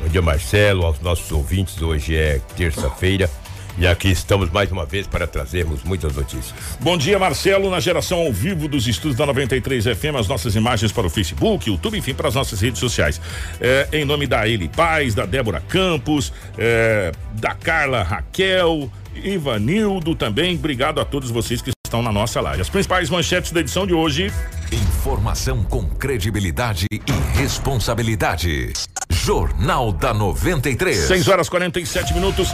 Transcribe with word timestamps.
Bom 0.00 0.08
dia, 0.08 0.22
Marcelo, 0.22 0.86
aos 0.86 0.98
nossos 1.00 1.30
ouvintes. 1.30 1.80
Hoje 1.80 2.16
é 2.16 2.40
terça-feira. 2.56 3.30
E 3.78 3.86
aqui 3.86 4.08
estamos 4.08 4.50
mais 4.50 4.72
uma 4.72 4.84
vez 4.84 5.06
para 5.06 5.26
trazermos 5.26 5.84
muitas 5.84 6.14
notícias. 6.14 6.54
Bom 6.80 6.96
dia, 6.96 7.18
Marcelo, 7.18 7.70
na 7.70 7.80
geração 7.80 8.18
ao 8.18 8.32
vivo 8.32 8.66
dos 8.66 8.88
estudos 8.88 9.16
da 9.16 9.26
93 9.26 9.84
FM, 9.84 10.16
as 10.18 10.26
nossas 10.26 10.56
imagens 10.56 10.90
para 10.90 11.06
o 11.06 11.10
Facebook, 11.10 11.70
YouTube, 11.70 11.98
enfim, 11.98 12.14
para 12.14 12.28
as 12.28 12.34
nossas 12.34 12.60
redes 12.60 12.80
sociais. 12.80 13.20
É, 13.60 13.88
em 13.92 14.04
nome 14.04 14.26
da 14.26 14.48
Eli 14.48 14.68
Paz, 14.68 15.14
da 15.14 15.24
Débora 15.26 15.60
Campos, 15.60 16.32
é, 16.58 17.12
da 17.34 17.54
Carla 17.54 18.02
Raquel, 18.02 18.90
Ivanildo 19.14 20.14
também. 20.14 20.56
Obrigado 20.56 21.00
a 21.00 21.04
todos 21.04 21.30
vocês 21.30 21.62
que 21.62 21.70
estão 21.86 22.02
na 22.02 22.10
nossa 22.10 22.40
live. 22.40 22.60
As 22.62 22.70
principais 22.70 23.08
manchetes 23.10 23.52
da 23.52 23.60
edição 23.60 23.86
de 23.86 23.94
hoje. 23.94 24.32
Informação 24.72 25.62
com 25.62 25.88
credibilidade 25.88 26.86
e 26.90 27.38
responsabilidade. 27.38 28.72
Jornal 29.22 29.92
da 29.92 30.14
93. 30.14 30.96
6 30.96 31.28
horas 31.28 31.48
47 31.48 32.14
minutos, 32.14 32.48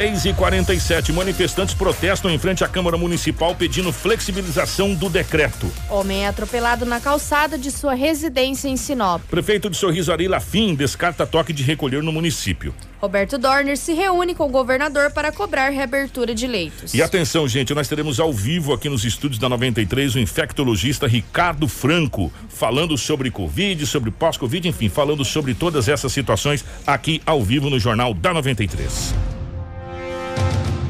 6 0.00 0.24
e 0.24 0.32
47 0.32 1.12
Manifestantes 1.12 1.74
protestam 1.74 2.30
em 2.30 2.38
frente 2.38 2.64
à 2.64 2.68
Câmara 2.68 2.96
Municipal 2.96 3.54
pedindo 3.54 3.92
flexibilização 3.92 4.94
do 4.94 5.10
decreto. 5.10 5.70
Homem 5.90 6.24
é 6.24 6.28
atropelado 6.28 6.86
na 6.86 7.00
calçada 7.00 7.58
de 7.58 7.70
sua 7.70 7.92
residência 7.92 8.66
em 8.66 8.78
Sinop. 8.78 9.20
Prefeito 9.28 9.68
de 9.68 9.76
Sorriso 9.76 10.10
Ari 10.10 10.26
Lafim 10.26 10.74
descarta 10.74 11.26
toque 11.26 11.52
de 11.52 11.62
recolher 11.62 12.02
no 12.02 12.12
município. 12.12 12.74
Roberto 12.98 13.36
Dorner 13.36 13.76
se 13.76 13.92
reúne 13.92 14.34
com 14.34 14.46
o 14.46 14.48
governador 14.48 15.10
para 15.10 15.30
cobrar 15.30 15.68
reabertura 15.68 16.34
de 16.34 16.46
leitos. 16.46 16.94
E 16.94 17.02
atenção, 17.02 17.46
gente, 17.46 17.74
nós 17.74 17.88
teremos 17.88 18.18
ao 18.18 18.32
vivo 18.32 18.72
aqui 18.72 18.88
nos 18.88 19.04
estúdios 19.04 19.38
da 19.38 19.48
93 19.48 20.14
o 20.14 20.18
infectologista 20.18 21.06
Ricardo 21.06 21.68
Franco 21.68 22.32
falando 22.48 22.96
sobre 22.96 23.30
Covid, 23.30 23.86
sobre 23.86 24.10
pós-Covid, 24.10 24.66
enfim, 24.66 24.88
falando 24.88 25.24
sobre 25.24 25.54
todas 25.54 25.88
essas 25.88 26.05
situações 26.12 26.64
aqui 26.86 27.20
ao 27.26 27.42
vivo 27.42 27.70
no 27.70 27.78
Jornal 27.78 28.14
da 28.14 28.32
93. 28.32 29.14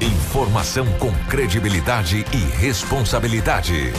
Informação 0.00 0.86
com 0.98 1.10
credibilidade 1.30 2.24
e 2.32 2.60
responsabilidade. 2.60 3.92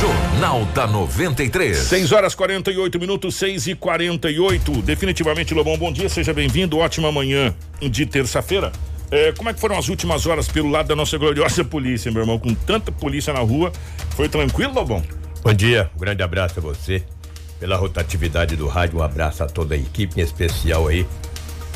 Jornal 0.00 0.64
da 0.74 0.86
93. 0.86 1.76
6 1.76 2.10
horas 2.10 2.34
48 2.34 2.98
minutos, 2.98 3.36
6 3.36 3.68
e 3.68 3.74
48 3.76 4.82
Definitivamente, 4.82 5.54
Lobão, 5.54 5.78
bom 5.78 5.92
dia, 5.92 6.08
seja 6.08 6.34
bem-vindo. 6.34 6.78
Ótima 6.78 7.12
manhã 7.12 7.54
de 7.80 8.04
terça-feira. 8.04 8.72
É, 9.10 9.32
como 9.32 9.48
é 9.48 9.54
que 9.54 9.60
foram 9.60 9.78
as 9.78 9.88
últimas 9.88 10.26
horas 10.26 10.48
pelo 10.48 10.68
lado 10.68 10.88
da 10.88 10.96
nossa 10.96 11.16
gloriosa 11.16 11.64
polícia, 11.64 12.10
meu 12.10 12.22
irmão? 12.22 12.38
Com 12.38 12.54
tanta 12.54 12.90
polícia 12.90 13.32
na 13.32 13.40
rua, 13.40 13.72
foi 14.16 14.28
tranquilo, 14.28 14.74
Lobão? 14.74 15.02
Bom 15.42 15.54
dia, 15.54 15.90
um 15.96 16.00
grande 16.00 16.22
abraço 16.22 16.58
a 16.58 16.62
você 16.62 17.04
pela 17.58 17.76
rotatividade 17.76 18.56
do 18.56 18.66
rádio, 18.66 18.98
um 18.98 19.02
abraço 19.02 19.42
a 19.42 19.46
toda 19.46 19.74
a 19.74 19.78
equipe, 19.78 20.20
em 20.20 20.24
especial 20.24 20.86
aí 20.86 21.06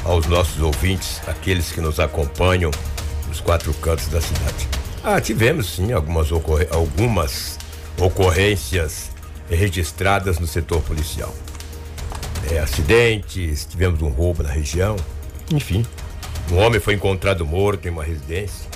aos 0.05 0.27
nossos 0.27 0.61
ouvintes, 0.61 1.21
aqueles 1.27 1.71
que 1.71 1.81
nos 1.81 2.01
acompanham 2.01 2.71
nos 3.29 3.41
quatro 3.41 3.73
cantos 3.75 4.09
da 4.09 4.21
cidade. 4.21 4.69
Ah, 5.03 5.21
tivemos 5.21 5.75
sim 5.75 5.93
algumas, 5.93 6.31
ocorre 6.31 6.67
algumas 6.71 7.59
ocorrências 7.99 9.11
registradas 9.49 10.39
no 10.39 10.47
setor 10.47 10.81
policial. 10.83 11.35
É, 12.51 12.59
acidentes, 12.59 13.65
tivemos 13.65 14.03
um 14.03 14.09
roubo 14.09 14.43
na 14.43 14.51
região, 14.51 14.97
enfim. 15.53 15.85
Um 16.51 16.59
homem 16.59 16.81
foi 16.81 16.95
encontrado 16.95 17.47
morto 17.47 17.87
em 17.87 17.91
uma 17.91 18.05
residência. 18.05 18.69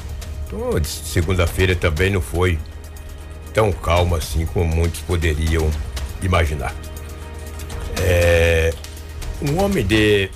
Então, 0.46 0.82
segunda-feira 0.84 1.74
também 1.74 2.10
não 2.10 2.20
foi 2.20 2.58
tão 3.52 3.72
calma 3.72 4.18
assim 4.18 4.46
como 4.46 4.64
muitos 4.74 5.00
poderiam 5.00 5.68
imaginar. 6.22 6.74
É, 8.00 8.72
um 9.42 9.62
homem 9.62 9.84
de 9.84 10.30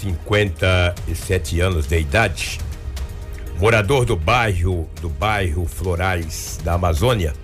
57 0.00 1.60
anos 1.60 1.86
de 1.86 1.98
idade, 1.98 2.60
morador 3.58 4.04
do 4.04 4.16
bairro 4.16 4.88
do 5.00 5.08
bairro 5.08 5.66
Florais 5.66 6.58
da 6.62 6.74
Amazônia, 6.74 7.34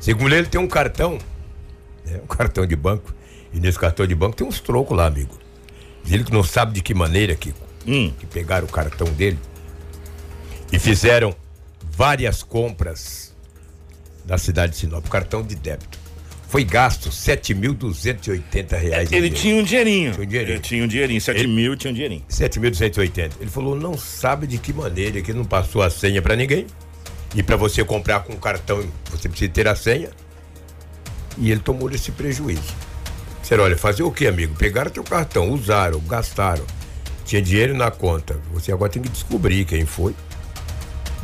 segundo 0.00 0.34
ele 0.34 0.46
tem 0.46 0.60
um 0.60 0.66
cartão, 0.66 1.18
né, 2.04 2.20
um 2.22 2.26
cartão 2.26 2.66
de 2.66 2.76
banco 2.76 3.14
e 3.52 3.60
nesse 3.60 3.78
cartão 3.78 4.06
de 4.06 4.14
banco 4.14 4.36
tem 4.36 4.46
uns 4.46 4.60
trocos 4.60 4.96
lá, 4.96 5.06
amigo. 5.06 5.38
Diz 6.02 6.12
ele 6.12 6.24
que 6.24 6.32
não 6.32 6.42
sabe 6.42 6.72
de 6.72 6.82
que 6.82 6.92
maneira 6.92 7.34
que, 7.34 7.54
hum. 7.86 8.12
que 8.18 8.26
pegaram 8.26 8.66
o 8.66 8.70
cartão 8.70 9.06
dele 9.12 9.38
e 10.72 10.78
fizeram 10.78 11.34
várias 11.82 12.42
compras 12.42 13.34
na 14.26 14.36
cidade 14.36 14.72
de 14.72 14.78
Sinop, 14.78 15.06
cartão 15.08 15.42
de 15.42 15.54
débito 15.54 16.03
foi 16.48 16.64
gasto 16.64 17.10
7.280 17.10 18.76
reais. 18.78 19.12
Ele 19.12 19.30
tinha 19.30 19.56
um 19.56 19.62
dinheirinho. 19.62 20.12
Tinha 20.12 20.24
um 20.24 20.28
dinheirinho. 20.28 20.54
Ele 20.54 20.60
tinha 20.60 20.84
um 20.84 20.88
dinheirinho, 20.88 21.20
7 21.20 21.46
mil 21.46 21.76
tinha 21.76 21.90
um 21.90 21.94
dinheirinho. 21.94 22.22
7.280. 22.30 23.32
Ele 23.40 23.50
falou, 23.50 23.74
não 23.74 23.96
sabe 23.96 24.46
de 24.46 24.58
que 24.58 24.72
maneira 24.72 25.20
que 25.20 25.32
não 25.32 25.44
passou 25.44 25.82
a 25.82 25.90
senha 25.90 26.22
para 26.22 26.36
ninguém. 26.36 26.66
E 27.34 27.42
para 27.42 27.56
você 27.56 27.84
comprar 27.84 28.20
com 28.20 28.36
cartão, 28.36 28.84
você 29.10 29.28
precisa 29.28 29.50
ter 29.50 29.66
a 29.66 29.74
senha. 29.74 30.10
E 31.36 31.50
ele 31.50 31.60
tomou 31.60 31.90
esse 31.90 32.12
prejuízo. 32.12 32.74
Disseram, 33.42 33.64
olha, 33.64 33.76
fazer 33.76 34.04
o 34.04 34.10
que, 34.12 34.26
amigo? 34.26 34.54
Pegaram 34.54 34.90
teu 34.90 35.02
cartão, 35.02 35.50
usaram, 35.50 35.98
gastaram. 36.00 36.64
Tinha 37.24 37.42
dinheiro 37.42 37.74
na 37.74 37.90
conta. 37.90 38.38
Você 38.52 38.70
agora 38.70 38.92
tem 38.92 39.02
que 39.02 39.08
descobrir 39.08 39.64
quem 39.64 39.84
foi 39.84 40.14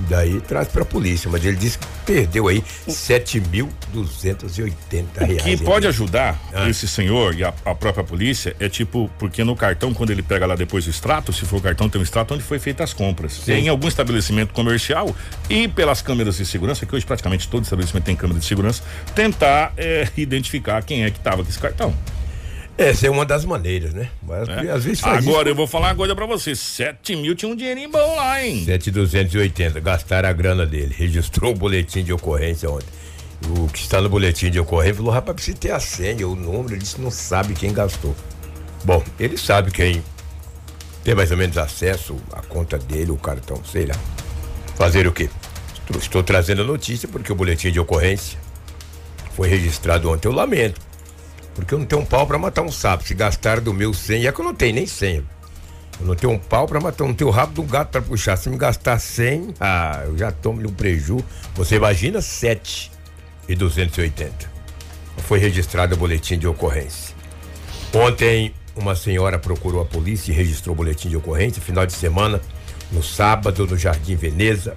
Daí 0.08 0.40
traz 0.40 0.68
para 0.68 0.82
a 0.82 0.84
polícia, 0.84 1.30
mas 1.30 1.44
ele 1.44 1.56
disse 1.56 1.78
que 1.78 1.86
perdeu 2.06 2.48
aí 2.48 2.62
7.280 2.88 5.04
reais. 5.18 5.42
Quem 5.42 5.58
pode 5.58 5.86
ajudar 5.86 6.40
ah. 6.52 6.68
esse 6.68 6.88
senhor 6.88 7.34
e 7.34 7.44
a, 7.44 7.52
a, 7.64 7.74
própria 7.74 8.02
polícia 8.02 8.56
é 8.58 8.68
tipo, 8.68 9.10
porque 9.18 9.44
no 9.44 9.54
cartão, 9.54 9.92
quando 9.92 10.10
ele 10.10 10.22
pega 10.22 10.46
lá 10.46 10.54
depois 10.54 10.86
o 10.86 10.90
extrato, 10.90 11.32
se 11.32 11.44
for 11.44 11.58
o 11.58 11.60
cartão, 11.60 11.88
tem 11.88 12.00
um 12.00 12.04
extrato 12.04 12.34
onde 12.34 12.42
foi 12.42 12.58
feita 12.58 12.82
as 12.82 12.92
compras. 12.92 13.32
Sim. 13.44 13.52
Em 13.52 13.68
algum 13.68 13.88
estabelecimento 13.88 14.54
comercial 14.54 15.14
e 15.48 15.68
pelas 15.68 16.02
câmeras 16.02 16.36
de 16.36 16.46
segurança, 16.46 16.86
que 16.86 16.94
hoje 16.94 17.04
praticamente 17.04 17.48
todo 17.48 17.64
estabelecimento 17.64 18.04
tem 18.04 18.16
câmera 18.16 18.40
de 18.40 18.46
segurança, 18.46 18.82
tentar 19.14 19.72
é, 19.76 20.08
identificar 20.16 20.82
quem 20.82 21.04
é 21.04 21.10
que 21.10 21.18
estava 21.18 21.42
com 21.42 21.48
esse 21.48 21.58
cartão. 21.58 21.94
Essa 22.80 23.08
é 23.08 23.10
uma 23.10 23.26
das 23.26 23.44
maneiras, 23.44 23.92
né? 23.92 24.08
Mas 24.22 24.48
é. 24.48 24.70
às 24.70 24.84
vezes 24.84 25.04
Agora 25.04 25.20
isso. 25.20 25.48
eu 25.50 25.54
vou 25.54 25.66
falar 25.66 25.88
uma 25.88 25.94
coisa 25.94 26.16
pra 26.16 26.24
você: 26.24 26.56
7 26.56 27.14
mil 27.14 27.34
tinha 27.34 27.52
um 27.52 27.54
dinheirinho 27.54 27.90
bom 27.90 28.16
lá, 28.16 28.42
hein? 28.42 28.64
7,280. 28.64 29.80
Gastaram 29.80 30.30
a 30.30 30.32
grana 30.32 30.64
dele. 30.64 30.94
Registrou 30.96 31.52
o 31.52 31.54
boletim 31.54 32.02
de 32.02 32.10
ocorrência 32.10 32.70
ontem. 32.70 32.88
O 33.48 33.68
que 33.68 33.80
está 33.80 34.00
no 34.00 34.08
boletim 34.08 34.50
de 34.50 34.58
ocorrência 34.58 34.94
falou: 34.94 35.12
rapaz, 35.12 35.34
precisa 35.34 35.58
ter 35.58 35.72
a 35.72 35.78
senha, 35.78 36.26
o 36.26 36.34
número. 36.34 36.72
Ele 36.72 36.78
disse: 36.80 36.98
não 36.98 37.10
sabe 37.10 37.52
quem 37.52 37.70
gastou. 37.70 38.16
Bom, 38.82 39.04
ele 39.18 39.36
sabe 39.36 39.70
quem 39.70 40.02
tem 41.04 41.14
mais 41.14 41.30
ou 41.30 41.36
menos 41.36 41.58
acesso 41.58 42.16
à 42.32 42.40
conta 42.40 42.78
dele, 42.78 43.10
o 43.10 43.16
cartão, 43.18 43.62
sei 43.62 43.84
lá. 43.84 43.94
Fazer 44.76 45.06
o 45.06 45.12
quê? 45.12 45.28
Estou, 45.74 45.98
estou 46.00 46.22
trazendo 46.22 46.62
a 46.62 46.64
notícia 46.64 47.06
porque 47.06 47.30
o 47.30 47.34
boletim 47.34 47.70
de 47.70 47.78
ocorrência 47.78 48.38
foi 49.36 49.48
registrado 49.48 50.10
ontem. 50.10 50.28
Eu 50.28 50.32
lamento 50.32 50.80
porque 51.54 51.74
eu 51.74 51.78
não 51.78 51.86
tenho 51.86 52.02
um 52.02 52.04
pau 52.04 52.26
para 52.26 52.38
matar 52.38 52.62
um 52.62 52.70
sapo. 52.70 53.04
Se 53.04 53.14
gastar 53.14 53.60
do 53.60 53.74
meu 53.74 53.92
100, 53.92 54.26
é 54.26 54.32
que 54.32 54.40
eu 54.40 54.44
não 54.44 54.54
tenho 54.54 54.74
nem 54.74 54.86
100. 54.86 55.24
Eu 56.00 56.06
não 56.06 56.14
tenho 56.14 56.32
um 56.32 56.38
pau 56.38 56.66
para 56.66 56.80
matar, 56.80 57.04
não 57.04 57.14
tenho 57.14 57.28
o 57.28 57.32
rabo 57.32 57.52
do 57.52 57.62
gato 57.62 57.90
para 57.90 58.00
puxar. 58.00 58.36
Se 58.36 58.48
me 58.48 58.56
gastar 58.56 58.98
100, 58.98 59.54
ah, 59.60 60.02
eu 60.06 60.16
já 60.16 60.32
tomo 60.32 60.66
um 60.66 60.72
preju. 60.72 61.18
Você 61.54 61.76
imagina 61.76 62.22
7 62.22 62.90
e 63.48 63.54
280. 63.54 64.50
Foi 65.18 65.38
registrado 65.38 65.94
o 65.94 65.98
boletim 65.98 66.38
de 66.38 66.46
ocorrência. 66.46 67.14
Ontem, 67.92 68.54
uma 68.74 68.94
senhora 68.94 69.38
procurou 69.38 69.82
a 69.82 69.84
polícia 69.84 70.32
e 70.32 70.34
registrou 70.34 70.74
o 70.74 70.76
boletim 70.76 71.08
de 71.08 71.16
ocorrência. 71.16 71.60
Final 71.60 71.84
de 71.84 71.92
semana, 71.92 72.40
no 72.90 73.02
sábado, 73.02 73.66
no 73.66 73.76
Jardim 73.76 74.14
Veneza, 74.14 74.76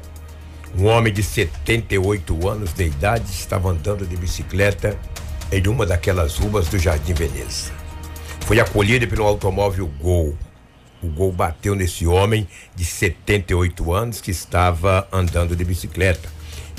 um 0.78 0.88
homem 0.88 1.14
de 1.14 1.24
78 1.24 2.50
anos 2.50 2.74
de 2.74 2.86
idade 2.86 3.30
estava 3.32 3.70
andando 3.70 4.06
de 4.06 4.18
bicicleta 4.18 4.98
em 5.54 5.68
uma 5.68 5.86
daquelas 5.86 6.38
ruas 6.38 6.68
do 6.68 6.80
Jardim 6.80 7.14
Veneza. 7.14 7.72
Foi 8.42 8.60
acolhido 8.60 9.08
pelo 9.08 9.24
automóvel 9.24 9.88
Gol. 10.02 10.36
O 11.02 11.08
Gol 11.08 11.32
bateu 11.32 11.76
nesse 11.76 12.08
homem 12.08 12.48
de 12.76 12.84
78 12.84 13.94
anos 13.94 14.20
que 14.20 14.32
estava 14.32 15.08
andando 15.12 15.56
de 15.56 15.64
bicicleta. 15.64 16.28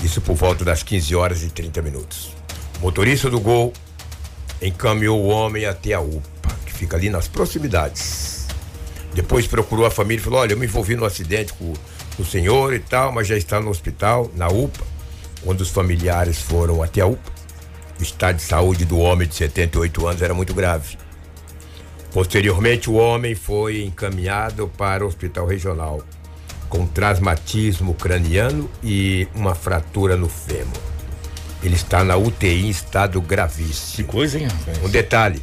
Isso 0.03 0.19
por 0.19 0.35
volta 0.35 0.65
das 0.65 0.83
15 0.83 1.15
horas 1.15 1.43
e 1.43 1.49
30 1.49 1.81
minutos. 1.81 2.35
O 2.79 2.81
motorista 2.81 3.29
do 3.29 3.39
Gol 3.39 3.71
encaminhou 4.61 5.21
o 5.21 5.27
homem 5.27 5.65
até 5.65 5.93
a 5.93 6.01
UPA, 6.01 6.49
que 6.65 6.73
fica 6.73 6.97
ali 6.97 7.09
nas 7.09 7.27
proximidades. 7.27 8.47
Depois 9.13 9.47
procurou 9.47 9.85
a 9.85 9.91
família 9.91 10.19
e 10.19 10.23
falou: 10.23 10.39
Olha, 10.39 10.53
eu 10.53 10.57
me 10.57 10.65
envolvi 10.65 10.95
no 10.95 11.05
acidente 11.05 11.53
com 11.53 11.73
o 12.19 12.25
senhor 12.25 12.73
e 12.73 12.79
tal, 12.79 13.11
mas 13.11 13.27
já 13.27 13.37
está 13.37 13.61
no 13.61 13.69
hospital, 13.69 14.29
na 14.35 14.47
UPA. 14.49 14.83
Quando 15.43 15.61
os 15.61 15.69
familiares 15.69 16.41
foram 16.41 16.83
até 16.83 17.01
a 17.01 17.05
UPA, 17.05 17.31
o 17.99 18.03
estado 18.03 18.37
de 18.37 18.43
saúde 18.43 18.85
do 18.85 18.97
homem 18.99 19.27
de 19.27 19.35
78 19.35 20.07
anos 20.07 20.21
era 20.21 20.33
muito 20.33 20.53
grave. 20.53 20.97
Posteriormente, 22.11 22.89
o 22.89 22.93
homem 22.93 23.35
foi 23.35 23.83
encaminhado 23.83 24.67
para 24.77 25.03
o 25.03 25.07
hospital 25.07 25.45
regional 25.45 26.01
com 26.69 26.85
traumatismo 26.85 27.93
craniano 27.93 28.69
e 28.83 29.27
uma 29.35 29.55
fratura 29.55 30.15
no 30.15 30.27
fêmur. 30.27 30.73
Ele 31.63 31.75
está 31.75 32.03
na 32.03 32.15
UTI 32.15 32.65
em 32.65 32.69
estado 32.69 33.21
gravíssimo. 33.21 33.95
Que 33.95 34.03
coisa, 34.03 34.39
hein? 34.39 34.47
Um 34.83 34.89
detalhe: 34.89 35.41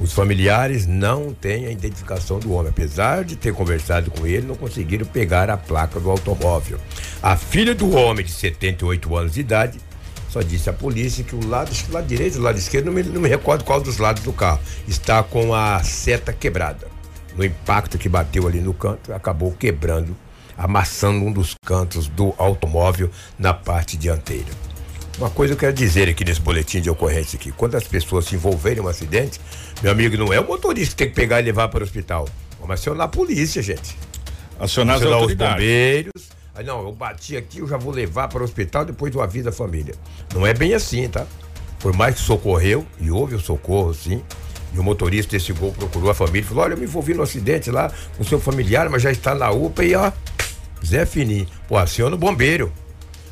Os 0.00 0.12
familiares 0.12 0.86
não 0.86 1.32
têm 1.32 1.66
a 1.66 1.70
identificação 1.70 2.38
do 2.38 2.52
homem. 2.52 2.70
Apesar 2.70 3.24
de 3.24 3.36
ter 3.36 3.54
conversado 3.54 4.10
com 4.10 4.26
ele, 4.26 4.46
não 4.46 4.54
conseguiram 4.54 5.06
pegar 5.06 5.48
a 5.48 5.56
placa 5.56 5.98
do 5.98 6.10
automóvel. 6.10 6.78
A 7.22 7.36
filha 7.36 7.74
do 7.74 7.94
homem, 7.94 8.24
de 8.24 8.32
78 8.32 9.16
anos 9.16 9.32
de 9.32 9.40
idade, 9.40 9.78
só 10.32 10.40
disse 10.40 10.70
à 10.70 10.72
polícia 10.72 11.22
que 11.22 11.34
o 11.34 11.46
lado, 11.46 11.70
o 11.90 11.92
lado 11.92 12.06
direito 12.06 12.36
e 12.36 12.40
o 12.40 12.42
lado 12.42 12.56
esquerdo, 12.56 12.86
não 12.86 12.92
me, 12.94 13.02
não 13.02 13.20
me 13.20 13.28
recordo 13.28 13.64
qual 13.64 13.82
dos 13.82 13.98
lados 13.98 14.22
do 14.22 14.32
carro, 14.32 14.60
está 14.88 15.22
com 15.22 15.54
a 15.54 15.82
seta 15.82 16.32
quebrada. 16.32 16.88
No 17.36 17.44
impacto 17.44 17.98
que 17.98 18.08
bateu 18.08 18.46
ali 18.46 18.58
no 18.58 18.72
canto, 18.72 19.12
acabou 19.12 19.52
quebrando, 19.52 20.16
amassando 20.56 21.26
um 21.26 21.30
dos 21.30 21.54
cantos 21.66 22.08
do 22.08 22.34
automóvel 22.38 23.10
na 23.38 23.52
parte 23.52 23.94
dianteira. 23.98 24.48
Uma 25.18 25.28
coisa 25.28 25.52
eu 25.52 25.56
quero 25.58 25.74
dizer 25.74 26.08
aqui 26.08 26.24
nesse 26.24 26.40
boletim 26.40 26.80
de 26.80 26.88
ocorrência 26.88 27.36
aqui, 27.36 27.52
quando 27.52 27.74
as 27.74 27.84
pessoas 27.84 28.24
se 28.24 28.34
envolverem 28.34 28.82
em 28.82 28.86
um 28.86 28.88
acidente, 28.88 29.38
meu 29.82 29.92
amigo, 29.92 30.16
não 30.16 30.32
é 30.32 30.40
o 30.40 30.46
motorista 30.46 30.92
que 30.92 30.96
tem 30.96 31.08
que 31.08 31.14
pegar 31.14 31.40
e 31.40 31.44
levar 31.44 31.68
para 31.68 31.80
o 31.80 31.82
hospital. 31.84 32.26
Vamos 32.58 32.80
acionar 32.80 33.04
a 33.04 33.08
polícia, 33.08 33.62
gente. 33.62 33.94
Acionar, 34.58 34.96
acionar 34.96 35.20
os 35.20 35.34
bombeiros, 35.34 36.12
Aí, 36.54 36.64
não, 36.64 36.82
eu 36.82 36.92
bati 36.92 37.36
aqui, 37.36 37.60
eu 37.60 37.66
já 37.66 37.78
vou 37.78 37.92
levar 37.92 38.28
para 38.28 38.40
o 38.40 38.44
hospital, 38.44 38.84
depois 38.84 39.14
eu 39.14 39.22
aviso 39.22 39.48
a 39.48 39.52
família. 39.52 39.94
Não 40.34 40.46
é 40.46 40.52
bem 40.52 40.74
assim, 40.74 41.08
tá? 41.08 41.26
Por 41.80 41.96
mais 41.96 42.14
que 42.16 42.20
socorreu, 42.20 42.86
e 43.00 43.10
houve 43.10 43.34
o 43.34 43.40
socorro, 43.40 43.94
sim. 43.94 44.22
E 44.74 44.78
o 44.78 44.82
motorista 44.82 45.32
desse 45.32 45.52
gol 45.52 45.72
procurou 45.72 46.10
a 46.10 46.14
família 46.14 46.40
e 46.40 46.44
falou: 46.44 46.64
Olha, 46.64 46.74
eu 46.74 46.78
me 46.78 46.84
envolvi 46.84 47.14
no 47.14 47.22
acidente 47.22 47.70
lá 47.70 47.92
com 48.16 48.24
seu 48.24 48.40
familiar, 48.40 48.88
mas 48.88 49.02
já 49.02 49.10
está 49.10 49.34
na 49.34 49.50
UPA 49.50 49.84
e 49.84 49.94
ó, 49.94 50.12
Zé 50.84 51.04
Fininho. 51.04 51.46
Pô, 51.68 51.76
aciona 51.76 52.16
o 52.16 52.18
bombeiro. 52.18 52.72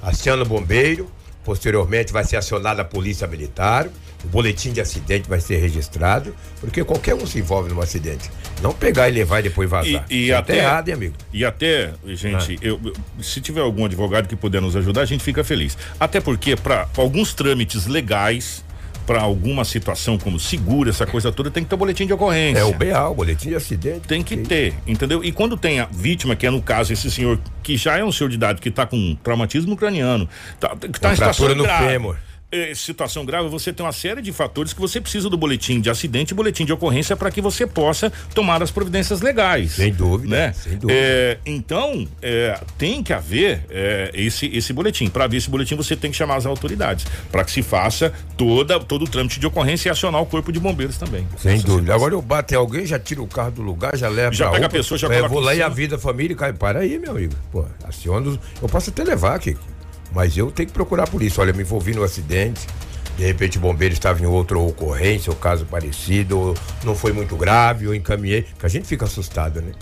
Aciona 0.02 0.42
o 0.42 0.46
bombeiro. 0.46 1.10
Posteriormente 1.44 2.12
vai 2.12 2.24
ser 2.24 2.36
acionada 2.36 2.82
a 2.82 2.84
polícia 2.84 3.26
militar 3.26 3.88
o 4.24 4.28
boletim 4.28 4.72
de 4.72 4.80
acidente 4.80 5.28
vai 5.28 5.40
ser 5.40 5.56
registrado, 5.56 6.34
porque 6.60 6.84
qualquer 6.84 7.14
um 7.14 7.26
se 7.26 7.38
envolve 7.38 7.72
num 7.72 7.80
acidente. 7.80 8.30
Não 8.62 8.72
pegar 8.72 9.08
e 9.08 9.12
levar 9.12 9.40
e 9.40 9.44
depois 9.44 9.68
vazar. 9.68 10.04
E, 10.10 10.26
e 10.26 10.32
até 10.32 10.58
errado, 10.58 10.88
hein, 10.88 10.94
amigo? 10.94 11.14
E 11.32 11.44
até, 11.44 11.92
gente, 12.06 12.58
ah. 12.60 12.66
eu, 12.66 12.80
se 13.20 13.40
tiver 13.40 13.60
algum 13.60 13.84
advogado 13.84 14.28
que 14.28 14.36
puder 14.36 14.60
nos 14.60 14.76
ajudar, 14.76 15.02
a 15.02 15.06
gente 15.06 15.24
fica 15.24 15.42
feliz. 15.42 15.76
Até 15.98 16.20
porque 16.20 16.56
para 16.56 16.86
alguns 16.96 17.32
trâmites 17.32 17.86
legais, 17.86 18.62
para 19.10 19.22
alguma 19.22 19.64
situação 19.64 20.16
como 20.16 20.38
seguro, 20.38 20.88
essa 20.88 21.04
coisa 21.04 21.32
toda, 21.32 21.50
tem 21.50 21.64
que 21.64 21.68
ter 21.68 21.74
o 21.74 21.78
boletim 21.78 22.06
de 22.06 22.12
ocorrência. 22.12 22.60
É 22.60 22.64
o 22.64 22.72
BA, 22.72 23.08
o 23.08 23.14
boletim 23.16 23.48
de 23.48 23.56
acidente. 23.56 24.06
Tem 24.06 24.22
que 24.22 24.36
ter, 24.36 24.72
entendeu? 24.86 25.24
E 25.24 25.32
quando 25.32 25.56
tem 25.56 25.80
a 25.80 25.88
vítima, 25.90 26.36
que 26.36 26.46
é 26.46 26.50
no 26.50 26.62
caso 26.62 26.92
esse 26.92 27.10
senhor 27.10 27.36
que 27.60 27.76
já 27.76 27.98
é 27.98 28.04
um 28.04 28.12
senhor 28.12 28.30
de 28.30 28.36
idade, 28.36 28.60
que 28.60 28.68
está 28.68 28.86
com 28.86 29.16
traumatismo 29.16 29.76
craniano, 29.76 30.28
tá, 30.60 30.76
que 30.76 31.00
tá 31.00 31.10
em 31.10 31.16
situação 31.16 31.52
no 31.56 31.64
grave, 31.64 31.88
fêmur 31.88 32.29
eh, 32.52 32.74
situação 32.74 33.24
grave, 33.24 33.48
você 33.48 33.72
tem 33.72 33.84
uma 33.84 33.92
série 33.92 34.20
de 34.20 34.32
fatores 34.32 34.72
que 34.72 34.80
você 34.80 35.00
precisa 35.00 35.28
do 35.30 35.36
boletim 35.36 35.80
de 35.80 35.90
acidente 35.90 36.32
e 36.32 36.34
boletim 36.34 36.64
de 36.64 36.72
ocorrência 36.72 37.16
para 37.16 37.30
que 37.30 37.40
você 37.40 37.66
possa 37.66 38.12
tomar 38.34 38.62
as 38.62 38.70
providências 38.70 39.20
legais. 39.20 39.72
Sem 39.72 39.92
dúvida. 39.92 40.36
Né? 40.36 40.52
Sem 40.52 40.76
dúvida. 40.76 40.92
É, 40.92 41.38
então, 41.46 42.06
é, 42.20 42.58
tem 42.76 43.02
que 43.02 43.12
haver 43.12 43.64
é, 43.70 44.10
esse, 44.14 44.46
esse 44.46 44.72
boletim. 44.72 45.08
Para 45.08 45.26
ver 45.26 45.36
esse 45.36 45.50
boletim, 45.50 45.74
você 45.76 45.96
tem 45.96 46.10
que 46.10 46.16
chamar 46.16 46.36
as 46.36 46.46
autoridades 46.46 47.06
para 47.30 47.44
que 47.44 47.50
se 47.50 47.62
faça 47.62 48.12
toda, 48.36 48.80
todo 48.80 49.04
o 49.04 49.08
trâmite 49.08 49.38
de 49.38 49.46
ocorrência 49.46 49.88
e 49.88 49.90
acionar 49.90 50.20
o 50.20 50.26
corpo 50.26 50.52
de 50.52 50.58
bombeiros 50.58 50.96
também. 50.96 51.26
Sem 51.38 51.58
dúvida. 51.58 51.70
Situação. 51.70 51.94
Agora 51.94 52.14
eu 52.14 52.22
bato 52.22 52.54
em 52.54 52.56
alguém, 52.56 52.86
já 52.86 52.98
tira 52.98 53.22
o 53.22 53.26
carro 53.26 53.52
do 53.52 53.62
lugar, 53.62 53.96
já 53.96 54.08
leva 54.08 54.32
Já 54.32 54.50
pega 54.50 54.66
a 54.66 54.70
pessoa, 54.70 54.98
já 54.98 55.08
é, 55.08 55.26
Vou 55.28 55.40
lá 55.40 55.54
e 55.54 55.62
a 55.62 55.68
vida, 55.68 55.98
família, 55.98 56.36
cai. 56.36 56.52
Para 56.52 56.80
aí, 56.80 56.98
meu 56.98 57.12
amigo. 57.12 57.34
Pô, 57.52 57.64
aciona. 57.84 58.38
Eu 58.60 58.68
posso 58.68 58.90
até 58.90 59.04
levar 59.04 59.34
aqui. 59.34 59.56
Mas 60.12 60.36
eu 60.36 60.50
tenho 60.50 60.66
que 60.66 60.72
procurar 60.72 61.08
por 61.08 61.22
isso. 61.22 61.40
Olha, 61.40 61.52
me 61.52 61.62
envolvi 61.62 61.94
no 61.94 62.02
acidente 62.02 62.66
de 63.20 63.26
repente 63.26 63.58
o 63.58 63.60
bombeiro 63.60 63.92
estava 63.92 64.22
em 64.22 64.24
outra 64.24 64.58
ocorrência, 64.58 65.30
ou 65.30 65.36
caso 65.36 65.66
parecido, 65.66 66.38
ou 66.38 66.56
não 66.82 66.94
foi 66.94 67.12
muito 67.12 67.36
grave, 67.36 67.86
ou 67.86 67.94
encaminhei, 67.94 68.46
que 68.58 68.64
a 68.64 68.68
gente 68.68 68.86
fica 68.86 69.04
assustado, 69.04 69.60
né? 69.60 69.72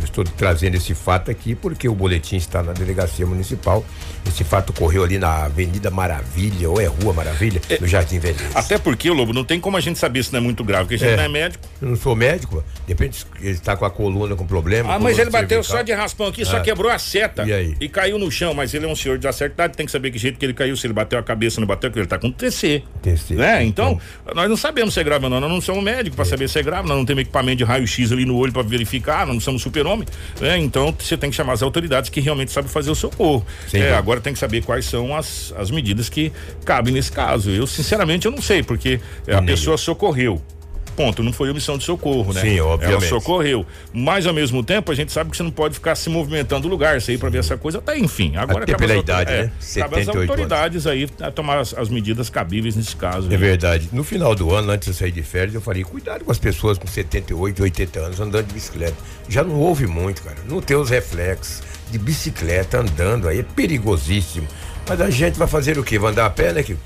Eu 0.00 0.04
estou 0.04 0.24
trazendo 0.24 0.76
esse 0.76 0.94
fato 0.94 1.30
aqui 1.30 1.54
porque 1.54 1.88
o 1.88 1.94
boletim 1.94 2.36
está 2.36 2.62
na 2.62 2.72
delegacia 2.72 3.26
municipal. 3.26 3.84
Esse 4.26 4.44
fato 4.44 4.70
ocorreu 4.70 5.04
ali 5.04 5.18
na 5.18 5.44
Avenida 5.44 5.90
Maravilha, 5.90 6.68
ou 6.68 6.80
é 6.80 6.86
Rua 6.86 7.12
Maravilha, 7.12 7.60
é, 7.68 7.78
no 7.80 7.86
Jardim 7.86 8.18
Velho. 8.18 8.36
Até 8.54 8.78
porque, 8.78 9.10
Lobo, 9.10 9.32
não 9.32 9.44
tem 9.44 9.58
como 9.58 9.76
a 9.76 9.80
gente 9.80 9.98
saber 9.98 10.22
se 10.24 10.32
não 10.32 10.40
é 10.40 10.42
muito 10.42 10.62
grave, 10.62 10.84
porque 10.84 10.94
a 10.96 10.98
gente 10.98 11.14
é, 11.14 11.16
não 11.16 11.24
é 11.24 11.28
médico. 11.28 11.64
Eu 11.80 11.88
não 11.88 11.96
sou 11.96 12.14
médico, 12.14 12.64
de 12.86 12.92
repente 12.92 13.26
ele 13.40 13.50
está 13.50 13.76
com 13.76 13.84
a 13.84 13.90
coluna 13.90 14.36
com 14.36 14.46
problema. 14.46 14.94
Ah, 14.94 14.98
mas 14.98 15.18
ele 15.18 15.30
bateu 15.30 15.62
cervical. 15.62 15.78
só 15.78 15.82
de 15.82 15.92
raspão 15.92 16.26
aqui, 16.28 16.44
só 16.44 16.58
ah. 16.58 16.60
quebrou 16.60 16.90
a 16.90 16.98
seta. 16.98 17.44
E 17.44 17.52
aí? 17.52 17.76
E 17.80 17.88
caiu 17.88 18.18
no 18.18 18.30
chão, 18.30 18.54
mas 18.54 18.72
ele 18.74 18.86
é 18.86 18.88
um 18.88 18.96
senhor 18.96 19.18
de 19.18 19.26
acertado, 19.26 19.74
tem 19.74 19.86
que 19.86 19.92
saber 19.92 20.10
que 20.10 20.18
jeito 20.18 20.38
que 20.38 20.44
ele 20.44 20.54
caiu, 20.54 20.76
se 20.76 20.86
ele 20.86 20.94
bateu 20.94 21.18
a 21.18 21.22
cabeça, 21.22 21.60
não 21.60 21.66
bateu, 21.66 21.90
porque 21.90 22.00
ele 22.00 22.06
está 22.06 22.18
com 22.18 22.30
TC. 22.30 22.82
TC. 23.02 23.34
Né? 23.34 23.64
Então, 23.64 23.98
nós 24.34 24.48
não 24.48 24.56
sabemos 24.56 24.94
se 24.94 25.00
é 25.00 25.04
grave 25.04 25.24
ou 25.24 25.30
não, 25.30 25.40
nós 25.40 25.50
não 25.50 25.60
somos 25.60 25.82
médicos 25.82 26.16
para 26.16 26.24
é. 26.24 26.28
saber 26.28 26.48
se 26.48 26.58
é 26.58 26.62
grave, 26.62 26.86
nós 26.88 26.96
não 26.96 27.04
temos 27.04 27.22
equipamento 27.22 27.58
de 27.58 27.64
raio-x 27.64 28.12
ali 28.12 28.24
no 28.24 28.36
olho 28.36 28.52
para 28.52 28.62
verificar, 28.62 29.26
nós 29.26 29.34
não 29.34 29.40
somos 29.40 29.62
super-homem, 29.90 30.06
né? 30.40 30.58
Então 30.58 30.94
você 30.96 31.16
tem 31.16 31.30
que 31.30 31.36
chamar 31.36 31.54
as 31.54 31.62
autoridades 31.62 32.10
que 32.10 32.20
realmente 32.20 32.52
sabem 32.52 32.70
fazer 32.70 32.90
o 32.90 32.94
socorro. 32.94 33.44
É, 33.72 33.94
agora 33.94 34.20
tem 34.20 34.32
que 34.32 34.38
saber 34.38 34.62
quais 34.62 34.84
são 34.84 35.14
as, 35.14 35.52
as 35.56 35.70
medidas 35.70 36.08
que 36.08 36.32
cabem 36.64 36.94
nesse 36.94 37.10
caso. 37.10 37.50
Eu, 37.50 37.66
sinceramente, 37.66 38.26
eu 38.26 38.32
não 38.32 38.42
sei, 38.42 38.62
porque 38.62 39.00
é, 39.26 39.34
a 39.34 39.42
pessoa 39.42 39.76
socorreu 39.76 40.40
ponto, 41.00 41.22
não 41.22 41.32
foi 41.32 41.48
omissão 41.48 41.78
de 41.78 41.84
socorro, 41.84 42.34
né? 42.34 42.42
Sim, 42.42 42.60
obviamente. 42.60 43.04
Ela 43.04 43.08
socorreu. 43.08 43.64
Mas 43.90 44.26
ao 44.26 44.34
mesmo 44.34 44.62
tempo, 44.62 44.92
a 44.92 44.94
gente 44.94 45.10
sabe 45.10 45.30
que 45.30 45.36
você 45.36 45.42
não 45.42 45.50
pode 45.50 45.74
ficar 45.74 45.94
se 45.94 46.10
movimentando 46.10 46.68
o 46.68 46.70
lugar, 46.70 47.00
sair 47.00 47.16
para 47.16 47.30
ver 47.30 47.38
essa 47.38 47.56
coisa, 47.56 47.80
tá, 47.80 47.96
enfim. 47.96 48.36
Agora 48.36 48.64
Até 48.64 48.76
pela 48.76 48.96
idade, 48.96 49.32
é, 49.32 49.42
né? 49.44 49.52
Cabe 49.76 50.00
as 50.00 50.08
autoridades 50.08 50.86
anos. 50.86 51.10
aí 51.20 51.26
a 51.26 51.30
tomar 51.30 51.58
as, 51.58 51.72
as, 51.72 51.88
medidas 51.88 52.28
cabíveis 52.28 52.76
nesse 52.76 52.94
caso. 52.94 53.28
É 53.30 53.32
aí. 53.32 53.38
verdade. 53.38 53.88
No 53.92 54.04
final 54.04 54.34
do 54.34 54.54
ano, 54.54 54.70
antes 54.72 54.88
de 54.88 54.94
sair 54.94 55.10
de 55.10 55.22
férias, 55.22 55.54
eu 55.54 55.62
falei, 55.62 55.82
cuidado 55.84 56.22
com 56.22 56.30
as 56.30 56.38
pessoas 56.38 56.76
com 56.76 56.86
78, 56.86 57.62
80 57.62 58.00
anos 58.00 58.20
andando 58.20 58.46
de 58.46 58.52
bicicleta. 58.52 58.96
Já 59.26 59.42
não 59.42 59.58
houve 59.58 59.86
muito, 59.86 60.22
cara. 60.22 60.36
Não 60.46 60.60
tem 60.60 60.76
os 60.76 60.90
reflexos 60.90 61.62
de 61.90 61.98
bicicleta 61.98 62.78
andando 62.78 63.26
aí, 63.26 63.40
é 63.40 63.42
perigosíssimo. 63.42 64.46
Mas 64.86 65.00
a 65.00 65.08
gente 65.08 65.38
vai 65.38 65.48
fazer 65.48 65.78
o 65.78 65.82
quê? 65.82 65.98
Vai 65.98 66.10
andar 66.10 66.26
a 66.26 66.30
pé, 66.30 66.52
né, 66.52 66.62
que 66.62 66.76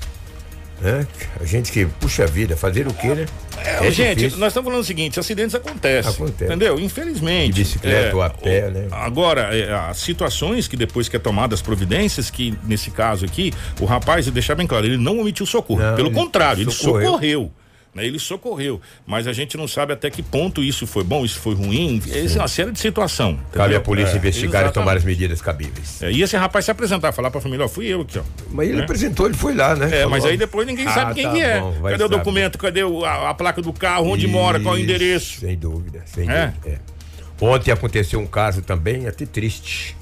né? 0.85 1.07
A 1.39 1.45
gente 1.45 1.71
que 1.71 1.85
puxa 1.85 2.23
a 2.23 2.27
vida, 2.27 2.55
fazer 2.55 2.87
o 2.87 2.93
quê, 2.93 3.07
né? 3.07 3.25
É, 3.57 3.87
é 3.87 3.91
gente, 3.91 4.19
difícil. 4.19 4.39
nós 4.39 4.49
estamos 4.49 4.69
falando 4.69 4.81
o 4.81 4.85
seguinte: 4.85 5.19
acidentes 5.19 5.55
acontecem. 5.55 6.11
Acontece. 6.11 6.45
Entendeu? 6.45 6.79
Infelizmente. 6.79 7.53
De 7.53 7.63
bicicleta 7.63 8.09
é, 8.09 8.15
ou 8.15 8.21
a 8.21 8.29
pé, 8.29 8.69
né? 8.69 8.87
Agora, 8.91 9.55
é, 9.55 9.73
as 9.73 9.97
situações 9.97 10.67
que 10.67 10.77
depois 10.77 11.09
que 11.09 11.15
é 11.15 11.19
tomada 11.19 11.55
as 11.55 11.61
providências, 11.61 12.29
que 12.29 12.57
nesse 12.63 12.91
caso 12.91 13.25
aqui, 13.25 13.51
o 13.79 13.85
rapaz, 13.85 14.27
deixar 14.27 14.55
bem 14.55 14.67
claro, 14.67 14.85
ele 14.85 14.97
não 14.97 15.19
omitiu 15.19 15.45
socorro. 15.45 15.81
Não, 15.81 15.95
Pelo 15.95 16.11
contrário, 16.11 16.61
ele 16.61 16.71
socorreu. 16.71 17.51
Né? 17.95 18.05
Ele 18.05 18.19
socorreu, 18.19 18.81
mas 19.07 19.25
a 19.25 19.31
gente 19.31 19.55
não 19.55 19.69
sabe 19.69 19.93
até 19.93 20.09
que 20.09 20.21
ponto 20.21 20.61
isso 20.61 20.85
foi 20.85 21.03
bom, 21.03 21.23
isso 21.23 21.39
foi 21.39 21.55
ruim. 21.55 22.01
Essa 22.11 22.39
é 22.39 22.41
uma 22.41 22.47
série 22.49 22.71
de 22.71 22.79
situação. 22.79 23.31
Entendeu? 23.31 23.49
Cabe 23.53 23.75
a 23.75 23.79
polícia 23.79 24.13
é, 24.13 24.17
investigar 24.17 24.63
exatamente. 24.63 24.71
e 24.71 24.73
tomar 24.73 24.97
as 24.97 25.03
medidas 25.05 25.41
cabíveis. 25.41 26.03
É, 26.03 26.11
e 26.11 26.21
esse 26.21 26.35
rapaz 26.35 26.65
se 26.65 26.71
apresentar, 26.71 27.13
falar 27.13 27.31
pra 27.31 27.39
família, 27.39 27.65
ó, 27.65 27.69
fui 27.69 27.87
eu 27.87 28.01
aqui, 28.01 28.19
ó. 28.19 28.23
Mas 28.51 28.67
ele 28.67 28.77
né? 28.79 28.83
apresentou, 28.83 29.25
ele 29.25 29.35
foi 29.35 29.55
lá, 29.55 29.75
né? 29.75 29.85
É, 29.85 29.89
Falou. 29.89 30.09
mas 30.09 30.25
aí 30.25 30.35
depois 30.35 30.67
ninguém 30.67 30.85
ah, 30.87 30.93
sabe 30.93 31.13
quem 31.13 31.23
tá 31.23 31.31
que 31.31 31.41
é. 31.41 31.59
Bom, 31.61 31.81
cadê 31.83 32.03
o 32.03 32.09
documento? 32.09 32.57
Cadê 32.57 32.81
a, 32.81 33.29
a, 33.29 33.33
placa 33.33 33.61
do 33.61 33.71
carro? 33.71 34.09
Onde 34.09 34.25
isso, 34.25 34.33
mora? 34.33 34.59
Qual 34.59 34.75
o 34.75 34.77
endereço? 34.77 35.39
Sem 35.39 35.57
dúvida, 35.57 36.03
sem 36.05 36.29
é? 36.29 36.47
dúvida. 36.47 36.81
É. 36.91 36.95
Ontem 37.39 37.71
aconteceu 37.71 38.19
um 38.19 38.27
caso 38.27 38.61
também 38.61 39.07
até 39.07 39.25
triste. 39.25 39.95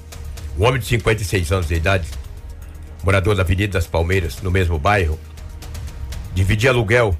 Um 0.58 0.64
homem 0.64 0.80
de 0.80 0.86
56 0.86 1.52
anos 1.52 1.68
de 1.68 1.74
idade, 1.74 2.08
morador 3.04 3.36
da 3.36 3.42
Avenida 3.42 3.72
das 3.72 3.86
Palmeiras, 3.86 4.40
no 4.42 4.50
mesmo 4.50 4.78
bairro, 4.78 5.18
dividia 6.34 6.70
aluguel 6.70 7.16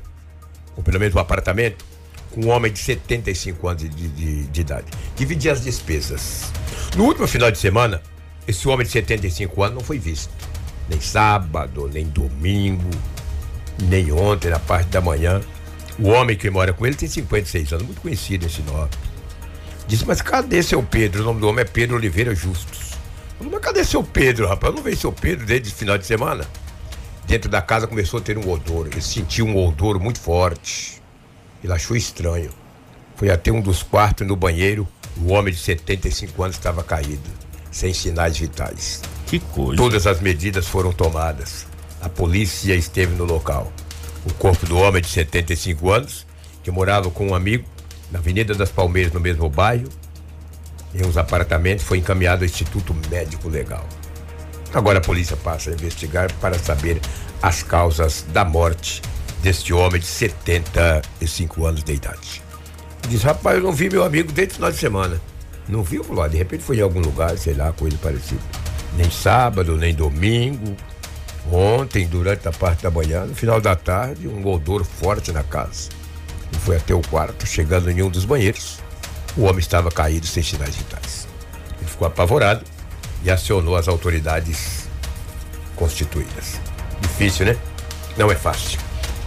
ou 0.77 0.83
pelo 0.83 0.99
menos 0.99 1.15
um 1.15 1.19
apartamento, 1.19 1.85
com 2.31 2.43
um 2.43 2.49
homem 2.51 2.73
de 2.73 2.79
75 2.79 3.69
anos 3.69 3.83
de, 3.83 3.89
de, 3.89 4.43
de 4.45 4.61
idade. 4.61 4.87
Dividir 5.17 5.51
as 5.51 5.63
despesas. 5.63 6.53
No 6.97 7.05
último 7.05 7.27
final 7.27 7.51
de 7.51 7.59
semana, 7.59 8.03
esse 8.47 8.69
homem 8.69 8.85
de 8.85 8.93
75 8.93 9.63
anos 9.63 9.75
não 9.77 9.85
foi 9.85 9.99
visto. 9.99 10.33
Nem 10.89 11.01
sábado, 11.01 11.89
nem 11.93 12.07
domingo, 12.07 12.91
nem 13.89 14.13
ontem, 14.13 14.51
na 14.51 14.59
parte 14.59 14.89
da 14.89 15.01
manhã. 15.01 15.41
O 15.99 16.09
homem 16.09 16.37
que 16.37 16.51
mora 16.51 16.73
com 16.73 16.85
ele 16.85 16.97
tem 16.97 17.09
56 17.09 17.73
anos, 17.73 17.87
muito 17.87 18.01
conhecido 18.01 18.47
esse 18.47 18.63
nome. 18.63 18.91
Disse, 19.87 20.05
mas 20.05 20.21
cadê 20.21 20.63
seu 20.63 20.83
Pedro? 20.83 21.23
O 21.23 21.27
nome 21.27 21.41
do 21.41 21.49
homem 21.49 21.63
é 21.63 21.65
Pedro 21.65 21.97
Oliveira 21.97 22.35
Justus. 22.35 22.95
Mas 23.41 23.61
cadê 23.61 23.85
seu 23.85 24.03
Pedro, 24.03 24.49
rapaz? 24.49 24.73
Eu 24.73 24.77
não 24.77 24.83
vejo 24.83 24.97
seu 24.97 25.13
Pedro 25.13 25.47
desde 25.47 25.69
o 25.69 25.73
final 25.73 25.97
de 25.97 26.07
semana 26.07 26.45
dentro 27.27 27.51
da 27.51 27.61
casa 27.63 27.87
começou 27.87 28.21
a 28.21 28.23
ter 28.23 28.39
um 28.39 28.51
odor. 28.51 28.87
Ele 28.87 29.01
sentiu 29.01 29.47
um 29.47 29.67
odor 29.67 29.99
muito 29.99 30.21
forte. 30.21 31.03
Ele 31.63 31.73
achou 31.73 31.97
estranho. 31.97 32.51
Foi 33.17 33.31
até 33.31 33.51
um 33.51 33.61
dos 33.61 33.83
quartos 33.83 34.27
no 34.27 34.37
banheiro. 34.37 34.87
O 35.17 35.33
homem 35.33 35.53
de 35.53 35.61
75 35.61 36.43
anos 36.43 36.57
estava 36.57 36.83
caído, 36.83 37.31
sem 37.71 37.95
sinais 37.95 38.37
vitais. 38.37 39.01
Que 39.27 39.39
coisa. 39.39 39.77
Todas 39.81 40.07
as 40.07 40.21
medidas 40.21 40.67
foram 40.67 40.93
tomadas. 40.93 41.67
A 42.03 42.09
polícia 42.09 42.75
esteve 42.75 43.15
no 43.15 43.25
local. 43.25 43.73
O 44.27 44.33
corpo 44.35 44.67
do 44.67 44.77
homem 44.77 45.01
de 45.01 45.09
75 45.09 45.91
anos, 45.91 46.27
que 46.63 46.71
morava 46.71 47.11
com 47.11 47.29
um 47.29 47.35
amigo 47.35 47.65
na 48.11 48.19
Avenida 48.19 48.55
das 48.55 48.71
Palmeiras, 48.71 49.13
no 49.13 49.21
mesmo 49.21 49.49
bairro, 49.49 49.89
em 50.95 51.05
uns 51.05 51.17
apartamentos, 51.17 51.85
foi 51.85 51.99
encaminhado 51.99 52.43
ao 52.43 52.47
Instituto 52.47 52.95
Médico 53.11 53.49
Legal. 53.49 53.87
Agora 54.75 54.99
a 54.99 55.01
polícia 55.01 55.37
passa 55.37 55.71
a 55.71 55.73
investigar 55.73 56.33
para 56.41 56.59
saber 56.59 57.01
as 57.41 57.63
causas 57.63 58.27
da 58.33 58.45
morte 58.45 59.01
deste 59.41 59.73
homem 59.73 60.01
de 60.01 60.07
75 60.07 61.65
anos 61.65 61.85
de 61.85 61.93
idade. 61.93 62.43
Diz, 63.09 63.23
rapaz, 63.23 63.59
eu 63.59 63.63
não 63.63 63.73
vi 63.73 63.89
meu 63.89 64.03
amigo 64.03 64.33
desde 64.33 64.55
o 64.55 64.57
final 64.57 64.73
de 64.73 64.79
semana. 64.79 65.21
Não 65.69 65.83
viu, 65.83 66.03
falou, 66.03 66.29
de 66.29 66.37
repente 66.37 66.65
foi 66.65 66.79
em 66.79 66.81
algum 66.81 67.01
lugar, 67.01 67.39
sei 67.39 67.55
lá, 67.55 67.73
coisa 67.73 67.97
parecida. 67.99 68.41
Nem 68.97 69.09
sábado, 69.11 69.77
nem 69.77 69.95
domingo. 69.95 70.77
Ontem, 71.53 72.07
durante 72.07 72.49
a 72.49 72.53
parte 72.53 72.83
da 72.83 72.91
manhã, 72.91 73.27
no 73.27 73.35
final 73.35 73.61
da 73.61 73.77
tarde, 73.77 74.27
um 74.27 74.45
odor 74.47 74.85
forte 74.85 75.31
na 75.31 75.45
casa. 75.45 75.91
Ele 76.51 76.61
foi 76.61 76.77
até 76.77 76.95
o 76.95 77.03
quarto, 77.03 77.47
chegando 77.47 77.91
em 77.91 78.03
um 78.03 78.11
dos 78.11 78.25
banheiros. 78.25 78.79
O 79.37 79.43
homem 79.43 79.59
estava 79.59 79.91
caído 79.91 80.27
sem 80.27 80.43
sinais 80.43 80.75
vitais. 80.75 81.29
Ele 81.81 81.91
ficou 81.91 82.09
apavorado 82.09 82.74
e 83.25 83.31
acionou 83.31 83.75
as 83.77 83.89
autoridades 83.89 84.89
constituídas. 85.75 86.61
Difícil, 87.01 87.47
né? 87.47 87.57
Não 88.17 88.31
é 88.31 88.35
fácil. 88.35 88.79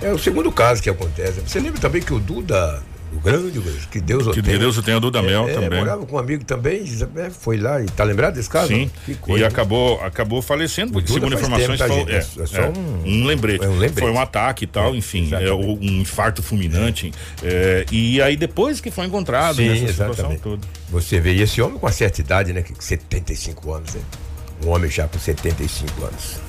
É 0.02 0.12
o 0.14 0.20
segundo 0.20 0.52
caso 0.52 0.82
que 0.82 0.90
acontece. 0.90 1.42
Você 1.42 1.60
lembra 1.60 1.82
também 1.82 2.02
que 2.02 2.14
o 2.14 2.20
Duda 2.20 2.84
o 3.14 3.20
grande, 3.20 3.62
que 3.90 4.02
Deus 4.02 4.28
o 4.28 4.32
Que 4.32 4.42
tenha. 4.42 4.60
Deus 4.60 4.78
o 4.78 4.84
tenha, 4.84 5.00
Duda 5.00 5.22
Mel 5.22 5.48
é, 5.48 5.54
também. 5.54 5.80
morava 5.80 6.06
com 6.06 6.16
um 6.16 6.20
amigo 6.20 6.44
também, 6.44 6.84
é, 7.16 7.30
foi 7.30 7.58
lá 7.58 7.82
e 7.82 7.86
tá 7.86 8.04
lembrado 8.04 8.36
desse 8.36 8.50
caso? 8.50 8.68
Sim. 8.68 8.92
e 9.28 9.44
acabou, 9.44 10.02
acabou 10.02 10.42
falecendo, 10.42 10.92
porque 10.92 11.12
segundo 11.12 11.34
informações 11.34 11.80
tempo, 11.80 12.06
tá, 12.06 12.12
é, 12.12 12.18
é, 12.18 12.46
só 12.46 12.62
é, 12.62 12.70
um, 12.70 13.04
um, 13.06 13.26
lembrete. 13.26 13.64
É 13.64 13.70
um 13.70 13.78
lembrete. 13.78 14.02
Foi 14.02 14.12
um 14.12 14.20
ataque 14.20 14.66
e 14.66 14.68
tal, 14.68 14.96
enfim, 14.96 15.30
é, 15.34 15.54
um 15.54 16.02
infarto 16.02 16.44
fulminante. 16.44 17.12
É, 17.44 17.86
e 17.92 18.22
aí 18.22 18.36
depois 18.36 18.82
que 18.82 18.92
foi 18.92 19.06
encontrado 19.06 19.56
Sim, 19.56 19.70
nessa 19.70 19.86
exatamente. 19.86 20.16
situação 20.16 20.38
toda. 20.38 20.68
Você 20.90 21.20
vê, 21.20 21.34
e 21.34 21.42
esse 21.42 21.62
homem 21.62 21.78
com 21.78 21.86
uma 21.86 21.92
certa 21.92 22.20
idade, 22.22 22.54
né? 22.54 22.64
75 22.80 23.74
anos, 23.74 23.94
né? 23.94 24.02
Um 24.66 24.70
homem 24.70 24.90
já 24.90 25.08
com 25.08 25.20
75 25.20 26.04
anos. 26.04 26.47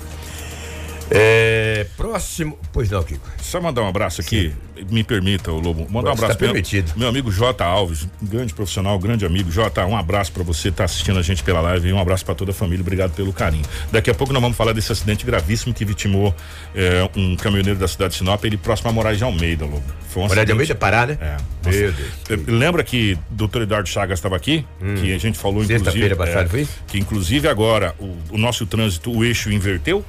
É, 1.10 1.86
próximo. 1.96 2.58
Pois 2.72 2.90
não, 2.90 3.02
Kiko. 3.02 3.26
Só 3.40 3.60
mandar 3.60 3.82
um 3.82 3.88
abraço 3.88 4.20
aqui, 4.20 4.52
Sim. 4.76 4.86
me 4.90 5.02
permita, 5.02 5.50
o 5.50 5.58
Lobo. 5.58 5.86
Mandar 5.90 6.12
um 6.12 6.16
tá 6.16 6.24
abraço 6.24 6.38
tá 6.38 6.46
permitido. 6.46 6.88
Meu, 6.88 6.98
meu 6.98 7.08
amigo 7.08 7.32
J. 7.32 7.64
Alves, 7.64 8.06
grande 8.20 8.52
profissional, 8.52 8.98
grande 8.98 9.24
amigo. 9.24 9.50
J, 9.50 9.86
um 9.86 9.96
abraço 9.96 10.32
para 10.32 10.42
você, 10.42 10.70
tá 10.70 10.84
assistindo 10.84 11.18
a 11.18 11.22
gente 11.22 11.42
pela 11.42 11.60
live 11.60 11.88
e 11.88 11.92
um 11.92 11.98
abraço 11.98 12.24
para 12.24 12.34
toda 12.34 12.50
a 12.50 12.54
família. 12.54 12.82
Obrigado 12.82 13.12
pelo 13.12 13.32
carinho. 13.32 13.64
Daqui 13.90 14.10
a 14.10 14.14
pouco 14.14 14.32
nós 14.32 14.42
vamos 14.42 14.56
falar 14.56 14.72
desse 14.72 14.92
acidente 14.92 15.24
gravíssimo 15.24 15.72
que 15.72 15.84
vitimou 15.84 16.34
é, 16.74 17.08
um 17.16 17.36
caminhoneiro 17.36 17.78
da 17.78 17.88
cidade 17.88 18.12
de 18.12 18.18
Sinop, 18.18 18.44
ele 18.44 18.56
próximo 18.56 18.90
a 18.90 18.92
Moraes 18.92 19.18
de 19.18 19.24
Almeida, 19.24 19.64
Lobo. 19.64 19.82
Foi 20.08 20.22
um 20.22 20.28
Moraes 20.28 20.46
de 20.46 20.52
Almeida 20.52 20.74
Pará, 20.74 21.06
né? 21.06 21.18
É. 21.20 21.36
Meu 21.70 21.92
Deus. 21.92 22.46
Lembra 22.46 22.82
que 22.82 23.18
o 23.30 23.34
doutor 23.34 23.62
Eduardo 23.62 23.88
Chagas 23.88 24.18
estava 24.18 24.36
aqui? 24.36 24.64
Hum. 24.80 24.94
Que 24.96 25.14
a 25.14 25.18
gente 25.18 25.38
falou, 25.38 25.62
inclusive. 25.62 25.84
Sexta-feira 25.84 26.16
passada, 26.16 26.44
é, 26.44 26.48
foi? 26.48 26.68
Que 26.86 26.98
inclusive 26.98 27.48
agora 27.48 27.94
o, 27.98 28.16
o 28.30 28.38
nosso 28.38 28.66
trânsito, 28.66 29.10
o 29.10 29.24
eixo 29.24 29.50
inverteu 29.50 30.04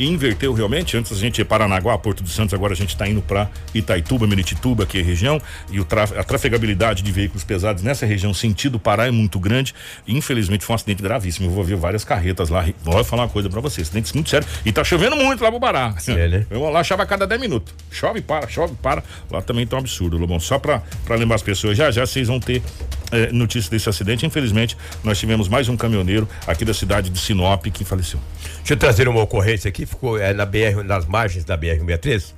e 0.00 0.06
inverteu 0.06 0.54
realmente. 0.54 0.96
Antes 0.96 1.12
a 1.12 1.14
gente 1.14 1.38
ia 1.38 1.44
Paranaguá, 1.44 1.96
Porto 1.98 2.22
dos 2.22 2.32
Santos, 2.32 2.54
agora 2.54 2.72
a 2.72 2.76
gente 2.76 2.88
está 2.88 3.06
indo 3.06 3.20
para 3.20 3.50
Itaituba, 3.74 4.26
Meritituba, 4.26 4.86
que 4.86 4.98
é 4.98 5.02
região, 5.02 5.40
e 5.70 5.84
traf 5.84 6.16
a 6.16 6.24
trafegabilidade 6.24 7.02
de 7.02 7.12
veículos 7.12 7.44
pesados 7.44 7.82
nessa 7.82 8.06
região, 8.06 8.32
sentido 8.32 8.80
Pará, 8.80 9.06
é 9.06 9.10
muito 9.10 9.38
grande. 9.38 9.74
E, 10.06 10.16
infelizmente 10.16 10.64
foi 10.64 10.72
um 10.72 10.76
acidente 10.76 11.02
gravíssimo. 11.02 11.48
Eu 11.48 11.50
vou 11.50 11.62
ver 11.62 11.76
várias 11.76 12.02
carretas 12.02 12.48
lá. 12.48 12.64
Vou 12.82 13.04
falar 13.04 13.24
uma 13.24 13.28
coisa 13.28 13.50
para 13.50 13.60
vocês, 13.60 13.88
acidente 13.88 14.14
muito 14.14 14.30
sério. 14.30 14.48
E 14.64 14.72
tá 14.72 14.82
chovendo 14.82 15.16
muito 15.16 15.44
lá 15.44 15.50
pro 15.50 15.60
Pará. 15.60 15.94
É, 16.08 16.28
né? 16.28 16.46
Eu 16.50 16.70
lá 16.70 16.82
chove 16.82 17.02
a 17.02 17.06
cada 17.06 17.26
10 17.26 17.38
minutos. 17.38 17.74
Chove, 17.90 18.22
para, 18.22 18.48
chove, 18.48 18.74
para. 18.80 19.04
Lá 19.30 19.42
também 19.42 19.66
tá 19.66 19.76
um 19.76 19.80
absurdo, 19.80 20.16
Lobão. 20.16 20.40
Só 20.40 20.58
para 20.58 20.82
lembrar 21.10 21.36
as 21.36 21.42
pessoas, 21.42 21.76
já 21.76 21.90
já 21.90 22.06
vocês 22.06 22.28
vão 22.28 22.40
ter 22.40 22.62
é, 23.10 23.32
notícia 23.32 23.70
desse 23.70 23.88
acidente. 23.88 24.26
Infelizmente, 24.26 24.76
nós 25.02 25.18
tivemos 25.18 25.48
mais 25.48 25.68
um 25.68 25.76
caminhoneiro 25.76 26.28
aqui 26.46 26.64
da 26.64 26.74
cidade 26.74 27.10
de 27.10 27.18
Sinop 27.18 27.64
que 27.66 27.84
faleceu. 27.84 28.20
Deixa 28.58 28.74
eu 28.74 28.76
trazer 28.76 29.08
uma 29.08 29.22
ocorrência 29.22 29.68
aqui, 29.68 29.86
ficou 29.86 30.18
é, 30.18 30.32
na 30.32 30.46
BR, 30.46 30.82
nas 30.84 31.06
margens 31.06 31.44
da 31.44 31.56
BR-63, 31.56 32.32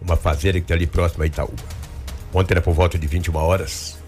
uma 0.00 0.16
fazenda 0.16 0.58
que 0.58 0.64
está 0.64 0.74
ali 0.74 0.86
próxima 0.86 1.24
a 1.24 1.26
Itaúba. 1.26 1.62
Ontem 2.32 2.54
era 2.54 2.60
por 2.60 2.74
volta 2.74 2.98
de 2.98 3.06
21 3.06 3.34
horas, 3.36 3.98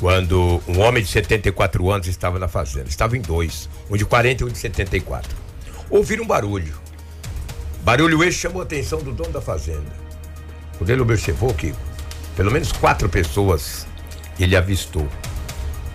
quando 0.00 0.62
um 0.66 0.80
homem 0.80 1.02
de 1.02 1.08
74 1.08 1.90
anos 1.90 2.06
estava 2.06 2.38
na 2.38 2.48
fazenda. 2.48 2.88
Estava 2.88 3.16
em 3.16 3.20
dois, 3.20 3.68
um 3.90 3.96
de 3.96 4.04
40 4.04 4.42
e 4.42 4.46
um 4.46 4.50
de 4.50 4.58
74. 4.58 5.30
Ouviram 5.90 6.24
um 6.24 6.26
barulho. 6.26 6.74
Barulho 7.84 8.22
esse 8.24 8.38
chamou 8.38 8.62
a 8.62 8.64
atenção 8.64 9.00
do 9.02 9.12
dono 9.12 9.30
da 9.30 9.40
fazenda. 9.40 9.92
Quando 10.78 10.90
ele 10.90 11.02
observou 11.02 11.52
que 11.52 11.74
pelo 12.36 12.50
menos 12.50 12.72
quatro 12.72 13.08
pessoas 13.08 13.86
ele 14.40 14.56
avistou. 14.56 15.06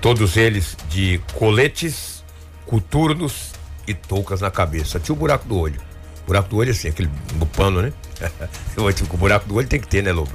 Todos 0.08 0.38
eles 0.38 0.78
de 0.90 1.20
coletes, 1.34 2.24
coturnos 2.66 3.52
e 3.86 3.94
toucas 3.94 4.40
na 4.40 4.50
cabeça. 4.50 5.02
Tinha 5.02 5.14
o 5.14 5.18
buraco 5.18 5.46
do 5.46 5.58
olho. 5.58 5.82
Buraco 6.26 6.48
do 6.48 6.56
olho, 6.56 6.72
assim, 6.72 6.88
aquele 6.88 7.10
no 7.36 7.46
pano, 7.46 7.82
né? 7.82 7.92
o 9.12 9.18
buraco 9.18 9.50
do 9.50 9.56
olho 9.56 9.68
tem 9.68 9.82
que 9.82 9.88
ter, 9.90 10.02
né, 10.02 10.14
Lobo? 10.14 10.32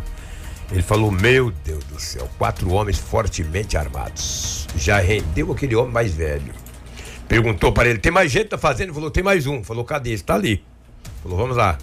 Ele 0.70 0.82
falou: 0.82 1.10
Meu 1.10 1.50
Deus 1.50 1.82
do 1.84 1.98
céu, 1.98 2.28
quatro 2.36 2.70
homens 2.70 2.98
fortemente 2.98 3.74
armados. 3.74 4.68
Já 4.76 5.00
rendeu 5.00 5.50
aquele 5.50 5.74
homem 5.74 5.90
mais 5.90 6.12
velho. 6.12 6.52
Perguntou 7.26 7.72
para 7.72 7.88
ele: 7.88 7.98
Tem 7.98 8.12
mais 8.12 8.30
gente 8.30 8.52
na 8.52 8.58
fazenda? 8.58 8.90
Ele 8.90 8.94
falou: 8.94 9.10
Tem 9.10 9.24
mais 9.24 9.46
um. 9.46 9.64
Falou: 9.64 9.86
Cadê? 9.86 10.12
Está 10.12 10.34
ali. 10.34 10.62
Falou: 11.22 11.38
Vamos 11.38 11.56
lá. 11.56 11.78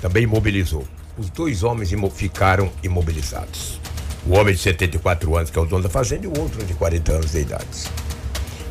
Também 0.00 0.22
imobilizou. 0.22 0.86
Os 1.18 1.28
dois 1.30 1.64
homens 1.64 1.90
imo 1.90 2.08
ficaram 2.08 2.70
imobilizados. 2.80 3.80
O 4.26 4.34
homem 4.34 4.54
de 4.54 4.60
74 4.60 5.36
anos, 5.36 5.50
que 5.50 5.58
é 5.58 5.62
o 5.62 5.66
dono 5.66 5.82
da 5.82 5.88
fazenda, 5.88 6.26
e 6.26 6.28
o 6.28 6.40
outro 6.40 6.64
de 6.64 6.74
40 6.74 7.12
anos 7.12 7.32
de 7.32 7.40
idade. 7.40 7.90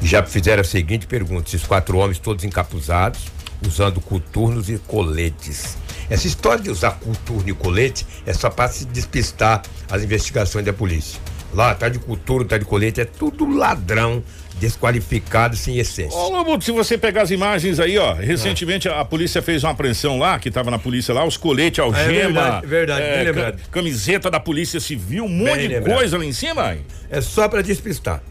E 0.01 0.07
já 0.07 0.23
fizeram 0.23 0.61
a 0.61 0.63
seguinte 0.63 1.05
pergunta: 1.05 1.49
esses 1.49 1.65
quatro 1.65 1.97
homens 1.97 2.19
todos 2.19 2.43
encapuzados, 2.45 3.27
usando 3.65 3.99
coturnos 3.99 4.69
e 4.69 4.77
coletes. 4.77 5.77
Essa 6.09 6.27
história 6.27 6.63
de 6.63 6.69
usar 6.69 6.91
coturno 6.91 7.49
e 7.49 7.53
colete 7.53 8.05
é 8.25 8.33
só 8.33 8.49
para 8.49 8.69
se 8.69 8.85
despistar 8.85 9.61
as 9.89 10.03
investigações 10.03 10.65
da 10.65 10.73
polícia. 10.73 11.19
Lá 11.53 11.75
tá 11.75 11.89
de 11.89 11.99
coturno, 11.99 12.45
tá 12.45 12.57
de 12.57 12.65
colete, 12.65 13.01
é 13.01 13.05
tudo 13.05 13.45
ladrão, 13.49 14.23
desqualificado, 14.61 15.57
sem 15.57 15.79
essência. 15.79 16.15
Ô, 16.15 16.29
Lobo, 16.29 16.61
se 16.61 16.71
você 16.71 16.95
pegar 16.95 17.23
as 17.23 17.31
imagens 17.31 17.79
aí, 17.79 17.97
ó, 17.97 18.13
recentemente 18.13 18.87
a, 18.87 19.01
a 19.01 19.05
polícia 19.05 19.41
fez 19.41 19.63
uma 19.63 19.71
apreensão 19.71 20.19
lá, 20.19 20.37
que 20.37 20.51
tava 20.51 20.69
na 20.69 20.77
polícia 20.77 21.11
lá, 21.15 21.25
os 21.25 21.35
coletes, 21.35 21.79
algema. 21.79 22.07
É 22.07 22.21
verdade, 22.21 22.67
verdade, 22.67 23.01
é, 23.01 23.15
bem 23.15 23.25
lembrado. 23.25 23.61
Camiseta 23.71 24.29
da 24.29 24.39
polícia 24.39 24.79
civil, 24.79 25.25
um 25.25 25.29
monte 25.29 25.55
Bem 25.55 25.67
de 25.67 25.73
lembrado. 25.73 25.97
coisa 25.97 26.15
lá 26.15 26.23
em 26.23 26.31
cima. 26.31 26.77
É 27.09 27.19
só 27.19 27.49
para 27.49 27.63
despistar. 27.63 28.21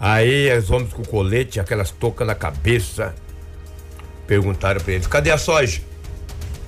Aí 0.00 0.50
os 0.56 0.70
homens 0.70 0.94
com 0.94 1.04
colete, 1.04 1.60
aquelas 1.60 1.90
toucas 1.90 2.26
na 2.26 2.34
cabeça, 2.34 3.14
perguntaram 4.26 4.80
para 4.80 4.94
eles: 4.94 5.06
cadê 5.06 5.30
a 5.30 5.36
soja? 5.36 5.82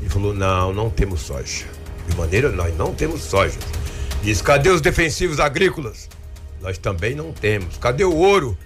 Ele 0.03 0.11
falou: 0.11 0.35
não, 0.35 0.75
não 0.75 0.91
temos 0.91 1.23
soja. 1.23 1.65
De 2.07 2.15
maneira, 2.15 2.51
nós 2.51 2.77
não 2.77 2.95
temos 2.95 3.23
soja. 3.23 3.59
Diz: 4.23 4.43
cadê 4.43 4.69
os 4.69 4.83
defensivos 4.83 5.41
agrícolas? 5.41 6.11
Nós 6.61 6.77
também 6.77 7.15
não 7.15 7.33
temos. 7.33 7.79
Cadê 7.79 8.05
o 8.05 8.15
ouro? 8.15 8.57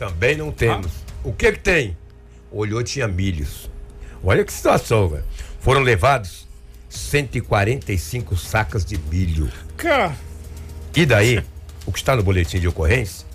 Também 0.00 0.34
não 0.34 0.50
temos. 0.50 0.90
O 1.22 1.30
que 1.30 1.52
que 1.52 1.58
tem? 1.58 1.94
Olhou, 2.50 2.82
tinha 2.82 3.06
milhos. 3.06 3.70
Olha 4.24 4.42
que 4.42 4.50
situação, 4.50 5.10
velho. 5.10 5.24
Foram 5.60 5.82
levados 5.82 6.48
145 6.88 8.34
sacas 8.34 8.82
de 8.82 8.96
milho. 8.96 9.52
Cara, 9.76 10.16
E 10.96 11.04
daí, 11.04 11.44
o 11.84 11.92
que 11.92 11.98
está 11.98 12.16
no 12.16 12.22
boletim 12.22 12.58
de 12.58 12.66
ocorrência, 12.66 13.26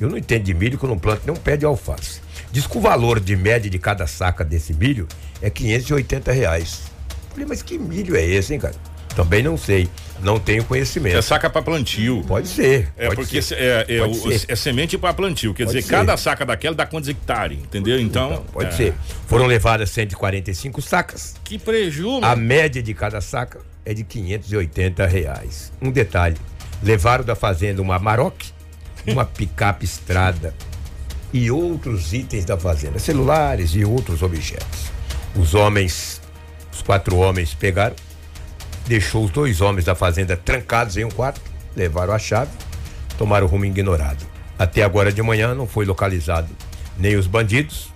eu 0.00 0.08
não 0.08 0.16
entendo 0.16 0.44
de 0.44 0.54
milho 0.54 0.78
que 0.78 0.86
eu 0.86 0.88
não 0.88 0.98
planto 0.98 1.20
nem 1.26 1.36
um 1.36 1.38
pé 1.38 1.54
de 1.54 1.66
alface. 1.66 2.22
Diz 2.50 2.66
que 2.66 2.78
o 2.78 2.80
valor 2.80 3.20
de 3.20 3.36
média 3.36 3.70
de 3.70 3.78
cada 3.78 4.06
saca 4.06 4.42
desse 4.42 4.72
milho 4.72 5.06
é 5.42 5.50
580 5.50 6.32
reais. 6.32 6.84
Falei, 7.28 7.44
mas 7.44 7.60
que 7.60 7.78
milho 7.78 8.16
é 8.16 8.24
esse, 8.24 8.54
hein, 8.54 8.60
cara? 8.60 8.74
Também 9.16 9.42
não 9.42 9.56
sei. 9.56 9.88
Não 10.22 10.38
tenho 10.38 10.62
conhecimento. 10.64 11.16
é 11.16 11.22
saca 11.22 11.50
pra 11.50 11.60
plantio. 11.62 12.22
Pode 12.26 12.46
ser. 12.48 12.88
É 12.96 13.06
pode 13.06 13.16
porque 13.22 13.42
ser. 13.42 13.54
se- 13.56 13.62
é, 13.62 13.86
é, 13.98 14.02
o- 14.04 14.14
ser. 14.14 14.44
é 14.52 14.56
semente 14.56 14.96
para 14.96 15.12
plantio, 15.12 15.52
quer 15.52 15.64
Pode 15.64 15.76
dizer, 15.76 15.86
ser. 15.88 15.94
cada 15.94 16.16
saca 16.16 16.44
daquela 16.46 16.74
dá 16.76 16.86
quantos 16.86 17.08
hectares, 17.08 17.58
entendeu? 17.58 17.98
Então, 18.00 18.32
Então, 18.32 18.44
pode 18.52 18.68
é. 18.68 18.72
ser. 18.72 18.94
Foram 19.26 19.46
levadas 19.46 19.90
145 19.90 20.80
sacas. 20.80 21.34
Que 21.42 21.58
prejuízo. 21.58 22.24
A 22.24 22.36
média 22.36 22.82
de 22.82 22.94
cada 22.94 23.20
saca 23.20 23.58
é 23.84 23.92
de 23.92 24.04
580 24.04 25.06
reais. 25.06 25.72
Um 25.82 25.90
detalhe: 25.90 26.36
levaram 26.82 27.24
da 27.24 27.34
fazenda 27.34 27.82
uma 27.82 27.98
Maroc, 27.98 28.40
uma 29.06 29.24
picape 29.24 29.84
estrada 29.84 30.54
e 31.32 31.50
outros 31.50 32.12
itens 32.14 32.44
da 32.44 32.56
fazenda, 32.56 32.98
celulares 32.98 33.74
e 33.74 33.84
outros 33.84 34.22
objetos. 34.22 34.90
Os 35.34 35.54
homens, 35.54 36.20
os 36.72 36.80
quatro 36.82 37.16
homens 37.16 37.52
pegaram, 37.52 37.94
deixou 38.86 39.24
os 39.24 39.30
dois 39.30 39.60
homens 39.60 39.84
da 39.84 39.94
fazenda 39.94 40.36
trancados 40.36 40.96
em 40.96 41.04
um 41.04 41.10
quarto, 41.10 41.40
levaram 41.74 42.12
a 42.12 42.18
chave, 42.18 42.50
tomaram 43.18 43.46
rumo 43.46 43.64
ignorado. 43.64 44.24
Até 44.58 44.82
agora 44.82 45.12
de 45.12 45.22
manhã 45.22 45.54
não 45.54 45.66
foi 45.66 45.84
localizado 45.84 46.48
nem 46.96 47.16
os 47.16 47.26
bandidos, 47.26 47.92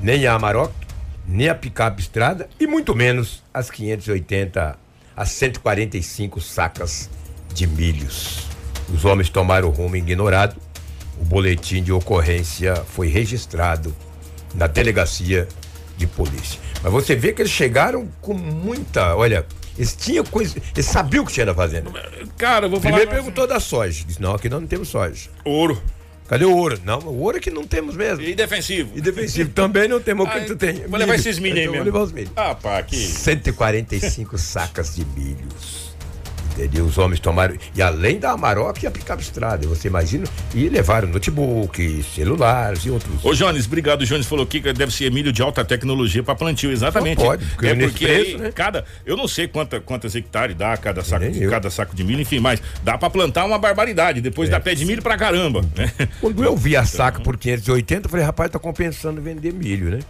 nem 0.00 0.26
a 0.26 0.34
Amarok, 0.34 0.72
nem 1.26 1.48
a 1.48 1.54
picape 1.54 2.02
estrada 2.02 2.48
e 2.58 2.66
muito 2.66 2.94
menos 2.94 3.42
as 3.54 3.70
580 3.70 4.76
a 5.16 5.24
145 5.24 6.40
sacas 6.40 7.08
de 7.54 7.66
milhos. 7.66 8.46
Os 8.92 9.04
homens 9.04 9.28
tomaram 9.28 9.70
rumo 9.70 9.96
ignorado. 9.96 10.56
O 11.20 11.24
boletim 11.24 11.82
de 11.82 11.92
ocorrência 11.92 12.74
foi 12.76 13.08
registrado 13.08 13.94
na 14.54 14.66
delegacia 14.66 15.46
de 15.96 16.06
polícia. 16.06 16.58
Mas 16.82 16.90
você 16.90 17.14
vê 17.14 17.32
que 17.32 17.42
eles 17.42 17.52
chegaram 17.52 18.08
com 18.20 18.32
muita, 18.32 19.14
olha, 19.14 19.46
Eles 19.76 19.94
tinham 19.96 20.24
coisa. 20.24 20.56
Eles 20.74 20.86
sabiam 20.86 21.24
o 21.24 21.26
que 21.26 21.32
tinha 21.32 21.46
na 21.46 21.54
fazenda. 21.54 21.90
Cara, 22.36 22.66
eu 22.66 22.70
vou 22.70 22.80
falar. 22.80 22.96
Primeiro 22.96 23.10
perguntou 23.10 23.46
da 23.46 23.58
soja. 23.60 24.04
Disse, 24.04 24.20
não, 24.20 24.34
aqui 24.34 24.48
nós 24.48 24.60
não 24.60 24.68
temos 24.68 24.88
soja. 24.88 25.30
Ouro. 25.44 25.80
Cadê 26.28 26.44
o 26.44 26.56
ouro? 26.56 26.78
Não, 26.84 26.98
o 27.00 27.22
ouro 27.22 27.38
é 27.38 27.40
que 27.40 27.50
não 27.50 27.66
temos 27.66 27.96
mesmo. 27.96 28.22
E 28.22 28.34
defensivo. 28.36 28.92
E 28.94 29.00
defensivo 29.00 29.50
também 29.50 29.88
não 29.88 30.00
temos. 30.00 30.26
O 30.26 30.30
que 30.30 30.38
Ah, 30.38 30.44
tu 30.44 30.54
tem? 30.54 30.86
Vou 30.86 30.96
levar 30.98 31.16
esses 31.16 31.38
milho 31.40 31.56
aí 31.56 31.62
Então, 31.62 31.72
mesmo. 31.72 31.84
Vou 31.90 31.92
levar 31.92 32.04
os 32.06 32.12
milho. 32.12 32.30
Ah, 32.36 32.54
pá, 32.54 32.80
que. 32.84 32.96
145 32.96 34.38
sacas 34.38 34.94
de 34.94 35.04
milhos. 35.06 35.89
Entendeu? 36.52 36.84
Os 36.84 36.98
homens 36.98 37.20
tomaram. 37.20 37.56
E 37.74 37.82
além 37.82 38.18
da 38.18 38.32
Amarok 38.32 38.82
e 38.82 38.86
a 38.86 38.90
picape 38.90 39.22
estrada, 39.22 39.66
você 39.66 39.88
imagina? 39.88 40.24
E 40.54 40.68
levaram 40.68 41.08
notebook, 41.08 42.02
celulares 42.14 42.84
e 42.84 42.90
outros. 42.90 43.24
Ô, 43.24 43.32
Jones, 43.34 43.66
obrigado. 43.66 44.02
O 44.02 44.06
Jones 44.06 44.26
falou 44.26 44.44
aqui 44.44 44.60
que 44.60 44.72
deve 44.72 44.92
ser 44.92 45.10
milho 45.10 45.32
de 45.32 45.42
alta 45.42 45.64
tecnologia 45.64 46.22
para 46.22 46.34
plantio, 46.34 46.70
exatamente. 46.70 47.20
Só 47.20 47.28
pode, 47.28 47.44
porque 47.46 47.66
é 47.66 47.74
porque 47.74 48.04
preço, 48.06 48.30
aí, 48.36 48.38
né? 48.38 48.52
cada, 48.54 48.84
eu 49.06 49.16
não 49.16 49.28
sei 49.28 49.46
quanta, 49.48 49.80
quantas 49.80 50.14
hectares 50.14 50.56
dá 50.56 50.76
cada 50.76 51.02
saco, 51.02 51.30
de, 51.30 51.48
cada 51.48 51.70
saco 51.70 51.94
de 51.94 52.04
milho, 52.04 52.20
enfim, 52.22 52.40
mas 52.40 52.60
dá 52.82 52.98
para 52.98 53.08
plantar 53.10 53.44
uma 53.44 53.58
barbaridade. 53.58 54.20
Depois 54.20 54.48
É. 54.48 54.52
dá 54.52 54.60
pé 54.60 54.74
de 54.74 54.84
milho 54.84 55.02
pra 55.02 55.16
caramba, 55.16 55.62
né? 55.76 55.92
Quando 56.20 56.42
eu 56.44 56.56
vi 56.56 56.76
a 56.76 56.84
saca 56.84 57.20
por 57.20 57.36
580, 57.36 58.06
eu 58.06 58.10
falei, 58.10 58.24
rapaz, 58.26 58.50
tá 58.50 58.58
compensando 58.58 59.20
vender 59.20 59.52
milho, 59.52 59.90
né? 59.90 60.00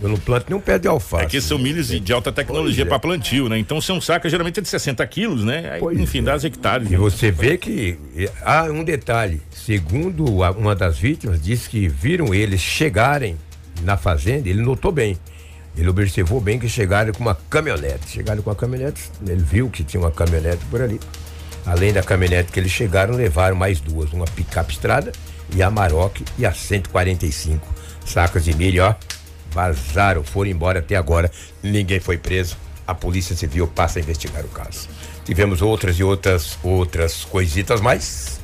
Eu 0.00 0.08
não 0.08 0.16
planto 0.16 0.46
nem 0.48 0.56
um 0.58 0.60
pé 0.60 0.78
de 0.78 0.88
alface. 0.88 1.24
É 1.24 1.26
que 1.26 1.40
são 1.40 1.58
milhos 1.58 1.88
de, 1.88 2.00
de 2.00 2.12
alta 2.12 2.30
tecnologia 2.32 2.84
Pois 2.84 2.86
é. 2.86 2.88
para 2.88 2.98
plantio, 2.98 3.48
né? 3.48 3.58
Então 3.58 3.80
são 3.80 4.00
sacas 4.00 4.30
geralmente 4.30 4.58
é 4.58 4.62
de 4.62 4.68
60 4.68 5.06
quilos, 5.06 5.44
né? 5.44 5.78
Pois 5.80 5.98
enfim, 5.98 6.18
é. 6.18 6.22
dá 6.22 6.34
as 6.34 6.44
hectares. 6.44 6.90
E 6.90 6.96
você 6.96 7.30
vê 7.30 7.56
que 7.56 7.98
há 8.42 8.64
um 8.64 8.84
detalhe. 8.84 9.40
Segundo 9.50 10.24
uma 10.26 10.74
das 10.74 10.98
vítimas, 10.98 11.42
disse 11.42 11.68
que 11.68 11.88
viram 11.88 12.34
eles 12.34 12.60
chegarem 12.60 13.36
na 13.82 13.96
fazenda, 13.96 14.48
ele 14.48 14.62
notou 14.62 14.92
bem. 14.92 15.18
Ele 15.76 15.88
observou 15.88 16.40
bem 16.40 16.58
que 16.58 16.68
chegaram 16.68 17.12
com 17.12 17.20
uma 17.20 17.34
caminhonete. 17.34 18.08
Chegaram 18.08 18.42
com 18.42 18.50
a 18.50 18.54
caminhonete, 18.56 19.10
ele 19.26 19.42
viu 19.42 19.70
que 19.70 19.82
tinha 19.82 20.00
uma 20.00 20.10
caminhonete 20.10 20.64
por 20.66 20.82
ali. 20.82 21.00
Além 21.64 21.92
da 21.92 22.02
caminhonete 22.02 22.52
que 22.52 22.60
eles 22.60 22.72
chegaram, 22.72 23.14
levaram 23.14 23.56
mais 23.56 23.80
duas: 23.80 24.12
uma 24.12 24.26
picape 24.26 24.72
estrada 24.72 25.12
e 25.54 25.62
a 25.62 25.70
Maroc 25.70 26.20
e 26.38 26.44
a 26.44 26.52
145 26.52 27.66
sacas 28.04 28.44
de 28.44 28.54
milho, 28.54 28.84
ó. 28.84 28.94
Vazaram, 29.52 30.22
foram 30.22 30.50
embora 30.50 30.78
até 30.78 30.96
agora. 30.96 31.30
Ninguém 31.62 32.00
foi 32.00 32.18
preso. 32.18 32.56
A 32.86 32.94
Polícia 32.94 33.36
Civil 33.36 33.66
passa 33.66 33.98
a 33.98 34.02
investigar 34.02 34.44
o 34.44 34.48
caso. 34.48 34.88
Tivemos 35.24 35.62
outras 35.62 35.96
e 35.98 36.04
outras 36.04 36.58
outras 36.62 37.24
coisitas, 37.24 37.80
mas 37.80 38.39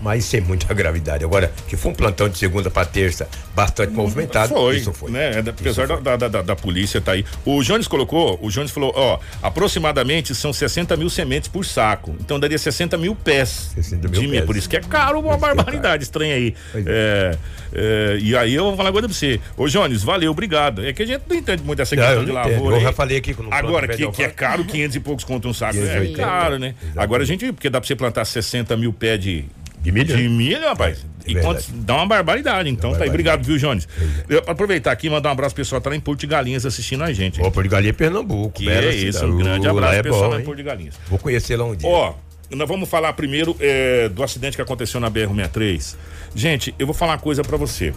mas 0.00 0.24
sem 0.24 0.40
muita 0.40 0.72
gravidade. 0.74 1.24
Agora, 1.24 1.52
que 1.68 1.76
foi 1.76 1.92
um 1.92 1.94
plantão 1.94 2.28
de 2.28 2.38
segunda 2.38 2.70
para 2.70 2.86
terça 2.86 3.28
bastante 3.54 3.92
movimentado, 3.92 4.54
Foi, 4.54 4.76
isso 4.76 4.92
foi. 4.92 5.10
né? 5.10 5.30
Isso 5.40 5.50
Apesar 5.50 5.86
foi. 5.86 6.00
da, 6.02 6.16
da, 6.16 6.28
da, 6.28 6.42
da 6.42 6.56
polícia 6.56 7.00
tá 7.00 7.12
aí. 7.12 7.24
O 7.44 7.62
Jones 7.62 7.88
colocou, 7.88 8.38
o 8.42 8.50
Jones 8.50 8.70
falou, 8.70 8.92
ó, 8.94 9.18
aproximadamente 9.42 10.34
são 10.34 10.52
60 10.52 10.96
mil 10.96 11.08
sementes 11.08 11.48
por 11.48 11.64
saco. 11.64 12.14
Então 12.20 12.38
daria 12.38 12.58
60 12.58 12.96
mil 12.98 13.14
pés 13.14 13.70
60 13.74 14.08
mil 14.08 14.20
de 14.20 14.28
pés. 14.28 14.44
Por 14.44 14.56
isso 14.56 14.68
que 14.68 14.76
é 14.76 14.80
caro, 14.80 15.20
uma 15.20 15.34
isso 15.36 15.44
é 15.44 15.54
barbaridade 15.54 16.02
estranha 16.04 16.34
aí. 16.34 16.54
É, 16.74 17.36
é, 17.72 18.18
e 18.20 18.36
aí 18.36 18.54
eu 18.54 18.64
vou 18.64 18.76
falar 18.76 18.88
uma 18.90 18.92
coisa 18.92 19.08
pra 19.08 19.16
você. 19.16 19.40
Ô, 19.56 19.66
Jones, 19.68 20.02
valeu, 20.02 20.30
obrigado. 20.30 20.84
É 20.84 20.92
que 20.92 21.02
a 21.02 21.06
gente 21.06 21.22
não 21.28 21.36
entende 21.36 21.62
muito 21.62 21.80
essa 21.80 21.96
questão 21.96 22.24
de 22.24 22.32
não 22.32 22.40
entendo. 22.40 22.52
lavoura. 22.54 22.76
Eu 22.76 22.80
já 22.82 22.92
falei 22.92 23.18
aqui 23.18 23.34
Agora, 23.50 23.88
que, 23.88 24.10
que 24.10 24.22
é 24.22 24.28
caro, 24.28 24.64
500 24.64 24.96
e 24.96 25.00
poucos 25.00 25.24
contra 25.24 25.48
um 25.48 25.54
saco. 25.54 25.76
É 25.78 25.80
580, 25.80 26.16
caro, 26.22 26.58
né? 26.58 26.68
exatamente. 26.68 26.98
Agora 26.98 27.22
a 27.22 27.26
gente, 27.26 27.52
porque 27.52 27.70
dá 27.70 27.80
pra 27.80 27.86
você 27.86 27.96
plantar 27.96 28.24
60 28.24 28.76
mil 28.76 28.92
pés 28.92 29.20
de, 29.20 29.44
De 29.86 29.92
milho, 29.92 30.16
de 30.16 30.28
milho, 30.28 30.60
rapaz. 30.68 31.04
É 31.28 31.40
dá 31.74 31.94
uma 31.96 32.06
barbaridade. 32.06 32.68
Então 32.68 32.92
tá 32.94 33.04
aí. 33.04 33.08
Obrigado, 33.08 33.44
viu, 33.44 33.56
Jones? 33.56 33.88
Eu, 34.28 34.42
aproveitar 34.46 34.92
aqui 34.92 35.06
e 35.06 35.10
mandar 35.10 35.28
um 35.30 35.32
abraço 35.32 35.54
pro 35.54 35.62
pessoal 35.64 35.80
que 35.80 35.84
tá 35.84 35.90
lá 35.90 35.96
em 35.96 36.00
Porto 36.00 36.20
de 36.20 36.26
Galinhas 36.26 36.64
assistindo 36.66 37.02
a 37.04 37.12
gente. 37.12 37.40
Opa, 37.40 37.62
de 37.62 37.68
Galinha 37.68 37.92
Pernambuco. 37.94 38.50
que 38.58 38.68
é 38.68 38.94
isso, 38.94 39.24
um 39.26 39.36
grande 39.38 39.66
abraço 39.66 39.94
é 39.94 40.02
pro 40.02 40.10
pessoal 40.12 40.30
bom, 40.30 40.34
lá 40.36 40.40
em? 40.40 40.44
Porto 40.44 40.56
de 40.58 40.62
Galinhas. 40.64 40.94
Vou 41.08 41.18
conhecer 41.18 41.56
lá 41.56 41.64
um 41.64 41.74
dia. 41.74 41.88
Ó, 41.88 42.14
nós 42.50 42.68
vamos 42.68 42.88
falar 42.88 43.12
primeiro 43.14 43.56
é, 43.58 44.08
do 44.08 44.22
acidente 44.22 44.56
que 44.56 44.62
aconteceu 44.62 45.00
na 45.00 45.10
BR-63. 45.10 45.96
Gente, 46.34 46.74
eu 46.78 46.86
vou 46.86 46.94
falar 46.94 47.12
uma 47.12 47.18
coisa 47.18 47.42
pra 47.42 47.56
você. 47.56 47.92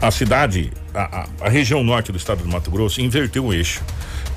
A 0.00 0.10
cidade, 0.10 0.70
a, 0.94 1.22
a- 1.22 1.28
a 1.42 1.48
região 1.48 1.82
norte 1.82 2.12
do 2.12 2.18
estado 2.18 2.42
do 2.42 2.48
Mato 2.48 2.70
Grosso 2.70 3.00
inverteu 3.00 3.44
o 3.46 3.52
eixo. 3.52 3.82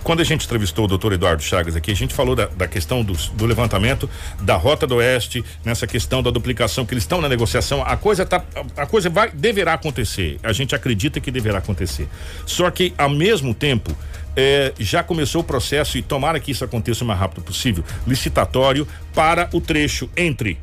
Quando 0.04 0.20
a 0.22 0.24
gente 0.24 0.46
entrevistou 0.46 0.86
o 0.86 0.88
doutor 0.88 1.14
Eduardo 1.14 1.44
Chagas 1.44 1.76
aqui, 1.76 1.92
a 1.92 1.96
gente 1.96 2.14
falou 2.14 2.36
da, 2.36 2.48
da 2.48 2.68
questão 2.68 3.04
dos- 3.04 3.30
do, 3.30 3.46
levantamento 3.46 4.10
da 4.42 4.56
Rota 4.56 4.88
do 4.88 4.96
Oeste, 4.96 5.44
nessa 5.64 5.86
questão 5.86 6.24
da 6.24 6.32
duplicação, 6.32 6.86
que 6.86 6.94
eles 6.94 7.04
estão 7.04 7.22
na 7.22 7.30
negociação. 7.30 7.84
A 7.84 7.96
coisa 7.96 8.26
tá. 8.26 8.44
A, 8.76 8.86
coisa 8.88 9.10
vai, 9.10 9.30
deverá 9.30 9.74
acontecer. 9.74 10.40
A 10.42 10.52
gente 10.52 10.74
acredita 10.74 11.20
que 11.20 11.30
deverá 11.30 11.60
acontecer. 11.60 12.08
Só 12.48 12.70
que, 12.72 12.94
ao 12.98 13.10
mesmo 13.10 13.54
tempo, 13.54 13.96
é, 14.36 14.74
já 14.80 15.04
começou 15.04 15.42
o 15.42 15.44
processo, 15.44 15.98
e 15.98 16.02
tomara 16.02 16.40
que 16.40 16.52
isso 16.52 16.64
aconteça 16.66 17.04
o 17.04 17.08
mais 17.08 17.20
rápido 17.20 17.44
possível, 17.44 17.84
licitatório 18.08 18.88
para 19.14 19.50
o 19.54 19.62
trecho 19.62 20.10
entre 20.18 20.58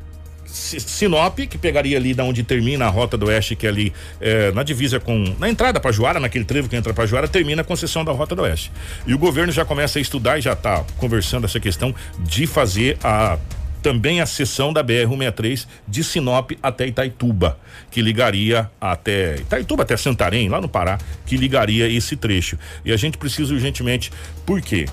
Sinop, 0.48 1.38
que 1.38 1.58
pegaria 1.58 1.96
ali 1.96 2.14
da 2.14 2.24
onde 2.24 2.42
termina 2.42 2.86
a 2.86 2.88
Rota 2.88 3.16
do 3.16 3.26
Oeste, 3.26 3.54
que 3.54 3.66
é 3.66 3.70
ali 3.70 3.92
eh, 4.20 4.50
na 4.52 4.62
divisa 4.62 4.98
com. 4.98 5.34
Na 5.38 5.48
entrada 5.48 5.78
para 5.78 5.92
Juara, 5.92 6.18
naquele 6.18 6.44
trevo 6.44 6.68
que 6.68 6.76
entra 6.76 6.94
para 6.94 7.06
Juara, 7.06 7.28
termina 7.28 7.62
a 7.62 7.64
concessão 7.64 8.04
da 8.04 8.12
Rota 8.12 8.34
do 8.34 8.42
Oeste. 8.42 8.72
E 9.06 9.14
o 9.14 9.18
governo 9.18 9.52
já 9.52 9.64
começa 9.64 9.98
a 9.98 10.02
estudar 10.02 10.38
e 10.38 10.40
já 10.40 10.54
está 10.54 10.84
conversando 10.96 11.44
essa 11.44 11.60
questão 11.60 11.94
de 12.20 12.46
fazer 12.46 12.98
a. 13.02 13.38
Também 13.80 14.20
a 14.20 14.26
seção 14.26 14.72
da 14.72 14.82
BR-163 14.82 15.64
de 15.86 16.02
Sinop 16.02 16.50
até 16.60 16.88
Itaituba, 16.88 17.56
que 17.92 18.02
ligaria 18.02 18.68
até 18.80 19.36
Itaituba 19.36 19.84
até 19.84 19.96
Santarém, 19.96 20.48
lá 20.48 20.60
no 20.60 20.68
Pará, 20.68 20.98
que 21.24 21.36
ligaria 21.36 21.88
esse 21.88 22.16
trecho. 22.16 22.58
E 22.84 22.90
a 22.90 22.96
gente 22.96 23.16
precisa 23.16 23.54
urgentemente. 23.54 24.10
Por 24.44 24.60
quê? 24.60 24.86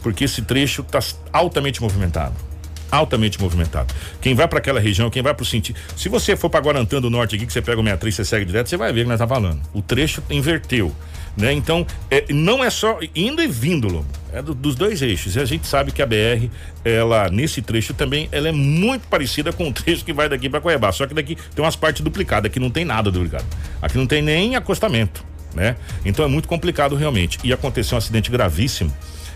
Porque 0.00 0.24
esse 0.24 0.42
trecho 0.42 0.82
está 0.82 1.00
altamente 1.32 1.82
movimentado 1.82 2.49
altamente 2.90 3.40
movimentado. 3.40 3.92
Quem 4.20 4.34
vai 4.34 4.46
para 4.48 4.58
aquela 4.58 4.80
região, 4.80 5.10
quem 5.10 5.22
vai 5.22 5.34
para 5.34 5.42
o 5.42 5.46
sentido. 5.46 5.78
Se 5.96 6.08
você 6.08 6.36
for 6.36 6.50
para 6.50 6.60
Guarantã 6.60 7.00
do 7.00 7.10
Norte 7.10 7.36
aqui, 7.36 7.46
que 7.46 7.52
você 7.52 7.62
pega 7.62 7.80
o 7.80 7.84
63, 7.84 8.14
você 8.14 8.24
segue 8.24 8.44
direto, 8.44 8.68
você 8.68 8.76
vai 8.76 8.92
ver 8.92 9.02
que 9.02 9.08
nós 9.08 9.18
tá 9.18 9.26
falando. 9.28 9.60
O 9.72 9.80
trecho 9.82 10.22
inverteu. 10.30 10.94
Né? 11.36 11.52
Então, 11.52 11.86
é, 12.10 12.24
não 12.32 12.62
é 12.62 12.68
só 12.70 12.98
indo 13.14 13.40
e 13.40 13.46
vindo, 13.46 13.86
Lobo. 13.86 14.06
É 14.32 14.42
do- 14.42 14.52
dos 14.54 14.74
dois 14.74 15.00
eixos. 15.00 15.36
E 15.36 15.40
a 15.40 15.44
gente 15.44 15.66
sabe 15.66 15.92
que 15.92 16.02
a 16.02 16.06
BR, 16.06 16.50
ela, 16.84 17.28
nesse 17.30 17.62
trecho 17.62 17.94
também, 17.94 18.28
ela 18.32 18.48
é 18.48 18.52
muito 18.52 19.06
parecida 19.06 19.52
com 19.52 19.68
o 19.68 19.72
trecho 19.72 20.04
que 20.04 20.12
vai 20.12 20.28
daqui 20.28 20.48
para 20.50 20.60
Cuiabá. 20.60 20.90
Só 20.90 21.06
que 21.06 21.14
daqui 21.14 21.36
tem 21.54 21.64
umas 21.64 21.76
partes 21.76 22.02
duplicadas, 22.02 22.50
aqui 22.50 22.58
não 22.58 22.68
tem 22.70 22.84
nada 22.84 23.10
duplicado. 23.12 23.44
Aqui 23.80 23.96
não 23.96 24.06
tem 24.06 24.20
nem 24.22 24.56
acostamento. 24.56 25.24
Né? 25.54 25.76
Então 26.04 26.24
é 26.24 26.28
muito 26.28 26.48
complicado 26.48 26.94
realmente. 26.96 27.38
E 27.44 27.52
aconteceu 27.52 27.94
um 27.94 27.98
acidente 27.98 28.28
gravíssimo 28.30 28.92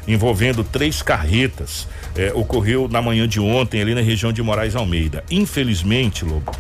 envolvendo 0.06 0.62
três 0.64 1.02
carretas. 1.02 1.88
É, 2.16 2.32
ocorreu 2.34 2.88
na 2.88 3.02
manhã 3.02 3.26
de 3.26 3.40
ontem, 3.40 3.80
ali 3.80 3.94
na 3.94 4.00
região 4.00 4.32
de 4.32 4.42
Moraes 4.42 4.76
Almeida. 4.76 5.24
Infelizmente, 5.30 6.24
Lobo, 6.24 6.52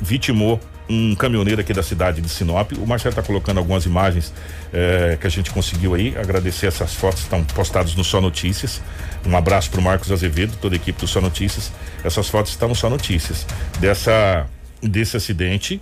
vitimou 0.00 0.60
um 0.88 1.14
caminhoneiro 1.14 1.60
aqui 1.60 1.72
da 1.72 1.82
cidade 1.82 2.20
de 2.20 2.28
Sinop. 2.28 2.72
O 2.72 2.86
Marcelo 2.86 3.10
está 3.10 3.22
colocando 3.22 3.58
algumas 3.58 3.86
imagens 3.86 4.34
é, 4.72 5.16
que 5.20 5.26
a 5.26 5.30
gente 5.30 5.50
conseguiu 5.50 5.94
aí. 5.94 6.16
Agradecer 6.18 6.66
essas 6.66 6.94
fotos, 6.94 7.22
estão 7.22 7.44
postadas 7.44 7.94
no 7.94 8.02
Só 8.02 8.20
Notícias. 8.20 8.82
Um 9.24 9.36
abraço 9.36 9.70
para 9.70 9.80
o 9.80 9.82
Marcos 9.82 10.10
Azevedo, 10.10 10.56
toda 10.60 10.74
a 10.74 10.76
equipe 10.76 11.00
do 11.00 11.06
Só 11.06 11.20
Notícias. 11.20 11.70
Essas 12.02 12.28
fotos 12.28 12.52
estão 12.52 12.68
no 12.68 12.74
Só 12.74 12.90
Notícias. 12.90 13.46
Dessa, 13.78 14.46
desse 14.82 15.16
acidente 15.16 15.80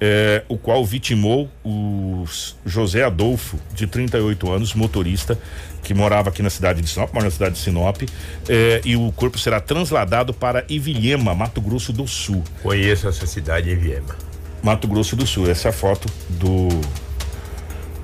é, 0.00 0.42
o 0.48 0.56
qual 0.56 0.84
vitimou 0.84 1.50
o 1.64 2.24
José 2.64 3.04
Adolfo, 3.04 3.58
de 3.74 3.86
38 3.86 4.50
anos, 4.50 4.74
motorista, 4.74 5.38
que 5.82 5.92
morava 5.94 6.28
aqui 6.30 6.42
na 6.42 6.50
cidade 6.50 6.80
de 6.80 6.88
Sinop, 6.88 7.12
mora 7.12 7.24
na 7.26 7.30
cidade 7.30 7.54
de 7.54 7.60
Sinop, 7.60 8.02
é, 8.48 8.80
e 8.84 8.96
o 8.96 9.12
corpo 9.12 9.38
será 9.38 9.60
transladado 9.60 10.32
para 10.32 10.64
Ivilhema, 10.68 11.34
Mato 11.34 11.60
Grosso 11.60 11.92
do 11.92 12.06
Sul. 12.06 12.42
Conheço 12.62 13.08
essa 13.08 13.26
cidade 13.26 13.70
em 13.70 13.76
Viema. 13.76 14.16
Mato 14.62 14.86
Grosso 14.88 15.16
do 15.16 15.26
Sul. 15.26 15.50
Essa 15.50 15.68
é 15.68 15.70
a 15.70 15.72
foto 15.72 16.06
do 16.28 16.68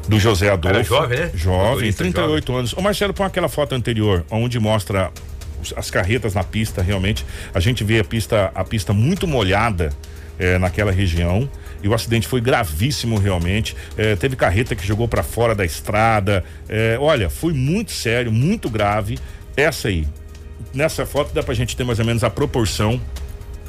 do 0.09 0.21
José 0.21 0.49
Adolfo. 0.51 0.77
Era 0.77 0.85
jovem, 0.85 1.19
né? 1.19 1.31
Jovem, 1.35 1.69
Motorista 1.71 2.05
38 2.05 2.55
anos. 2.55 2.73
Ô 2.75 2.81
Marcelo, 2.81 3.13
põe 3.13 3.27
aquela 3.27 3.49
foto 3.49 3.75
anterior, 3.75 4.25
onde 4.31 4.59
mostra 4.61 5.11
os- 5.61 5.75
as 5.77 5.91
carretas 5.91 6.33
na 6.33 6.45
pista, 6.45 6.81
realmente. 6.81 7.27
A 7.53 7.59
gente 7.59 7.83
vê 7.83 7.99
a 7.99 8.05
pista, 8.05 8.53
a 8.55 8.63
pista 8.65 8.93
muito 8.93 9.27
molhada 9.27 9.91
eh, 10.39 10.59
naquela 10.59 10.93
região. 10.93 11.49
E 11.87 11.88
o 11.88 11.94
acidente 11.94 12.27
foi 12.27 12.40
gravíssimo 12.40 13.16
realmente. 13.16 13.77
Eh, 13.96 14.16
teve 14.16 14.35
carreta 14.35 14.75
que 14.75 14.85
jogou 14.85 15.07
para 15.07 15.22
fora 15.22 15.55
da 15.55 15.64
estrada. 15.64 16.44
Eh, 16.68 16.99
olha, 17.01 17.31
foi 17.31 17.53
muito 17.53 17.92
sério, 17.92 18.33
muito 18.33 18.68
grave. 18.68 19.16
Essa 19.57 19.87
aí. 19.87 20.05
Nessa 20.75 21.07
foto 21.07 21.33
dá 21.33 21.44
pra 21.44 21.55
gente 21.55 21.77
ter 21.77 21.85
mais 21.85 22.01
ou 22.01 22.05
menos 22.05 22.25
a 22.25 22.29
proporção 22.29 23.01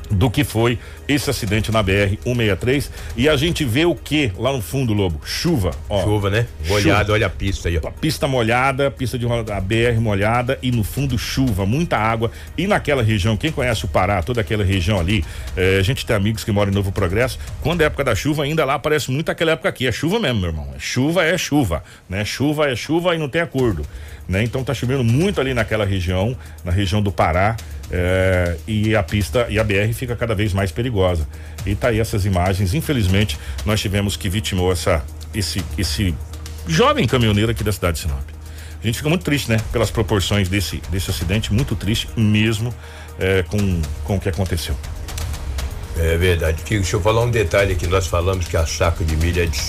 do 0.09 0.29
que 0.29 0.43
foi 0.43 0.79
esse 1.07 1.29
acidente 1.29 1.71
na 1.71 1.81
BR 1.83 2.17
163 2.23 2.91
e 3.15 3.27
a 3.29 3.35
gente 3.35 3.63
vê 3.65 3.85
o 3.85 3.95
que 3.95 4.31
lá 4.37 4.51
no 4.53 4.61
fundo, 4.61 4.93
Lobo? 4.93 5.21
Chuva, 5.25 5.71
ó. 5.89 6.03
Chuva, 6.03 6.29
né? 6.29 6.47
Molhado, 6.67 7.13
olha 7.13 7.27
a 7.27 7.29
pista 7.29 7.69
aí, 7.69 7.79
ó. 7.83 7.87
A 7.87 7.91
pista 7.91 8.27
molhada, 8.27 8.89
pista 8.91 9.17
de 9.17 9.25
roda- 9.25 9.55
a 9.55 9.61
BR 9.61 9.99
molhada 9.99 10.57
e 10.61 10.71
no 10.71 10.83
fundo 10.83 11.17
chuva, 11.17 11.65
muita 11.65 11.97
água. 11.97 12.31
E 12.57 12.67
naquela 12.67 13.01
região, 13.03 13.37
quem 13.37 13.51
conhece 13.51 13.85
o 13.85 13.87
Pará, 13.87 14.21
toda 14.21 14.41
aquela 14.41 14.63
região 14.63 14.99
ali, 14.99 15.23
eh, 15.55 15.77
a 15.79 15.83
gente 15.83 16.05
tem 16.05 16.15
amigos 16.15 16.43
que 16.43 16.51
moram 16.51 16.71
em 16.71 16.75
Novo 16.75 16.91
Progresso. 16.91 17.39
Quando 17.61 17.81
é 17.81 17.85
época 17.85 18.03
da 18.03 18.15
chuva, 18.15 18.43
ainda 18.43 18.63
lá 18.65 18.77
parece 18.79 19.11
muito 19.11 19.29
aquela 19.29 19.51
época 19.51 19.69
aqui. 19.69 19.87
É 19.87 19.91
chuva 19.91 20.19
mesmo, 20.19 20.39
meu 20.41 20.49
irmão. 20.49 20.67
É 20.75 20.79
chuva, 20.79 21.23
é 21.23 21.37
chuva, 21.37 21.83
né? 22.09 22.23
Chuva 22.25 22.69
é 22.69 22.75
chuva 22.75 23.15
e 23.15 23.17
não 23.17 23.29
tem 23.29 23.41
acordo. 23.41 23.85
Né? 24.27 24.43
Então 24.43 24.63
tá 24.63 24.73
chovendo 24.73 25.03
muito 25.03 25.39
ali 25.39 25.53
naquela 25.53 25.85
região, 25.85 26.37
na 26.63 26.71
região 26.71 27.01
do 27.01 27.11
Pará. 27.11 27.55
É, 27.89 28.57
e 28.67 28.97
a 28.97 29.01
pista 29.01 29.47
e 29.49 29.57
a 29.57 29.63
BR 29.63 29.93
fica 29.93 30.15
cada 30.15 30.35
vez 30.35 30.51
mais 30.51 30.71
perigosa. 30.71 31.25
E 31.65 31.73
tá 31.73 31.87
aí 31.87 31.99
essas 31.99 32.25
imagens. 32.25 32.73
Infelizmente, 32.73 33.39
nós 33.65 33.79
tivemos 33.79 34.17
que 34.17 34.29
vitimou 34.29 34.71
essa, 34.71 35.03
esse, 35.33 35.63
esse 35.77 36.13
jovem 36.67 37.07
caminhoneiro 37.07 37.51
aqui 37.51 37.63
da 37.63 37.71
cidade 37.71 37.97
de 37.97 38.03
Sinop. 38.03 38.37
A 38.81 38.85
gente 38.85 38.97
fica 38.97 39.09
muito 39.09 39.23
triste, 39.23 39.49
né? 39.49 39.57
Pelas 39.71 39.89
proporções 39.89 40.49
desse, 40.49 40.81
desse 40.89 41.09
acidente, 41.09 41.51
muito 41.51 41.75
triste 41.75 42.07
mesmo 42.15 42.73
é, 43.17 43.43
com, 43.43 43.81
com 44.03 44.17
o 44.17 44.19
que 44.19 44.29
aconteceu. 44.29 44.75
É 45.97 46.15
verdade. 46.17 46.61
Deixa 46.67 46.95
eu 46.95 47.01
falar 47.01 47.23
um 47.23 47.31
detalhe 47.31 47.73
aqui. 47.73 47.87
Nós 47.87 48.05
falamos 48.05 48.47
que 48.47 48.55
a 48.55 48.65
saca 48.65 49.03
de 49.03 49.15
milho 49.15 49.41
é 49.41 49.45
de, 49.45 49.59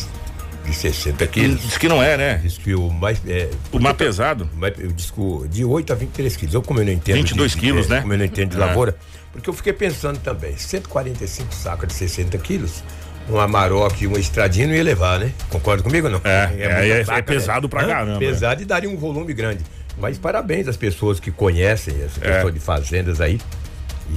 de 0.68 0.74
60 0.74 1.26
quilos. 1.26 1.62
Diz 1.62 1.78
que 1.78 1.88
não 1.88 2.02
é, 2.02 2.16
né? 2.16 2.40
Diz 2.42 2.58
que 2.58 2.74
o 2.74 2.90
mais. 2.90 3.20
É, 3.26 3.50
o 3.72 3.78
mais 3.78 3.96
pesado? 3.96 4.48
Mais, 4.54 4.74
eu 4.78 4.90
que 4.90 5.48
de 5.48 5.64
8 5.64 5.92
a 5.92 5.96
23 5.96 6.36
quilos. 6.36 6.54
Eu, 6.54 6.62
como 6.62 6.80
eu 6.80 6.84
não 6.84 6.92
entendo. 6.92 7.16
22 7.16 7.52
de, 7.52 7.58
quilos, 7.58 7.86
de, 7.86 7.92
né? 7.92 8.00
Como 8.00 8.12
eu 8.12 8.18
não 8.18 8.24
entendo 8.24 8.50
de 8.50 8.56
é. 8.56 8.60
lavoura. 8.60 8.96
Porque 9.32 9.48
eu 9.48 9.54
fiquei 9.54 9.72
pensando 9.72 10.18
também: 10.18 10.56
145 10.56 11.54
sacas 11.54 11.88
de 11.88 11.94
60 11.94 12.36
quilos 12.38 12.82
um 13.30 13.38
Amarok 13.38 14.02
e 14.02 14.06
uma 14.06 14.18
estradinha 14.18 14.66
não 14.66 14.74
ia 14.74 14.82
levar, 14.82 15.18
né? 15.18 15.32
Concorda 15.50 15.82
comigo 15.82 16.08
não? 16.08 16.20
É, 16.24 16.50
é, 16.58 16.62
é, 16.62 16.88
é, 16.88 17.18
é 17.18 17.22
pesado 17.22 17.66
né? 17.66 17.70
pra 17.70 17.86
caramba. 17.86 18.18
Pesado 18.18 18.62
e 18.62 18.64
daria 18.64 18.88
um 18.88 18.96
volume 18.96 19.34
grande. 19.34 19.64
Mas 19.98 20.16
parabéns 20.16 20.68
às 20.68 20.76
pessoas 20.76 21.20
que 21.20 21.30
conhecem, 21.30 21.94
as 22.02 22.16
é. 22.22 22.36
pessoas 22.36 22.54
de 22.54 22.60
fazendas 22.60 23.20
aí. 23.20 23.40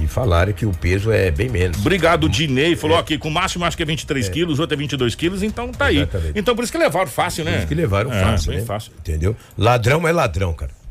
E 0.00 0.06
falaram 0.06 0.52
que 0.52 0.64
o 0.64 0.72
peso 0.72 1.10
é 1.12 1.30
bem 1.30 1.48
menos. 1.48 1.78
Obrigado, 1.78 2.28
Dinei. 2.28 2.74
Falou 2.76 2.96
é. 2.96 3.00
aqui, 3.00 3.18
com 3.18 3.28
o 3.28 3.30
máximo 3.30 3.64
acho 3.64 3.76
que 3.76 3.82
é 3.82 3.86
23 3.86 4.26
é. 4.26 4.30
quilos, 4.30 4.58
outro 4.58 4.74
é 4.74 4.78
22 4.78 5.14
quilos, 5.14 5.42
então 5.42 5.70
tá 5.70 5.86
aí. 5.86 5.98
Exatamente. 5.98 6.38
Então 6.38 6.54
por 6.54 6.62
isso 6.62 6.72
que 6.72 6.78
levaram 6.78 7.08
fácil, 7.08 7.44
né? 7.44 7.52
Por 7.52 7.58
isso 7.58 7.68
que 7.68 7.74
levaram 7.74 8.12
é, 8.12 8.20
fácil. 8.20 8.52
Né? 8.52 8.60
fácil. 8.62 8.92
Entendeu? 8.98 9.36
Ladrão 9.56 10.06
é 10.08 10.12
ladrão, 10.12 10.52
cara. 10.54 10.81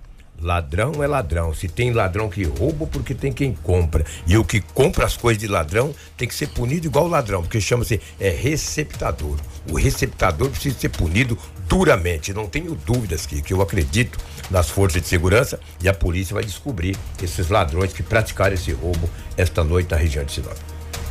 Ladrão 0.41 1.03
é 1.03 1.07
ladrão. 1.07 1.53
Se 1.53 1.67
tem 1.67 1.91
ladrão 1.91 2.29
que 2.29 2.43
rouba, 2.43 2.87
porque 2.87 3.13
tem 3.13 3.31
quem 3.31 3.53
compra. 3.53 4.03
E 4.25 4.35
o 4.37 4.43
que 4.43 4.59
compra 4.59 5.05
as 5.05 5.15
coisas 5.15 5.39
de 5.39 5.47
ladrão 5.47 5.93
tem 6.17 6.27
que 6.27 6.33
ser 6.33 6.47
punido 6.47 6.87
igual 6.87 7.07
ladrão, 7.07 7.41
porque 7.41 7.61
chama-se 7.61 8.01
é 8.19 8.29
receptador. 8.29 9.37
O 9.69 9.77
receptador 9.77 10.49
precisa 10.49 10.79
ser 10.79 10.89
punido 10.89 11.37
duramente. 11.69 12.33
Não 12.33 12.47
tenho 12.47 12.73
dúvidas 12.73 13.25
que, 13.25 13.41
que 13.41 13.53
eu 13.53 13.61
acredito 13.61 14.17
nas 14.49 14.69
forças 14.69 15.01
de 15.01 15.07
segurança 15.07 15.59
e 15.81 15.87
a 15.87 15.93
polícia 15.93 16.33
vai 16.33 16.43
descobrir 16.43 16.97
esses 17.21 17.49
ladrões 17.49 17.93
que 17.93 18.01
praticaram 18.01 18.55
esse 18.55 18.71
roubo 18.71 19.09
esta 19.37 19.63
noite 19.63 19.91
na 19.91 19.97
região 19.97 20.25
de 20.25 20.31
Sinop. 20.31 20.57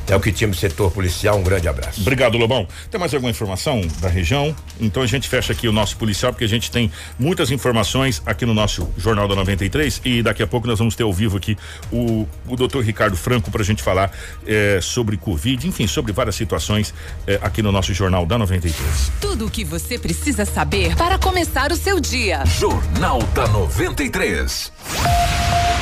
É 0.08 0.16
o 0.16 0.20
que 0.20 0.32
tínhamos 0.32 0.58
setor 0.58 0.90
policial. 0.90 1.38
Um 1.38 1.42
grande 1.42 1.68
abraço. 1.68 2.00
Obrigado, 2.00 2.36
Lobão. 2.36 2.66
Tem 2.90 2.98
mais 2.98 3.14
alguma 3.14 3.30
informação 3.30 3.80
da 4.00 4.08
região? 4.08 4.54
Então 4.80 5.02
a 5.02 5.06
gente 5.06 5.28
fecha 5.28 5.52
aqui 5.52 5.68
o 5.68 5.72
nosso 5.72 5.96
policial, 5.96 6.32
porque 6.32 6.44
a 6.44 6.48
gente 6.48 6.70
tem 6.70 6.90
muitas 7.18 7.50
informações 7.50 8.22
aqui 8.26 8.44
no 8.44 8.54
nosso 8.54 8.88
Jornal 8.96 9.28
da 9.28 9.34
93 9.34 10.00
e 10.04 10.22
daqui 10.22 10.42
a 10.42 10.46
pouco 10.46 10.66
nós 10.66 10.78
vamos 10.78 10.94
ter 10.94 11.02
ao 11.02 11.12
vivo 11.12 11.36
aqui 11.36 11.56
o, 11.92 12.26
o 12.48 12.56
doutor 12.56 12.84
Ricardo 12.84 13.16
Franco 13.16 13.50
para 13.50 13.62
a 13.62 13.64
gente 13.64 13.82
falar 13.82 14.12
eh, 14.46 14.78
sobre 14.82 15.16
Covid, 15.16 15.66
enfim, 15.66 15.86
sobre 15.86 16.12
várias 16.12 16.34
situações 16.34 16.92
eh, 17.26 17.38
aqui 17.42 17.62
no 17.62 17.70
nosso 17.70 17.94
Jornal 17.94 18.26
da 18.26 18.36
93. 18.38 19.12
Tudo 19.20 19.46
o 19.46 19.50
que 19.50 19.64
você 19.64 19.98
precisa 19.98 20.44
saber 20.44 20.96
para 20.96 21.18
começar 21.18 21.72
o 21.72 21.76
seu 21.76 22.00
dia. 22.00 22.44
Jornal 22.46 23.22
da 23.34 23.46
93. 23.48 24.72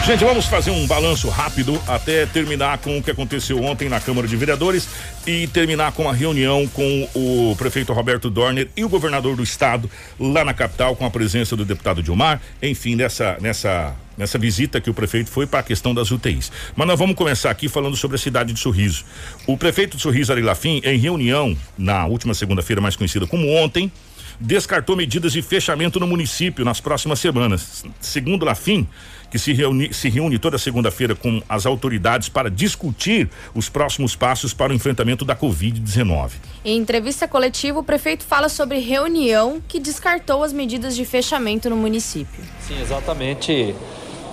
Gente, 0.07 0.25
vamos 0.25 0.47
fazer 0.47 0.71
um 0.71 0.87
balanço 0.87 1.29
rápido 1.29 1.79
até 1.87 2.25
terminar 2.25 2.79
com 2.79 2.97
o 2.97 3.03
que 3.03 3.11
aconteceu 3.11 3.63
ontem 3.63 3.91
na 3.91 4.01
Câmara 4.01 4.27
de 4.27 4.35
Vereadores 4.37 4.89
e 5.27 5.47
terminar 5.49 5.93
com 5.93 6.09
a 6.09 6.13
reunião 6.15 6.67
com 6.69 7.09
o 7.15 7.55
prefeito 7.57 7.93
Roberto 7.93 8.31
Dorner 8.31 8.69
e 8.75 8.85
o 8.85 8.89
governador 8.89 9.37
do 9.37 9.43
estado 9.43 9.91
lá 10.19 10.45
na 10.45 10.55
capital 10.55 10.97
com 10.97 11.05
a 11.05 11.11
presença 11.11 11.55
do 11.55 11.65
deputado 11.65 12.03
Dilmar, 12.03 12.41
enfim, 12.63 12.95
nessa 12.97 13.37
nessa 13.39 13.95
nessa 14.17 14.39
visita 14.39 14.81
que 14.81 14.91
o 14.91 14.95
prefeito 14.95 15.31
foi 15.31 15.47
para 15.47 15.61
a 15.61 15.63
questão 15.63 15.95
das 15.95 16.11
UTIs. 16.11 16.51
Mas 16.75 16.89
nós 16.89 16.99
vamos 16.99 17.15
começar 17.15 17.51
aqui 17.51 17.69
falando 17.69 17.95
sobre 17.95 18.17
a 18.17 18.19
cidade 18.19 18.53
de 18.53 18.59
Sorriso. 18.59 19.05
O 19.47 19.57
prefeito 19.57 19.97
de 19.97 20.03
Sorriso 20.03 20.33
Ari 20.33 20.43
Lafim, 20.43 20.81
em 20.85 20.99
reunião 20.99 21.57
na 21.77 22.07
última 22.07 22.35
segunda-feira, 22.35 22.81
mais 22.81 22.97
conhecida 22.97 23.27
como 23.27 23.49
ontem, 23.55 23.93
descartou 24.41 24.97
medidas 24.97 25.33
de 25.33 25.43
fechamento 25.43 26.01
no 26.01 26.07
município 26.07 26.65
nas 26.65 26.81
próximas 26.81 27.19
semanas. 27.19 27.85
Segundo 28.01 28.45
Lafim, 28.45 28.89
que 29.31 29.39
se 29.39 29.53
reúne, 29.53 29.93
se 29.93 30.09
reúne 30.09 30.39
toda 30.39 30.59
segunda-feira 30.59 31.15
com 31.15 31.43
as 31.49 31.67
autoridades 31.67 32.29
para 32.29 32.51
discutir 32.51 33.29
os 33.55 33.69
próximos 33.69 34.17
passos 34.17 34.55
para 34.55 34.73
o 34.73 34.75
enfrentamento 34.75 35.25
da 35.25 35.37
Covid-19. 35.37 36.33
Em 36.65 36.79
entrevista 36.79 37.29
coletiva, 37.29 37.79
o 37.79 37.85
prefeito 37.85 38.25
fala 38.25 38.49
sobre 38.49 38.79
reunião 38.79 39.63
que 39.67 39.79
descartou 39.79 40.43
as 40.43 40.53
medidas 40.53 40.97
de 40.97 41.05
fechamento 41.05 41.69
no 41.69 41.77
município. 41.77 42.43
Sim, 42.67 42.81
exatamente. 42.81 43.75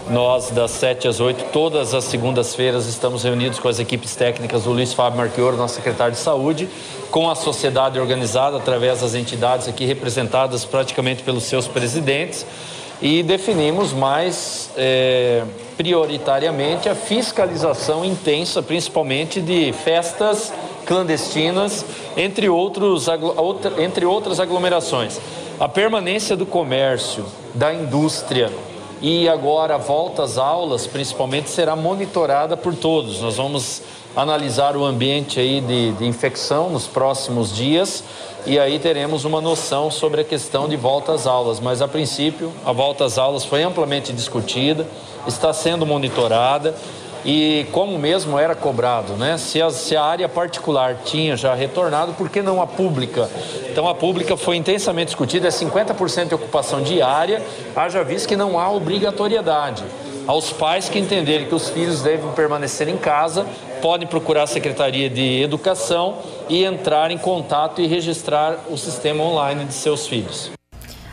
Nós, 0.10 0.52
das 0.52 0.70
7 0.70 1.08
às 1.08 1.20
8, 1.20 1.46
todas 1.52 1.96
as 1.96 2.04
segundas-feiras, 2.04 2.86
estamos 2.86 3.24
reunidos 3.24 3.58
com 3.58 3.68
as 3.68 3.80
equipes 3.80 4.16
técnicas 4.16 4.64
do 4.64 4.72
Luiz 4.72 4.94
Fábio 4.94 5.18
Marquioro, 5.18 5.58
nosso 5.58 5.76
secretário 5.76 6.14
de 6.14 6.20
Saúde, 6.20 6.70
com 7.10 7.28
a 7.28 7.34
sociedade 7.34 8.00
organizada 8.00 8.56
através 8.58 9.02
das 9.02 9.16
entidades 9.16 9.68
aqui 9.68 9.84
representadas 9.84 10.64
praticamente 10.64 11.24
pelos 11.24 11.46
seus 11.46 11.68
presidentes 11.68 12.46
e 13.06 13.22
definimos 13.22 13.94
mais 13.94 14.72
é, 14.76 15.44
prioritariamente 15.78 16.90
a 16.90 16.96
fiscalização 16.96 18.04
intensa, 18.04 18.64
principalmente 18.64 19.40
de 19.40 19.72
festas 19.74 20.52
clandestinas, 20.88 21.86
entre, 22.18 22.50
outros, 22.50 23.06
entre 23.78 24.08
outras 24.08 24.40
aglomerações. 24.40 25.22
A 25.60 25.70
permanência 25.70 26.36
do 26.36 26.48
comércio, 26.48 27.24
da 27.54 27.72
indústria 27.72 28.52
e 29.00 29.30
agora 29.30 29.76
a 29.76 29.78
volta 29.78 30.24
às 30.24 30.40
aulas, 30.40 30.88
principalmente, 30.88 31.52
será 31.52 31.76
monitorada 31.76 32.58
por 32.58 32.74
todos. 32.74 33.22
Nós 33.22 33.36
vamos 33.36 33.84
analisar 34.16 34.76
o 34.76 34.84
ambiente 34.84 35.40
aí 35.40 35.62
de, 35.62 35.92
de 35.92 36.08
infecção 36.08 36.72
nos 36.72 36.88
próximos 36.88 37.56
dias 37.56 38.04
e 38.46 38.60
aí 38.60 38.78
teremos 38.78 39.26
uma 39.26 39.42
noção 39.42 39.90
sobre 39.90 40.22
a 40.22 40.24
questão 40.24 40.70
de 40.70 40.76
volta 40.76 41.14
às 41.14 41.26
aulas. 41.26 41.60
Mas 41.60 41.82
a 41.82 41.88
princípio, 41.88 42.52
a 42.64 42.72
volta 42.72 43.06
às 43.06 43.18
aulas 43.18 43.44
foi 43.44 43.64
amplamente 43.64 44.14
discutida, 44.14 44.88
está 45.28 45.52
sendo 45.52 45.86
monitorada 45.86 46.76
e 47.26 47.66
como 47.72 47.98
mesmo 47.98 48.38
era 48.38 48.54
cobrado, 48.54 49.14
né? 49.14 49.36
Se 49.40 49.60
a, 49.60 49.72
se 49.72 49.98
a 49.98 50.04
área 50.04 50.30
particular 50.30 51.00
tinha 51.04 51.36
já 51.36 51.56
retornado, 51.56 52.14
por 52.14 52.30
que 52.30 52.44
não 52.44 52.62
a 52.62 52.68
pública? 52.68 53.28
Então 53.68 53.88
a 53.88 53.96
pública 53.96 54.38
foi 54.38 54.58
intensamente 54.58 55.08
discutida, 55.08 55.48
é 55.48 55.52
50% 55.52 56.28
de 56.28 56.36
ocupação 56.36 56.84
diária, 56.84 57.44
haja 57.76 58.04
visto 58.04 58.28
que 58.28 58.36
não 58.36 58.60
há 58.60 58.70
obrigatoriedade 58.70 59.84
aos 60.28 60.52
pais 60.52 60.90
que 60.90 61.00
entenderem 61.00 61.48
que 61.48 61.56
os 61.56 61.70
filhos 61.70 62.02
devem 62.02 62.32
permanecer 62.32 62.88
em 62.88 62.98
casa, 62.98 63.46
podem 63.86 64.08
procurar 64.08 64.42
a 64.42 64.48
Secretaria 64.48 65.08
de 65.08 65.44
Educação 65.44 66.18
e 66.50 66.66
entrar 66.66 67.12
em 67.12 67.20
contato 67.20 67.80
e 67.80 67.86
registrar 67.86 68.58
o 68.68 68.76
sistema 68.76 69.24
online 69.24 69.66
de 69.66 69.76
seus 69.76 70.08
filhos. 70.08 70.50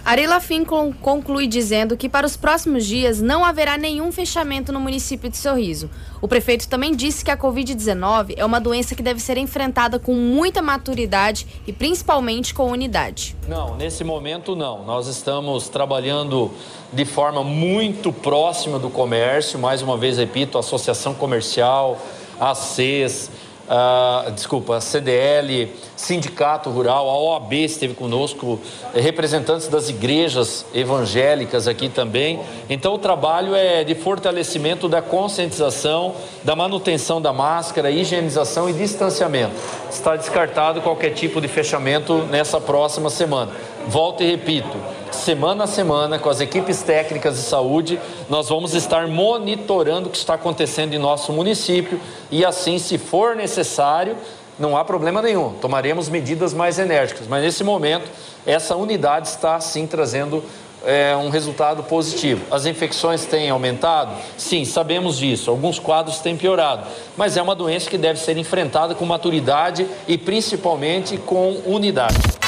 Ari 0.02 0.26
Lafim 0.26 0.64
conclui 0.64 1.46
dizendo 1.46 1.98
que 1.98 2.08
para 2.08 2.26
os 2.26 2.35
próximos 2.35 2.87
dias 2.87 3.20
não 3.20 3.44
haverá 3.44 3.76
nenhum 3.76 4.11
fechamento 4.11 4.72
no 4.72 4.80
município 4.80 5.28
de 5.28 5.37
Sorriso. 5.37 5.90
O 6.22 6.26
prefeito 6.26 6.66
também 6.66 6.96
disse 6.96 7.22
que 7.22 7.30
a 7.30 7.37
Covid-19 7.37 8.35
é 8.38 8.44
uma 8.44 8.58
doença 8.58 8.94
que 8.94 9.02
deve 9.02 9.20
ser 9.20 9.37
enfrentada 9.37 9.98
com 9.98 10.14
muita 10.14 10.62
maturidade 10.62 11.46
e 11.66 11.74
principalmente 11.74 12.54
com 12.54 12.70
unidade. 12.70 13.37
Não, 13.46 13.76
nesse 13.76 14.02
momento 14.02 14.56
não. 14.56 14.82
Nós 14.82 15.08
estamos 15.08 15.68
trabalhando 15.68 16.50
de 16.90 17.04
forma 17.04 17.44
muito 17.44 18.11
próxima 18.14 18.78
do 18.78 18.88
comércio, 18.88 19.58
mais 19.58 19.82
uma 19.82 19.98
vez 19.98 20.16
repito, 20.16 20.56
a 20.56 20.61
Associação 20.61 21.12
Comercial, 21.12 22.00
a 22.50 22.55
CES, 22.55 23.31
Uh, 23.62 24.31
desculpa, 24.33 24.76
a 24.76 24.81
CDL, 24.81 25.72
Sindicato 25.96 26.68
Rural, 26.68 27.09
a 27.09 27.16
OAB 27.16 27.55
esteve 27.55 27.94
conosco, 27.94 28.61
eh, 28.92 29.00
representantes 29.00 29.68
das 29.68 29.88
igrejas 29.88 30.66
evangélicas 30.74 31.68
aqui 31.68 31.88
também. 31.88 32.40
Então, 32.68 32.92
o 32.92 32.98
trabalho 32.98 33.55
é 33.55 33.85
de 33.85 33.94
fortalecimento 33.94 34.88
da 34.88 35.00
conscientização, 35.00 36.14
da 36.42 36.57
manutenção 36.57 37.22
da 37.22 37.33
máscara, 37.33 37.90
higienização 37.90 38.68
e 38.68 38.72
distanciamento. 38.72 39.55
Está 39.88 40.16
descartado 40.16 40.83
qualquer 40.83 41.11
tipo 41.11 41.40
de 41.40 41.46
fechamento 41.46 42.24
nessa 42.24 42.61
próxima 42.61 43.09
semana. 43.11 43.52
Volto 43.87 44.24
e 44.24 44.31
repito, 44.33 44.76
semana 45.16 45.64
a 45.64 45.66
semana, 45.66 46.18
com 46.18 46.29
as 46.29 46.40
equipes 46.40 46.83
técnicas 46.83 47.37
de 47.37 47.42
saúde, 47.42 48.01
nós 48.29 48.48
vamos 48.48 48.75
estar 48.75 49.07
monitorando 49.07 50.09
o 50.09 50.11
que 50.11 50.18
está 50.18 50.35
acontecendo 50.35 50.94
em 50.94 50.98
nosso 50.98 51.33
município 51.33 52.01
e, 52.31 52.44
assim, 52.44 52.79
se 52.79 52.98
for 52.98 53.37
necessário, 53.37 54.16
não 54.59 54.77
há 54.77 54.85
problema 54.85 55.22
nenhum, 55.22 55.53
tomaremos 55.55 56.09
medidas 56.09 56.53
mais 56.53 56.79
enérgicas. 56.79 57.27
Mas 57.27 57.42
nesse 57.42 57.64
momento, 57.64 58.11
essa 58.46 58.77
unidade 58.77 59.29
está 59.29 59.59
sim 59.61 59.87
trazendo 59.87 60.42
é, 60.85 61.16
um 61.16 61.29
resultado 61.29 61.83
positivo. 61.83 62.44
As 62.51 62.66
infecções 62.66 63.25
têm 63.25 63.51
aumentado? 63.51 64.14
Sim, 64.37 64.64
sabemos 64.64 65.18
disso. 65.18 65.51
Alguns 65.51 65.79
quadros 65.79 66.18
têm 66.18 66.37
piorado. 66.37 66.87
Mas 67.16 67.37
é 67.37 67.42
uma 67.42 67.55
doença 67.55 67.88
que 67.88 67.98
deve 67.98 68.18
ser 68.18 68.37
enfrentada 68.37 68.94
com 68.94 69.05
maturidade 69.05 69.87
e 70.09 70.18
principalmente 70.18 71.16
com 71.18 71.61
unidade. 71.66 72.41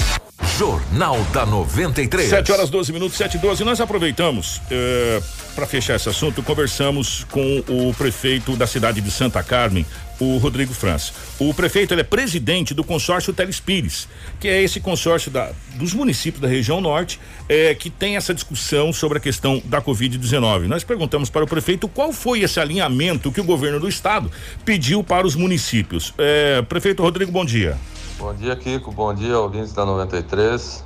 Jornal 0.58 1.20
da 1.32 1.44
93. 1.44 2.28
7 2.28 2.52
horas 2.52 2.70
12 2.70 2.92
minutos, 2.92 3.16
7 3.16 3.36
e 3.36 3.40
12. 3.40 3.64
Nós 3.64 3.80
aproveitamos 3.80 4.62
eh, 4.70 5.20
para 5.52 5.66
fechar 5.66 5.96
esse 5.96 6.08
assunto. 6.08 6.44
Conversamos 6.44 7.24
com 7.24 7.64
o 7.68 7.92
prefeito 7.94 8.54
da 8.54 8.64
cidade 8.64 9.00
de 9.00 9.10
Santa 9.10 9.42
Carmen, 9.42 9.84
o 10.20 10.36
Rodrigo 10.36 10.72
França. 10.72 11.12
O 11.40 11.52
prefeito 11.52 11.92
é 11.94 12.04
presidente 12.04 12.72
do 12.72 12.84
consórcio 12.84 13.32
Telespires, 13.32 14.06
que 14.38 14.46
é 14.46 14.62
esse 14.62 14.78
consórcio 14.78 15.28
da, 15.28 15.50
dos 15.74 15.92
municípios 15.92 16.40
da 16.40 16.46
região 16.46 16.80
norte 16.80 17.18
eh, 17.48 17.74
que 17.74 17.90
tem 17.90 18.14
essa 18.14 18.32
discussão 18.32 18.92
sobre 18.92 19.18
a 19.18 19.20
questão 19.20 19.60
da 19.64 19.82
Covid-19. 19.82 20.68
Nós 20.68 20.84
perguntamos 20.84 21.28
para 21.30 21.42
o 21.42 21.48
prefeito 21.48 21.88
qual 21.88 22.12
foi 22.12 22.42
esse 22.42 22.60
alinhamento 22.60 23.32
que 23.32 23.40
o 23.40 23.44
governo 23.44 23.80
do 23.80 23.88
estado 23.88 24.30
pediu 24.64 25.02
para 25.02 25.26
os 25.26 25.34
municípios. 25.34 26.14
Eh, 26.16 26.62
prefeito 26.68 27.02
Rodrigo, 27.02 27.32
bom 27.32 27.44
dia. 27.44 27.76
Bom 28.16 28.33
dia, 28.33 28.55
Kiko. 28.55 28.92
Bom 28.92 29.12
dia, 29.12 29.37
ouvintes 29.40 29.72
da 29.72 29.85
93. 29.85 30.85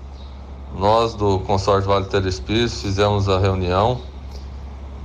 Nós 0.79 1.13
do 1.13 1.39
consórcio 1.41 1.87
Vale 1.87 2.07
Telespires 2.07 2.81
fizemos 2.81 3.29
a 3.29 3.39
reunião 3.39 4.01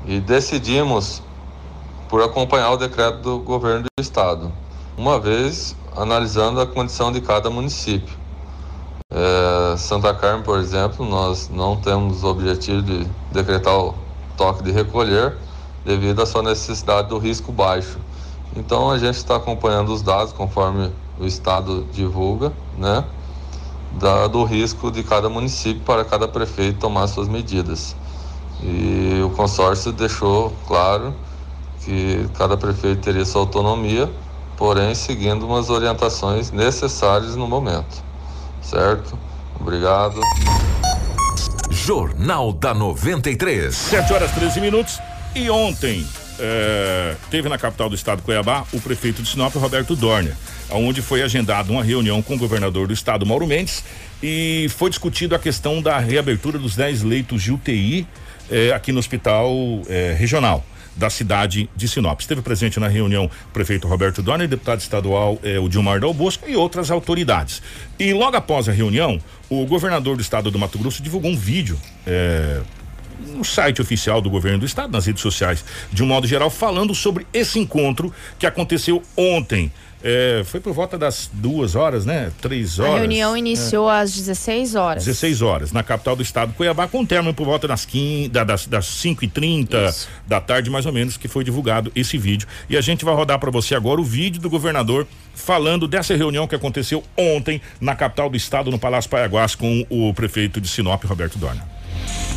e 0.06 0.22
decidimos 0.22 1.22
por 2.08 2.24
acompanhar 2.24 2.72
o 2.72 2.78
decreto 2.78 3.18
do 3.18 3.40
governo 3.40 3.84
do 3.84 4.02
estado, 4.02 4.54
uma 4.98 5.20
vez 5.20 5.76
analisando 5.98 6.62
a 6.62 6.66
condição 6.66 7.12
de 7.12 7.20
cada 7.20 7.50
município. 7.50 8.18
É, 9.12 9.76
Santa 9.78 10.14
Carmen, 10.14 10.44
por 10.44 10.60
exemplo, 10.60 11.06
nós 11.06 11.50
não 11.50 11.76
temos 11.76 12.24
o 12.24 12.28
objetivo 12.28 12.82
de 12.82 13.06
decretar 13.34 13.78
o 13.78 13.96
toque 14.38 14.64
de 14.64 14.72
recolher 14.72 15.36
devido 15.84 16.22
à 16.22 16.26
sua 16.26 16.42
necessidade 16.42 17.10
do 17.10 17.18
risco 17.18 17.52
baixo. 17.52 18.00
Então 18.56 18.90
a 18.90 18.98
gente 18.98 19.16
está 19.16 19.36
acompanhando 19.36 19.94
os 19.94 20.02
dados 20.02 20.32
conforme 20.32 20.90
o 21.20 21.26
Estado 21.26 21.88
divulga, 21.92 22.52
né? 22.78 23.04
Da, 23.94 24.28
do 24.28 24.44
risco 24.44 24.92
de 24.92 25.04
cada 25.04 25.30
município 25.30 25.82
para 25.84 26.04
cada 26.04 26.28
prefeito 26.28 26.80
tomar 26.80 27.08
suas 27.08 27.28
medidas. 27.28 27.96
E 28.62 29.22
o 29.24 29.30
consórcio 29.32 29.92
deixou 29.92 30.52
claro 30.68 31.14
que 31.84 32.28
cada 32.36 32.58
prefeito 32.58 33.02
teria 33.02 33.26
sua 33.26 33.42
autonomia, 33.42 34.10
porém 34.58 34.96
seguindo 34.96 35.46
umas 35.46 35.70
orientações 35.70 36.52
necessárias 36.52 37.36
no 37.36 37.48
momento. 37.48 38.04
Certo? 38.62 39.18
Obrigado. 39.60 40.20
Jornal 41.70 42.54
da 42.54 42.74
93. 42.74 43.76
7 43.76 44.14
horas 44.14 44.32
13 44.32 44.62
minutos. 44.62 45.00
E 45.36 45.50
ontem 45.50 46.08
é, 46.40 47.16
teve 47.30 47.50
na 47.50 47.58
capital 47.58 47.90
do 47.90 47.96
estado 47.96 48.22
Cuiabá 48.22 48.66
o 48.74 48.80
prefeito 48.80 49.22
de 49.22 49.30
Sinop, 49.30 49.54
Roberto 49.56 49.96
Dorner, 49.96 50.34
onde 50.70 51.02
foi 51.02 51.22
agendada 51.22 51.72
uma 51.72 51.84
reunião 51.84 52.22
com 52.22 52.36
o 52.36 52.38
governador 52.38 52.88
do 52.88 52.94
estado, 52.94 53.26
Mauro 53.26 53.48
Mendes, 53.48 53.84
e 54.22 54.68
foi 54.70 54.90
discutido 54.90 55.36
a 55.36 55.40
questão 55.40 55.82
da 55.82 56.00
reabertura 56.00 56.58
dos 56.58 56.76
10 56.76 57.04
leitos 57.04 57.42
de 57.42 57.52
UTI 57.52 58.08
é, 58.50 58.72
aqui 58.72 58.92
no 58.92 59.00
hospital 59.00 59.52
é, 59.88 60.16
regional 60.18 60.64
da 60.96 61.10
cidade 61.10 61.70
de 61.76 61.88
Sinop. 61.88 62.20
Esteve 62.20 62.42
presente 62.42 62.80
na 62.80 62.88
reunião 62.88 63.26
o 63.26 63.54
prefeito 63.54 63.88
Roberto 63.88 64.22
Dorner, 64.22 64.48
deputado 64.48 64.80
estadual 64.80 65.40
eh, 65.44 65.60
o 65.60 65.68
Dilmar 65.68 66.00
Dal 66.00 66.14
Bosco 66.14 66.48
e 66.48 66.56
outras 66.56 66.92
autoridades. 66.92 67.62
E 68.00 68.14
logo 68.14 68.38
após 68.38 68.70
a 68.70 68.72
reunião, 68.72 69.20
o 69.50 69.66
governador 69.66 70.16
do 70.16 70.22
estado 70.22 70.52
do 70.52 70.60
Mato 70.60 70.78
Grosso 70.78 71.02
divulgou 71.02 71.32
um 71.32 71.38
vídeo 71.38 71.80
eh, 72.06 72.62
no 73.20 73.44
site 73.44 73.82
oficial 73.82 74.22
do 74.22 74.30
governo 74.30 74.60
do 74.60 74.66
estado, 74.66 74.92
nas 74.92 75.06
redes 75.06 75.22
sociais, 75.22 75.64
de 75.92 76.04
um 76.04 76.08
modo 76.08 76.28
geral, 76.28 76.50
falando 76.50 76.94
sobre 76.94 77.26
esse 77.34 77.60
encontro 77.60 78.14
que 78.38 78.46
aconteceu 78.46 79.02
ontem. 79.16 79.72
É, 80.06 80.44
foi 80.44 80.60
por 80.60 80.74
volta 80.74 80.98
das 80.98 81.30
duas 81.32 81.76
horas, 81.76 82.06
né? 82.06 82.30
Três 82.42 82.78
horas. 82.78 82.96
A 82.96 82.98
reunião 82.98 83.38
iniciou 83.38 83.90
é. 83.90 84.02
às 84.02 84.14
16 84.14 84.76
horas. 84.76 85.06
16 85.06 85.42
horas, 85.42 85.72
na 85.72 85.82
capital 85.82 86.14
do 86.14 86.22
estado, 86.22 86.54
Cuiabá, 86.54 86.90
com 86.90 87.06
término 87.06 87.34
por 87.34 87.46
volta 87.46 87.70
das, 87.70 87.86
15, 87.86 88.28
das, 88.28 88.68
das 88.68 88.86
5 88.86 89.24
e 89.24 89.28
30 89.30 89.96
da 90.28 90.42
tarde, 90.42 90.70
mais 90.70 90.86
ou 90.86 90.92
menos, 90.92 91.16
que 91.16 91.30
foi 91.30 91.46
divulgado 91.46 91.90
esse 91.96 92.18
vídeo. 92.18 92.46
E 92.70 92.76
a 92.76 92.82
gente 92.82 93.06
vai 93.06 93.16
rodar 93.16 93.40
para 93.40 93.50
você 93.50 93.76
agora 93.76 94.02
o 94.02 94.04
vídeo 94.04 94.42
do 94.42 94.50
governador 94.50 95.08
falando 95.34 95.88
dessa 95.88 96.14
reunião 96.18 96.48
que 96.48 96.56
aconteceu 96.56 97.02
ontem 97.16 97.62
na 97.80 97.96
capital 97.96 98.30
do 98.30 98.36
estado, 98.36 98.70
no 98.70 98.78
Palácio 98.78 99.10
Paiaguás, 99.10 99.56
com 99.56 99.86
o 99.90 100.14
prefeito 100.14 100.60
de 100.60 100.68
Sinop, 100.68 101.02
Roberto 101.06 101.40
Dorna. 101.40 101.73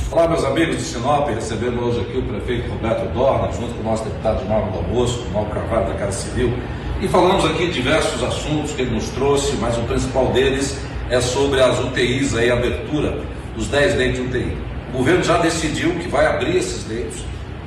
Olá, 0.08 0.28
meus 0.28 0.44
amigos 0.44 0.76
de 0.76 0.82
Sinop, 0.82 1.28
recebendo 1.28 1.82
hoje 1.82 2.00
aqui 2.00 2.16
o 2.16 2.22
prefeito 2.22 2.70
Roberto 2.70 3.12
Dorna, 3.12 3.52
junto 3.52 3.74
com 3.74 3.80
o 3.80 3.82
nosso 3.82 4.04
deputado 4.04 4.38
de 4.38 4.48
Nova 4.48 4.70
do 4.70 4.78
Almoço, 4.78 5.20
o 5.22 5.30
Mauro 5.32 5.50
Carvalho 5.50 5.88
da 5.88 5.94
Casa 5.94 6.12
Civil, 6.12 6.56
e 7.00 7.08
falamos 7.08 7.44
aqui 7.44 7.66
diversos 7.72 8.22
assuntos 8.22 8.70
que 8.70 8.82
ele 8.82 8.92
nos 8.92 9.08
trouxe, 9.08 9.56
mas 9.56 9.76
o 9.76 9.82
principal 9.82 10.26
deles 10.28 10.78
é 11.10 11.20
sobre 11.20 11.60
as 11.60 11.80
UTIs 11.80 12.36
aí, 12.36 12.50
a 12.50 12.54
abertura 12.54 13.18
dos 13.56 13.66
10 13.66 13.96
leitos 13.96 14.20
de 14.20 14.26
UTI. 14.28 14.56
O 14.94 14.98
governo 14.98 15.24
já 15.24 15.38
decidiu 15.38 15.90
que 15.96 16.08
vai 16.08 16.24
abrir 16.24 16.56
esses 16.56 16.88
leitos. 16.88 17.24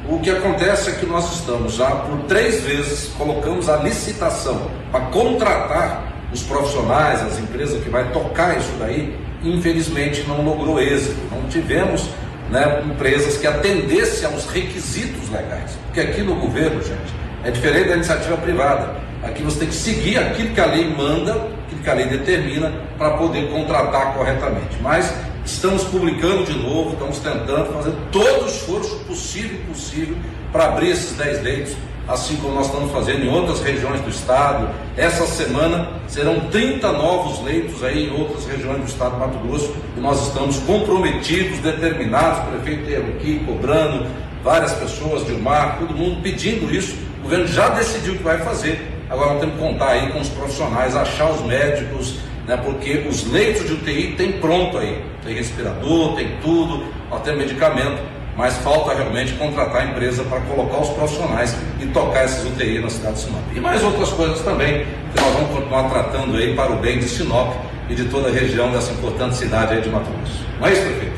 O 0.08 0.18
que 0.20 0.30
acontece 0.30 0.92
é 0.92 0.94
que 0.94 1.06
nós 1.06 1.34
estamos 1.34 1.74
já 1.74 1.92
por 1.92 2.20
três 2.20 2.64
vezes 2.64 3.12
colocamos 3.18 3.68
a 3.68 3.78
licitação 3.78 4.72
para 4.94 5.02
contratar 5.08 6.08
os 6.32 6.42
profissionais, 6.42 7.22
as 7.22 7.38
empresas 7.38 7.84
que 7.84 7.90
vai 7.90 8.10
tocar 8.14 8.58
isso 8.58 8.72
daí, 8.80 9.14
infelizmente 9.44 10.24
não 10.26 10.42
logrou 10.42 10.80
êxito. 10.80 11.20
Não 11.32 11.48
tivemos 11.50 12.10
né, 12.50 12.84
empresas 12.86 13.38
que 13.38 13.48
atendessem 13.48 14.26
aos 14.26 14.46
requisitos 14.46 15.30
legais. 15.30 15.78
Porque 15.86 16.00
aqui 16.00 16.22
no 16.22 16.36
governo, 16.36 16.82
gente, 16.82 17.14
é 17.44 17.52
diferente 17.52 17.90
da 17.90 17.96
iniciativa 17.96 18.38
privada. 18.38 18.96
Aqui 19.24 19.44
você 19.44 19.60
tem 19.60 19.68
que 19.68 19.76
seguir 19.76 20.18
aquilo 20.18 20.54
que 20.54 20.62
a 20.62 20.66
lei 20.66 20.94
manda, 20.96 21.34
aquilo 21.66 21.82
que 21.84 21.90
a 21.90 21.94
lei 21.94 22.06
determina, 22.06 22.72
para 22.98 23.12
poder 23.12 23.50
contratar 23.50 24.14
corretamente. 24.14 24.78
Mas 24.82 25.14
estamos 25.46 25.84
publicando 25.84 26.46
de 26.46 26.58
novo, 26.58 26.94
estamos 26.94 27.20
tentando 27.20 27.74
fazer 27.74 27.94
todo 28.12 28.46
o 28.46 28.48
esforço 28.48 28.96
possível 29.06 29.60
possível 29.68 30.16
para 30.52 30.66
abrir 30.66 30.92
esses 30.92 31.16
10 31.18 31.44
leitos 31.44 31.76
assim 32.10 32.38
como 32.38 32.56
nós 32.56 32.66
estamos 32.66 32.92
fazendo 32.92 33.24
em 33.24 33.30
outras 33.30 33.62
regiões 33.62 34.02
do 34.02 34.10
estado. 34.10 34.68
Essa 34.98 35.28
semana 35.28 35.88
serão 36.08 36.40
30 36.50 36.92
novos 36.92 37.42
leitos 37.44 37.84
aí 37.84 38.08
em 38.08 38.20
outras 38.20 38.46
regiões 38.48 38.80
do 38.80 38.86
estado 38.86 39.12
do 39.12 39.20
Mato 39.20 39.38
Grosso 39.38 39.74
e 39.96 40.00
nós 40.00 40.28
estamos 40.28 40.58
comprometidos, 40.60 41.60
determinados, 41.60 42.40
o 42.40 42.52
prefeito 42.52 43.12
aqui 43.16 43.44
cobrando, 43.46 44.08
várias 44.44 44.74
pessoas, 44.74 45.24
Dilmar, 45.26 45.78
todo 45.78 45.94
mundo 45.94 46.22
pedindo 46.24 46.74
isso. 46.74 46.98
O 47.20 47.24
governo 47.24 47.46
já 47.46 47.70
decidiu 47.70 48.14
o 48.14 48.18
que 48.18 48.24
vai 48.24 48.40
fazer. 48.40 48.92
Agora 49.08 49.34
nós 49.34 49.42
temos 49.42 49.56
que 49.56 49.62
contar 49.62 49.90
aí 49.90 50.12
com 50.12 50.20
os 50.20 50.30
profissionais, 50.30 50.96
achar 50.96 51.30
os 51.30 51.42
médicos, 51.42 52.16
né, 52.48 52.58
porque 52.58 53.06
os 53.08 53.30
leitos 53.32 53.68
de 53.68 53.74
UTI 53.74 54.16
tem 54.18 54.34
pronto 54.34 54.80
aí. 54.80 55.04
Tem 55.24 55.36
respirador, 55.36 56.16
tem 56.16 56.38
tudo, 56.42 56.86
até 57.12 57.36
medicamento 57.36 58.19
mas 58.36 58.56
falta 58.58 58.96
realmente 58.96 59.34
contratar 59.34 59.82
a 59.82 59.86
empresa 59.86 60.24
para 60.24 60.40
colocar 60.42 60.78
os 60.78 60.90
profissionais 60.90 61.56
e 61.80 61.88
tocar 61.88 62.24
essas 62.24 62.46
UTI 62.46 62.80
na 62.80 62.90
cidade 62.90 63.16
de 63.16 63.22
Sinop. 63.22 63.42
E 63.54 63.60
mais 63.60 63.84
outras 63.84 64.10
coisas 64.10 64.40
também 64.42 64.86
que 65.14 65.22
nós 65.22 65.34
vamos 65.34 65.56
continuar 65.56 65.90
tratando 65.90 66.38
aí 66.38 66.56
para 66.56 66.72
o 66.72 66.78
bem 66.78 67.00
de 67.00 67.10
Sinop 67.10 67.54
e 67.90 67.96
de 67.96 68.06
toda 68.06 68.30
a 68.30 68.32
região 68.32 68.72
dessa 68.72 68.92
importante 68.92 69.36
cidade 69.36 69.74
aí 69.74 69.82
de 69.82 69.90
Mato 69.90 70.10
Grosso. 70.12 70.46
Não 70.60 70.68
é 70.68 70.72
isso, 70.72 70.82
prefeito? 70.84 71.18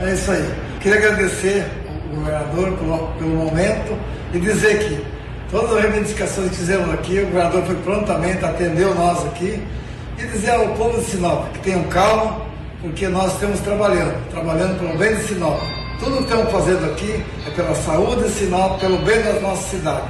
É 0.00 0.12
isso 0.14 0.30
aí. 0.30 0.54
Queria 0.80 0.98
agradecer 0.98 1.66
o 2.10 2.16
governador 2.16 2.72
pelo, 2.72 2.98
pelo 3.18 3.30
momento 3.30 3.98
e 4.32 4.40
dizer 4.40 4.78
que 4.78 5.04
todas 5.50 5.76
as 5.76 5.82
reivindicações 5.82 6.50
que 6.50 6.56
fizemos 6.56 6.92
aqui, 6.92 7.20
o 7.20 7.26
governador 7.26 7.64
foi 7.64 7.76
prontamente, 7.76 8.44
atendeu 8.44 8.94
nós 8.94 9.24
aqui 9.26 9.62
e 10.18 10.26
dizer 10.26 10.50
ao 10.50 10.68
povo 10.70 10.98
de 10.98 11.04
Sinop 11.04 11.52
que 11.52 11.60
tenham 11.60 11.84
calma, 11.84 12.42
porque 12.80 13.06
nós 13.06 13.34
estamos 13.34 13.60
trabalhando, 13.60 14.14
trabalhando 14.30 14.78
pelo 14.78 14.98
bem 14.98 15.14
de 15.14 15.22
Sinop 15.22 15.77
tudo 15.98 16.18
que 16.18 16.22
estamos 16.24 16.52
fazendo 16.52 16.84
aqui 16.86 17.24
é 17.46 17.50
pela 17.50 17.74
saúde 17.74 18.24
de 18.24 18.30
Sinop, 18.30 18.80
pelo 18.80 18.98
bem 18.98 19.20
da 19.22 19.40
nossa 19.40 19.68
cidade. 19.68 20.06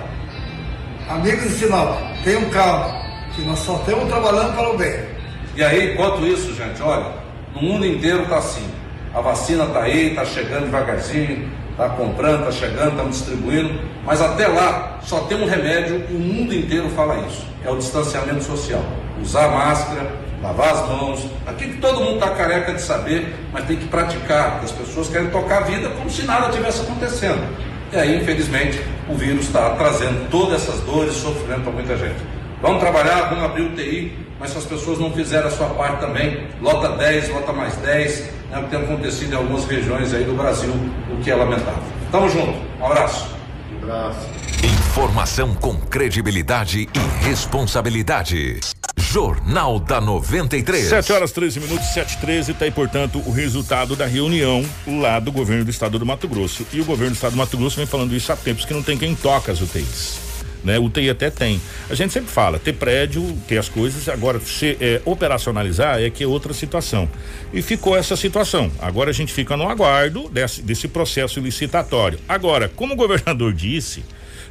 Amigos 1.08 1.44
de 1.44 1.50
Sinop, 1.50 1.98
tenham 2.24 2.44
calma, 2.50 3.00
que 3.34 3.42
nós 3.42 3.58
só 3.60 3.76
estamos 3.76 4.08
trabalhando 4.08 4.54
para 4.54 4.70
o 4.70 4.76
bem. 4.76 5.00
E 5.56 5.64
aí, 5.64 5.92
enquanto 5.92 6.26
isso, 6.26 6.54
gente, 6.54 6.82
olha, 6.82 7.12
no 7.54 7.62
mundo 7.62 7.86
inteiro 7.86 8.22
está 8.22 8.38
assim. 8.38 8.66
A 9.14 9.20
vacina 9.20 9.64
está 9.64 9.82
aí, 9.82 10.10
está 10.10 10.24
chegando 10.24 10.66
devagarzinho, 10.66 11.50
está 11.70 11.88
comprando, 11.88 12.40
está 12.40 12.52
chegando, 12.52 12.90
estamos 12.90 13.16
distribuindo, 13.16 13.80
mas 14.04 14.20
até 14.20 14.46
lá 14.46 14.98
só 15.02 15.20
tem 15.20 15.40
um 15.42 15.48
remédio 15.48 16.04
e 16.10 16.14
o 16.14 16.18
mundo 16.18 16.54
inteiro 16.54 16.90
fala 16.90 17.16
isso, 17.26 17.46
é 17.64 17.70
o 17.70 17.76
distanciamento 17.76 18.44
social. 18.44 18.82
Usar 19.22 19.48
máscara, 19.48 20.10
lavar 20.42 20.70
as 20.70 20.88
mãos, 20.88 21.26
aquilo 21.46 21.74
que 21.74 21.80
todo 21.80 22.00
mundo 22.00 22.14
está 22.14 22.30
careca 22.30 22.72
de 22.72 22.80
saber, 22.80 23.34
mas 23.52 23.64
tem 23.64 23.76
que 23.76 23.86
praticar, 23.86 24.52
porque 24.52 24.66
as 24.66 24.72
pessoas 24.72 25.08
querem 25.08 25.28
tocar 25.30 25.58
a 25.58 25.60
vida 25.62 25.88
como 25.90 26.08
se 26.08 26.22
nada 26.22 26.50
tivesse 26.50 26.82
acontecendo. 26.82 27.44
E 27.92 27.96
aí, 27.96 28.20
infelizmente, 28.20 28.80
o 29.08 29.14
vírus 29.14 29.46
está 29.46 29.70
trazendo 29.70 30.28
todas 30.30 30.62
essas 30.62 30.80
dores 30.80 31.16
e 31.16 31.20
sofrimento 31.20 31.62
para 31.62 31.72
muita 31.72 31.96
gente. 31.96 32.18
Vamos 32.60 32.80
trabalhar, 32.80 33.30
vamos 33.30 33.44
abrir 33.44 33.62
o 33.62 33.70
TI, 33.74 34.18
mas 34.38 34.50
se 34.50 34.58
as 34.58 34.64
pessoas 34.64 34.98
não 34.98 35.12
fizerem 35.12 35.46
a 35.46 35.50
sua 35.50 35.68
parte 35.68 36.00
também, 36.00 36.46
lota 36.60 36.90
10, 36.90 37.30
lota 37.30 37.52
mais 37.52 37.76
10, 37.76 38.28
é 38.52 38.58
o 38.58 38.64
que 38.64 38.70
tem 38.70 38.80
acontecido 38.80 39.32
em 39.32 39.36
algumas 39.36 39.64
regiões 39.64 40.12
aí 40.12 40.24
do 40.24 40.34
Brasil, 40.34 40.72
o 41.10 41.16
que 41.22 41.30
é 41.30 41.34
lamentável. 41.34 41.82
Tamo 42.10 42.28
junto, 42.28 42.58
um 42.80 42.86
abraço. 42.86 43.28
Um 43.72 43.84
abraço. 43.84 44.28
Informação 44.62 45.54
com 45.54 45.76
credibilidade 45.76 46.88
e 46.92 47.26
responsabilidade. 47.26 48.60
Jornal 49.10 49.78
da 49.78 50.02
93. 50.02 50.84
7 50.84 51.12
horas 51.14 51.32
13 51.32 51.60
minutos, 51.60 51.86
7 51.94 52.12
e 52.12 52.18
13, 52.18 52.52
tá 52.52 52.66
aí, 52.66 52.70
portanto, 52.70 53.22
o 53.24 53.30
resultado 53.30 53.96
da 53.96 54.04
reunião 54.04 54.62
lá 54.86 55.18
do 55.18 55.32
governo 55.32 55.64
do 55.64 55.70
estado 55.70 55.98
do 55.98 56.04
Mato 56.04 56.28
Grosso. 56.28 56.66
E 56.74 56.80
o 56.80 56.84
governo 56.84 57.12
do 57.12 57.14
estado 57.14 57.32
do 57.32 57.38
Mato 57.38 57.56
Grosso 57.56 57.78
vem 57.78 57.86
falando 57.86 58.14
isso 58.14 58.30
há 58.30 58.36
tempos, 58.36 58.66
que 58.66 58.74
não 58.74 58.82
tem 58.82 58.98
quem 58.98 59.14
toca 59.14 59.50
as 59.50 59.62
UTIs. 59.62 60.20
Né? 60.62 60.78
UTI 60.78 61.08
até 61.08 61.30
tem. 61.30 61.58
A 61.88 61.94
gente 61.94 62.12
sempre 62.12 62.30
fala, 62.30 62.58
ter 62.58 62.74
prédio, 62.74 63.34
ter 63.48 63.56
as 63.56 63.70
coisas, 63.70 64.10
agora 64.10 64.38
se 64.40 64.76
é, 64.78 65.00
operacionalizar 65.06 66.02
é 66.02 66.10
que 66.10 66.22
é 66.22 66.26
outra 66.26 66.52
situação. 66.52 67.08
E 67.50 67.62
ficou 67.62 67.96
essa 67.96 68.14
situação. 68.14 68.70
Agora 68.78 69.08
a 69.08 69.14
gente 69.14 69.32
fica 69.32 69.56
no 69.56 69.66
aguardo 69.70 70.28
desse, 70.28 70.60
desse 70.60 70.86
processo 70.86 71.40
licitatório. 71.40 72.18
Agora, 72.28 72.68
como 72.68 72.92
o 72.92 72.96
governador 72.96 73.54
disse, 73.54 74.04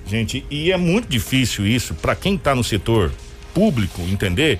gente, 0.03 0.43
e 0.49 0.71
é 0.71 0.77
muito 0.77 1.07
difícil 1.07 1.67
isso 1.67 1.93
para 1.93 2.15
quem 2.15 2.33
está 2.33 2.55
no 2.55 2.63
setor 2.63 3.11
público 3.57 4.03
entender 4.03 4.59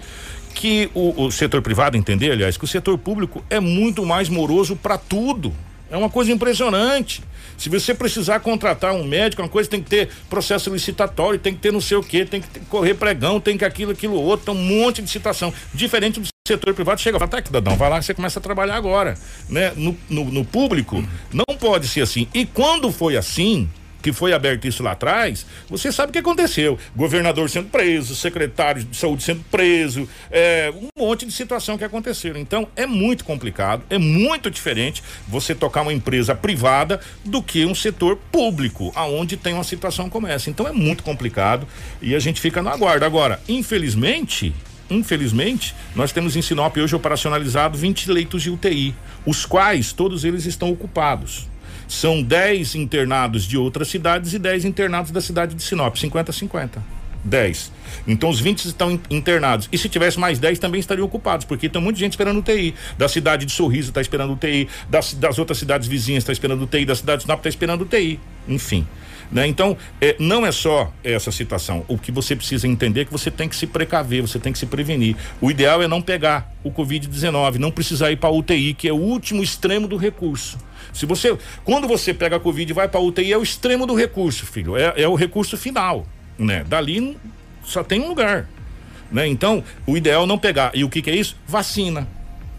que 0.56 0.90
o, 0.96 1.26
o, 1.26 1.32
setor 1.32 1.62
privado 1.62 1.96
entender, 1.96 2.32
aliás, 2.32 2.58
que 2.58 2.64
o 2.64 2.68
setor 2.68 2.98
público 2.98 3.46
é 3.48 3.60
muito 3.60 4.04
mais 4.04 4.28
moroso 4.28 4.76
para 4.76 4.98
tudo. 4.98 5.54
É 5.92 5.96
uma 5.96 6.10
coisa 6.10 6.32
impressionante. 6.32 7.22
Se 7.56 7.70
você 7.70 7.94
precisar 7.94 8.40
contratar 8.40 8.94
um 8.94 9.04
médico, 9.04 9.44
uma 9.44 9.48
coisa 9.48 9.70
tem 9.70 9.84
que 9.84 9.90
ter 9.90 10.10
processo 10.28 10.72
licitatório, 10.74 11.38
tem 11.38 11.54
que 11.54 11.60
ter 11.60 11.72
não 11.72 11.80
sei 11.80 11.96
o 11.96 12.02
que, 12.02 12.26
tem 12.26 12.42
que 12.42 12.60
correr 12.62 12.96
pregão, 12.96 13.40
tem 13.40 13.56
que 13.56 13.64
aquilo, 13.64 13.92
aquilo 13.92 14.16
outro, 14.16 14.52
um 14.52 14.56
monte 14.56 15.00
de 15.00 15.10
citação. 15.12 15.54
Diferente 15.76 16.20
do 16.20 16.28
setor 16.48 16.74
privado, 16.74 17.00
chega 17.00 17.18
e 17.18 17.20
fala, 17.20 17.30
tá 17.30 17.38
aqui, 17.38 17.52
Dadão, 17.52 17.76
vai 17.76 17.90
lá 17.92 18.00
que 18.00 18.06
você 18.06 18.16
começa 18.16 18.40
a 18.40 18.42
trabalhar 18.42 18.78
agora. 18.78 19.16
Né? 19.48 19.74
No, 19.76 19.96
no, 20.10 20.26
no 20.26 20.44
público, 20.44 21.08
não 21.32 21.56
pode 21.56 21.88
ser 21.88 22.02
assim. 22.02 22.28
E 22.34 22.48
quando 22.48 22.92
foi 22.92 23.16
assim, 23.16 23.70
que 24.08 24.13
foi 24.13 24.32
aberto 24.32 24.65
isso 24.65 24.82
lá 24.82 24.91
atrás, 24.91 25.46
você 25.70 25.91
sabe 25.91 26.12
o 26.12 26.13
que 26.13 26.20
aconteceu. 26.20 26.80
Governador 26.96 27.50
sendo 27.50 27.67
preso, 27.67 28.15
secretário 28.15 28.86
de 28.86 28.96
saúde 28.96 29.22
sendo 29.22 29.43
preso, 29.52 30.08
é, 30.32 30.72
um 30.74 30.88
monte 30.98 31.26
de 31.26 31.34
situação 31.34 31.78
que 31.78 31.84
aconteceram. 31.84 32.39
Então 32.39 32.70
é 32.74 32.86
muito 32.86 33.26
complicado, 33.26 33.84
é 33.89 33.98
muito 33.98 34.50
diferente 34.50 35.04
você 35.28 35.54
tocar 35.54 35.82
uma 35.82 35.91
empresa 35.91 36.34
privada 36.34 37.02
do 37.26 37.43
que 37.43 37.65
um 37.65 37.76
setor 37.76 38.15
público, 38.32 38.93
aonde 38.96 39.36
tem 39.36 39.54
uma 39.54 39.63
situação 39.65 40.10
como 40.10 40.26
essa. 40.26 40.50
Então 40.50 40.65
é 40.65 40.72
muito 40.72 41.04
complicado 41.04 41.67
e 42.02 42.15
a 42.15 42.20
gente 42.20 42.39
fica 42.39 42.62
no 42.62 42.70
aguardo. 42.70 43.04
Agora, 43.04 43.41
infelizmente, 43.50 44.56
infelizmente, 44.89 45.76
nós 45.93 46.13
temos 46.13 46.38
em 46.38 46.41
Sinop 46.41 46.78
hoje 46.78 46.96
operacionalizado 46.96 47.78
20 47.78 48.10
leitos 48.10 48.41
de 48.41 48.50
UTI, 48.50 48.96
os 49.26 49.46
quais 49.46 49.91
todos 49.91 50.24
eles 50.24 50.46
estão 50.46 50.72
ocupados. 50.72 51.46
São 51.88 52.21
10 52.21 52.76
internados 52.76 53.43
de 53.43 53.58
outras 53.58 53.88
cidades 53.88 54.34
e 54.34 54.39
10 54.39 54.65
internados 54.65 55.12
da 55.12 55.21
cidade 55.21 55.56
de 55.56 55.63
Sinop, 55.63 55.95
50-50. 55.95 56.80
10. 57.23 57.71
Então 58.08 58.30
os 58.30 58.39
20 58.39 58.65
estão 58.65 59.00
internados. 59.10 59.67
E 59.71 59.78
se 59.78 59.89
tivesse 59.89 60.19
mais 60.19 60.39
10 60.39 60.60
também 60.60 60.80
estariam 60.80 61.06
ocupados, 61.06 61.45
porque 61.45 61.69
tem 61.69 61.82
muita 61.82 62.00
gente 62.00 62.13
esperando 62.13 62.39
UTI. 62.39 62.73
Da 62.97 63.08
cidade 63.08 63.45
de 63.45 63.52
Sorriso 63.52 63.89
está 63.89 64.02
esperando 64.02 64.34
UTI, 64.34 64.67
das, 64.89 65.13
das 65.13 65.38
outras 65.38 65.58
cidades 65.58 65.88
vizinhas 65.88 66.23
está 66.23 66.32
esperando 66.32 66.63
UTI, 66.63 66.86
da 66.86 66.95
cidade 66.95 67.19
de 67.19 67.23
Sinop 67.23 67.39
está 67.39 67.50
esperando 67.50 67.82
UTI. 67.82 68.19
Enfim. 68.47 68.88
Né? 69.32 69.46
Então, 69.48 69.78
é, 70.00 70.16
não 70.20 70.46
é 70.46 70.52
só 70.52 70.92
essa 71.04 71.32
situação. 71.32 71.84
O 71.88 71.98
que 71.98 72.12
você 72.12 72.36
precisa 72.36 72.68
entender 72.68 73.02
é 73.02 73.06
que 73.06 73.12
você 73.12 73.30
tem 73.30 73.50
que 73.50 73.56
se 73.56 73.68
precaver, 73.68 74.22
você 74.22 74.40
tem 74.40 74.54
que 74.54 74.60
se 74.60 74.66
prevenir. 74.66 75.16
O 75.42 75.52
ideal 75.52 75.82
é 75.82 75.88
não 75.88 76.02
pegar 76.02 76.54
o 76.63 76.72
Covid-19, 76.72 77.56
não 77.56 77.72
precisar 77.72 78.12
ir 78.12 78.18
para 78.18 78.30
UTI, 78.30 78.74
que 78.74 78.88
é 78.88 78.94
o 78.94 78.98
último 78.98 79.44
extremo 79.44 79.88
do 79.88 79.98
recurso. 79.98 80.58
Se 80.94 81.06
você, 81.06 81.38
quando 81.63 81.88
você 81.88 82.13
pega 82.13 82.38
a 82.38 82.40
Covid 82.40 82.72
e 82.72 82.74
vai 82.74 82.88
para 82.88 83.00
UTI, 83.00 83.34
é 83.34 83.38
o 83.38 83.44
extremo 83.44 83.86
do 83.86 83.94
recurso, 83.94 84.46
filho. 84.46 84.78
É, 84.78 84.94
é 84.96 85.08
o 85.08 85.16
recurso 85.16 85.58
final, 85.58 86.08
né? 86.38 86.63
Dali 86.63 87.18
só 87.63 87.84
tem 87.84 88.02
um 88.02 88.08
lugar, 88.08 88.48
né? 89.12 89.28
Então, 89.28 89.63
o 89.86 89.98
ideal 89.98 90.24
é 90.24 90.26
não 90.26 90.38
pegar. 90.38 90.72
E 90.74 90.84
o 90.84 90.90
que, 90.90 91.02
que 91.02 91.10
é 91.10 91.16
isso? 91.16 91.36
Vacina. 91.46 92.08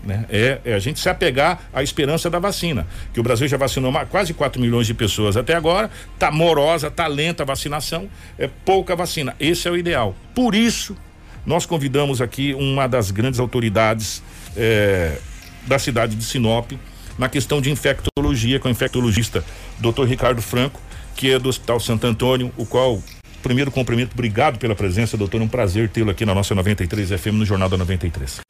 Né? 0.04 0.24
É, 0.30 0.58
é, 0.64 0.74
a 0.74 0.78
gente 0.78 1.00
se 1.00 1.08
apegar 1.08 1.60
à 1.72 1.82
esperança 1.82 2.30
da 2.30 2.38
vacina. 2.38 2.86
Que 3.12 3.20
o 3.20 3.22
Brasil 3.22 3.48
já 3.48 3.56
vacinou 3.56 3.92
quase 4.10 4.32
4 4.32 4.60
milhões 4.60 4.86
de 4.86 4.94
pessoas 4.94 5.36
até 5.36 5.54
agora, 5.54 5.90
tá 6.18 6.30
morosa, 6.30 6.90
tá 6.90 7.06
lenta 7.06 7.42
a 7.42 7.46
vacinação, 7.46 8.08
é 8.38 8.48
pouca 8.64 8.94
vacina. 8.94 9.34
Esse 9.38 9.68
é 9.68 9.70
o 9.70 9.76
ideal. 9.76 10.14
Por 10.34 10.54
isso, 10.54 10.96
nós 11.44 11.66
convidamos 11.66 12.20
aqui 12.20 12.54
uma 12.54 12.86
das 12.86 13.10
grandes 13.10 13.40
autoridades 13.40 14.22
é, 14.56 15.18
da 15.66 15.78
cidade 15.78 16.14
de 16.14 16.24
Sinop 16.24 16.72
na 17.18 17.28
questão 17.28 17.60
de 17.60 17.70
infectologia, 17.70 18.60
com 18.60 18.68
o 18.68 18.70
infectologista 18.70 19.44
Dr. 19.78 20.04
Ricardo 20.04 20.40
Franco, 20.40 20.80
que 21.16 21.32
é 21.32 21.38
do 21.38 21.48
Hospital 21.48 21.80
Santo 21.80 22.06
Antônio, 22.06 22.52
o 22.56 22.64
qual 22.64 23.02
primeiro 23.42 23.70
cumprimento, 23.70 24.12
obrigado 24.12 24.58
pela 24.58 24.74
presença, 24.74 25.16
doutor, 25.16 25.40
um 25.40 25.48
prazer 25.48 25.88
tê-lo 25.88 26.10
aqui 26.10 26.24
na 26.24 26.34
nossa 26.34 26.54
93 26.54 27.10
FM 27.10 27.34
no 27.34 27.44
Jornal 27.44 27.68
da 27.68 27.76
93. 27.76 28.40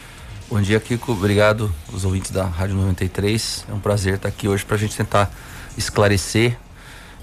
Bom 0.50 0.62
dia, 0.62 0.80
Kiko. 0.80 1.12
Obrigado 1.12 1.70
os 1.92 2.06
ouvintes 2.06 2.30
da 2.30 2.46
Rádio 2.46 2.74
93. 2.74 3.66
É 3.68 3.74
um 3.74 3.78
prazer 3.78 4.14
estar 4.14 4.30
aqui 4.30 4.48
hoje 4.48 4.64
para 4.64 4.76
a 4.76 4.78
gente 4.78 4.96
tentar 4.96 5.30
esclarecer 5.76 6.56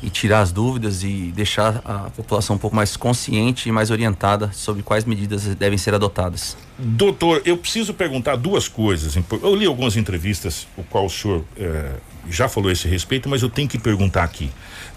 e 0.04 0.12
tirar 0.12 0.42
as 0.42 0.52
dúvidas 0.52 1.02
e 1.04 1.34
deixar 1.36 1.82
a 1.84 2.12
população 2.12 2.56
um 2.56 2.60
pouco 2.60 2.76
mais 2.76 2.96
consciente 2.96 3.68
e 3.68 3.72
mais 3.72 3.90
orientada 3.90 4.52
sobre 4.54 4.84
quais 4.84 5.06
medidas 5.06 5.44
devem 5.56 5.76
ser 5.76 5.96
adotadas. 5.96 6.56
Doutor, 6.78 7.42
eu 7.46 7.58
preciso 7.58 7.96
perguntar 7.96 8.36
duas 8.36 8.68
coisas. 8.68 9.16
Eu 9.16 9.56
li 9.56 9.66
algumas 9.66 9.98
entrevistas, 9.98 10.68
o 10.78 10.84
qual 10.84 11.08
o 11.08 11.10
senhor 11.10 11.44
eh, 11.58 11.94
já 12.30 12.48
falou 12.48 12.70
a 12.70 12.74
esse 12.74 12.88
respeito, 12.88 13.28
mas 13.28 13.42
eu 13.42 13.50
tenho 13.50 13.68
que 13.68 13.80
perguntar 13.80 14.24
aqui. 14.24 14.52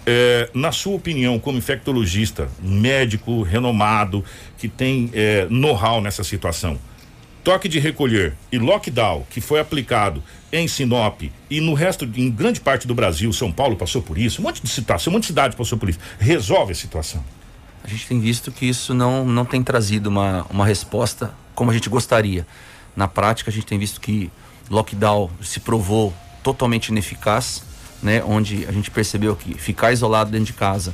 Eh, 0.05 0.51
na 0.53 0.71
sua 0.71 0.93
opinião, 0.93 1.39
como 1.39 1.57
infectologista, 1.57 2.47
médico 2.61 3.41
renomado, 3.41 4.23
que 4.55 4.67
tem 4.67 5.09
eh, 5.13 5.47
know-how 5.49 5.99
nessa 5.99 6.23
situação, 6.23 6.77
toque 7.43 7.67
de 7.67 7.79
recolher 7.79 8.35
e 8.51 8.57
lockdown 8.57 9.25
que 9.29 9.41
foi 9.41 9.59
aplicado 9.59 10.23
em 10.51 10.67
Sinop 10.67 11.21
e 11.49 11.61
no 11.61 11.73
resto, 11.73 12.05
em 12.15 12.29
grande 12.29 12.59
parte 12.59 12.87
do 12.87 12.95
Brasil, 12.95 13.31
São 13.33 13.51
Paulo 13.51 13.75
passou 13.75 14.01
por 14.01 14.17
isso, 14.17 14.41
um 14.41 14.45
monte 14.45 14.61
de 14.61 14.69
situação, 14.69 15.11
um 15.11 15.15
monte 15.15 15.23
de 15.23 15.27
cidade 15.27 15.55
passou 15.55 15.77
por 15.77 15.89
isso, 15.89 15.99
resolve 16.19 16.71
a 16.71 16.75
situação? 16.75 17.23
A 17.83 17.87
gente 17.87 18.07
tem 18.07 18.19
visto 18.19 18.51
que 18.51 18.65
isso 18.67 18.93
não, 18.93 19.25
não 19.25 19.45
tem 19.45 19.63
trazido 19.63 20.09
uma, 20.09 20.45
uma 20.49 20.65
resposta 20.65 21.33
como 21.55 21.71
a 21.71 21.73
gente 21.73 21.89
gostaria. 21.89 22.45
Na 22.95 23.07
prática, 23.07 23.49
a 23.49 23.53
gente 23.53 23.65
tem 23.65 23.79
visto 23.79 24.01
que 24.01 24.29
lockdown 24.69 25.29
se 25.41 25.59
provou 25.59 26.13
totalmente 26.43 26.89
ineficaz, 26.89 27.63
né? 28.01 28.23
Onde 28.23 28.65
a 28.67 28.71
gente 28.71 28.91
percebeu 28.91 29.35
que 29.35 29.53
ficar 29.55 29.91
isolado 29.91 30.31
dentro 30.31 30.47
de 30.47 30.53
casa 30.53 30.93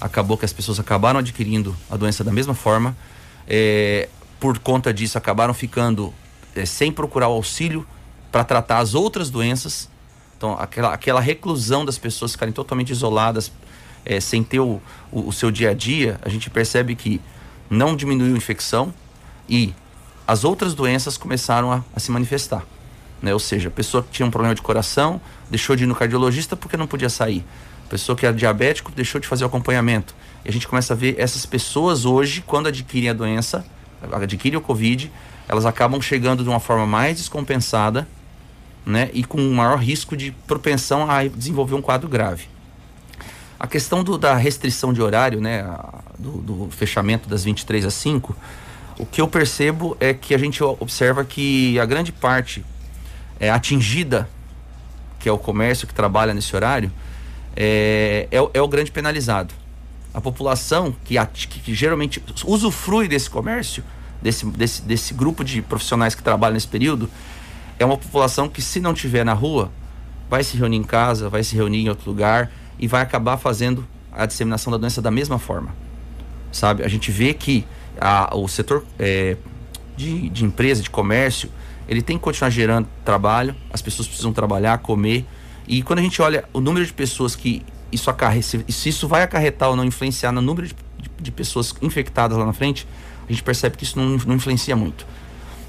acabou 0.00 0.36
que 0.36 0.44
as 0.44 0.52
pessoas 0.52 0.78
acabaram 0.78 1.20
adquirindo 1.20 1.74
a 1.90 1.96
doença 1.96 2.22
da 2.22 2.32
mesma 2.32 2.54
forma. 2.54 2.96
É, 3.46 4.08
por 4.44 4.58
conta 4.58 4.92
disso, 4.92 5.16
acabaram 5.16 5.54
ficando 5.54 6.12
é, 6.54 6.66
sem 6.66 6.92
procurar 6.92 7.28
o 7.28 7.32
auxílio 7.32 7.86
para 8.30 8.44
tratar 8.44 8.76
as 8.76 8.94
outras 8.94 9.30
doenças. 9.30 9.88
Então, 10.36 10.52
aquela, 10.60 10.92
aquela 10.92 11.18
reclusão 11.18 11.82
das 11.82 11.96
pessoas 11.96 12.32
ficarem 12.32 12.52
totalmente 12.52 12.90
isoladas, 12.90 13.50
é, 14.04 14.20
sem 14.20 14.44
ter 14.44 14.60
o, 14.60 14.82
o, 15.10 15.28
o, 15.28 15.32
seu 15.32 15.50
dia 15.50 15.70
a 15.70 15.72
dia, 15.72 16.20
a 16.20 16.28
gente 16.28 16.50
percebe 16.50 16.94
que 16.94 17.22
não 17.70 17.96
diminuiu 17.96 18.34
a 18.34 18.36
infecção 18.36 18.92
e 19.48 19.72
as 20.26 20.44
outras 20.44 20.74
doenças 20.74 21.16
começaram 21.16 21.72
a, 21.72 21.82
a 21.96 21.98
se 21.98 22.10
manifestar. 22.10 22.66
Né? 23.22 23.32
Ou 23.32 23.40
seja, 23.40 23.68
a 23.68 23.72
pessoa 23.72 24.02
que 24.02 24.10
tinha 24.10 24.26
um 24.26 24.30
problema 24.30 24.54
de 24.54 24.60
coração 24.60 25.22
deixou 25.48 25.74
de 25.74 25.84
ir 25.84 25.86
no 25.86 25.94
cardiologista 25.94 26.54
porque 26.54 26.76
não 26.76 26.86
podia 26.86 27.08
sair. 27.08 27.42
A 27.86 27.88
pessoa 27.88 28.14
que 28.14 28.26
era 28.26 28.36
diabético 28.36 28.92
deixou 28.92 29.18
de 29.18 29.26
fazer 29.26 29.44
o 29.44 29.46
acompanhamento. 29.46 30.14
E 30.44 30.50
a 30.50 30.52
gente 30.52 30.68
começa 30.68 30.92
a 30.92 30.96
ver 30.96 31.18
essas 31.18 31.46
pessoas 31.46 32.04
hoje, 32.04 32.44
quando 32.46 32.66
adquirem 32.66 33.08
a 33.08 33.14
doença, 33.14 33.64
adquirem 34.12 34.58
o 34.58 34.60
Covid, 34.60 35.10
elas 35.48 35.66
acabam 35.66 36.00
chegando 36.00 36.42
de 36.42 36.48
uma 36.48 36.60
forma 36.60 36.86
mais 36.86 37.18
descompensada, 37.18 38.06
né? 38.84 39.10
E 39.12 39.24
com 39.24 39.40
maior 39.52 39.78
risco 39.78 40.16
de 40.16 40.30
propensão 40.46 41.10
a 41.10 41.26
desenvolver 41.26 41.74
um 41.74 41.82
quadro 41.82 42.08
grave. 42.08 42.48
A 43.58 43.66
questão 43.66 44.04
do, 44.04 44.18
da 44.18 44.34
restrição 44.34 44.92
de 44.92 45.00
horário, 45.00 45.40
né? 45.40 45.64
Do, 46.18 46.32
do, 46.38 46.70
fechamento 46.70 47.28
das 47.28 47.44
23 47.44 47.84
às 47.84 47.94
5, 47.94 48.36
o 48.98 49.06
que 49.06 49.20
eu 49.20 49.26
percebo 49.26 49.96
é 49.98 50.14
que 50.14 50.34
a 50.34 50.38
gente 50.38 50.62
observa 50.62 51.24
que 51.24 51.78
a 51.80 51.84
grande 51.84 52.12
parte 52.12 52.64
é 53.40 53.50
atingida, 53.50 54.28
que 55.18 55.28
é 55.28 55.32
o 55.32 55.38
comércio 55.38 55.86
que 55.86 55.94
trabalha 55.94 56.32
nesse 56.32 56.54
horário, 56.54 56.92
é, 57.56 58.28
é, 58.30 58.36
é 58.54 58.62
o 58.62 58.68
grande 58.68 58.92
penalizado 58.92 59.63
a 60.14 60.20
população 60.20 60.94
que, 61.04 61.16
que, 61.26 61.60
que, 61.60 61.74
geralmente 61.74 62.22
usufrui 62.46 63.08
desse 63.08 63.28
comércio, 63.28 63.82
desse, 64.22 64.46
desse, 64.46 64.82
desse 64.82 65.12
grupo 65.12 65.42
de 65.42 65.60
profissionais 65.60 66.14
que 66.14 66.22
trabalham 66.22 66.54
nesse 66.54 66.68
período, 66.68 67.10
é 67.78 67.84
uma 67.84 67.98
população 67.98 68.48
que, 68.48 68.62
se 68.62 68.78
não 68.78 68.94
tiver 68.94 69.24
na 69.24 69.32
rua, 69.32 69.72
vai 70.30 70.44
se 70.44 70.56
reunir 70.56 70.76
em 70.76 70.84
casa, 70.84 71.28
vai 71.28 71.42
se 71.42 71.56
reunir 71.56 71.82
em 71.84 71.88
outro 71.88 72.08
lugar 72.08 72.52
e 72.78 72.86
vai 72.86 73.02
acabar 73.02 73.36
fazendo 73.36 73.86
a 74.12 74.24
disseminação 74.24 74.70
da 74.70 74.78
doença 74.78 75.02
da 75.02 75.10
mesma 75.10 75.38
forma. 75.38 75.74
Sabe? 76.52 76.84
A 76.84 76.88
gente 76.88 77.10
vê 77.10 77.34
que 77.34 77.66
a, 78.00 78.36
o 78.36 78.46
setor 78.46 78.84
é, 78.96 79.36
de, 79.96 80.28
de 80.28 80.44
empresa, 80.44 80.80
de 80.80 80.90
comércio, 80.90 81.50
ele 81.88 82.00
tem 82.00 82.16
que 82.16 82.22
continuar 82.22 82.50
gerando 82.50 82.88
trabalho, 83.04 83.54
as 83.72 83.82
pessoas 83.82 84.06
precisam 84.06 84.32
trabalhar, 84.32 84.78
comer. 84.78 85.26
E 85.66 85.82
quando 85.82 85.98
a 85.98 86.02
gente 86.02 86.22
olha 86.22 86.44
o 86.52 86.60
número 86.60 86.86
de 86.86 86.92
pessoas 86.92 87.34
que 87.34 87.64
isso 87.90 88.10
acarreta, 88.10 88.64
se 88.68 88.88
isso 88.88 89.06
vai 89.06 89.22
acarretar 89.22 89.68
ou 89.68 89.76
não 89.76 89.84
influenciar 89.84 90.32
no 90.32 90.40
número 90.40 90.66
de, 90.66 90.74
de, 90.98 91.10
de, 91.20 91.30
pessoas 91.30 91.74
infectadas 91.80 92.36
lá 92.36 92.44
na 92.44 92.52
frente, 92.52 92.86
a 93.28 93.32
gente 93.32 93.42
percebe 93.42 93.76
que 93.76 93.84
isso 93.84 93.98
não, 93.98 94.16
não 94.18 94.34
influencia 94.34 94.74
muito. 94.74 95.06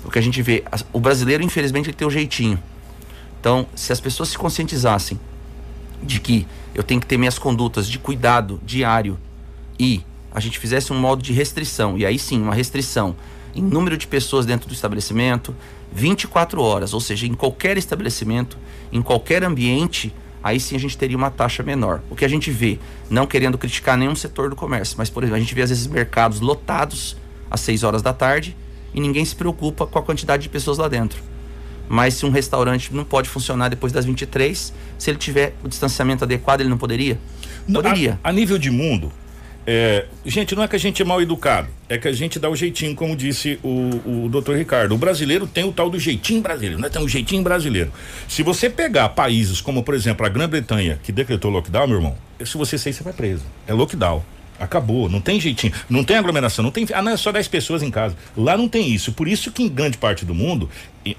O 0.03 0.11
que 0.11 0.19
a 0.19 0.21
gente 0.21 0.41
vê, 0.41 0.63
o 0.93 0.99
brasileiro, 0.99 1.43
infelizmente, 1.43 1.89
ele 1.89 1.97
tem 1.97 2.07
o 2.07 2.11
jeitinho. 2.11 2.61
Então, 3.39 3.67
se 3.75 3.91
as 3.91 3.99
pessoas 3.99 4.29
se 4.29 4.37
conscientizassem 4.37 5.19
de 6.01 6.19
que 6.19 6.47
eu 6.73 6.83
tenho 6.83 6.99
que 6.99 7.07
ter 7.07 7.17
minhas 7.17 7.39
condutas 7.39 7.87
de 7.87 7.97
cuidado 7.97 8.59
diário 8.65 9.17
e 9.79 10.03
a 10.31 10.39
gente 10.39 10.59
fizesse 10.59 10.91
um 10.91 10.99
modo 10.99 11.23
de 11.23 11.31
restrição, 11.31 11.97
e 11.97 12.05
aí 12.05 12.19
sim, 12.19 12.41
uma 12.41 12.53
restrição 12.53 13.15
em 13.55 13.61
número 13.61 13.97
de 13.97 14.05
pessoas 14.05 14.45
dentro 14.45 14.67
do 14.67 14.73
estabelecimento, 14.73 15.55
24 15.93 16.61
horas, 16.61 16.93
ou 16.93 16.99
seja, 16.99 17.25
em 17.25 17.33
qualquer 17.33 17.77
estabelecimento, 17.77 18.57
em 18.91 19.01
qualquer 19.01 19.43
ambiente, 19.43 20.13
aí 20.45 20.59
sim 20.59 20.75
a 20.75 20.79
gente 20.79 20.95
teria 20.95 21.17
uma 21.17 21.31
taxa 21.31 21.63
menor. 21.63 22.03
O 22.07 22.15
que 22.15 22.23
a 22.23 22.27
gente 22.27 22.51
vê, 22.51 22.77
não 23.09 23.25
querendo 23.25 23.57
criticar 23.57 23.97
nenhum 23.97 24.15
setor 24.15 24.47
do 24.51 24.55
comércio, 24.55 24.95
mas 24.95 25.09
por 25.09 25.23
exemplo, 25.23 25.37
a 25.37 25.39
gente 25.39 25.55
vê 25.55 25.63
às 25.63 25.69
vezes 25.71 25.87
mercados 25.87 26.39
lotados 26.39 27.17
às 27.49 27.61
6 27.61 27.83
horas 27.83 28.03
da 28.03 28.13
tarde 28.13 28.55
e 28.93 29.01
ninguém 29.01 29.25
se 29.25 29.35
preocupa 29.35 29.87
com 29.87 29.97
a 29.97 30.03
quantidade 30.03 30.43
de 30.43 30.49
pessoas 30.49 30.77
lá 30.77 30.87
dentro. 30.87 31.19
Mas 31.89 32.13
se 32.13 32.27
um 32.27 32.29
restaurante 32.29 32.93
não 32.93 33.03
pode 33.03 33.27
funcionar 33.27 33.69
depois 33.69 33.91
das 33.91 34.05
23, 34.05 34.71
se 34.99 35.09
ele 35.09 35.17
tiver 35.17 35.55
o 35.63 35.67
distanciamento 35.67 36.23
adequado, 36.23 36.61
ele 36.61 36.69
não 36.69 36.77
poderia? 36.77 37.19
Poderia. 37.71 38.19
A, 38.23 38.29
a 38.29 38.31
nível 38.31 38.59
de 38.59 38.69
mundo, 38.69 39.11
é, 39.67 40.05
gente, 40.23 40.55
não 40.55 40.63
é 40.63 40.67
que 40.67 40.75
a 40.75 40.79
gente 40.79 41.01
é 41.01 41.05
mal 41.05 41.19
educado, 41.21 41.67
é 41.89 41.97
que 41.97 42.07
a 42.07 42.11
gente 42.11 42.37
dá 42.37 42.49
o 42.49 42.55
jeitinho, 42.55 42.95
como 42.95 43.15
disse 43.15 43.59
o, 43.63 44.25
o 44.25 44.29
doutor 44.29 44.55
Ricardo. 44.55 44.93
O 44.93 44.97
brasileiro 44.97 45.47
tem 45.47 45.63
o 45.63 45.71
tal 45.71 45.89
do 45.89 45.99
jeitinho 45.99 46.41
brasileiro, 46.41 46.79
né? 46.79 46.87
Tem 46.87 47.01
um 47.01 47.07
jeitinho 47.07 47.41
brasileiro. 47.41 47.91
Se 48.27 48.43
você 48.43 48.69
pegar 48.69 49.09
países 49.09 49.61
como, 49.61 49.81
por 49.81 49.95
exemplo, 49.95 50.23
a 50.25 50.29
Grã-Bretanha, 50.29 50.99
que 51.03 51.11
decretou 51.11 51.49
lockdown, 51.49 51.87
meu 51.87 51.97
irmão, 51.97 52.17
se 52.43 52.57
você 52.57 52.77
sair, 52.77 52.93
você 52.93 53.03
vai 53.03 53.13
preso. 53.13 53.43
É 53.67 53.73
lockdown. 53.73 54.23
Acabou, 54.59 55.09
não 55.09 55.19
tem 55.19 55.39
jeitinho, 55.39 55.73
não 55.89 56.03
tem 56.03 56.15
aglomeração, 56.15 56.63
não 56.63 56.71
tem. 56.71 56.87
Ah, 56.93 57.01
não, 57.01 57.11
é 57.11 57.17
só 57.17 57.31
10 57.31 57.47
pessoas 57.49 57.83
em 57.83 57.91
casa. 57.91 58.15
Lá 58.37 58.55
não 58.55 58.69
tem 58.69 58.89
isso. 58.89 59.11
Por 59.11 59.27
isso 59.27 59.51
que 59.51 59.63
em 59.63 59.67
grande 59.67 59.97
parte 59.97 60.23
do 60.23 60.33
mundo, 60.33 60.69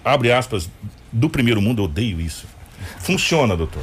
abre 0.03 0.33
aspas, 0.33 0.71
do 1.13 1.29
primeiro 1.29 1.61
mundo, 1.61 1.81
eu 1.81 1.85
odeio 1.85 2.19
isso. 2.21 2.47
Funciona, 3.01 3.55
doutor. 3.55 3.83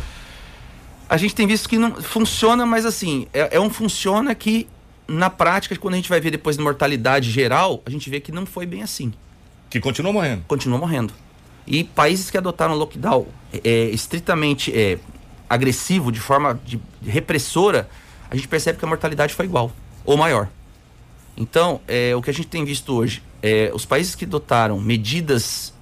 A 1.14 1.18
gente 1.18 1.36
tem 1.36 1.46
visto 1.46 1.70
que 1.70 1.78
não 1.78 1.94
funciona, 2.02 2.66
mas 2.66 2.88
assim, 2.88 3.28
é, 3.32 3.58
é 3.58 3.60
um 3.60 3.70
funciona 3.70 4.34
que 4.34 4.68
na 5.08 5.30
prática, 5.30 5.76
quando 5.76 5.94
a 5.94 5.98
gente 5.98 6.10
vai 6.10 6.20
ver 6.20 6.32
depois 6.32 6.58
de 6.58 6.64
mortalidade 6.64 7.30
geral, 7.30 7.84
a 7.86 7.90
gente 7.92 8.10
vê 8.10 8.20
que 8.20 8.32
não 8.32 8.48
foi 8.48 8.66
bem 8.66 8.82
assim. 8.82 9.14
Que 9.70 9.80
continua 9.80 10.12
morrendo. 10.12 10.44
Continua 10.48 10.80
morrendo. 10.80 11.14
E 11.68 11.84
países 11.84 12.32
que 12.32 12.38
adotaram 12.40 12.74
lockdown 12.74 13.28
é, 13.64 13.90
estritamente 13.92 14.76
é, 14.76 14.98
agressivo, 15.48 16.12
de 16.12 16.20
forma 16.20 16.60
de, 16.66 16.82
de 17.00 17.12
repressora, 17.12 17.88
a 18.28 18.36
gente 18.36 18.48
percebe 18.48 18.80
que 18.80 18.86
a 18.86 18.88
mortalidade 18.88 19.36
foi 19.36 19.46
igual 19.46 19.72
ou 20.04 20.18
maior. 20.18 20.50
Então, 21.38 21.80
é, 21.88 22.16
o 22.16 22.24
que 22.24 22.32
a 22.32 22.34
gente 22.34 22.48
tem 22.48 22.66
visto 22.66 22.92
hoje, 22.92 23.22
é, 23.40 23.70
os 23.72 23.86
países 23.86 24.16
que 24.16 24.26
adotaram 24.26 24.82
medidas 24.82 25.76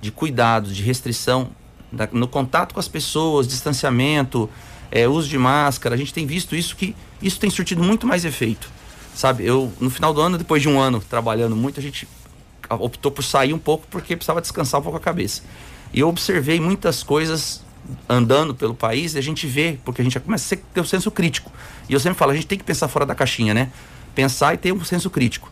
de 0.00 0.10
cuidados, 0.10 0.74
de 0.74 0.82
restrição 0.82 1.50
da- 1.92 2.08
no 2.10 2.26
contato 2.26 2.72
com 2.72 2.80
as 2.80 2.88
pessoas, 2.88 3.46
distanciamento, 3.46 4.48
é, 4.90 5.06
uso 5.06 5.28
de 5.28 5.38
máscara, 5.38 5.94
a 5.94 5.98
gente 5.98 6.12
tem 6.12 6.26
visto 6.26 6.56
isso 6.56 6.76
que 6.76 6.94
isso 7.20 7.38
tem 7.38 7.50
surtido 7.50 7.82
muito 7.82 8.06
mais 8.06 8.24
efeito. 8.24 8.70
Sabe, 9.14 9.44
eu 9.44 9.72
no 9.80 9.90
final 9.90 10.14
do 10.14 10.20
ano, 10.20 10.38
depois 10.38 10.62
de 10.62 10.68
um 10.68 10.78
ano 10.78 11.00
trabalhando 11.00 11.56
muito, 11.56 11.80
a 11.80 11.82
gente 11.82 12.06
optou 12.70 13.10
por 13.10 13.22
sair 13.22 13.52
um 13.52 13.58
pouco 13.58 13.86
porque 13.90 14.14
precisava 14.14 14.40
descansar 14.40 14.80
um 14.80 14.82
pouco 14.82 14.98
a 14.98 15.00
cabeça. 15.00 15.42
E 15.92 16.00
eu 16.00 16.08
observei 16.08 16.60
muitas 16.60 17.02
coisas 17.02 17.62
andando 18.08 18.54
pelo 18.54 18.74
país 18.74 19.14
e 19.14 19.18
a 19.18 19.22
gente 19.22 19.46
vê, 19.46 19.78
porque 19.84 20.00
a 20.00 20.04
gente 20.04 20.14
já 20.14 20.20
começa 20.20 20.54
a 20.54 20.58
ter 20.58 20.80
o 20.80 20.84
senso 20.84 21.10
crítico. 21.10 21.50
E 21.88 21.92
eu 21.92 22.00
sempre 22.00 22.18
falo, 22.18 22.32
a 22.32 22.34
gente 22.34 22.46
tem 22.46 22.58
que 22.58 22.64
pensar 22.64 22.88
fora 22.88 23.06
da 23.06 23.14
caixinha, 23.14 23.54
né? 23.54 23.70
Pensar 24.14 24.54
e 24.54 24.56
ter 24.56 24.72
um 24.72 24.84
senso 24.84 25.08
crítico. 25.10 25.50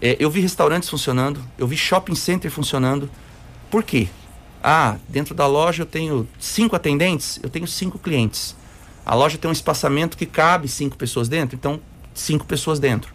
É, 0.00 0.16
eu 0.18 0.30
vi 0.30 0.40
restaurantes 0.40 0.88
funcionando, 0.88 1.42
eu 1.58 1.66
vi 1.66 1.76
shopping 1.76 2.14
center 2.14 2.50
funcionando. 2.50 3.10
Por 3.70 3.82
quê? 3.82 4.08
Ah, 4.68 4.96
dentro 5.08 5.32
da 5.32 5.46
loja 5.46 5.82
eu 5.82 5.86
tenho 5.86 6.26
cinco 6.40 6.74
atendentes, 6.74 7.38
eu 7.40 7.48
tenho 7.48 7.68
cinco 7.68 8.00
clientes. 8.00 8.56
A 9.04 9.14
loja 9.14 9.38
tem 9.38 9.48
um 9.48 9.52
espaçamento 9.52 10.16
que 10.16 10.26
cabe 10.26 10.66
cinco 10.66 10.96
pessoas 10.96 11.28
dentro, 11.28 11.54
então 11.54 11.78
cinco 12.12 12.44
pessoas 12.44 12.80
dentro. 12.80 13.14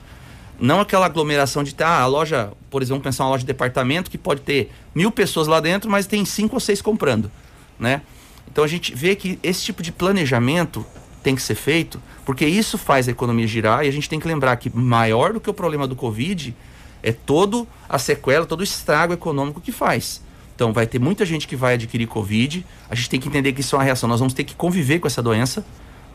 Não 0.57 0.79
aquela 0.79 1.07
aglomeração 1.07 1.61
de 1.61 1.75
ah, 1.79 2.03
a 2.03 2.05
loja, 2.05 2.53
por 2.69 2.81
exemplo, 2.81 3.03
pensar 3.03 3.25
uma 3.25 3.31
loja 3.31 3.41
de 3.41 3.47
departamento 3.47 4.09
que 4.09 4.17
pode 4.17 4.39
ter 4.39 4.71
mil 4.95 5.11
pessoas 5.11 5.45
lá 5.45 5.59
dentro, 5.59 5.91
mas 5.91 6.07
tem 6.07 6.23
cinco 6.23 6.55
ou 6.55 6.59
seis 6.61 6.81
comprando, 6.81 7.29
né? 7.77 8.01
Então 8.49 8.63
a 8.63 8.67
gente 8.67 8.95
vê 8.95 9.13
que 9.13 9.37
esse 9.43 9.61
tipo 9.61 9.83
de 9.83 9.91
planejamento 9.91 10.85
tem 11.21 11.35
que 11.35 11.41
ser 11.41 11.55
feito, 11.55 12.01
porque 12.25 12.45
isso 12.45 12.77
faz 12.77 13.09
a 13.09 13.11
economia 13.11 13.45
girar 13.45 13.83
e 13.83 13.89
a 13.89 13.91
gente 13.91 14.07
tem 14.07 14.21
que 14.21 14.27
lembrar 14.27 14.55
que 14.55 14.69
maior 14.73 15.33
do 15.33 15.41
que 15.41 15.49
o 15.49 15.53
problema 15.53 15.85
do 15.85 15.97
Covid 15.97 16.55
é 17.03 17.11
todo 17.11 17.67
a 17.89 17.99
sequela, 17.99 18.45
todo 18.45 18.61
o 18.61 18.63
estrago 18.63 19.11
econômico 19.11 19.59
que 19.59 19.73
faz. 19.73 20.21
Então 20.61 20.71
vai 20.71 20.85
ter 20.85 20.99
muita 20.99 21.25
gente 21.25 21.47
que 21.47 21.55
vai 21.55 21.73
adquirir 21.73 22.05
Covid, 22.05 22.63
a 22.87 22.93
gente 22.93 23.09
tem 23.09 23.19
que 23.19 23.27
entender 23.27 23.51
que 23.51 23.61
isso 23.61 23.75
é 23.75 23.79
uma 23.79 23.83
reação, 23.83 24.07
nós 24.07 24.19
vamos 24.19 24.31
ter 24.31 24.43
que 24.43 24.53
conviver 24.53 24.99
com 24.99 25.07
essa 25.07 25.19
doença, 25.19 25.65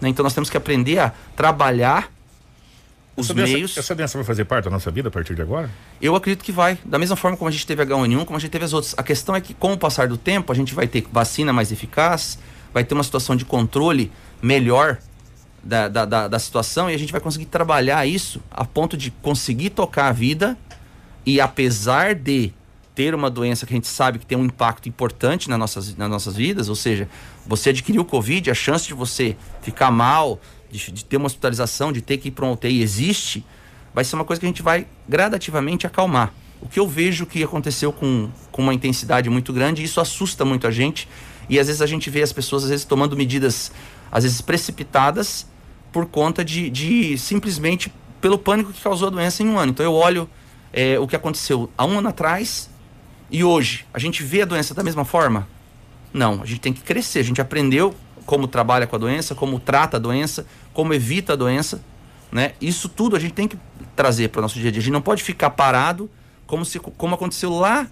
né? 0.00 0.08
então 0.08 0.22
nós 0.22 0.32
temos 0.32 0.48
que 0.48 0.56
aprender 0.56 1.00
a 1.00 1.12
trabalhar 1.34 2.12
os 3.16 3.26
essa 3.26 3.34
doença- 3.34 3.52
meios. 3.52 3.76
essa 3.76 3.92
doença 3.92 4.16
vai 4.16 4.24
fazer 4.24 4.44
parte 4.44 4.66
da 4.66 4.70
nossa 4.70 4.88
vida 4.88 5.08
a 5.08 5.10
partir 5.10 5.34
de 5.34 5.42
agora? 5.42 5.68
Eu 6.00 6.14
acredito 6.14 6.44
que 6.44 6.52
vai. 6.52 6.78
Da 6.84 6.96
mesma 6.96 7.16
forma 7.16 7.36
como 7.36 7.48
a 7.48 7.50
gente 7.50 7.66
teve 7.66 7.82
H1N1, 7.84 8.24
como 8.24 8.36
a 8.36 8.38
gente 8.38 8.52
teve 8.52 8.64
as 8.64 8.72
outras. 8.72 8.94
A 8.96 9.02
questão 9.02 9.34
é 9.34 9.40
que, 9.40 9.52
com 9.52 9.72
o 9.72 9.76
passar 9.76 10.06
do 10.06 10.16
tempo, 10.16 10.52
a 10.52 10.54
gente 10.54 10.74
vai 10.76 10.86
ter 10.86 11.04
vacina 11.10 11.52
mais 11.52 11.72
eficaz, 11.72 12.38
vai 12.72 12.84
ter 12.84 12.94
uma 12.94 13.02
situação 13.02 13.34
de 13.34 13.44
controle 13.44 14.12
melhor 14.40 14.98
da, 15.60 15.88
da, 15.88 16.04
da, 16.04 16.28
da 16.28 16.38
situação 16.38 16.88
e 16.88 16.94
a 16.94 16.98
gente 16.98 17.10
vai 17.10 17.20
conseguir 17.20 17.46
trabalhar 17.46 18.06
isso 18.06 18.40
a 18.48 18.64
ponto 18.64 18.96
de 18.96 19.10
conseguir 19.10 19.70
tocar 19.70 20.06
a 20.06 20.12
vida 20.12 20.56
e, 21.24 21.40
apesar 21.40 22.14
de 22.14 22.52
ter 22.96 23.14
uma 23.14 23.28
doença 23.28 23.66
que 23.66 23.74
a 23.74 23.76
gente 23.76 23.86
sabe 23.86 24.18
que 24.18 24.24
tem 24.24 24.38
um 24.38 24.46
impacto 24.46 24.88
importante 24.88 25.50
nas 25.50 25.58
nossas, 25.58 25.94
nas 25.94 26.08
nossas 26.08 26.34
vidas, 26.34 26.70
ou 26.70 26.74
seja, 26.74 27.06
você 27.46 27.68
adquiriu 27.68 28.00
o 28.00 28.04
Covid, 28.06 28.50
a 28.50 28.54
chance 28.54 28.86
de 28.86 28.94
você 28.94 29.36
ficar 29.60 29.90
mal, 29.90 30.40
de, 30.70 30.90
de 30.90 31.04
ter 31.04 31.18
uma 31.18 31.26
hospitalização, 31.26 31.92
de 31.92 32.00
ter 32.00 32.16
que 32.16 32.28
ir 32.28 32.30
para 32.30 32.46
um 32.46 32.52
UTI 32.52 32.80
existe, 32.80 33.44
vai 33.94 34.02
ser 34.02 34.16
uma 34.16 34.24
coisa 34.24 34.40
que 34.40 34.46
a 34.46 34.48
gente 34.48 34.62
vai 34.62 34.86
gradativamente 35.06 35.86
acalmar. 35.86 36.32
O 36.58 36.66
que 36.66 36.80
eu 36.80 36.88
vejo 36.88 37.26
que 37.26 37.44
aconteceu 37.44 37.92
com, 37.92 38.30
com 38.50 38.62
uma 38.62 38.72
intensidade 38.72 39.28
muito 39.28 39.52
grande, 39.52 39.84
isso 39.84 40.00
assusta 40.00 40.42
muito 40.42 40.66
a 40.66 40.70
gente. 40.70 41.06
E 41.50 41.60
às 41.60 41.66
vezes 41.66 41.82
a 41.82 41.86
gente 41.86 42.08
vê 42.08 42.22
as 42.22 42.32
pessoas, 42.32 42.64
às 42.64 42.70
vezes, 42.70 42.86
tomando 42.86 43.14
medidas, 43.14 43.70
às 44.10 44.24
vezes 44.24 44.40
precipitadas, 44.40 45.46
por 45.92 46.06
conta 46.06 46.42
de, 46.42 46.70
de 46.70 47.18
simplesmente 47.18 47.92
pelo 48.22 48.38
pânico 48.38 48.72
que 48.72 48.80
causou 48.80 49.08
a 49.08 49.10
doença 49.10 49.42
em 49.42 49.48
um 49.48 49.58
ano. 49.58 49.72
Então 49.72 49.84
eu 49.84 49.92
olho 49.92 50.28
é, 50.72 50.98
o 50.98 51.06
que 51.06 51.14
aconteceu 51.14 51.70
há 51.76 51.84
um 51.84 51.98
ano 51.98 52.08
atrás 52.08 52.70
e 53.30 53.42
hoje. 53.44 53.84
A 53.92 53.98
gente 53.98 54.22
vê 54.22 54.42
a 54.42 54.44
doença 54.44 54.74
da 54.74 54.82
mesma 54.82 55.04
forma? 55.04 55.48
Não, 56.12 56.42
a 56.42 56.46
gente 56.46 56.60
tem 56.60 56.72
que 56.72 56.80
crescer. 56.80 57.18
A 57.20 57.24
gente 57.24 57.40
aprendeu 57.40 57.94
como 58.24 58.46
trabalha 58.48 58.86
com 58.86 58.96
a 58.96 58.98
doença, 58.98 59.34
como 59.34 59.58
trata 59.60 59.96
a 59.96 60.00
doença, 60.00 60.46
como 60.72 60.92
evita 60.94 61.34
a 61.34 61.36
doença, 61.36 61.80
né? 62.32 62.52
Isso 62.60 62.88
tudo 62.88 63.14
a 63.16 63.18
gente 63.20 63.34
tem 63.34 63.46
que 63.46 63.56
trazer 63.94 64.28
para 64.28 64.40
o 64.40 64.42
nosso 64.42 64.58
dia 64.58 64.68
a 64.68 64.72
dia. 64.72 64.80
A 64.80 64.82
gente 64.82 64.92
não 64.92 65.02
pode 65.02 65.22
ficar 65.22 65.50
parado 65.50 66.10
como, 66.46 66.64
se, 66.64 66.78
como 66.78 67.14
aconteceu 67.14 67.50
lá 67.50 67.86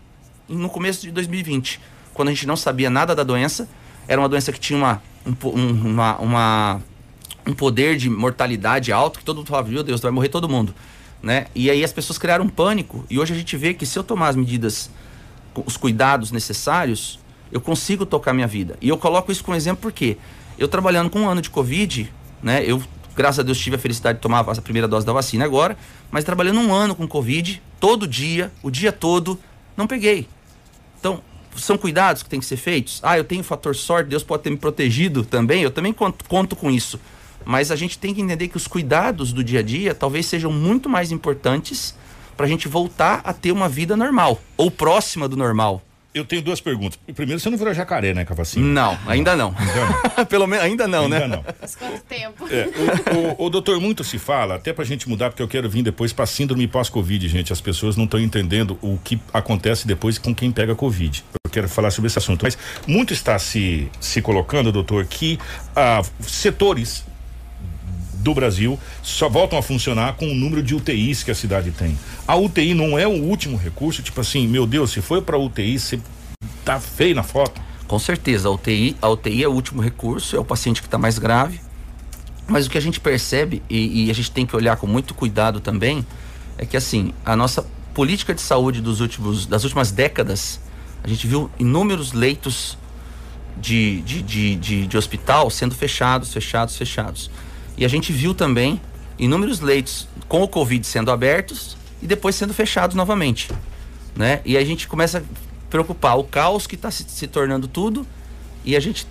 no 0.48 0.68
começo 0.68 1.02
de 1.02 1.10
2020, 1.10 1.80
quando 2.12 2.28
a 2.28 2.32
gente 2.32 2.46
não 2.46 2.56
sabia 2.56 2.90
nada 2.90 3.14
da 3.14 3.22
doença. 3.22 3.68
Era 4.08 4.20
uma 4.20 4.28
doença 4.28 4.52
que 4.52 4.60
tinha 4.60 4.76
uma, 4.78 5.02
um, 5.26 5.48
um- 5.48 5.88
uma, 5.90 6.16
uma- 6.18 6.82
um 7.46 7.52
poder 7.54 7.96
de 7.96 8.08
mortalidade 8.10 8.90
alto, 8.92 9.18
que 9.18 9.24
todo 9.24 9.36
mundo 9.38 9.46
falava, 9.48 9.68
meu 9.68 9.82
Deus, 9.82 10.00
vai 10.00 10.10
morrer 10.10 10.28
todo 10.28 10.48
mundo. 10.48 10.74
Né? 11.22 11.46
E 11.54 11.70
aí 11.70 11.82
as 11.84 11.92
pessoas 11.92 12.18
criaram 12.18 12.44
um 12.44 12.48
pânico. 12.48 13.04
E 13.08 13.18
hoje 13.18 13.32
a 13.32 13.36
gente 13.36 13.56
vê 13.56 13.72
que 13.72 13.86
se 13.86 13.98
eu 13.98 14.04
tomar 14.04 14.28
as 14.28 14.36
medidas, 14.36 14.90
os 15.66 15.76
cuidados 15.76 16.32
necessários, 16.32 17.18
eu 17.52 17.60
consigo 17.60 18.04
tocar 18.04 18.32
minha 18.32 18.46
vida. 18.46 18.76
E 18.80 18.88
eu 18.88 18.98
coloco 18.98 19.30
isso 19.30 19.44
como 19.44 19.56
exemplo 19.56 19.82
porque 19.82 20.16
eu 20.58 20.68
trabalhando 20.68 21.10
com 21.10 21.20
um 21.20 21.28
ano 21.28 21.40
de 21.40 21.50
Covid, 21.50 22.12
né? 22.42 22.64
Eu, 22.64 22.82
graças 23.14 23.40
a 23.40 23.42
Deus, 23.42 23.58
tive 23.58 23.76
a 23.76 23.78
felicidade 23.78 24.18
de 24.18 24.22
tomar 24.22 24.40
a 24.40 24.54
primeira 24.56 24.88
dose 24.88 25.06
da 25.06 25.12
vacina 25.12 25.44
agora, 25.44 25.76
mas 26.10 26.24
trabalhando 26.24 26.60
um 26.60 26.72
ano 26.72 26.94
com 26.94 27.06
Covid, 27.06 27.62
todo 27.78 28.06
dia, 28.06 28.52
o 28.62 28.70
dia 28.70 28.92
todo, 28.92 29.38
não 29.76 29.86
peguei. 29.86 30.28
Então, 30.98 31.22
são 31.56 31.78
cuidados 31.78 32.22
que 32.22 32.28
têm 32.28 32.40
que 32.40 32.46
ser 32.46 32.56
feitos. 32.56 33.00
Ah, 33.02 33.16
eu 33.16 33.24
tenho 33.24 33.44
fator 33.44 33.76
sorte, 33.76 34.08
Deus 34.08 34.22
pode 34.22 34.42
ter 34.42 34.50
me 34.50 34.56
protegido 34.56 35.24
também, 35.24 35.62
eu 35.62 35.70
também 35.70 35.92
conto, 35.92 36.24
conto 36.24 36.56
com 36.56 36.70
isso. 36.70 36.98
Mas 37.44 37.70
a 37.70 37.76
gente 37.76 37.98
tem 37.98 38.14
que 38.14 38.22
entender 38.22 38.48
que 38.48 38.56
os 38.56 38.66
cuidados 38.66 39.32
do 39.32 39.44
dia 39.44 39.60
a 39.60 39.62
dia 39.62 39.94
talvez 39.94 40.26
sejam 40.26 40.50
muito 40.50 40.88
mais 40.88 41.12
importantes 41.12 41.94
para 42.36 42.46
a 42.46 42.48
gente 42.48 42.68
voltar 42.68 43.20
a 43.24 43.32
ter 43.32 43.52
uma 43.52 43.68
vida 43.68 43.96
normal, 43.96 44.40
ou 44.56 44.70
próxima 44.70 45.28
do 45.28 45.36
normal. 45.36 45.82
Eu 46.14 46.24
tenho 46.24 46.42
duas 46.42 46.60
perguntas. 46.60 46.96
Primeiro, 47.12 47.40
você 47.40 47.50
não 47.50 47.58
virou 47.58 47.74
jacaré, 47.74 48.14
né, 48.14 48.24
Cavacinho? 48.24 48.64
Não, 48.64 48.96
ainda 49.04 49.34
não. 49.34 49.52
Pelo 50.30 50.46
menos 50.46 50.64
ainda 50.64 50.86
não, 50.86 51.04
Ainda 51.04 51.18
né? 51.18 51.26
não. 51.26 51.44
Mas 51.60 51.74
quanto 51.74 52.00
tempo? 52.04 52.46
É, 52.48 52.68
o, 53.12 53.42
o- 53.42 53.46
o 53.46 53.50
doutor, 53.50 53.80
muito 53.80 54.04
se 54.04 54.16
fala, 54.16 54.54
até 54.54 54.72
pra 54.72 54.84
gente 54.84 55.08
mudar, 55.08 55.30
porque 55.30 55.42
eu 55.42 55.48
quero 55.48 55.68
vir 55.68 55.82
depois 55.82 56.12
pra 56.12 56.24
síndrome 56.24 56.68
pós-Covid, 56.68 57.26
gente. 57.28 57.52
As 57.52 57.60
pessoas 57.60 57.96
não 57.96 58.04
estão 58.04 58.20
entendendo 58.20 58.78
o 58.80 58.96
que 59.02 59.20
acontece 59.32 59.88
depois 59.88 60.16
com 60.16 60.32
quem 60.32 60.52
pega 60.52 60.72
Covid. 60.76 61.24
Eu 61.44 61.50
quero 61.50 61.68
falar 61.68 61.90
sobre 61.90 62.06
esse 62.06 62.18
assunto. 62.18 62.44
Mas 62.44 62.56
muito 62.86 63.12
está 63.12 63.36
se, 63.36 63.88
se 64.00 64.22
colocando, 64.22 64.70
doutor, 64.70 65.04
que 65.06 65.36
ah, 65.74 66.00
setores 66.20 67.04
do 68.24 68.34
Brasil 68.34 68.80
só 69.02 69.28
voltam 69.28 69.58
a 69.58 69.62
funcionar 69.62 70.14
com 70.14 70.26
o 70.26 70.34
número 70.34 70.62
de 70.62 70.74
UTIs 70.74 71.22
que 71.22 71.30
a 71.30 71.34
cidade 71.34 71.70
tem. 71.70 71.96
A 72.26 72.34
UTI 72.34 72.72
não 72.72 72.98
é 72.98 73.06
o 73.06 73.22
último 73.22 73.56
recurso, 73.58 74.02
tipo 74.02 74.20
assim, 74.20 74.48
meu 74.48 74.66
Deus, 74.66 74.90
se 74.90 75.02
foi 75.02 75.20
para 75.20 75.38
UTI, 75.38 75.78
você 75.78 76.00
tá 76.64 76.80
feio 76.80 77.14
na 77.14 77.22
foto. 77.22 77.60
Com 77.86 77.98
certeza, 77.98 78.48
a 78.48 78.50
UTI, 78.50 78.96
a 79.00 79.08
UTI 79.10 79.44
é 79.44 79.48
o 79.48 79.52
último 79.52 79.82
recurso, 79.82 80.34
é 80.34 80.40
o 80.40 80.44
paciente 80.44 80.80
que 80.80 80.88
está 80.88 80.96
mais 80.96 81.18
grave. 81.18 81.60
Mas 82.48 82.66
o 82.66 82.70
que 82.70 82.78
a 82.78 82.80
gente 82.80 82.98
percebe, 82.98 83.62
e, 83.68 84.06
e, 84.06 84.10
a 84.10 84.14
gente 84.14 84.30
tem 84.30 84.44
que 84.44 84.56
olhar 84.56 84.76
com 84.76 84.86
muito 84.86 85.14
cuidado 85.14 85.60
também, 85.60 86.04
é 86.58 86.64
que 86.66 86.76
assim, 86.76 87.12
a 87.24 87.36
nossa 87.36 87.66
política 87.92 88.34
de 88.34 88.40
saúde 88.40 88.80
dos 88.80 89.00
últimos, 89.00 89.46
das 89.46 89.64
últimas 89.64 89.90
décadas, 89.90 90.60
a 91.02 91.08
gente 91.08 91.26
viu 91.26 91.50
inúmeros 91.58 92.12
leitos 92.12 92.76
de, 93.60 94.00
de, 94.02 94.22
de, 94.22 94.56
de, 94.56 94.86
de 94.86 94.96
hospital 94.96 95.48
sendo 95.50 95.74
fechados, 95.74 96.32
fechados, 96.32 96.76
fechados. 96.76 97.30
E 97.76 97.84
a 97.84 97.88
gente 97.88 98.12
viu 98.12 98.34
também 98.34 98.80
inúmeros 99.18 99.60
leitos 99.60 100.08
com 100.28 100.42
o 100.42 100.48
Covid 100.48 100.86
sendo 100.86 101.10
abertos 101.10 101.76
e 102.02 102.06
depois 102.06 102.34
sendo 102.34 102.54
fechados 102.54 102.96
novamente. 102.96 103.50
Né? 104.14 104.40
E 104.44 104.56
a 104.56 104.64
gente 104.64 104.86
começa 104.86 105.18
a 105.18 105.22
preocupar 105.70 106.18
o 106.18 106.24
caos 106.24 106.66
que 106.66 106.76
está 106.76 106.90
se, 106.90 107.04
se, 107.08 107.26
tornando 107.26 107.66
tudo 107.66 108.06
e 108.64 108.76
a 108.76 108.80
gente 108.80 109.06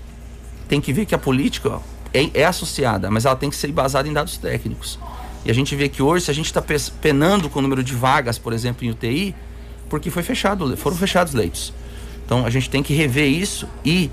tem 0.68 0.80
que 0.80 0.93
ver 0.93 1.05
que 1.05 1.14
a 1.14 1.18
política 1.18 1.70
ó, 1.70 1.80
é, 2.14 2.30
é, 2.34 2.45
associada, 2.45 3.11
mas 3.11 3.26
ela 3.26 3.36
tem 3.36 3.49
que 3.49 3.55
ser 3.55 3.72
baseada 3.72 4.07
em 4.07 4.14
dados 4.14 4.38
técnicos. 4.38 4.97
E 5.45 5.51
a 5.51 5.53
gente 5.53 5.76
vê 5.76 5.89
que 5.89 6.01
hoje, 6.01 6.26
se 6.26 6.32
a 6.32 6.34
gente 6.34 6.45
está 6.45 6.64
penando 7.01 7.49
com 7.49 7.59
o 7.59 7.61
número 7.61 7.84
de 7.84 7.93
vagas, 7.93 8.38
por 8.38 8.53
exemplo, 8.53 8.86
em 8.86 8.91
UTI, 8.91 9.36
porque 9.89 10.09
foi 10.09 10.24
fechado, 10.24 10.76
foram 10.78 10.95
fechados 10.95 11.34
leitos. 11.34 11.74
Então 12.26 12.45
a 12.45 12.49
gente 12.49 12.70
tem 12.70 12.82
que 12.82 12.93
rever 12.93 13.30
isso 13.30 13.68
e 13.84 14.09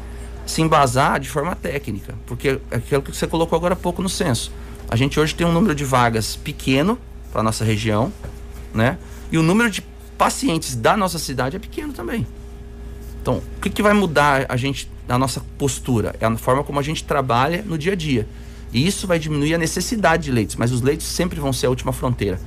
se 0.50 0.60
embasar 0.60 1.18
de 1.20 1.28
forma 1.28 1.54
técnica, 1.54 2.14
porque 2.26 2.60
é 2.70 2.76
aquilo 2.76 3.02
que 3.02 3.16
você 3.16 3.26
colocou 3.26 3.56
agora 3.56 3.74
há 3.74 3.76
pouco 3.76 4.02
no 4.02 4.08
censo. 4.08 4.52
A 4.88 4.96
gente 4.96 5.18
hoje 5.18 5.34
tem 5.34 5.46
um 5.46 5.52
número 5.52 5.74
de 5.74 5.84
vagas 5.84 6.36
pequeno 6.36 6.98
para 7.32 7.42
nossa 7.42 7.64
região, 7.64 8.12
né? 8.74 8.98
E 9.30 9.38
o 9.38 9.42
número 9.42 9.70
de 9.70 9.82
pacientes 10.18 10.74
da 10.74 10.96
nossa 10.96 11.18
cidade 11.18 11.56
é 11.56 11.58
pequeno 11.58 11.92
também. 11.92 12.26
Então, 13.22 13.42
o 13.56 13.60
que, 13.60 13.70
que 13.70 13.82
vai 13.82 13.92
mudar 13.92 14.46
a 14.48 14.56
gente, 14.56 14.90
a 15.08 15.16
nossa 15.16 15.40
postura? 15.56 16.14
É 16.20 16.26
a 16.26 16.36
forma 16.36 16.64
como 16.64 16.80
a 16.80 16.82
gente 16.82 17.04
trabalha 17.04 17.62
no 17.62 17.78
dia 17.78 17.92
a 17.92 17.96
dia. 17.96 18.26
E 18.72 18.86
isso 18.86 19.06
vai 19.06 19.18
diminuir 19.18 19.54
a 19.54 19.58
necessidade 19.58 20.24
de 20.24 20.32
leitos, 20.32 20.56
mas 20.56 20.72
os 20.72 20.80
leitos 20.80 21.06
sempre 21.06 21.38
vão 21.38 21.52
ser 21.52 21.66
a 21.66 21.70
última 21.70 21.92
fronteira. 21.92 22.40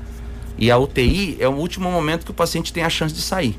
E 0.57 0.69
a 0.69 0.77
UTI 0.77 1.37
é 1.39 1.47
o 1.47 1.53
último 1.53 1.91
momento 1.91 2.25
que 2.25 2.31
o 2.31 2.33
paciente 2.33 2.71
tem 2.71 2.83
a 2.83 2.89
chance 2.89 3.13
de 3.13 3.21
sair. 3.21 3.57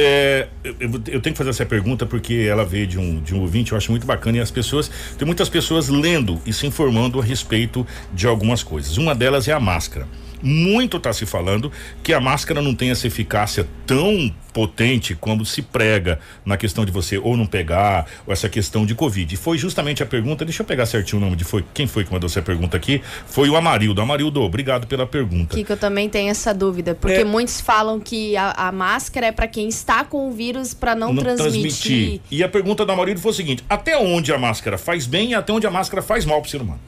É, 0.00 0.46
eu, 0.62 0.78
eu, 1.08 1.20
tenho 1.20 1.34
que 1.34 1.38
fazer 1.38 1.50
essa 1.50 1.66
pergunta 1.66 2.06
porque 2.06 2.46
ela 2.48 2.64
veio 2.64 2.86
de 2.86 2.98
um, 2.98 3.20
de 3.20 3.34
um 3.34 3.40
ouvinte, 3.40 3.72
eu 3.72 3.78
acho 3.78 3.90
muito 3.90 4.06
bacana, 4.06 4.38
e 4.38 4.40
as 4.40 4.50
pessoas, 4.50 4.88
tem 5.18 5.26
muitas 5.26 5.48
pessoas 5.48 5.88
lendo 5.88 6.40
e 6.46 6.52
se 6.52 6.68
informando 6.68 7.20
a 7.20 7.24
respeito 7.24 7.84
de 8.14 8.26
algumas 8.26 8.62
coisas. 8.62 8.96
Uma 8.96 9.12
delas 9.12 9.48
é 9.48 9.52
a 9.52 9.58
máscara 9.58 10.06
muito 10.42 10.96
está 10.96 11.12
se 11.12 11.26
falando 11.26 11.70
que 12.02 12.12
a 12.12 12.20
máscara 12.20 12.60
não 12.62 12.74
tem 12.74 12.90
essa 12.90 13.06
eficácia 13.06 13.66
tão 13.86 14.32
potente 14.58 15.14
como 15.14 15.44
se 15.44 15.62
prega 15.62 16.18
na 16.44 16.56
questão 16.56 16.84
de 16.84 16.90
você 16.90 17.16
ou 17.16 17.36
não 17.36 17.46
pegar, 17.46 18.06
ou 18.26 18.32
essa 18.32 18.48
questão 18.48 18.84
de 18.84 18.94
Covid. 18.94 19.32
E 19.32 19.36
foi 19.36 19.56
justamente 19.56 20.02
a 20.02 20.06
pergunta, 20.06 20.44
deixa 20.44 20.62
eu 20.62 20.66
pegar 20.66 20.84
certinho 20.84 21.22
o 21.22 21.24
nome 21.24 21.36
de 21.36 21.44
foi, 21.44 21.64
quem 21.72 21.86
foi 21.86 22.04
que 22.04 22.12
mandou 22.12 22.26
essa 22.26 22.42
pergunta 22.42 22.76
aqui? 22.76 23.00
Foi 23.26 23.48
o 23.48 23.56
Amarildo. 23.56 24.00
Amarildo, 24.00 24.42
obrigado 24.42 24.86
pela 24.88 25.06
pergunta. 25.06 25.54
Que 25.54 25.70
eu 25.70 25.76
também 25.76 26.08
tenho 26.08 26.30
essa 26.30 26.52
dúvida, 26.52 26.94
porque 26.94 27.18
é, 27.18 27.24
muitos 27.24 27.60
falam 27.60 28.00
que 28.00 28.36
a, 28.36 28.50
a 28.50 28.72
máscara 28.72 29.26
é 29.26 29.32
para 29.32 29.46
quem 29.46 29.68
está 29.68 30.04
com 30.04 30.28
o 30.28 30.32
vírus 30.32 30.74
para 30.74 30.94
não, 30.94 31.12
não 31.12 31.22
transmitir. 31.22 31.62
transmitir. 31.62 32.20
E 32.30 32.42
a 32.42 32.48
pergunta 32.48 32.84
do 32.84 32.90
Amarildo 32.90 33.20
foi 33.20 33.30
o 33.30 33.34
seguinte: 33.34 33.64
até 33.68 33.96
onde 33.96 34.32
a 34.32 34.38
máscara 34.38 34.76
faz 34.76 35.06
bem 35.06 35.30
e 35.30 35.34
até 35.34 35.52
onde 35.52 35.66
a 35.66 35.70
máscara 35.70 36.02
faz 36.02 36.24
mal 36.24 36.40
para 36.40 36.48
o 36.48 36.50
ser 36.50 36.60
humano? 36.60 36.80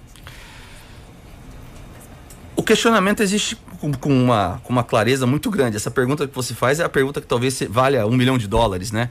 O 2.61 2.62
questionamento 2.62 3.22
existe 3.22 3.56
com, 4.02 4.12
uma, 4.12 4.61
com 4.62 4.70
uma 4.70 4.84
clareza 4.84 5.26
muito 5.26 5.50
grande. 5.50 5.76
Essa 5.76 5.90
pergunta 5.90 6.28
que 6.28 6.34
você 6.34 6.52
faz 6.52 6.78
é 6.78 6.84
a 6.84 6.90
pergunta 6.90 7.18
que 7.18 7.26
talvez 7.26 7.62
valha 7.70 8.06
um 8.06 8.14
milhão 8.14 8.36
de 8.36 8.46
dólares, 8.46 8.92
né? 8.92 9.08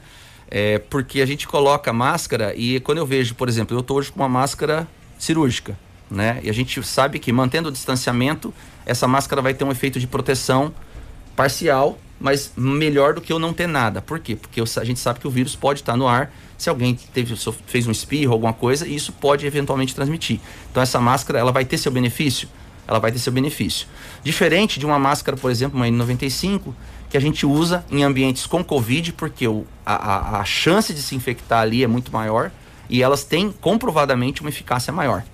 É 0.48 0.78
porque 0.78 1.20
a 1.20 1.26
gente 1.26 1.48
coloca 1.48 1.92
máscara 1.92 2.54
e 2.54 2.78
quando 2.78 2.98
eu 2.98 3.06
vejo, 3.06 3.34
por 3.34 3.48
exemplo, 3.48 3.76
eu 3.76 3.80
estou 3.80 3.96
hoje 3.96 4.12
com 4.12 4.20
uma 4.20 4.28
máscara 4.28 4.86
cirúrgica, 5.18 5.76
né? 6.08 6.38
E 6.44 6.48
a 6.48 6.52
gente 6.52 6.80
sabe 6.84 7.18
que 7.18 7.32
mantendo 7.32 7.70
o 7.70 7.72
distanciamento, 7.72 8.54
essa 8.86 9.08
máscara 9.08 9.42
vai 9.42 9.52
ter 9.52 9.64
um 9.64 9.72
efeito 9.72 9.98
de 9.98 10.06
proteção 10.06 10.72
parcial, 11.34 11.98
mas 12.20 12.52
melhor 12.56 13.14
do 13.14 13.20
que 13.20 13.32
eu 13.32 13.40
não 13.40 13.52
ter 13.52 13.66
nada. 13.66 14.00
Por 14.00 14.20
quê? 14.20 14.36
Porque 14.36 14.60
a 14.60 14.84
gente 14.84 15.00
sabe 15.00 15.18
que 15.18 15.26
o 15.26 15.30
vírus 15.30 15.56
pode 15.56 15.80
estar 15.80 15.96
no 15.96 16.06
ar 16.06 16.32
se 16.56 16.70
alguém 16.70 16.94
teve, 16.94 17.34
fez 17.66 17.84
um 17.88 17.90
espirro, 17.90 18.32
alguma 18.32 18.52
coisa, 18.52 18.86
e 18.86 18.94
isso 18.94 19.12
pode 19.12 19.44
eventualmente 19.44 19.92
transmitir. 19.92 20.38
Então 20.70 20.80
essa 20.80 21.00
máscara, 21.00 21.40
ela 21.40 21.50
vai 21.50 21.64
ter 21.64 21.78
seu 21.78 21.90
benefício? 21.90 22.48
Ela 22.90 22.98
vai 22.98 23.12
ter 23.12 23.20
seu 23.20 23.32
benefício. 23.32 23.86
Diferente 24.22 24.80
de 24.80 24.84
uma 24.84 24.98
máscara, 24.98 25.36
por 25.36 25.50
exemplo, 25.50 25.78
uma 25.78 25.86
N95, 25.86 26.74
que 27.08 27.16
a 27.16 27.20
gente 27.20 27.46
usa 27.46 27.84
em 27.90 28.02
ambientes 28.02 28.46
com 28.46 28.64
Covid, 28.64 29.12
porque 29.12 29.46
o, 29.46 29.64
a, 29.86 30.40
a, 30.40 30.44
chance 30.44 30.92
de 30.92 31.00
se 31.00 31.14
infectar 31.14 31.60
ali 31.60 31.84
é 31.84 31.86
muito 31.86 32.12
maior 32.12 32.50
e 32.88 33.02
elas 33.02 33.22
têm 33.22 33.52
comprovadamente 33.52 34.40
uma 34.40 34.50
eficácia 34.50 34.92
maior, 34.92 35.24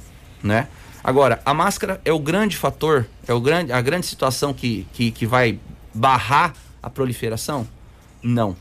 né? 0.43 0.69
Agora, 1.03 1.41
a 1.45 1.55
máscara 1.55 2.01
é 2.05 2.13
o 2.13 2.19
grande 2.19 2.57
fator, 2.57 3.07
é 3.27 3.33
o 3.33 3.41
grande, 3.41 3.73
a 3.73 3.81
grande 3.81 4.07
situação 4.07 4.53
que, 4.53 4.87
que, 4.93 5.11
que 5.11 5.25
vai 5.25 5.59
barrar 5.95 6.53
a 6.83 6.91
proliferação? 6.91 7.67
Não. 8.23 8.57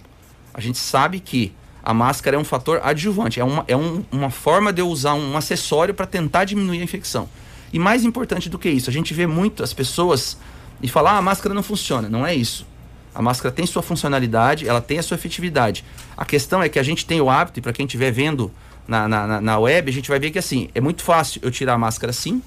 A 0.53 0.61
gente 0.61 0.77
sabe 0.77 1.19
que 1.19 1.53
a 1.83 1.93
máscara 1.93 2.37
é 2.37 2.39
um 2.39 2.45
fator 2.45 2.79
adjuvante, 2.83 3.39
é 3.39 3.43
uma, 3.43 3.65
é 3.67 3.75
um, 3.75 4.03
uma 4.11 4.29
forma 4.29 4.71
de 4.71 4.81
eu 4.81 4.87
usar 4.87 5.15
um 5.15 5.35
acessório 5.35 5.93
para 5.93 6.05
tentar 6.05 6.45
diminuir 6.45 6.79
a 6.79 6.83
infecção. 6.83 7.27
E 7.75 7.79
mais 7.79 8.05
importante 8.05 8.49
do 8.49 8.57
que 8.57 8.69
isso, 8.69 8.89
a 8.89 8.93
gente 8.93 9.13
vê 9.13 9.27
muito 9.27 9.61
as 9.61 9.73
pessoas 9.73 10.37
e 10.81 10.87
falar, 10.87 11.11
ah, 11.11 11.17
a 11.17 11.21
máscara 11.21 11.53
não 11.53 11.61
funciona. 11.61 12.07
Não 12.07 12.25
é 12.25 12.33
isso. 12.33 12.65
A 13.13 13.21
máscara 13.21 13.53
tem 13.53 13.65
sua 13.65 13.83
funcionalidade, 13.83 14.65
ela 14.65 14.79
tem 14.79 14.97
a 14.97 15.03
sua 15.03 15.15
efetividade. 15.15 15.83
A 16.15 16.23
questão 16.23 16.63
é 16.63 16.69
que 16.69 16.79
a 16.79 16.83
gente 16.83 17.05
tem 17.05 17.19
o 17.19 17.29
hábito, 17.29 17.59
e 17.59 17.61
para 17.61 17.73
quem 17.73 17.85
estiver 17.85 18.11
vendo 18.11 18.49
na, 18.87 19.09
na, 19.09 19.41
na 19.41 19.59
web, 19.59 19.89
a 19.89 19.93
gente 19.93 20.07
vai 20.07 20.17
ver 20.17 20.31
que 20.31 20.39
assim, 20.39 20.69
é 20.73 20.79
muito 20.79 21.03
fácil 21.03 21.41
eu 21.43 21.51
tirar 21.51 21.73
a 21.73 21.77
máscara 21.77 22.11
assim, 22.11 22.41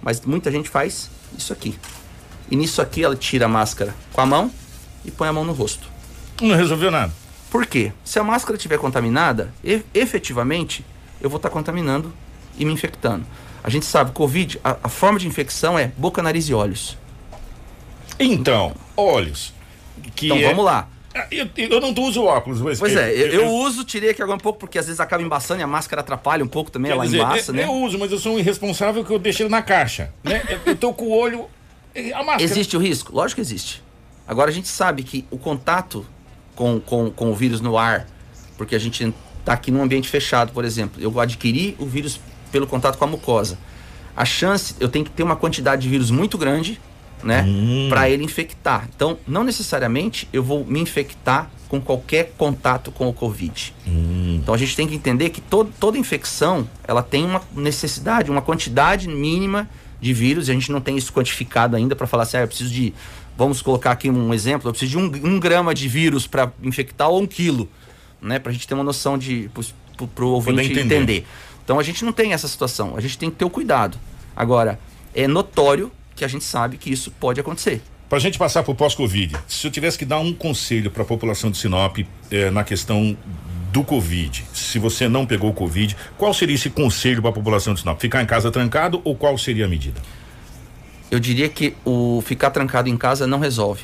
mas 0.00 0.18
muita 0.22 0.50
gente 0.50 0.70
faz 0.70 1.10
isso 1.36 1.52
aqui. 1.52 1.78
E 2.50 2.56
nisso 2.56 2.80
aqui 2.80 3.04
ela 3.04 3.14
tira 3.14 3.44
a 3.44 3.48
máscara 3.48 3.94
com 4.14 4.20
a 4.22 4.24
mão 4.24 4.50
e 5.04 5.10
põe 5.10 5.28
a 5.28 5.32
mão 5.34 5.44
no 5.44 5.52
rosto. 5.52 5.90
Não 6.40 6.56
resolveu 6.56 6.90
nada. 6.90 7.12
Por 7.50 7.66
quê? 7.66 7.92
Se 8.02 8.18
a 8.18 8.24
máscara 8.24 8.56
estiver 8.56 8.78
contaminada, 8.78 9.52
efetivamente 9.92 10.82
eu 11.20 11.28
vou 11.28 11.36
estar 11.36 11.50
tá 11.50 11.52
contaminando 11.52 12.10
e 12.58 12.64
me 12.64 12.72
infectando. 12.72 13.26
A 13.64 13.70
gente 13.70 13.86
sabe, 13.86 14.12
Covid, 14.12 14.60
a, 14.62 14.76
a 14.82 14.88
forma 14.88 15.18
de 15.18 15.26
infecção 15.26 15.78
é 15.78 15.92
boca, 15.96 16.22
nariz 16.22 16.48
e 16.48 16.54
olhos. 16.54 16.96
Então, 18.18 18.74
olhos. 18.96 19.52
então 20.22 20.36
é... 20.36 20.48
vamos 20.48 20.64
lá. 20.64 20.88
Ah, 21.14 21.26
eu, 21.30 21.46
eu, 21.56 21.80
não 21.80 21.92
uso 22.02 22.24
óculos, 22.24 22.60
mas. 22.60 22.78
Pois 22.78 22.96
é, 22.96 23.12
eu, 23.12 23.26
eu, 23.26 23.48
uso, 23.48 23.84
tirei 23.84 24.10
aqui 24.10 24.22
agora 24.22 24.36
um 24.36 24.40
pouco, 24.40 24.58
porque 24.58 24.78
às 24.78 24.86
vezes 24.86 24.98
acaba 24.98 25.22
embaçando 25.22 25.60
e 25.60 25.62
a 25.62 25.66
máscara 25.66 26.00
atrapalha 26.00 26.42
um 26.42 26.48
pouco 26.48 26.70
também, 26.70 26.90
ela 26.90 27.04
dizer, 27.04 27.18
embaça, 27.18 27.50
eu, 27.50 27.54
né? 27.54 27.64
Eu 27.64 27.72
uso, 27.72 27.98
mas 27.98 28.10
eu 28.10 28.18
sou 28.18 28.34
um 28.34 28.38
irresponsável 28.38 29.04
que 29.04 29.12
eu 29.12 29.18
deixei 29.18 29.46
na 29.46 29.60
caixa. 29.60 30.10
Né? 30.24 30.42
eu 30.64 30.74
tô 30.74 30.94
com 30.94 31.04
o 31.04 31.10
olho. 31.10 31.46
A 32.14 32.18
máscara. 32.18 32.42
Existe 32.42 32.74
o 32.78 32.80
risco? 32.80 33.14
Lógico 33.14 33.36
que 33.36 33.42
existe. 33.42 33.82
Agora 34.26 34.50
a 34.50 34.52
gente 34.54 34.68
sabe 34.68 35.02
que 35.02 35.26
o 35.30 35.36
contato 35.36 36.06
com, 36.56 36.80
com, 36.80 37.10
com 37.10 37.30
o 37.30 37.34
vírus 37.34 37.60
no 37.60 37.76
ar, 37.76 38.06
porque 38.56 38.74
a 38.74 38.78
gente 38.78 39.12
tá 39.44 39.52
aqui 39.52 39.70
num 39.70 39.82
ambiente 39.82 40.08
fechado, 40.08 40.52
por 40.52 40.64
exemplo, 40.64 41.02
eu 41.02 41.20
adquiri 41.20 41.76
o 41.78 41.84
vírus 41.84 42.18
pelo 42.52 42.66
contato 42.66 42.98
com 42.98 43.04
a 43.04 43.08
mucosa. 43.08 43.58
A 44.14 44.24
chance, 44.24 44.76
eu 44.78 44.88
tenho 44.88 45.04
que 45.04 45.10
ter 45.10 45.22
uma 45.22 45.34
quantidade 45.34 45.82
de 45.82 45.88
vírus 45.88 46.10
muito 46.10 46.36
grande, 46.36 46.78
né, 47.24 47.42
hum. 47.46 47.86
para 47.88 48.08
ele 48.10 48.22
infectar. 48.22 48.88
Então, 48.94 49.18
não 49.26 49.42
necessariamente 49.42 50.28
eu 50.32 50.42
vou 50.42 50.64
me 50.64 50.80
infectar 50.80 51.50
com 51.68 51.80
qualquer 51.80 52.34
contato 52.36 52.92
com 52.92 53.08
o 53.08 53.12
Covid. 53.12 53.74
Hum. 53.86 54.38
Então, 54.42 54.54
a 54.54 54.58
gente 54.58 54.76
tem 54.76 54.86
que 54.86 54.94
entender 54.94 55.30
que 55.30 55.40
todo, 55.40 55.72
toda 55.80 55.96
infecção, 55.96 56.68
ela 56.84 57.02
tem 57.02 57.24
uma 57.24 57.40
necessidade, 57.56 58.30
uma 58.30 58.42
quantidade 58.42 59.08
mínima 59.08 59.68
de 60.00 60.12
vírus, 60.12 60.48
e 60.48 60.50
a 60.50 60.54
gente 60.54 60.70
não 60.70 60.80
tem 60.80 60.96
isso 60.96 61.12
quantificado 61.12 61.76
ainda 61.76 61.96
para 61.96 62.06
falar 62.06 62.24
assim, 62.24 62.36
ah, 62.36 62.40
eu 62.40 62.48
preciso 62.48 62.70
de, 62.70 62.92
vamos 63.38 63.62
colocar 63.62 63.92
aqui 63.92 64.10
um 64.10 64.34
exemplo, 64.34 64.68
eu 64.68 64.72
preciso 64.72 64.90
de 64.90 64.98
um, 64.98 65.34
um 65.34 65.40
grama 65.40 65.72
de 65.72 65.88
vírus 65.88 66.26
para 66.26 66.52
infectar 66.62 67.08
ou 67.08 67.22
um 67.22 67.26
quilo, 67.26 67.68
né, 68.20 68.38
para 68.38 68.50
a 68.50 68.52
gente 68.52 68.66
ter 68.66 68.74
uma 68.74 68.84
noção 68.84 69.16
de, 69.16 69.48
para 70.14 70.24
o 70.24 70.28
ouvinte 70.28 70.60
entender. 70.60 70.96
entender. 70.96 71.26
Então 71.64 71.78
a 71.78 71.82
gente 71.82 72.04
não 72.04 72.12
tem 72.12 72.32
essa 72.32 72.48
situação, 72.48 72.96
a 72.96 73.00
gente 73.00 73.16
tem 73.16 73.30
que 73.30 73.36
ter 73.36 73.44
o 73.44 73.50
cuidado. 73.50 73.98
Agora, 74.34 74.78
é 75.14 75.26
notório 75.26 75.90
que 76.14 76.24
a 76.24 76.28
gente 76.28 76.44
sabe 76.44 76.76
que 76.76 76.90
isso 76.90 77.10
pode 77.10 77.40
acontecer. 77.40 77.80
Para 78.08 78.18
a 78.18 78.20
gente 78.20 78.38
passar 78.38 78.62
para 78.62 78.72
o 78.72 78.74
pós-Covid, 78.74 79.36
se 79.48 79.66
eu 79.66 79.70
tivesse 79.70 79.96
que 79.96 80.04
dar 80.04 80.18
um 80.18 80.34
conselho 80.34 80.90
para 80.90 81.02
a 81.02 81.06
população 81.06 81.50
de 81.50 81.56
Sinop 81.56 81.98
eh, 82.30 82.50
na 82.50 82.62
questão 82.62 83.16
do 83.72 83.82
Covid, 83.82 84.44
se 84.52 84.78
você 84.78 85.08
não 85.08 85.24
pegou 85.24 85.48
o 85.48 85.54
Covid, 85.54 85.96
qual 86.18 86.34
seria 86.34 86.54
esse 86.54 86.68
conselho 86.68 87.22
para 87.22 87.30
a 87.30 87.32
população 87.32 87.72
de 87.72 87.80
Sinop? 87.80 87.98
Ficar 87.98 88.22
em 88.22 88.26
casa 88.26 88.50
trancado 88.50 89.00
ou 89.02 89.16
qual 89.16 89.38
seria 89.38 89.64
a 89.64 89.68
medida? 89.68 90.00
Eu 91.10 91.18
diria 91.18 91.48
que 91.48 91.74
o 91.84 92.22
ficar 92.24 92.50
trancado 92.50 92.88
em 92.88 92.96
casa 92.98 93.26
não 93.26 93.38
resolve. 93.38 93.82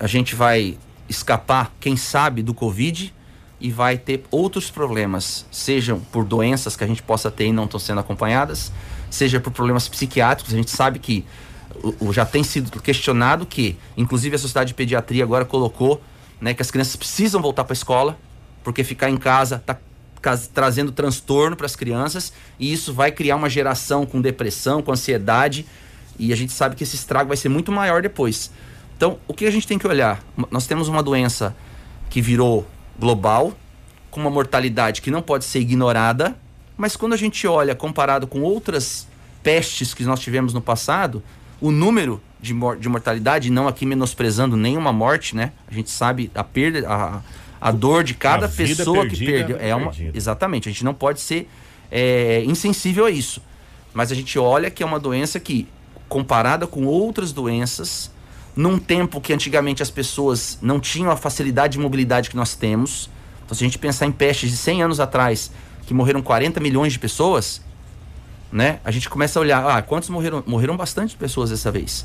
A 0.00 0.06
gente 0.06 0.34
vai 0.34 0.78
escapar, 1.08 1.72
quem 1.80 1.96
sabe, 1.96 2.42
do 2.42 2.54
Covid 2.54 3.12
e 3.60 3.70
vai 3.70 3.98
ter 3.98 4.24
outros 4.30 4.70
problemas, 4.70 5.44
sejam 5.50 5.98
por 5.98 6.24
doenças 6.24 6.76
que 6.76 6.84
a 6.84 6.86
gente 6.86 7.02
possa 7.02 7.30
ter 7.30 7.46
e 7.46 7.52
não 7.52 7.64
estão 7.64 7.80
sendo 7.80 8.00
acompanhadas, 8.00 8.72
seja 9.10 9.40
por 9.40 9.50
problemas 9.50 9.88
psiquiátricos. 9.88 10.54
A 10.54 10.56
gente 10.56 10.70
sabe 10.70 10.98
que 10.98 11.24
já 12.12 12.24
tem 12.24 12.44
sido 12.44 12.80
questionado 12.80 13.44
que, 13.46 13.76
inclusive 13.96 14.36
a 14.36 14.38
Sociedade 14.38 14.68
de 14.68 14.74
Pediatria 14.74 15.24
agora 15.24 15.44
colocou 15.44 16.00
né, 16.40 16.54
que 16.54 16.62
as 16.62 16.70
crianças 16.70 16.96
precisam 16.96 17.40
voltar 17.42 17.64
para 17.64 17.72
a 17.72 17.74
escola, 17.74 18.18
porque 18.62 18.84
ficar 18.84 19.10
em 19.10 19.16
casa 19.16 19.56
está 19.56 19.76
trazendo 20.52 20.92
transtorno 20.92 21.56
para 21.56 21.66
as 21.66 21.76
crianças 21.76 22.32
e 22.58 22.72
isso 22.72 22.92
vai 22.92 23.10
criar 23.10 23.36
uma 23.36 23.48
geração 23.48 24.04
com 24.04 24.20
depressão, 24.20 24.82
com 24.82 24.92
ansiedade 24.92 25.64
e 26.18 26.32
a 26.32 26.36
gente 26.36 26.52
sabe 26.52 26.74
que 26.74 26.82
esse 26.82 26.96
estrago 26.96 27.28
vai 27.28 27.36
ser 27.36 27.48
muito 27.48 27.70
maior 27.70 28.02
depois. 28.02 28.50
Então, 28.96 29.18
o 29.28 29.34
que 29.34 29.46
a 29.46 29.50
gente 29.50 29.66
tem 29.66 29.78
que 29.78 29.86
olhar? 29.86 30.22
Nós 30.50 30.66
temos 30.66 30.88
uma 30.88 31.02
doença 31.02 31.56
que 32.10 32.20
virou 32.20 32.66
global, 32.98 33.52
com 34.10 34.20
uma 34.20 34.30
mortalidade 34.30 35.00
que 35.00 35.10
não 35.10 35.22
pode 35.22 35.44
ser 35.44 35.60
ignorada, 35.60 36.36
mas 36.76 36.96
quando 36.96 37.12
a 37.12 37.16
gente 37.16 37.46
olha 37.46 37.74
comparado 37.74 38.26
com 38.26 38.40
outras 38.40 39.06
pestes 39.42 39.94
que 39.94 40.04
nós 40.04 40.20
tivemos 40.20 40.52
no 40.52 40.60
passado, 40.60 41.22
o 41.60 41.70
número 41.70 42.20
de, 42.40 42.54
mor 42.54 42.76
de 42.76 42.88
mortalidade, 42.88 43.50
não 43.50 43.66
aqui 43.66 43.84
menosprezando 43.84 44.56
nenhuma 44.56 44.92
morte, 44.92 45.34
né? 45.34 45.52
A 45.70 45.74
gente 45.74 45.90
sabe 45.90 46.30
a 46.34 46.44
perda, 46.44 46.88
a, 46.88 47.20
a 47.60 47.72
dor 47.72 48.04
de 48.04 48.14
cada 48.14 48.48
pessoa 48.48 49.06
que 49.06 49.16
perdeu. 49.24 49.56
É 49.58 49.74
uma, 49.74 49.92
exatamente, 50.14 50.68
a 50.68 50.72
gente 50.72 50.84
não 50.84 50.94
pode 50.94 51.20
ser 51.20 51.48
é, 51.90 52.42
insensível 52.44 53.06
a 53.06 53.10
isso. 53.10 53.42
Mas 53.92 54.12
a 54.12 54.14
gente 54.14 54.38
olha 54.38 54.70
que 54.70 54.82
é 54.82 54.86
uma 54.86 55.00
doença 55.00 55.40
que, 55.40 55.66
comparada 56.08 56.66
com 56.66 56.86
outras 56.86 57.32
doenças, 57.32 58.10
num 58.58 58.76
tempo 58.76 59.20
que 59.20 59.32
antigamente 59.32 59.84
as 59.84 59.88
pessoas 59.88 60.58
não 60.60 60.80
tinham 60.80 61.12
a 61.12 61.16
facilidade 61.16 61.74
de 61.74 61.78
mobilidade 61.78 62.28
que 62.28 62.34
nós 62.34 62.56
temos. 62.56 63.08
Então, 63.44 63.56
se 63.56 63.62
a 63.62 63.66
gente 63.68 63.78
pensar 63.78 64.04
em 64.04 64.10
pestes 64.10 64.50
de 64.50 64.56
100 64.56 64.82
anos 64.82 64.98
atrás, 64.98 65.52
que 65.86 65.94
morreram 65.94 66.20
40 66.20 66.58
milhões 66.58 66.92
de 66.92 66.98
pessoas, 66.98 67.62
né? 68.50 68.80
A 68.84 68.90
gente 68.90 69.08
começa 69.08 69.38
a 69.38 69.42
olhar, 69.42 69.64
ah, 69.64 69.80
quantos 69.80 70.08
morreram? 70.08 70.42
Morreram 70.44 70.76
bastante 70.76 71.14
pessoas 71.14 71.50
dessa 71.50 71.70
vez. 71.70 72.04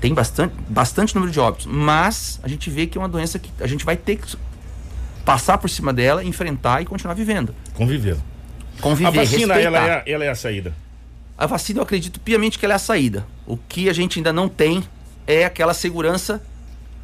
Tem 0.00 0.14
bastante, 0.14 0.54
bastante 0.68 1.12
número 1.12 1.32
de 1.32 1.40
óbitos, 1.40 1.66
mas 1.66 2.38
a 2.44 2.46
gente 2.46 2.70
vê 2.70 2.86
que 2.86 2.96
é 2.96 3.00
uma 3.00 3.08
doença 3.08 3.40
que 3.40 3.50
a 3.58 3.66
gente 3.66 3.84
vai 3.84 3.96
ter 3.96 4.14
que 4.14 4.36
passar 5.24 5.58
por 5.58 5.68
cima 5.68 5.92
dela, 5.92 6.22
enfrentar 6.22 6.82
e 6.82 6.84
continuar 6.84 7.14
vivendo. 7.14 7.52
Conviver. 7.74 8.16
Conviver, 8.80 9.08
A 9.08 9.10
vacina, 9.10 9.54
ela 9.54 9.90
é, 9.90 10.04
ela 10.06 10.24
é 10.24 10.28
a 10.28 10.36
saída. 10.36 10.72
A 11.36 11.46
vacina 11.46 11.80
eu 11.80 11.82
acredito 11.82 12.20
piamente 12.20 12.60
que 12.60 12.64
ela 12.64 12.74
é 12.74 12.76
a 12.76 12.78
saída. 12.78 13.26
O 13.44 13.56
que 13.56 13.88
a 13.88 13.92
gente 13.92 14.20
ainda 14.20 14.32
não 14.32 14.48
tem 14.48 14.84
é 15.26 15.44
aquela 15.44 15.74
segurança 15.74 16.42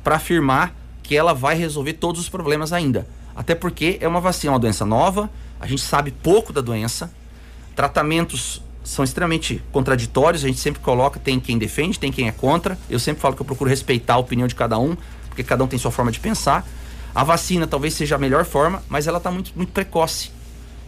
para 0.02 0.16
afirmar 0.16 0.74
que 1.02 1.16
ela 1.16 1.34
vai 1.34 1.56
resolver 1.56 1.94
todos 1.94 2.20
os 2.20 2.28
problemas 2.28 2.72
ainda. 2.72 3.06
Até 3.34 3.54
porque 3.54 3.98
é 4.00 4.08
uma 4.08 4.20
vacina, 4.20 4.52
é 4.52 4.54
uma 4.54 4.60
doença 4.60 4.84
nova, 4.84 5.30
a 5.58 5.66
gente 5.66 5.82
sabe 5.82 6.10
pouco 6.10 6.52
da 6.52 6.60
doença, 6.60 7.12
tratamentos 7.74 8.62
são 8.82 9.04
extremamente 9.04 9.62
contraditórios, 9.72 10.44
a 10.44 10.48
gente 10.48 10.58
sempre 10.58 10.80
coloca, 10.80 11.20
tem 11.20 11.38
quem 11.38 11.58
defende, 11.58 11.98
tem 11.98 12.10
quem 12.10 12.28
é 12.28 12.32
contra. 12.32 12.78
Eu 12.88 12.98
sempre 12.98 13.20
falo 13.20 13.34
que 13.34 13.42
eu 13.42 13.46
procuro 13.46 13.68
respeitar 13.68 14.14
a 14.14 14.18
opinião 14.18 14.48
de 14.48 14.54
cada 14.54 14.78
um, 14.78 14.96
porque 15.28 15.42
cada 15.42 15.62
um 15.62 15.66
tem 15.66 15.78
sua 15.78 15.90
forma 15.90 16.10
de 16.10 16.18
pensar. 16.18 16.66
A 17.14 17.24
vacina 17.24 17.66
talvez 17.66 17.94
seja 17.94 18.16
a 18.16 18.18
melhor 18.18 18.44
forma, 18.44 18.82
mas 18.88 19.06
ela 19.06 19.18
está 19.18 19.30
muito, 19.30 19.52
muito 19.54 19.72
precoce. 19.72 20.30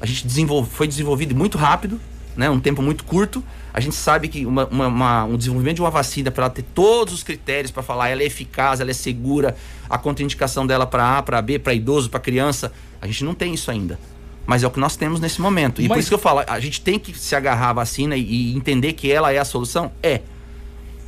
A 0.00 0.06
gente 0.06 0.26
desenvolve, 0.26 0.70
foi 0.70 0.88
desenvolvido 0.88 1.34
muito 1.34 1.58
rápido, 1.58 2.00
né, 2.36 2.50
um 2.50 2.60
tempo 2.60 2.82
muito 2.82 3.04
curto. 3.04 3.42
A 3.72 3.80
gente 3.80 3.94
sabe 3.94 4.28
que 4.28 4.44
uma, 4.44 4.66
uma, 4.66 4.86
uma, 4.86 5.24
um 5.24 5.36
desenvolvimento 5.36 5.76
de 5.76 5.82
uma 5.82 5.90
vacina, 5.90 6.30
para 6.30 6.44
ela 6.44 6.52
ter 6.52 6.62
todos 6.62 7.14
os 7.14 7.22
critérios 7.22 7.70
para 7.70 7.82
falar, 7.82 8.10
ela 8.10 8.22
é 8.22 8.26
eficaz, 8.26 8.80
ela 8.80 8.90
é 8.90 8.94
segura, 8.94 9.56
a 9.88 9.96
contraindicação 9.96 10.66
dela 10.66 10.86
para 10.86 11.18
A, 11.18 11.22
para 11.22 11.40
B, 11.40 11.58
para 11.58 11.72
idoso, 11.72 12.10
para 12.10 12.20
criança, 12.20 12.72
a 13.00 13.06
gente 13.06 13.24
não 13.24 13.34
tem 13.34 13.54
isso 13.54 13.70
ainda. 13.70 13.98
Mas 14.46 14.62
é 14.62 14.66
o 14.66 14.70
que 14.70 14.80
nós 14.80 14.96
temos 14.96 15.20
nesse 15.20 15.40
momento. 15.40 15.80
E 15.80 15.88
Mas... 15.88 15.96
por 15.96 16.00
isso 16.00 16.08
que 16.08 16.14
eu 16.14 16.18
falo, 16.18 16.42
a 16.46 16.60
gente 16.60 16.80
tem 16.80 16.98
que 16.98 17.16
se 17.16 17.34
agarrar 17.34 17.70
à 17.70 17.72
vacina 17.72 18.16
e, 18.16 18.22
e 18.22 18.56
entender 18.56 18.92
que 18.92 19.10
ela 19.10 19.32
é 19.32 19.38
a 19.38 19.44
solução? 19.44 19.92
É. 20.02 20.20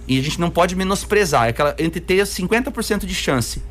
E 0.07 0.19
a 0.19 0.23
gente 0.23 0.41
não 0.41 0.51
pode 0.51 0.77
menosprezar. 0.77 1.47
É 1.47 1.51
aquela, 1.51 1.75
entre 1.79 2.01
ter 2.01 2.23
50% 2.23 3.05
de 3.05 3.15
chance 3.15 3.63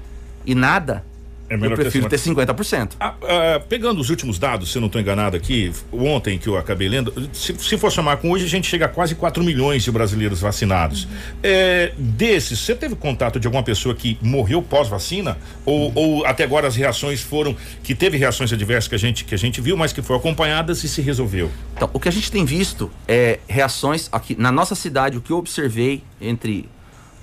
e 0.46 0.54
nada, 0.54 1.06
é 1.50 1.58
melhor 1.58 1.74
eu 1.74 1.84
prefiro 1.84 2.10
ter, 2.10 2.20
ter 2.20 2.30
50%. 2.30 2.94
Ah, 3.00 3.14
ah, 3.22 3.62
pegando 3.68 4.00
os 4.00 4.10
últimos 4.10 4.40
dados, 4.40 4.72
se 4.72 4.78
eu 4.78 4.82
não 4.82 4.88
estou 4.88 5.00
enganado 5.00 5.36
aqui, 5.36 5.72
ontem 5.92 6.38
que 6.38 6.48
eu 6.48 6.58
acabei 6.58 6.88
lendo, 6.88 7.14
se, 7.34 7.54
se 7.58 7.78
for 7.78 7.92
chamar 7.92 8.18
com 8.18 8.32
hoje, 8.32 8.46
a 8.46 8.50
gente 8.50 8.68
chega 8.68 8.86
a 8.86 8.90
quase 8.90 9.16
4 9.16 9.44
milhões 9.44 9.84
de 9.84 9.92
brasileiros 9.92 10.42
vacinados. 10.42 11.04
Uhum. 11.04 11.10
É, 11.44 11.94
desses, 11.98 12.60
você 12.60 12.76
teve 12.76 12.96
contato 12.96 13.40
de 13.40 13.48
alguma 13.48 13.64
pessoa 13.64 13.94
que 13.94 14.18
morreu 14.22 14.62
pós-vacina? 14.62 15.38
Ou, 15.66 15.92
ou, 15.94 16.26
até 16.26 16.44
agora 16.44 16.68
as 16.68 16.76
reações 16.76 17.22
foram, 17.22 17.56
que 17.84 17.94
teve 17.94 18.18
reações 18.18 18.52
adversas 18.52 18.88
que 18.88 18.96
a 18.96 19.00
gente, 19.00 19.26
que 19.26 19.36
a 19.36 19.38
gente 19.38 19.62
viu, 19.62 19.76
mas 19.76 19.94
que 19.94 20.02
foram 20.02 20.20
acompanhadas 20.20 20.84
e 20.84 20.90
se 20.90 21.02
resolveu? 21.02 21.52
Então, 21.76 21.90
o 21.94 22.00
que 22.00 22.08
a 22.08 22.12
gente 22.12 22.32
tem 22.32 22.46
visto 22.46 22.90
é 23.08 23.40
reações 23.48 24.10
aqui 24.12 24.36
na 24.40 24.52
nossa 24.52 24.76
cidade, 24.76 25.18
o 25.18 25.22
que 25.22 25.32
eu 25.32 25.38
observei 25.38 26.04
entre 26.22 26.70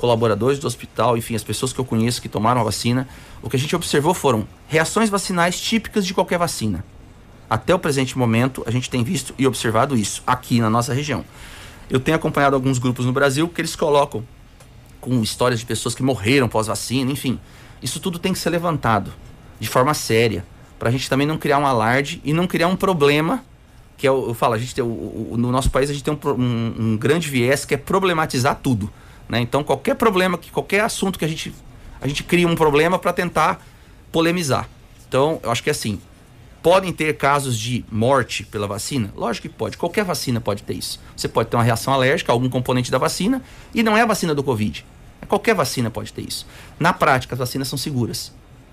colaboradores 0.01 0.59
do 0.59 0.67
hospital, 0.67 1.19
enfim, 1.19 1.35
as 1.35 1.45
pessoas 1.45 1.75
que 1.75 1.79
eu 1.79 1.85
conheço 1.85 2.23
que 2.23 2.29
tomaram 2.29 2.63
a 2.63 2.65
vacina, 2.65 3.07
o 3.43 3.51
que 3.51 3.57
a 3.57 3.59
gente 3.59 3.77
observou 3.77 4.15
foram 4.15 4.49
reações 4.67 5.11
vacinais 5.11 5.61
típicas 5.61 6.07
de 6.07 6.15
qualquer 6.15 6.39
vacina. 6.39 6.83
Até 7.51 7.75
o 7.75 7.79
presente 7.79 8.17
momento, 8.17 8.65
a 8.67 8.71
gente 8.71 8.89
tem 8.89 9.05
visto 9.05 9.35
e 9.39 9.47
observado 9.47 9.95
isso 9.95 10.23
aqui 10.27 10.59
na 10.59 10.71
nossa 10.71 10.95
região. 10.95 11.23
Eu 11.91 12.01
tenho 12.01 12.17
acompanhado 12.17 12.57
alguns 12.57 12.79
grupos 12.79 13.05
no 13.05 13.13
Brasil 13.13 13.47
que 13.47 13.61
eles 13.61 13.77
colocam 13.77 14.25
com 15.03 15.23
histórias 15.23 15.61
de 15.61 15.67
pessoas 15.67 15.95
que 15.95 16.03
morreram 16.03 16.49
pós-vacina, 16.49 17.13
enfim. 17.13 17.39
Isso 17.83 18.01
tudo 18.01 18.19
tem 18.19 18.33
que 18.33 18.39
ser 18.39 18.49
levantado 18.49 19.13
de 19.59 19.69
forma 19.69 19.93
séria, 19.93 20.47
para 20.79 20.89
a 20.89 20.93
gente 20.93 21.11
também 21.11 21.27
não 21.27 21.37
criar 21.37 21.59
um 21.59 21.67
alarde 21.67 22.23
e 22.25 22.33
não 22.33 22.47
criar 22.47 22.69
um 22.69 22.77
problema 22.77 23.45
que 23.99 24.07
é, 24.07 24.11
eu 24.11 24.33
falo, 24.33 24.55
a 24.55 24.59
gente 24.59 24.75
tem, 24.75 24.83
o, 24.83 24.87
o, 25.33 25.37
no 25.37 25.53
nosso 25.53 25.71
país 25.71 25.91
a 25.91 25.93
gente 25.93 26.03
tem 26.03 26.15
um, 26.15 26.31
um, 26.31 26.75
um 26.79 26.97
grande 26.97 27.29
viés 27.29 27.67
que 27.67 27.75
é 27.75 27.77
problematizar 27.77 28.59
tudo. 28.63 28.91
Né? 29.31 29.41
Então, 29.41 29.63
qualquer 29.63 29.95
problema, 29.95 30.37
que 30.37 30.51
qualquer 30.51 30.81
assunto 30.81 31.17
que 31.17 31.25
a 31.25 31.29
gente, 31.29 31.55
a 32.01 32.09
gente 32.09 32.25
cria 32.25 32.49
um 32.49 32.57
problema 32.57 32.99
para 32.99 33.13
tentar 33.13 33.65
polemizar. 34.11 34.69
Então, 35.09 35.39
eu 35.45 35.53
acho 35.53 35.63
que 35.63 35.71
assim, 35.71 36.01
podem 36.61 36.93
ter 36.93 37.17
casos 37.17 37.57
de 37.57 37.85
morte 37.93 38.43
pela 38.45 38.67
vacina? 38.67 39.13
Lógico 39.17 39.49
que 39.49 39.55
pode. 39.55 39.77
Qualquer 39.77 40.05
vacina 40.05 40.41
pode 40.41 40.65
ter 40.65 40.75
isso. 40.75 41.01
Você 41.17 41.29
pode 41.29 41.49
ter 41.49 41.57
uma 41.57 41.63
reação 41.63 41.95
alérgica 41.95 42.33
a 42.33 42.35
algum 42.35 42.49
componente 42.49 42.91
da 42.91 42.99
vacina 42.99 43.41
e 43.73 43.85
não 43.85 43.97
é 43.97 44.03
a 44.03 44.07
vacina 44.07 44.35
do 44.35 44.43
Covid. 44.43 44.85
Qualquer 45.29 45.55
vacina 45.55 45.93
pode 45.93 46.13
ter 46.13 46.23
isso. 46.23 46.45
Na 46.77 46.93
prática, 46.93 47.37
as 47.37 47.39
vacinas 47.39 47.69
são 47.69 47.79
seguras. 47.79 48.33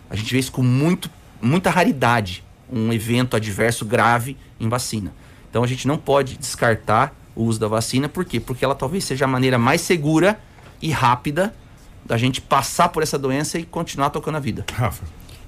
A 0.10 0.16
gente 0.16 0.34
vê 0.34 0.40
isso 0.40 0.52
com 0.52 0.64
muito, 0.64 1.08
muita 1.40 1.70
raridade, 1.70 2.44
um 2.72 2.92
evento 2.92 3.36
adverso 3.36 3.86
grave 3.86 4.36
em 4.60 4.68
vacina. 4.68 5.14
Então 5.52 5.64
a 5.64 5.68
gente 5.68 5.88
não 5.88 6.00
pode 6.00 6.36
descartar 6.36 7.14
o 7.36 7.44
uso 7.44 7.60
da 7.60 7.68
vacina, 7.68 8.10
por 8.10 8.26
quê? 8.26 8.40
Porque 8.40 8.66
ela 8.66 8.74
talvez 8.74 9.04
seja 9.04 9.26
a 9.26 9.28
maneira 9.28 9.60
mais 9.60 9.82
segura 9.82 10.40
e 10.82 10.92
rápida 10.92 11.54
da 12.06 12.18
gente 12.18 12.40
passar 12.40 12.90
por 12.90 13.04
essa 13.04 13.18
doença 13.18 13.60
e 13.60 13.64
continuar 13.64 14.10
tocando 14.10 14.36
a 14.36 14.40
vida. 14.40 14.66
Rafa. 14.74 15.04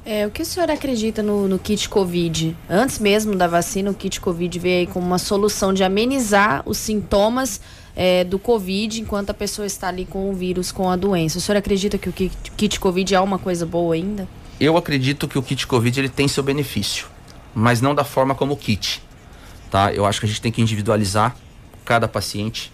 É, 0.06 0.26
o 0.26 0.32
que 0.32 0.42
o 0.42 0.46
senhor 0.46 0.70
acredita 0.72 1.22
no, 1.22 1.48
no, 1.48 1.60
kit 1.60 1.88
Covid? 1.88 2.56
Antes 2.70 3.00
mesmo 3.00 3.36
da 3.36 3.48
vacina, 3.48 3.92
o 3.92 3.94
kit 3.94 4.20
Covid 4.20 4.58
veio 4.58 4.80
aí 4.80 4.88
como 4.88 5.06
uma 5.06 5.20
solução 5.20 5.74
de 5.74 5.84
amenizar 5.84 6.64
os 6.66 6.78
sintomas 6.78 7.62
é, 7.96 8.24
do 8.24 8.40
Covid 8.40 9.02
enquanto 9.02 9.30
a 9.30 9.34
pessoa 9.34 9.66
está 9.66 9.90
ali 9.90 10.06
com 10.06 10.30
o 10.30 10.34
vírus, 10.34 10.72
com 10.72 10.90
a 10.90 10.96
doença. 10.96 11.38
O 11.38 11.42
senhor 11.42 11.58
acredita 11.58 11.98
que 11.98 12.10
o 12.10 12.14
kit, 12.14 12.36
kit 12.58 12.80
Covid 12.80 13.14
é 13.14 13.20
uma 13.20 13.38
coisa 13.38 13.66
boa 13.66 13.94
ainda? 13.94 14.28
Eu 14.60 14.78
acredito 14.78 15.28
que 15.28 15.38
o 15.38 15.44
kit 15.44 15.68
Covid 15.68 16.00
ele 16.00 16.10
tem 16.10 16.28
seu 16.28 16.44
benefício, 16.44 17.08
mas 17.54 17.82
não 17.82 17.94
da 17.94 18.04
forma 18.04 18.34
como 18.34 18.54
o 18.54 18.58
kit. 18.58 19.04
Tá? 19.70 19.94
Eu 19.94 20.06
acho 20.06 20.20
que 20.20 20.26
a 20.26 20.30
gente 20.30 20.42
tem 20.42 20.52
que 20.52 20.62
individualizar 20.62 21.36
cada 21.86 22.08
paciente 22.08 22.72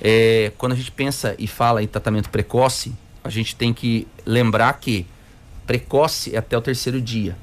é, 0.00 0.52
quando 0.56 0.72
a 0.72 0.76
gente 0.76 0.90
pensa 0.90 1.34
e 1.38 1.46
fala 1.46 1.82
em 1.82 1.86
tratamento 1.86 2.30
precoce, 2.30 2.92
a 3.22 3.28
gente 3.28 3.54
tem 3.54 3.72
que 3.74 4.06
lembrar 4.24 4.72
que 4.74 5.06
precoce 5.66 6.34
é 6.34 6.38
até 6.38 6.56
o 6.56 6.60
terceiro 6.60 7.00
dia. 7.00 7.36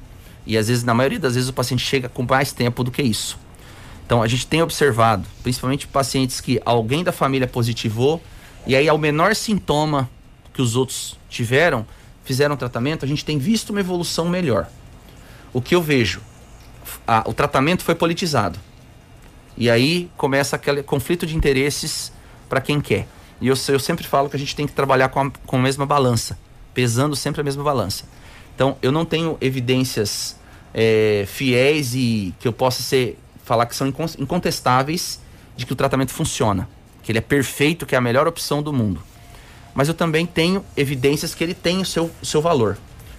E 0.46 0.58
às 0.58 0.68
vezes, 0.68 0.84
na 0.84 0.94
maioria 0.94 1.20
das 1.20 1.36
vezes, 1.36 1.50
o 1.50 1.54
paciente 1.54 1.84
chega 1.86 2.10
com 2.10 2.24
mais 2.24 2.52
tempo 2.52 2.84
do 2.84 2.90
que 2.90 3.02
isso. 3.02 3.38
Então, 4.06 4.24
a 4.24 4.28
gente 4.28 4.48
tem 4.48 4.62
observado, 4.62 5.28
principalmente 5.44 5.86
pacientes 5.86 6.40
que 6.40 6.62
alguém 6.66 7.04
da 7.04 7.12
família 7.12 7.48
positivou, 7.48 8.22
e 8.66 8.76
aí, 8.76 8.88
ao 8.88 8.98
menor 8.98 9.36
sintoma 9.36 10.10
que 10.54 10.62
os 10.62 10.76
outros 10.76 11.18
tiveram, 11.30 11.86
fizeram 12.24 12.58
tratamento, 12.58 13.06
a 13.06 13.08
gente 13.08 13.24
tem 13.24 13.38
visto 13.38 13.70
uma 13.70 13.80
evolução 13.80 14.28
melhor. 14.28 14.68
O 15.54 15.62
que 15.62 15.76
eu 15.76 15.82
vejo? 15.82 16.22
A, 17.06 17.24
o 17.28 17.34
tratamento 17.34 17.84
foi 17.84 17.96
politizado. 17.96 18.60
E 19.58 19.70
aí 19.70 20.10
começa 20.18 20.56
aquele 20.56 20.84
conflito 20.84 21.26
de 21.26 21.36
interesses 21.36 22.12
para 22.48 22.62
quem 22.62 22.82
quer. 22.82 23.08
E 23.40 23.48
eu, 23.48 23.56
eu 23.68 23.80
sempre 23.80 24.06
falo 24.06 24.30
que 24.30 24.36
a 24.36 24.40
gente 24.40 24.56
tem 24.56 24.66
que 24.66 24.74
trabalhar 24.74 25.10
com 25.10 25.20
a, 25.20 25.32
com 25.46 25.58
a 25.58 25.60
mesma 25.60 25.86
balança, 25.86 26.38
pesando 26.74 27.16
sempre 27.16 27.42
a 27.42 27.44
mesma 27.44 27.64
balança. 27.64 28.06
Então, 28.56 28.78
eu 28.82 28.92
não 28.92 29.06
tenho 29.06 29.38
evidências 29.40 30.36
é, 30.74 31.26
fiéis 31.28 31.94
e 31.94 32.34
que 32.40 32.48
eu 32.48 32.54
possa 32.54 32.82
ser 32.82 33.18
falar 33.44 33.66
que 33.66 33.76
são 33.76 33.88
incontestáveis 33.88 35.20
de 35.56 35.66
que 35.66 35.74
o 35.74 35.76
tratamento 35.76 36.12
funciona, 36.12 36.68
que 37.02 37.12
ele 37.12 37.20
é 37.20 37.22
perfeito, 37.22 37.86
que 37.86 37.96
é 37.96 37.98
a 37.98 38.02
melhor 38.02 38.28
opção 38.28 38.62
do 38.62 38.74
mundo. 38.74 39.02
Mas 39.74 39.88
eu 39.88 39.94
também 39.94 40.26
tenho 40.26 40.66
evidências 40.76 41.36
que 41.36 41.44
ele 41.44 41.54
tem 41.54 41.80
o 41.80 41.86
seu, 41.86 42.12
o 42.22 42.26
seu 42.26 42.42
valor. 42.42 42.78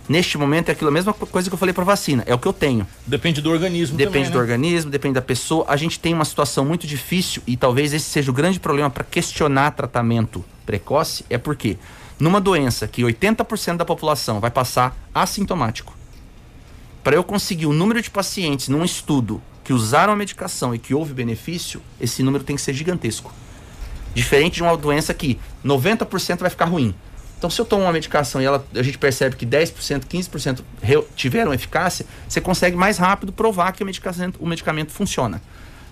Neste 0.08 0.38
momento 0.38 0.70
é 0.70 0.72
aquilo, 0.72 0.88
a 0.88 0.92
mesma 0.92 1.12
coisa 1.12 1.50
que 1.50 1.54
eu 1.54 1.58
falei 1.58 1.74
para 1.74 1.84
vacina, 1.84 2.24
é 2.26 2.34
o 2.34 2.38
que 2.38 2.48
eu 2.48 2.52
tenho. 2.52 2.86
Depende 3.06 3.42
do 3.42 3.50
organismo 3.50 3.96
Depende 3.96 4.14
também, 4.14 4.30
do 4.30 4.34
né? 4.34 4.40
organismo, 4.40 4.90
depende 4.90 5.14
da 5.14 5.22
pessoa. 5.22 5.66
A 5.68 5.76
gente 5.76 6.00
tem 6.00 6.14
uma 6.14 6.24
situação 6.24 6.64
muito 6.64 6.86
difícil 6.86 7.42
e 7.46 7.56
talvez 7.56 7.92
esse 7.92 8.06
seja 8.06 8.30
o 8.30 8.34
grande 8.34 8.58
problema 8.58 8.88
para 8.88 9.04
questionar 9.04 9.72
tratamento 9.72 10.42
precoce, 10.64 11.26
é 11.28 11.36
porque 11.36 11.76
numa 12.18 12.40
doença 12.40 12.88
que 12.88 13.02
80% 13.02 13.76
da 13.76 13.84
população 13.84 14.40
vai 14.40 14.50
passar 14.50 14.96
assintomático, 15.14 15.94
para 17.04 17.14
eu 17.14 17.22
conseguir 17.22 17.66
o 17.66 17.72
número 17.72 18.00
de 18.02 18.10
pacientes 18.10 18.68
num 18.68 18.84
estudo 18.84 19.40
que 19.62 19.72
usaram 19.72 20.12
a 20.12 20.16
medicação 20.16 20.74
e 20.74 20.78
que 20.78 20.94
houve 20.94 21.12
benefício, 21.12 21.82
esse 22.00 22.22
número 22.22 22.42
tem 22.42 22.56
que 22.56 22.62
ser 22.62 22.72
gigantesco. 22.72 23.32
Diferente 24.14 24.54
de 24.54 24.62
uma 24.62 24.76
doença 24.76 25.12
que 25.12 25.38
90% 25.64 26.38
vai 26.38 26.50
ficar 26.50 26.64
ruim. 26.64 26.94
Então, 27.38 27.48
se 27.48 27.60
eu 27.60 27.64
tomo 27.64 27.84
uma 27.84 27.92
medicação 27.92 28.42
e 28.42 28.44
ela, 28.44 28.66
a 28.74 28.82
gente 28.82 28.98
percebe 28.98 29.36
que 29.36 29.46
10%, 29.46 30.02
15% 30.06 30.60
re- 30.82 31.04
tiveram 31.14 31.54
eficácia, 31.54 32.04
você 32.28 32.40
consegue 32.40 32.76
mais 32.76 32.98
rápido 32.98 33.32
provar 33.32 33.70
que 33.72 33.82
o 33.82 33.86
medicamento, 33.86 34.36
o 34.40 34.46
medicamento 34.46 34.90
funciona. 34.90 35.40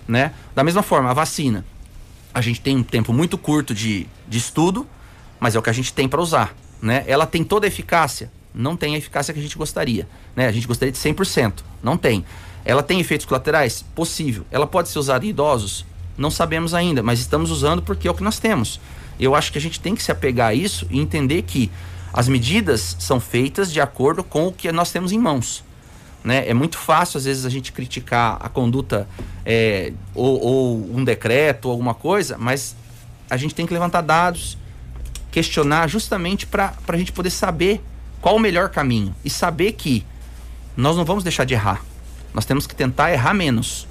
Né? 0.05 0.33
Da 0.53 0.63
mesma 0.63 0.83
forma, 0.83 1.09
a 1.09 1.13
vacina. 1.13 1.65
A 2.33 2.41
gente 2.41 2.59
tem 2.59 2.75
um 2.75 2.83
tempo 2.83 3.13
muito 3.13 3.37
curto 3.37 3.73
de, 3.73 4.07
de 4.27 4.37
estudo, 4.37 4.85
mas 5.39 5.55
é 5.55 5.59
o 5.59 5.61
que 5.61 5.69
a 5.69 5.73
gente 5.73 5.93
tem 5.93 6.07
para 6.07 6.21
usar. 6.21 6.53
Né? 6.81 7.05
Ela 7.07 7.25
tem 7.25 7.43
toda 7.45 7.65
a 7.65 7.69
eficácia? 7.69 8.29
Não 8.53 8.75
tem 8.75 8.95
a 8.95 8.97
eficácia 8.97 9.33
que 9.33 9.39
a 9.39 9.43
gente 9.43 9.57
gostaria. 9.57 10.05
Né? 10.35 10.47
A 10.47 10.51
gente 10.51 10.67
gostaria 10.67 10.91
de 10.91 10.97
100%. 10.99 11.53
Não 11.81 11.95
tem. 11.97 12.25
Ela 12.65 12.83
tem 12.83 12.99
efeitos 12.99 13.25
colaterais? 13.25 13.85
Possível. 13.95 14.45
Ela 14.51 14.67
pode 14.67 14.89
ser 14.89 14.99
usada 14.99 15.25
em 15.25 15.29
idosos? 15.29 15.85
Não 16.17 16.29
sabemos 16.29 16.73
ainda, 16.73 17.01
mas 17.01 17.19
estamos 17.19 17.51
usando 17.51 17.81
porque 17.81 18.07
é 18.07 18.11
o 18.11 18.13
que 18.13 18.23
nós 18.23 18.37
temos. 18.37 18.81
Eu 19.19 19.35
acho 19.35 19.51
que 19.51 19.57
a 19.57 19.61
gente 19.61 19.79
tem 19.79 19.95
que 19.95 20.03
se 20.03 20.11
apegar 20.11 20.49
a 20.49 20.53
isso 20.53 20.87
e 20.89 20.99
entender 20.99 21.41
que 21.43 21.71
as 22.13 22.27
medidas 22.27 22.95
são 22.99 23.19
feitas 23.19 23.71
de 23.71 23.81
acordo 23.81 24.23
com 24.23 24.47
o 24.47 24.51
que 24.51 24.71
nós 24.71 24.91
temos 24.91 25.11
em 25.11 25.19
mãos. 25.19 25.63
Né? 26.23 26.47
É 26.47 26.53
muito 26.53 26.77
fácil, 26.77 27.17
às 27.17 27.25
vezes, 27.25 27.45
a 27.45 27.49
gente 27.49 27.71
criticar 27.71 28.37
a 28.41 28.49
conduta 28.49 29.07
é, 29.45 29.93
ou, 30.13 30.41
ou 30.41 30.95
um 30.95 31.03
decreto 31.03 31.65
ou 31.65 31.71
alguma 31.71 31.93
coisa, 31.93 32.37
mas 32.37 32.75
a 33.29 33.37
gente 33.37 33.53
tem 33.53 33.65
que 33.65 33.73
levantar 33.73 34.01
dados, 34.01 34.57
questionar 35.31 35.87
justamente 35.87 36.45
para 36.45 36.73
a 36.87 36.97
gente 36.97 37.11
poder 37.11 37.29
saber 37.29 37.81
qual 38.21 38.35
o 38.35 38.39
melhor 38.39 38.69
caminho 38.69 39.15
e 39.23 39.29
saber 39.29 39.73
que 39.73 40.05
nós 40.75 40.97
não 40.97 41.05
vamos 41.05 41.23
deixar 41.23 41.43
de 41.43 41.53
errar. 41.53 41.83
Nós 42.33 42.45
temos 42.45 42.67
que 42.67 42.75
tentar 42.75 43.11
errar 43.11 43.33
menos. 43.33 43.87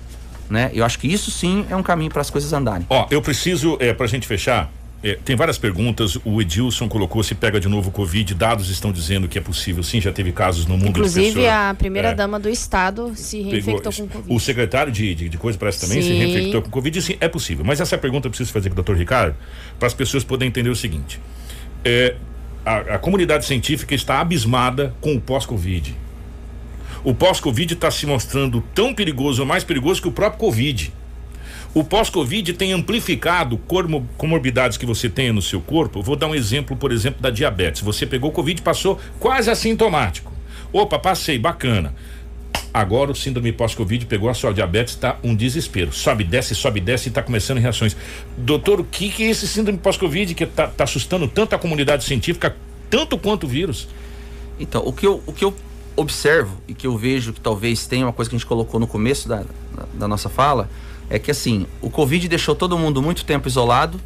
Né? 0.48 0.70
Eu 0.72 0.84
acho 0.84 0.98
que 0.98 1.08
isso 1.08 1.30
sim 1.30 1.66
é 1.68 1.76
um 1.76 1.82
caminho 1.82 2.10
para 2.10 2.20
as 2.20 2.30
coisas 2.30 2.52
andarem. 2.52 2.86
Ó, 2.88 3.06
eu 3.10 3.20
preciso, 3.20 3.76
é, 3.80 3.92
pra 3.92 4.06
gente 4.06 4.26
fechar, 4.26 4.70
é, 5.02 5.18
tem 5.24 5.36
várias 5.36 5.58
perguntas. 5.58 6.18
O 6.24 6.40
Edilson 6.40 6.88
colocou 6.88 7.22
se 7.22 7.34
pega 7.34 7.60
de 7.60 7.68
novo 7.68 7.90
o 7.90 7.92
Covid. 7.92 8.34
Dados 8.34 8.70
estão 8.70 8.90
dizendo 8.90 9.28
que 9.28 9.38
é 9.38 9.40
possível. 9.40 9.82
Sim, 9.82 10.00
já 10.00 10.12
teve 10.12 10.32
casos 10.32 10.66
no 10.66 10.76
mundo. 10.76 10.88
Inclusive, 10.88 11.46
a 11.46 11.74
primeira 11.78 12.08
é, 12.08 12.14
dama 12.14 12.40
do 12.40 12.48
estado 12.48 13.12
se 13.14 13.36
pegou 13.36 13.52
reinfectou 13.52 13.92
isso. 13.92 14.02
com 14.02 14.08
Covid. 14.08 14.34
O 14.34 14.40
secretário 14.40 14.92
de, 14.92 15.14
de, 15.14 15.28
de 15.28 15.38
coisa 15.38 15.58
parece 15.58 15.80
também 15.80 16.02
se 16.02 16.08
Sim. 16.08 16.18
reinfectou 16.18 16.62
com 16.62 16.70
Covid. 16.70 17.02
Sim, 17.02 17.16
é 17.20 17.28
possível. 17.28 17.64
Mas 17.64 17.80
essa 17.80 17.96
pergunta 17.98 18.26
eu 18.26 18.30
preciso 18.30 18.52
fazer 18.52 18.68
com 18.70 18.74
o 18.74 18.76
doutor 18.76 18.96
Ricardo 18.96 19.36
para 19.78 19.86
as 19.86 19.94
pessoas 19.94 20.24
poderem 20.24 20.48
entender 20.48 20.70
o 20.70 20.76
seguinte: 20.76 21.20
é, 21.84 22.16
a, 22.64 22.76
a 22.94 22.98
comunidade 22.98 23.44
científica 23.44 23.94
está 23.94 24.20
abismada 24.20 24.94
com 25.00 25.14
o 25.14 25.20
pós-Covid. 25.20 25.94
O 27.04 27.14
pós-Covid 27.14 27.74
está 27.74 27.90
se 27.90 28.06
mostrando 28.06 28.60
tão 28.74 28.92
perigoso 28.92 29.42
ou 29.42 29.46
mais 29.46 29.62
perigoso 29.62 30.02
que 30.02 30.08
o 30.08 30.12
próprio 30.12 30.40
Covid. 30.40 30.92
O 31.76 31.84
pós-Covid 31.84 32.54
tem 32.54 32.72
amplificado 32.72 33.60
comorbidades 34.16 34.78
que 34.78 34.86
você 34.86 35.10
tenha 35.10 35.30
no 35.30 35.42
seu 35.42 35.60
corpo. 35.60 36.00
Vou 36.00 36.16
dar 36.16 36.26
um 36.26 36.34
exemplo, 36.34 36.74
por 36.74 36.90
exemplo, 36.90 37.20
da 37.20 37.28
diabetes. 37.28 37.82
Você 37.82 38.06
pegou 38.06 38.32
Covid, 38.32 38.62
passou 38.62 38.98
quase 39.20 39.50
assintomático. 39.50 40.32
Opa, 40.72 40.98
passei, 40.98 41.38
bacana. 41.38 41.94
Agora 42.72 43.12
o 43.12 43.14
síndrome 43.14 43.52
pós-Covid 43.52 44.06
pegou 44.06 44.30
a 44.30 44.32
sua 44.32 44.54
diabetes, 44.54 44.94
está 44.94 45.18
um 45.22 45.36
desespero. 45.36 45.92
Sobe, 45.92 46.24
desce, 46.24 46.54
sobe, 46.54 46.80
desce 46.80 47.08
e 47.08 47.10
está 47.10 47.22
começando 47.22 47.58
reações. 47.58 47.94
Doutor, 48.38 48.80
o 48.80 48.84
que, 48.84 49.10
que 49.10 49.24
é 49.24 49.26
esse 49.28 49.46
síndrome 49.46 49.78
pós-Covid 49.78 50.34
que 50.34 50.44
está 50.44 50.72
assustando 50.78 51.28
tanto 51.28 51.54
a 51.54 51.58
comunidade 51.58 52.04
científica, 52.04 52.56
tanto 52.88 53.18
quanto 53.18 53.44
o 53.44 53.48
vírus? 53.50 53.86
Então, 54.58 54.82
o 54.82 54.94
que 54.94 55.06
eu, 55.06 55.22
o 55.26 55.32
que 55.34 55.44
eu 55.44 55.54
observo 55.94 56.56
e 56.66 56.72
que 56.72 56.86
eu 56.86 56.96
vejo 56.96 57.34
que 57.34 57.40
talvez 57.40 57.86
tenha 57.86 58.06
uma 58.06 58.14
coisa 58.14 58.30
que 58.30 58.34
a 58.34 58.38
gente 58.38 58.48
colocou 58.48 58.80
no 58.80 58.86
começo 58.86 59.28
da, 59.28 59.44
da, 59.74 59.86
da 59.92 60.08
nossa 60.08 60.30
fala, 60.30 60.70
é 61.08 61.18
que 61.18 61.30
assim, 61.30 61.66
o 61.80 61.90
Covid 61.90 62.28
deixou 62.28 62.54
todo 62.54 62.78
mundo 62.78 63.02
muito 63.02 63.24
tempo 63.24 63.48
isolado, 63.48 64.00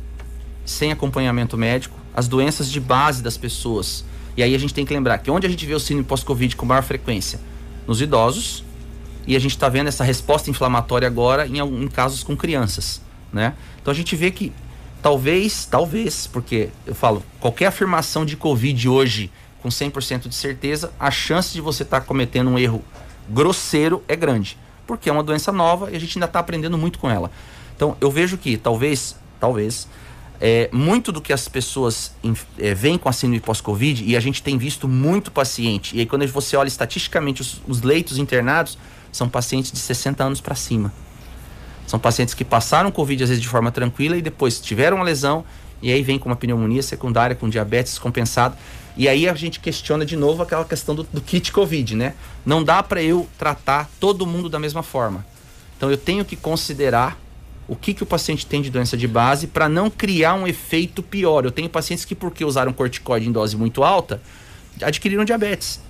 sem 0.65 0.93
acompanhamento 0.93 1.57
médico, 1.57 1.99
as 2.15 2.29
doenças 2.29 2.71
de 2.71 2.81
base 2.81 3.23
das 3.23 3.37
pessoas. 3.37 4.05
E 4.37 4.43
aí 4.43 4.55
a 4.55 4.59
gente 4.59 4.75
tem 4.75 4.85
que 4.85 4.93
lembrar 4.93 5.19
que 5.19 5.31
onde 5.31 5.47
a 5.47 5.51
gente 5.51 5.65
vê 5.67 5.75
o 5.75 5.81
síndrome 5.81 6.07
pós-Covid 6.07 6.55
com 6.57 6.67
maior 6.67 6.83
frequência? 6.83 7.41
Nos 7.87 8.01
idosos, 8.01 8.65
e 9.27 9.37
a 9.37 9.39
gente 9.39 9.53
está 9.53 9.69
vendo 9.69 9.89
essa 9.89 10.05
resposta 10.05 10.51
inflamatória 10.51 11.07
agora 11.07 11.47
em, 11.47 11.59
em 11.59 11.89
casos 11.89 12.23
com 12.23 12.37
crianças, 12.37 13.01
né? 13.33 13.55
Então 13.81 13.93
a 13.93 13.95
gente 13.95 14.17
vê 14.17 14.31
que 14.31 14.53
talvez, 15.03 15.65
talvez, 15.65 16.27
porque 16.27 16.71
eu 16.87 16.95
falo, 16.95 17.23
qualquer 17.39 17.67
afirmação 17.67 18.25
de 18.25 18.37
Covid 18.37 18.89
hoje 18.89 19.31
com 19.63 19.69
100% 19.69 20.29
de 20.29 20.35
certeza, 20.35 20.93
a 20.99 21.11
chance 21.11 21.53
de 21.53 21.61
você 21.61 21.83
estar 21.83 22.01
cometendo 22.01 22.49
um 22.51 22.59
erro 22.59 22.83
grosseiro 23.29 24.03
é 24.09 24.17
grande, 24.17 24.59
porque 24.91 25.09
é 25.09 25.13
uma 25.13 25.23
doença 25.23 25.53
nova 25.53 25.89
e 25.93 25.95
a 25.95 26.01
gente 26.01 26.19
ainda 26.19 26.27
está 26.27 26.41
aprendendo 26.41 26.77
muito 26.77 26.99
com 26.99 27.09
ela. 27.09 27.31
Então 27.77 27.97
eu 28.01 28.11
vejo 28.11 28.37
que 28.37 28.57
talvez, 28.57 29.15
talvez, 29.39 29.87
é, 30.41 30.69
muito 30.73 31.13
do 31.13 31.21
que 31.21 31.33
as 31.33 31.47
pessoas 31.47 32.13
é, 32.59 32.75
com 32.99 33.09
a 33.09 33.13
síndrome 33.13 33.39
pós-Covid, 33.39 34.05
e 34.05 34.17
a 34.17 34.21
gente 34.21 34.43
tem 34.43 34.59
visto 34.59 34.89
muito 34.89 35.31
paciente, 35.31 35.97
e 35.97 36.01
aí 36.01 36.07
quando 36.07 36.27
você 36.27 36.57
olha 36.57 36.67
estatisticamente 36.67 37.41
os, 37.41 37.63
os 37.69 37.83
leitos 37.83 38.19
internados, 38.19 38.77
são 39.13 39.29
pacientes 39.29 39.71
de 39.71 39.79
60 39.79 40.25
anos 40.25 40.41
para 40.41 40.57
cima. 40.57 40.93
São 41.87 42.01
pacientes 42.01 42.35
que 42.35 42.45
passaram 42.45 42.91
Covid 42.91 43.23
às 43.23 43.29
vezes 43.29 43.41
de 43.41 43.49
forma 43.49 43.71
tranquila 43.71 44.17
e 44.17 44.23
depois 44.23 44.61
tiveram 44.61 44.97
uma 44.97 45.05
lesão, 45.05 45.45
e 45.81 45.93
aí 45.93 46.03
vem 46.03 46.19
com 46.19 46.29
uma 46.29 46.37
pneumonia 46.37 46.83
secundária, 46.83 47.37
com 47.37 47.49
diabetes 47.49 47.97
compensado. 47.97 48.57
E 48.97 49.09
aí 49.09 49.29
a 49.29 49.35
gente 49.35 49.61
questiona 49.61 50.05
de 50.05 50.17
novo 50.17 50.43
aquela 50.43 50.65
questão 50.65 50.95
do, 50.95 51.05
do 51.05 51.21
kit 51.21 51.53
Covid, 51.53 51.95
né? 51.97 52.15
Não 52.45 52.63
dá 52.63 52.83
para 52.83 53.03
eu 53.03 53.29
tratar 53.39 53.89
todo 53.99 54.27
mundo 54.27 54.49
da 54.49 54.59
mesma 54.59 54.83
forma. 54.83 55.25
Então 55.77 55.91
eu 55.91 55.97
tenho 55.97 56.25
que 56.25 56.37
considerar 56.37 57.19
o 57.67 57.77
que, 57.77 57.95
que 57.95 58.03
o 58.03 58.07
paciente 58.07 58.45
tem 58.45 58.61
de 58.61 58.69
doença 58.71 58.97
de 58.97 59.07
base 59.07 59.47
para 59.47 59.69
não 59.69 59.89
criar 59.89 60.35
um 60.35 60.47
efeito 60.47 61.03
pior. 61.03 61.45
Eu 61.45 61.51
tenho 61.53 61.69
pacientes 61.69 62.05
que, 62.05 62.15
porque 62.15 62.45
usaram 62.45 62.73
corticoide 62.73 63.29
em 63.29 63.33
dose 63.33 63.57
muito 63.57 63.85
alta, 63.85 64.21
adquiriram 64.83 65.25
diabetes. 65.25 65.81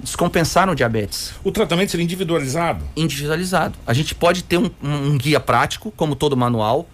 Descompensaram 0.00 0.72
o 0.72 0.76
diabetes. 0.76 1.32
O 1.42 1.50
tratamento 1.50 1.90
seria 1.90 2.04
individualizado? 2.04 2.84
Individualizado. 2.94 3.78
A 3.86 3.94
gente 3.94 4.14
pode 4.14 4.44
ter 4.44 4.58
um, 4.58 4.70
um- 4.82 5.12
um 5.12 5.18
guia 5.18 5.40
prático, 5.40 5.90
como 5.96 6.14
todo 6.14 6.36
manual, 6.36 6.86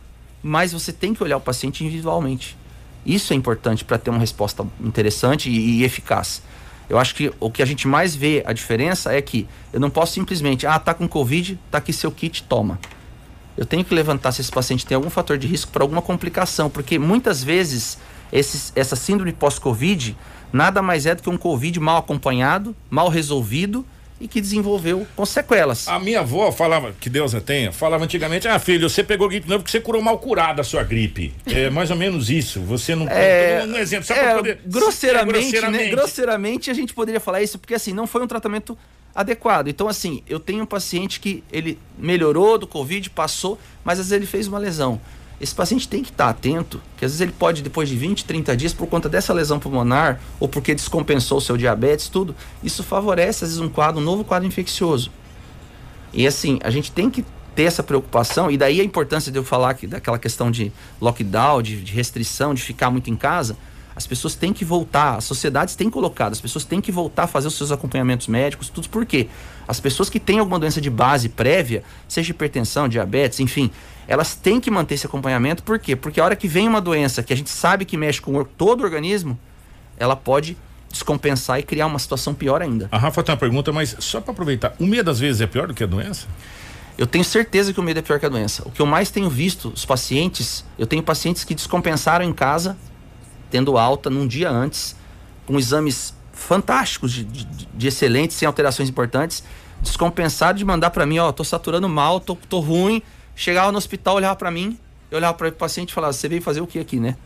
mas 0.43 0.73
você 0.73 0.93
tem 0.93 1.13
que 1.13 1.23
olhar 1.23 1.37
o 1.37 1.41
paciente 1.41 1.83
individualmente. 1.85 2.57
Isso 3.05 3.33
é 3.33 3.37
importante 3.37 3.85
para 3.85 3.99
ter 3.99 4.11
uma 4.11 4.19
resposta 4.19 4.67
interessante 4.81 5.49
e, 5.51 5.81
e 5.81 5.85
eficaz. 5.85 6.43
Eu 6.89 6.99
acho 6.99 7.15
que 7.15 7.33
o 7.39 7.51
que 7.51 7.63
a 7.63 7.67
gente 7.67 7.87
mais 7.87 8.17
vê 8.17 8.43
a 8.45 8.53
diferença 8.53 9.13
é 9.13 9.23
que 9.23 9.47
eu 9.73 9.79
não 9.79 9.89
posso 9.89 10.13
simplesmente, 10.13 10.67
ah, 10.67 10.79
tá 10.79 10.93
com 10.93 11.09
Covid, 11.09 11.59
tá 11.71 11.79
aqui 11.79 11.93
seu 11.93 12.11
kit, 12.11 12.43
toma. 12.43 12.79
Eu 13.57 13.65
tenho 13.65 13.85
que 13.85 13.95
levantar 13.95 14.33
se 14.33 14.41
esse 14.41 14.51
paciente 14.51 14.85
tem 14.85 14.97
algum 14.97 15.11
fator 15.11 15.39
de 15.39 15.47
risco 15.47 15.71
para 15.71 15.85
alguma 15.85 16.03
complicação, 16.03 16.69
porque 16.69 16.99
muitas 16.99 17.45
vezes 17.45 17.99
esses, 18.33 18.73
essa 18.75 18.97
síndrome 18.97 19.33
pós-Covid 19.33 20.17
nada 20.53 20.83
mais 20.83 21.07
é 21.07 21.15
do 21.15 21.23
que 21.23 21.31
um 21.31 21.37
Covid 21.37 21.79
mal 21.79 21.99
acompanhado, 21.99 22.75
mal 22.89 23.09
resolvido 23.09 23.85
e 24.21 24.29
que 24.29 24.41
desenvolveu 24.41 25.07
com 25.17 25.25
sequelas. 25.25 25.89
A 25.89 25.99
minha 25.99 26.21
avó 26.21 26.53
falava, 26.53 26.93
que 27.01 27.09
Deus 27.09 27.35
a 27.35 27.41
tenha, 27.41 27.73
falava 27.73 28.05
antigamente: 28.05 28.47
ah, 28.47 28.59
filho, 28.59 28.89
você 28.89 29.03
pegou 29.03 29.29
gripe 29.29 29.49
não 29.49 29.57
porque 29.59 29.71
você 29.71 29.81
curou 29.81 30.03
mal 30.03 30.19
curada 30.19 30.61
a 30.61 30.65
sua 30.65 30.83
gripe. 30.83 31.33
É 31.47 31.69
mais 31.71 31.91
ou 31.91 31.97
menos 31.97 32.29
isso. 32.29 32.61
Você 32.61 32.95
não. 32.95 33.09
É, 33.09 33.65
um 33.67 33.77
exemplo, 33.77 34.07
só 34.07 34.15
é, 34.15 34.23
pra 34.25 34.35
poder. 34.37 34.61
grosseiramente, 34.67 35.39
É, 35.39 35.41
grosseiramente. 35.41 35.85
né? 35.85 35.91
Grosseiramente 35.91 36.71
a 36.71 36.75
gente 36.75 36.93
poderia 36.93 37.21
falar 37.21 37.43
isso, 37.43 37.59
porque 37.59 37.75
assim, 37.75 37.93
não 37.93 38.07
foi 38.07 38.23
um 38.23 38.27
tratamento 38.27 38.77
adequado. 39.15 39.69
Então, 39.69 39.89
assim, 39.89 40.23
eu 40.29 40.39
tenho 40.39 40.63
um 40.63 40.67
paciente 40.67 41.19
que 41.19 41.43
ele 41.51 41.79
melhorou 41.99 42.59
do 42.59 42.67
Covid, 42.67 43.09
passou, 43.11 43.59
mas 43.83 43.99
às 43.99 44.07
vezes 44.07 44.13
ele 44.13 44.27
fez 44.27 44.47
uma 44.47 44.59
lesão. 44.59 45.01
Esse 45.41 45.55
paciente 45.55 45.89
tem 45.89 46.03
que 46.03 46.11
estar 46.11 46.29
atento, 46.29 46.83
que 46.99 47.05
às 47.05 47.13
vezes 47.13 47.21
ele 47.23 47.33
pode, 47.33 47.63
depois 47.63 47.89
de 47.89 47.97
20, 47.97 48.27
30 48.27 48.57
dias, 48.57 48.75
por 48.75 48.87
conta 48.87 49.09
dessa 49.09 49.33
lesão 49.33 49.59
pulmonar, 49.59 50.21
ou 50.39 50.47
porque 50.47 50.75
descompensou 50.75 51.39
o 51.39 51.41
seu 51.41 51.57
diabetes, 51.57 52.09
tudo, 52.09 52.37
isso 52.63 52.83
favorece, 52.83 53.45
às 53.45 53.51
vezes, 53.51 53.59
um 53.59 53.69
quadro, 53.69 54.03
um 54.03 54.05
novo 54.05 54.23
quadro 54.23 54.47
infeccioso. 54.47 55.11
E 56.13 56.27
assim, 56.27 56.59
a 56.63 56.71
gente 56.71 56.93
tem 56.93 57.09
que 57.09 57.25
ter 57.55 57.63
essa 57.63 57.83
preocupação, 57.83 58.51
e 58.51 58.59
daí 58.59 58.83
a 58.83 58.85
importância 58.85 59.33
de 59.33 59.39
eu 59.39 59.45
falar 59.45 59.73
que, 59.75 59.87
daquela 59.87 60.19
questão 60.19 60.51
de 60.51 60.71
lockdown, 61.01 61.63
de, 61.63 61.81
de 61.83 61.93
restrição, 61.93 62.53
de 62.53 62.63
ficar 62.63 62.91
muito 62.91 63.09
em 63.09 63.17
casa. 63.17 63.57
As 63.95 64.07
pessoas 64.07 64.35
têm 64.35 64.53
que 64.53 64.65
voltar, 64.65 65.17
as 65.17 65.25
sociedades 65.25 65.75
têm 65.75 65.91
colocado, 65.91 66.33
as 66.33 66.41
pessoas 66.41 66.65
têm 66.65 66.81
que 66.81 66.93
voltar 66.93 67.25
a 67.25 67.27
fazer 67.27 67.49
os 67.49 67.55
seus 67.55 67.73
acompanhamentos 67.73 68.29
médicos, 68.29 68.69
tudo 68.69 68.89
por 68.89 69.05
quê? 69.05 69.29
As 69.67 69.81
pessoas 69.81 70.09
que 70.09 70.21
têm 70.21 70.39
alguma 70.39 70.59
doença 70.59 70.81
de 70.81 70.91
base 70.91 71.29
prévia, 71.29 71.83
seja 72.09 72.31
hipertensão, 72.31 72.89
diabetes, 72.89 73.41
enfim, 73.41 73.71
elas 74.07 74.35
têm 74.35 74.61
que 74.61 74.71
manter 74.71 74.95
esse 74.95 75.07
acompanhamento, 75.07 75.63
por 75.63 75.79
quê? 75.79 75.95
Porque 75.95 76.21
a 76.21 76.25
hora 76.25 76.37
que 76.37 76.49
vem 76.49 76.67
uma 76.67 76.81
doença 76.81 77.23
que 77.23 77.33
a 77.33 77.37
gente 77.37 77.51
sabe 77.51 77.85
que 77.85 77.97
mexe 77.97 78.21
com 78.21 78.43
todo 78.45 78.81
o 78.81 78.85
organismo, 78.85 79.39
ela 79.97 80.17
pode 80.17 80.57
descompensar 80.91 81.59
e 81.61 81.63
criar 81.63 81.87
uma 81.87 81.99
situação 81.99 82.35
pior 82.35 82.61
ainda. 82.61 82.89
A 82.91 82.99
Rafa 82.99 83.23
tem 83.23 83.33
uma 83.33 83.39
pergunta, 83.39 83.73
mas 83.73 83.97
só 84.01 84.21
para 84.21 84.33
aproveitar, 84.33 84.75
o 84.79 84.87
medo 84.87 85.11
às 85.11 85.21
vezes 85.21 85.41
é 85.41 85.47
pior 85.47 85.69
do 85.69 85.75
que 85.75 85.85
a 85.85 85.87
doença? 85.87 86.27
Eu 86.99 87.07
tenho 87.07 87.25
certeza 87.25 87.73
que 87.73 87.81
o 87.81 87.83
medo 87.83 87.99
é 87.99 88.03
pior 88.03 88.19
que 88.19 88.27
a 88.27 88.29
doença. 88.29 88.63
O 88.67 88.71
que 88.71 88.83
eu 88.83 88.87
mais 88.87 89.11
tenho 89.11 89.31
visto, 89.31 89.69
os 89.69 89.87
pacientes, 89.87 90.65
eu 90.79 90.87
tenho 90.87 91.03
pacientes 91.03 91.45
que 91.45 91.55
descompensaram 91.55 92.25
em 92.25 92.33
casa, 92.33 92.77
tendo 93.51 93.77
alta 93.77 94.09
num 94.09 94.27
dia 94.27 94.51
antes, 94.51 94.97
com 95.47 95.59
exames 95.59 96.15
fantásticos, 96.33 97.13
de, 97.13 97.25
de, 97.25 97.45
de 97.75 97.89
excelentes, 97.89 98.37
sem 98.37 98.47
alterações 98.47 98.89
importantes, 98.89 99.45
descompensaram 99.81 100.57
de 100.57 100.65
mandar 100.65 100.91
para 100.91 101.05
mim, 101.05 101.19
ó, 101.19 101.33
tô 101.33 101.45
saturando 101.45 101.89
mal, 101.89 102.21
tô, 102.21 102.35
tô 102.35 102.61
ruim. 102.61 103.03
Chegava 103.35 103.73
no 103.73 103.79
hospital, 103.79 104.17
olhava 104.17 104.37
para 104.37 104.51
mim, 104.51 104.79
eu 105.11 105.17
olhava 105.17 105.35
para 105.35 105.49
o 105.49 105.53
paciente 105.53 105.91
e 105.91 105.95
falava, 105.95 106.13
você 106.13 106.29
veio 106.29 106.43
fazer 106.43 106.61
o 106.61 106.67
que 106.67 106.79
aqui, 106.79 107.01
né? 107.01 107.17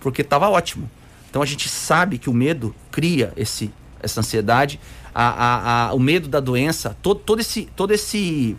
Porque 0.00 0.24
tava 0.24 0.48
ótimo. 0.48 0.90
Então 1.28 1.42
a 1.42 1.46
gente 1.46 1.68
sabe 1.68 2.16
que 2.16 2.30
o 2.30 2.32
medo 2.32 2.74
cria 2.90 3.32
esse, 3.36 3.72
essa 4.02 4.20
ansiedade, 4.20 4.80
a, 5.14 5.28
a, 5.28 5.88
a, 5.88 5.94
o 5.94 5.98
medo 5.98 6.28
da 6.28 6.40
doença, 6.40 6.96
todo, 7.02 7.20
todo 7.20 7.40
esse, 7.40 7.68
todo 7.76 7.92
esse 7.92 8.56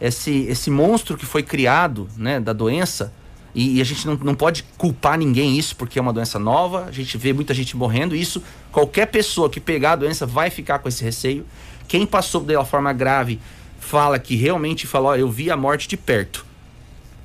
esse, 0.00 0.46
esse 0.46 0.70
monstro 0.70 1.16
que 1.16 1.24
foi 1.24 1.42
criado, 1.42 2.08
né, 2.16 2.38
da 2.38 2.52
doença, 2.52 3.12
e, 3.56 3.78
e, 3.78 3.80
a 3.80 3.84
gente 3.84 4.06
não, 4.06 4.16
não 4.16 4.34
pode 4.34 4.64
culpar 4.76 5.16
ninguém 5.16 5.56
isso 5.56 5.74
porque 5.76 5.98
é 5.98 6.02
uma 6.02 6.12
doença 6.12 6.38
nova, 6.38 6.84
a 6.84 6.92
gente 6.92 7.16
vê 7.16 7.32
muita 7.32 7.54
gente 7.54 7.74
morrendo, 7.74 8.14
e 8.14 8.20
isso, 8.20 8.42
qualquer 8.70 9.06
pessoa 9.06 9.48
que 9.48 9.58
pegar 9.58 9.92
a 9.92 9.96
doença 9.96 10.26
vai 10.26 10.50
ficar 10.50 10.78
com 10.78 10.90
esse 10.90 11.02
receio. 11.02 11.46
Quem 11.88 12.04
passou 12.04 12.42
dela 12.42 12.66
forma 12.66 12.92
grave 12.92 13.40
fala 13.80 14.18
que 14.18 14.36
realmente 14.36 14.86
falou, 14.86 15.16
eu 15.16 15.30
vi 15.30 15.50
a 15.50 15.56
morte 15.56 15.88
de 15.88 15.96
perto. 15.96 16.44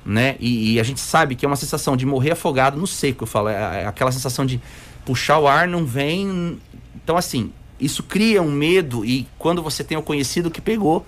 Né? 0.06 0.36
E, 0.40 0.72
e, 0.72 0.80
a 0.80 0.82
gente 0.82 1.00
sabe 1.00 1.34
que 1.34 1.44
é 1.44 1.48
uma 1.48 1.54
sensação 1.54 1.98
de 1.98 2.06
morrer 2.06 2.30
afogado 2.30 2.78
no 2.78 2.86
seco, 2.86 3.24
eu 3.24 3.28
falo, 3.28 3.50
é, 3.50 3.82
é 3.82 3.86
aquela 3.86 4.10
sensação 4.10 4.46
de 4.46 4.58
puxar 5.04 5.38
o 5.38 5.46
ar, 5.46 5.68
não 5.68 5.84
vem. 5.84 6.58
Então, 6.96 7.18
assim, 7.18 7.52
isso 7.78 8.02
cria 8.02 8.40
um 8.40 8.50
medo, 8.50 9.04
e 9.04 9.28
quando 9.38 9.62
você 9.62 9.84
tem 9.84 9.98
o 9.98 10.02
conhecido 10.02 10.50
que 10.50 10.62
pegou, 10.62 11.04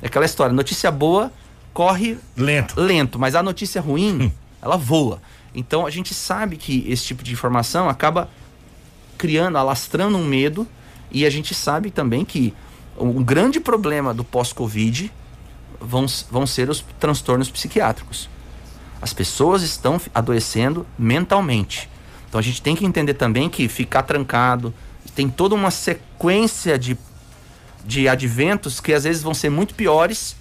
é 0.00 0.06
aquela 0.06 0.24
história, 0.24 0.54
notícia 0.54 0.90
boa 0.90 1.30
corre 1.74 2.16
lento, 2.36 2.80
lento 2.80 3.18
mas 3.18 3.34
a 3.34 3.42
notícia 3.42 3.82
ruim. 3.82 4.32
ela 4.64 4.76
voa. 4.76 5.20
Então 5.54 5.86
a 5.86 5.90
gente 5.90 6.14
sabe 6.14 6.56
que 6.56 6.84
esse 6.88 7.04
tipo 7.04 7.22
de 7.22 7.32
informação 7.32 7.88
acaba 7.88 8.28
criando, 9.18 9.58
alastrando 9.58 10.16
um 10.16 10.24
medo 10.24 10.66
e 11.10 11.24
a 11.26 11.30
gente 11.30 11.54
sabe 11.54 11.90
também 11.90 12.24
que 12.24 12.52
um 12.98 13.22
grande 13.22 13.60
problema 13.60 14.14
do 14.14 14.24
pós-Covid 14.24 15.12
vão, 15.80 16.06
vão 16.30 16.46
ser 16.46 16.70
os 16.70 16.84
transtornos 16.98 17.50
psiquiátricos. 17.50 18.28
As 19.00 19.12
pessoas 19.12 19.62
estão 19.62 20.00
adoecendo 20.14 20.86
mentalmente. 20.98 21.88
Então 22.28 22.38
a 22.38 22.42
gente 22.42 22.62
tem 22.62 22.74
que 22.74 22.86
entender 22.86 23.14
também 23.14 23.48
que 23.48 23.68
ficar 23.68 24.02
trancado 24.02 24.74
tem 25.14 25.28
toda 25.28 25.54
uma 25.54 25.70
sequência 25.70 26.76
de 26.76 26.98
de 27.84 28.08
adventos 28.08 28.80
que 28.80 28.92
às 28.92 29.04
vezes 29.04 29.22
vão 29.22 29.34
ser 29.34 29.50
muito 29.50 29.74
piores 29.74 30.34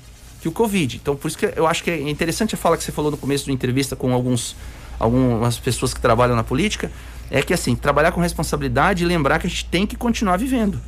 que 0.44 0.50
o 0.50 0.52
Covid. 0.52 0.98
Então, 0.98 1.16
por 1.16 1.30
isso 1.30 1.38
que 1.38 1.54
eu 1.56 1.66
acho 1.66 1.82
que 1.82 1.90
é 1.90 2.10
interessante 2.10 2.54
a 2.54 2.58
fala 2.58 2.76
que 2.76 2.84
você 2.84 2.92
falou 2.92 3.10
no 3.10 3.18
começo 3.18 3.48
da 3.48 3.54
entrevista 3.54 3.96
com 3.96 4.14
alguns, 4.14 4.58
algumas 5.00 5.58
pessoas 5.58 5.94
que 5.94 6.02
trabalham 6.02 6.36
na 6.36 6.44
política, 6.44 6.92
é 7.32 7.42
que 7.42 7.54
assim, 7.54 7.78
trabalhar 7.78 8.12
com 8.12 8.20
responsabilidade 8.20 9.04
e 9.04 9.08
lembrar 9.08 9.40
que 9.40 9.48
a 9.48 9.50
gente 9.50 9.64
tem 9.66 9.88
que 9.88 9.96
continuar 9.96 10.36
vivendo. 10.38 10.82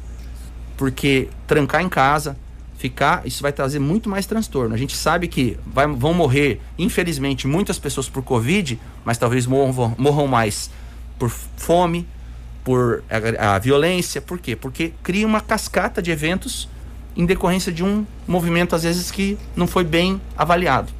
Porque 0.75 1.29
trancar 1.47 1.81
em 1.81 1.87
casa, 1.87 2.37
ficar, 2.77 3.25
isso 3.25 3.41
vai 3.41 3.53
trazer 3.53 3.79
muito 3.79 4.09
mais 4.09 4.25
transtorno. 4.25 4.75
A 4.75 4.77
gente 4.77 4.93
sabe 4.93 5.29
que 5.29 5.57
vai, 5.65 5.87
vão 5.87 6.13
morrer, 6.13 6.59
infelizmente, 6.77 7.47
muitas 7.47 7.79
pessoas 7.79 8.09
por 8.09 8.23
Covid, 8.23 8.77
mas 9.05 9.17
talvez 9.17 9.47
morram, 9.47 9.95
morram 9.97 10.27
mais 10.27 10.69
por 11.17 11.29
fome, 11.29 12.05
por 12.61 13.05
a, 13.09 13.55
a, 13.55 13.59
violência. 13.59 14.21
Por 14.21 14.37
quê? 14.37 14.53
Porque 14.53 14.91
cria 15.01 15.25
uma 15.25 15.39
cascata 15.39 16.01
de 16.01 16.11
eventos 16.11 16.67
em 17.15 17.25
decorrência 17.25 17.71
de 17.71 17.83
um 17.83 18.05
movimento, 18.27 18.75
às 18.75 18.83
vezes, 18.83 19.09
que 19.09 19.37
não 19.55 19.67
foi 19.67 19.83
bem 19.83 20.21
avaliado. 20.37 20.91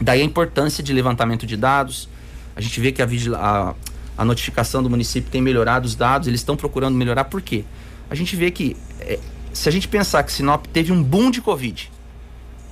Daí 0.00 0.20
a 0.20 0.24
importância 0.24 0.82
de 0.82 0.92
levantamento 0.92 1.46
de 1.46 1.56
dados. 1.56 2.08
A 2.54 2.60
gente 2.60 2.80
vê 2.80 2.90
que 2.92 3.02
a, 3.02 3.06
a, 3.36 3.74
a 4.18 4.24
notificação 4.24 4.82
do 4.82 4.90
município 4.90 5.30
tem 5.30 5.40
melhorado 5.40 5.86
os 5.86 5.94
dados, 5.94 6.26
eles 6.26 6.40
estão 6.40 6.56
procurando 6.56 6.96
melhorar. 6.96 7.24
Por 7.24 7.40
quê? 7.40 7.64
A 8.10 8.14
gente 8.14 8.34
vê 8.34 8.50
que, 8.50 8.76
é, 9.00 9.18
se 9.52 9.68
a 9.68 9.72
gente 9.72 9.88
pensar 9.88 10.22
que 10.22 10.32
Sinop 10.32 10.66
teve 10.66 10.92
um 10.92 11.02
boom 11.02 11.30
de 11.30 11.40
Covid, 11.40 11.90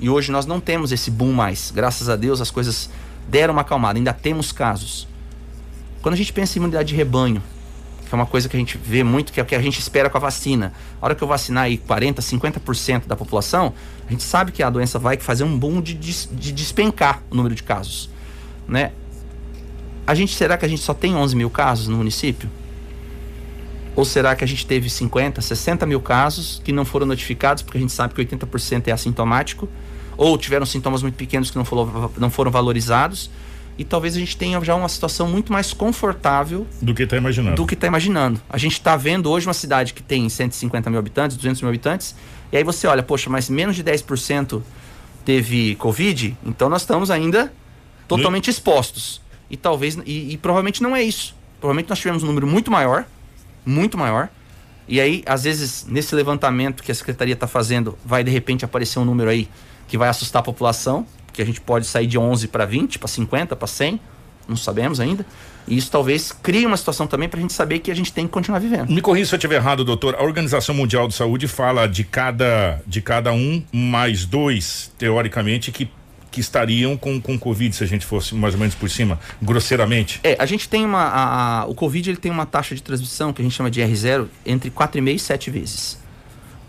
e 0.00 0.08
hoje 0.08 0.32
nós 0.32 0.46
não 0.46 0.60
temos 0.60 0.90
esse 0.92 1.10
boom 1.10 1.32
mais, 1.32 1.72
graças 1.74 2.08
a 2.08 2.16
Deus 2.16 2.40
as 2.40 2.50
coisas 2.50 2.90
deram 3.28 3.54
uma 3.54 3.62
acalmada, 3.62 3.98
ainda 3.98 4.12
temos 4.12 4.52
casos. 4.52 5.08
Quando 6.02 6.14
a 6.14 6.16
gente 6.16 6.32
pensa 6.32 6.58
em 6.58 6.60
imunidade 6.60 6.88
de 6.88 6.94
rebanho, 6.94 7.42
que 8.09 8.14
é 8.14 8.16
uma 8.16 8.26
coisa 8.26 8.48
que 8.48 8.57
a 8.57 8.59
gente 8.59 8.78
vê 8.78 9.02
muito, 9.02 9.32
que 9.32 9.40
é 9.40 9.42
o 9.42 9.46
que 9.46 9.55
a 9.55 9.62
gente 9.62 9.78
espera 9.78 10.11
com 10.11 10.16
a 10.16 10.20
vacina. 10.20 10.72
A 11.00 11.05
hora 11.07 11.14
que 11.14 11.22
eu 11.22 11.28
vacinar 11.28 11.64
aí 11.64 11.78
40%, 11.78 12.16
50% 12.16 13.07
da 13.07 13.16
população, 13.16 13.72
a 14.07 14.11
gente 14.11 14.22
sabe 14.22 14.52
que 14.52 14.62
a 14.62 14.70
doença 14.70 14.98
vai 14.98 15.16
fazer 15.16 15.44
um 15.44 15.59
boom 15.59 15.80
de, 15.80 15.94
de, 15.94 16.26
de 16.28 16.52
despencar 16.52 17.22
o 17.30 17.34
número 17.34 17.55
de 17.55 17.62
casos. 17.62 18.11
Né? 18.68 18.92
A 20.07 20.14
gente, 20.14 20.34
será 20.34 20.57
que 20.57 20.64
a 20.64 20.68
gente 20.68 20.82
só 20.82 20.92
tem 20.92 21.16
11 21.16 21.34
mil 21.34 21.48
casos 21.48 21.88
no 21.88 21.96
município? 21.96 22.50
Ou 23.96 24.05
será 24.05 24.34
que 24.34 24.44
a 24.44 24.46
gente 24.46 24.66
teve 24.66 24.90
50, 24.90 25.40
60 25.40 25.86
mil 25.86 26.00
casos 26.00 26.61
que 26.64 26.72
não 26.72 26.84
foram 26.84 27.07
notificados, 27.07 27.62
porque 27.62 27.78
a 27.78 27.80
gente 27.80 27.92
sabe 27.92 28.12
que 28.12 28.22
80% 28.24 28.88
é 28.88 28.92
assintomático, 28.92 29.68
ou 30.16 30.36
tiveram 30.36 30.66
sintomas 30.66 31.02
muito 31.02 31.14
pequenos 31.14 31.50
que 31.50 31.57
não 31.57 31.64
foram, 31.64 32.11
não 32.18 32.30
foram 32.30 32.50
valorizados? 32.50 33.30
E 33.76 33.84
talvez 33.84 34.16
a 34.16 34.18
gente 34.18 34.36
tenha 34.36 34.62
já 34.62 34.74
uma 34.74 34.88
situação 34.88 35.28
muito 35.28 35.52
mais 35.52 35.72
confortável 35.72 36.66
do 36.80 36.94
que 36.94 37.02
está 37.02 37.16
imaginando. 37.16 37.56
Do 37.56 37.66
que 37.66 37.74
está 37.74 37.86
imaginando. 37.86 38.40
A 38.48 38.58
gente 38.58 38.74
está 38.74 38.96
vendo 38.96 39.30
hoje 39.30 39.46
uma 39.46 39.54
cidade 39.54 39.92
que 39.92 40.02
tem 40.02 40.28
150 40.28 40.90
mil 40.90 40.98
habitantes, 40.98 41.36
200 41.36 41.62
mil 41.62 41.68
habitantes, 41.68 42.14
e 42.52 42.56
aí 42.56 42.64
você 42.64 42.86
olha, 42.86 43.02
poxa, 43.02 43.28
mas 43.28 43.48
menos 43.48 43.74
de 43.74 43.82
10% 43.82 44.62
teve 45.24 45.74
Covid, 45.76 46.36
então 46.44 46.68
nós 46.68 46.82
estamos 46.82 47.10
ainda 47.10 47.52
totalmente 48.06 48.48
expostos. 48.48 49.20
E 49.50 49.56
talvez, 49.56 49.98
e, 50.06 50.32
e 50.32 50.36
provavelmente 50.36 50.82
não 50.82 50.94
é 50.94 51.02
isso. 51.02 51.34
Provavelmente 51.60 51.88
nós 51.88 51.98
tivemos 51.98 52.22
um 52.22 52.26
número 52.26 52.46
muito 52.46 52.70
maior, 52.70 53.04
muito 53.64 53.98
maior. 53.98 54.28
E 54.86 55.00
aí, 55.00 55.22
às 55.26 55.44
vezes, 55.44 55.86
nesse 55.88 56.14
levantamento 56.14 56.82
que 56.82 56.92
a 56.92 56.94
secretaria 56.94 57.34
está 57.34 57.46
fazendo, 57.46 57.98
vai 58.04 58.22
de 58.22 58.30
repente 58.30 58.64
aparecer 58.64 58.98
um 58.98 59.04
número 59.04 59.30
aí 59.30 59.48
que 59.88 59.96
vai 59.96 60.08
assustar 60.08 60.40
a 60.40 60.42
população 60.42 61.06
que 61.35 61.43
a 61.43 61.45
gente 61.45 61.61
pode 61.61 61.87
sair 61.87 62.07
de 62.07 62.16
11 62.16 62.49
para 62.49 62.64
20, 62.64 62.99
para 62.99 63.09
50, 63.09 63.55
para 63.57 63.68
100, 63.68 64.01
não 64.49 64.57
sabemos 64.57 65.01
ainda. 65.01 65.26
E 65.66 65.76
isso 65.76 65.91
talvez 65.91 66.30
crie 66.30 66.64
uma 66.64 66.76
situação 66.76 67.07
também 67.07 67.28
para 67.28 67.39
a 67.39 67.43
gente 67.43 67.53
saber 67.53 67.78
que 67.80 67.91
a 67.91 67.95
gente 67.95 68.12
tem 68.12 68.26
que 68.26 68.32
continuar 68.32 68.59
vivendo. 68.59 68.91
Me 68.91 69.01
corrija 69.01 69.26
se 69.30 69.35
eu 69.35 69.39
estiver 69.39 69.57
errado, 69.57 69.85
doutor. 69.85 70.14
A 70.14 70.22
Organização 70.22 70.74
Mundial 70.74 71.09
de 71.09 71.14
Saúde 71.14 71.49
fala 71.49 71.87
de 71.87 72.05
cada, 72.05 72.80
de 72.87 73.01
cada 73.01 73.32
um 73.32 73.62
mais 73.72 74.24
dois, 74.24 74.93
teoricamente, 74.99 75.72
que 75.72 75.91
que 76.30 76.41
estariam 76.41 76.97
com, 76.97 77.20
com 77.20 77.39
Covid, 77.39 77.76
se 77.76 77.85
a 77.85 77.87
gente 77.87 78.05
fosse 78.05 78.35
mais 78.35 78.55
ou 78.55 78.59
menos 78.59 78.74
por 78.74 78.91
cima, 78.91 79.20
grosseiramente? 79.41 80.18
É, 80.24 80.35
a 80.37 80.45
gente 80.45 80.68
tem 80.68 80.85
uma. 80.85 81.03
A, 81.05 81.61
a, 81.61 81.66
o 81.66 81.76
Covid 81.76 82.11
ele 82.11 82.16
tem 82.16 82.32
uma 82.32 82.45
taxa 82.45 82.74
de 82.74 82.82
transmissão 82.82 83.32
que 83.32 83.41
a 83.41 83.45
gente 83.45 83.55
chama 83.55 83.70
de 83.70 83.80
R0 83.80 84.26
entre 84.45 84.68
4,5 84.68 85.14
e 85.14 85.18
7 85.20 85.51
vezes. 85.53 86.03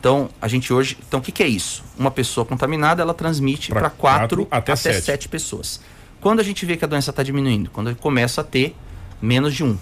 Então, 0.06 0.30
a 0.40 0.48
gente 0.48 0.72
hoje. 0.72 0.96
Então, 1.08 1.20
o 1.20 1.24
que, 1.24 1.32
que 1.32 1.42
é 1.42 1.48
isso? 1.48 1.84
Uma 1.98 2.12
pessoa 2.12 2.46
contaminada, 2.46 3.02
ela 3.02 3.12
transmite 3.12 3.72
para 3.72 3.90
quatro, 3.90 4.48
até, 4.52 4.74
até 4.74 4.76
sete. 4.76 5.02
sete. 5.02 5.28
pessoas. 5.28 5.82
Quando 6.22 6.40
a 6.42 6.44
gente 6.44 6.64
vê 6.64 6.78
que 6.78 6.86
a 6.86 6.88
doença 6.88 7.10
está 7.10 7.24
diminuindo? 7.24 7.72
Quando 7.72 7.96
começa 7.96 8.42
a 8.42 8.44
ter 8.44 8.76
menos 9.20 9.56
de 9.56 9.64
um. 9.64 9.76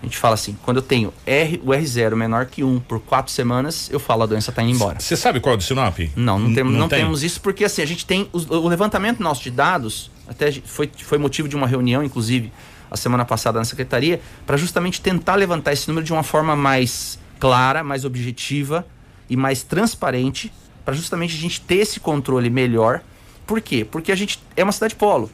A 0.00 0.06
gente 0.06 0.16
fala 0.16 0.32
assim, 0.32 0.56
quando 0.62 0.78
eu 0.78 0.82
tenho 0.82 1.12
R, 1.26 1.60
o 1.62 1.68
R0 1.68 2.14
menor 2.14 2.46
que 2.46 2.64
1 2.64 2.80
por 2.80 2.98
quatro 2.98 3.30
semanas, 3.30 3.90
eu 3.92 4.00
falo 4.00 4.22
a 4.22 4.26
doença 4.26 4.50
está 4.50 4.62
indo 4.62 4.72
embora. 4.72 4.98
Você 4.98 5.16
sabe 5.16 5.38
qual 5.38 5.52
é 5.54 5.58
do 5.58 5.62
Sinop? 5.62 5.98
Não, 6.16 6.38
não, 6.38 6.54
temos, 6.54 6.72
não, 6.72 6.80
não 6.80 6.88
tem? 6.88 7.00
temos 7.00 7.22
isso 7.22 7.42
porque 7.42 7.66
assim, 7.66 7.82
a 7.82 7.86
gente 7.86 8.06
tem 8.06 8.30
o, 8.32 8.38
o, 8.38 8.68
levantamento 8.68 9.22
nosso 9.22 9.42
de 9.42 9.50
dados, 9.50 10.10
até 10.26 10.50
foi, 10.50 10.90
foi 10.96 11.18
motivo 11.18 11.46
de 11.46 11.56
uma 11.56 11.66
reunião, 11.66 12.02
inclusive, 12.02 12.50
a 12.90 12.96
semana 12.96 13.26
passada 13.26 13.58
na 13.58 13.66
secretaria, 13.66 14.18
para 14.46 14.56
justamente 14.56 14.98
tentar 15.02 15.34
levantar 15.34 15.74
esse 15.74 15.88
número 15.88 16.06
de 16.06 16.12
uma 16.12 16.22
forma 16.22 16.56
mais 16.56 17.18
clara, 17.44 17.84
mais 17.84 18.06
objetiva 18.06 18.86
e 19.28 19.36
mais 19.36 19.62
transparente 19.62 20.50
para 20.82 20.94
justamente 20.94 21.36
a 21.36 21.38
gente 21.38 21.60
ter 21.60 21.74
esse 21.74 22.00
controle 22.00 22.48
melhor. 22.48 23.02
Por 23.46 23.60
quê? 23.60 23.84
Porque 23.84 24.10
a 24.10 24.14
gente 24.14 24.40
é 24.56 24.62
uma 24.62 24.72
cidade 24.72 24.94
polo. 24.94 25.30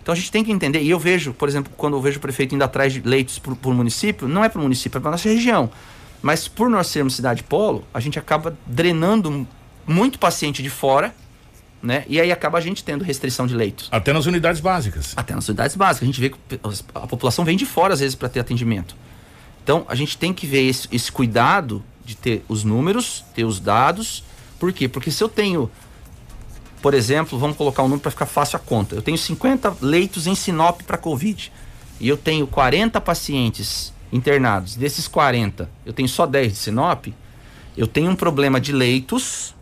Então 0.00 0.12
a 0.12 0.16
gente 0.16 0.30
tem 0.30 0.44
que 0.44 0.52
entender, 0.52 0.80
e 0.80 0.88
eu 0.88 1.00
vejo, 1.00 1.32
por 1.32 1.48
exemplo, 1.48 1.72
quando 1.76 1.96
eu 1.96 2.00
vejo 2.00 2.18
o 2.18 2.20
prefeito 2.20 2.54
indo 2.54 2.62
atrás 2.62 2.92
de 2.92 3.00
leitos 3.00 3.40
para 3.40 3.52
o 3.52 3.74
município, 3.74 4.28
não 4.28 4.44
é 4.44 4.48
para 4.48 4.60
o 4.60 4.62
município, 4.62 4.98
é 4.98 5.00
para 5.00 5.10
nossa 5.10 5.28
região. 5.28 5.68
Mas 6.22 6.46
por 6.46 6.70
nós 6.70 6.86
sermos 6.86 7.16
cidade 7.16 7.42
polo, 7.42 7.84
a 7.92 7.98
gente 7.98 8.20
acaba 8.20 8.56
drenando 8.64 9.44
muito 9.84 10.16
paciente 10.16 10.62
de 10.62 10.70
fora, 10.70 11.12
né? 11.82 12.04
E 12.06 12.20
aí 12.20 12.30
acaba 12.30 12.58
a 12.58 12.60
gente 12.60 12.84
tendo 12.84 13.02
restrição 13.02 13.48
de 13.48 13.56
leitos. 13.56 13.88
Até 13.90 14.12
nas 14.12 14.26
unidades 14.26 14.60
básicas. 14.60 15.12
Até 15.16 15.34
nas 15.34 15.48
unidades 15.48 15.74
básicas. 15.74 16.04
A 16.04 16.06
gente 16.06 16.20
vê 16.20 16.30
que 16.30 16.36
a 16.94 17.06
população 17.08 17.44
vem 17.44 17.56
de 17.56 17.66
fora 17.66 17.94
às 17.94 18.00
vezes 18.00 18.14
para 18.14 18.28
ter 18.28 18.38
atendimento. 18.38 18.94
Então 19.68 19.84
a 19.86 19.94
gente 19.94 20.16
tem 20.16 20.32
que 20.32 20.46
ver 20.46 20.66
esse, 20.66 20.88
esse 20.90 21.12
cuidado 21.12 21.84
de 22.02 22.16
ter 22.16 22.42
os 22.48 22.64
números, 22.64 23.22
ter 23.34 23.44
os 23.44 23.60
dados. 23.60 24.24
Por 24.58 24.72
quê? 24.72 24.88
Porque 24.88 25.10
se 25.10 25.22
eu 25.22 25.28
tenho, 25.28 25.70
por 26.80 26.94
exemplo, 26.94 27.38
vamos 27.38 27.54
colocar 27.54 27.82
um 27.82 27.84
número 27.84 28.00
para 28.00 28.10
ficar 28.10 28.24
fácil 28.24 28.56
a 28.56 28.60
conta. 28.60 28.94
Eu 28.94 29.02
tenho 29.02 29.18
50 29.18 29.76
leitos 29.82 30.26
em 30.26 30.34
Sinop 30.34 30.80
para 30.84 30.96
Covid 30.96 31.52
e 32.00 32.08
eu 32.08 32.16
tenho 32.16 32.46
40 32.46 32.98
pacientes 33.02 33.92
internados. 34.10 34.74
Desses 34.74 35.06
40, 35.06 35.68
eu 35.84 35.92
tenho 35.92 36.08
só 36.08 36.24
10 36.24 36.50
de 36.50 36.58
Sinop, 36.58 37.08
eu 37.76 37.86
tenho 37.86 38.10
um 38.10 38.16
problema 38.16 38.58
de 38.58 38.72
leitos, 38.72 39.54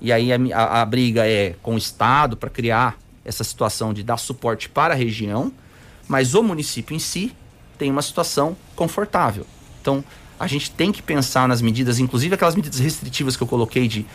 e 0.00 0.10
aí 0.10 0.32
a, 0.32 0.38
a, 0.54 0.80
a 0.80 0.84
briga 0.86 1.26
é 1.26 1.56
com 1.62 1.74
o 1.74 1.78
Estado 1.78 2.38
para 2.38 2.48
criar 2.48 2.96
essa 3.22 3.44
situação 3.44 3.92
de 3.92 4.02
dar 4.02 4.16
suporte 4.16 4.70
para 4.70 4.94
a 4.94 4.96
região, 4.96 5.52
mas 6.08 6.34
o 6.34 6.42
município 6.42 6.96
em 6.96 6.98
si 6.98 7.36
tem 7.82 7.90
uma 7.90 8.00
situação 8.00 8.56
confortável. 8.76 9.44
Então, 9.80 10.04
a 10.38 10.46
gente 10.46 10.70
tem 10.70 10.92
que 10.92 11.02
pensar 11.02 11.48
nas 11.48 11.60
medidas, 11.60 11.98
inclusive 11.98 12.32
aquelas 12.32 12.54
medidas 12.54 12.78
restritivas 12.78 13.36
que 13.36 13.42
eu 13.42 13.46
coloquei 13.48 13.88
de 13.88 14.06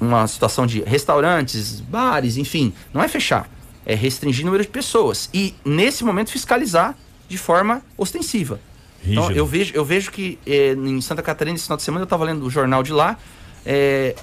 uma 0.00 0.26
situação 0.26 0.66
de 0.66 0.80
restaurantes, 0.82 1.80
bares, 1.80 2.36
enfim, 2.36 2.72
não 2.92 3.00
é 3.00 3.06
fechar, 3.06 3.48
é 3.86 3.94
restringir 3.94 4.42
o 4.42 4.46
número 4.46 4.64
de 4.64 4.70
pessoas 4.70 5.30
e 5.32 5.54
nesse 5.64 6.02
momento 6.02 6.32
fiscalizar 6.32 6.96
de 7.28 7.38
forma 7.38 7.80
ostensiva. 7.96 8.58
Então, 9.06 9.30
eu 9.30 9.46
vejo, 9.46 9.72
eu 9.72 9.84
vejo 9.84 10.10
que 10.10 10.36
eh, 10.44 10.72
em 10.72 11.00
Santa 11.00 11.22
Catarina, 11.22 11.54
esse 11.54 11.66
final 11.66 11.76
de 11.76 11.84
semana, 11.84 12.02
eu 12.02 12.06
estava 12.06 12.24
lendo 12.24 12.44
o 12.44 12.50
jornal 12.50 12.82
de 12.82 12.92
lá. 12.92 13.16
Eh, 13.64 14.16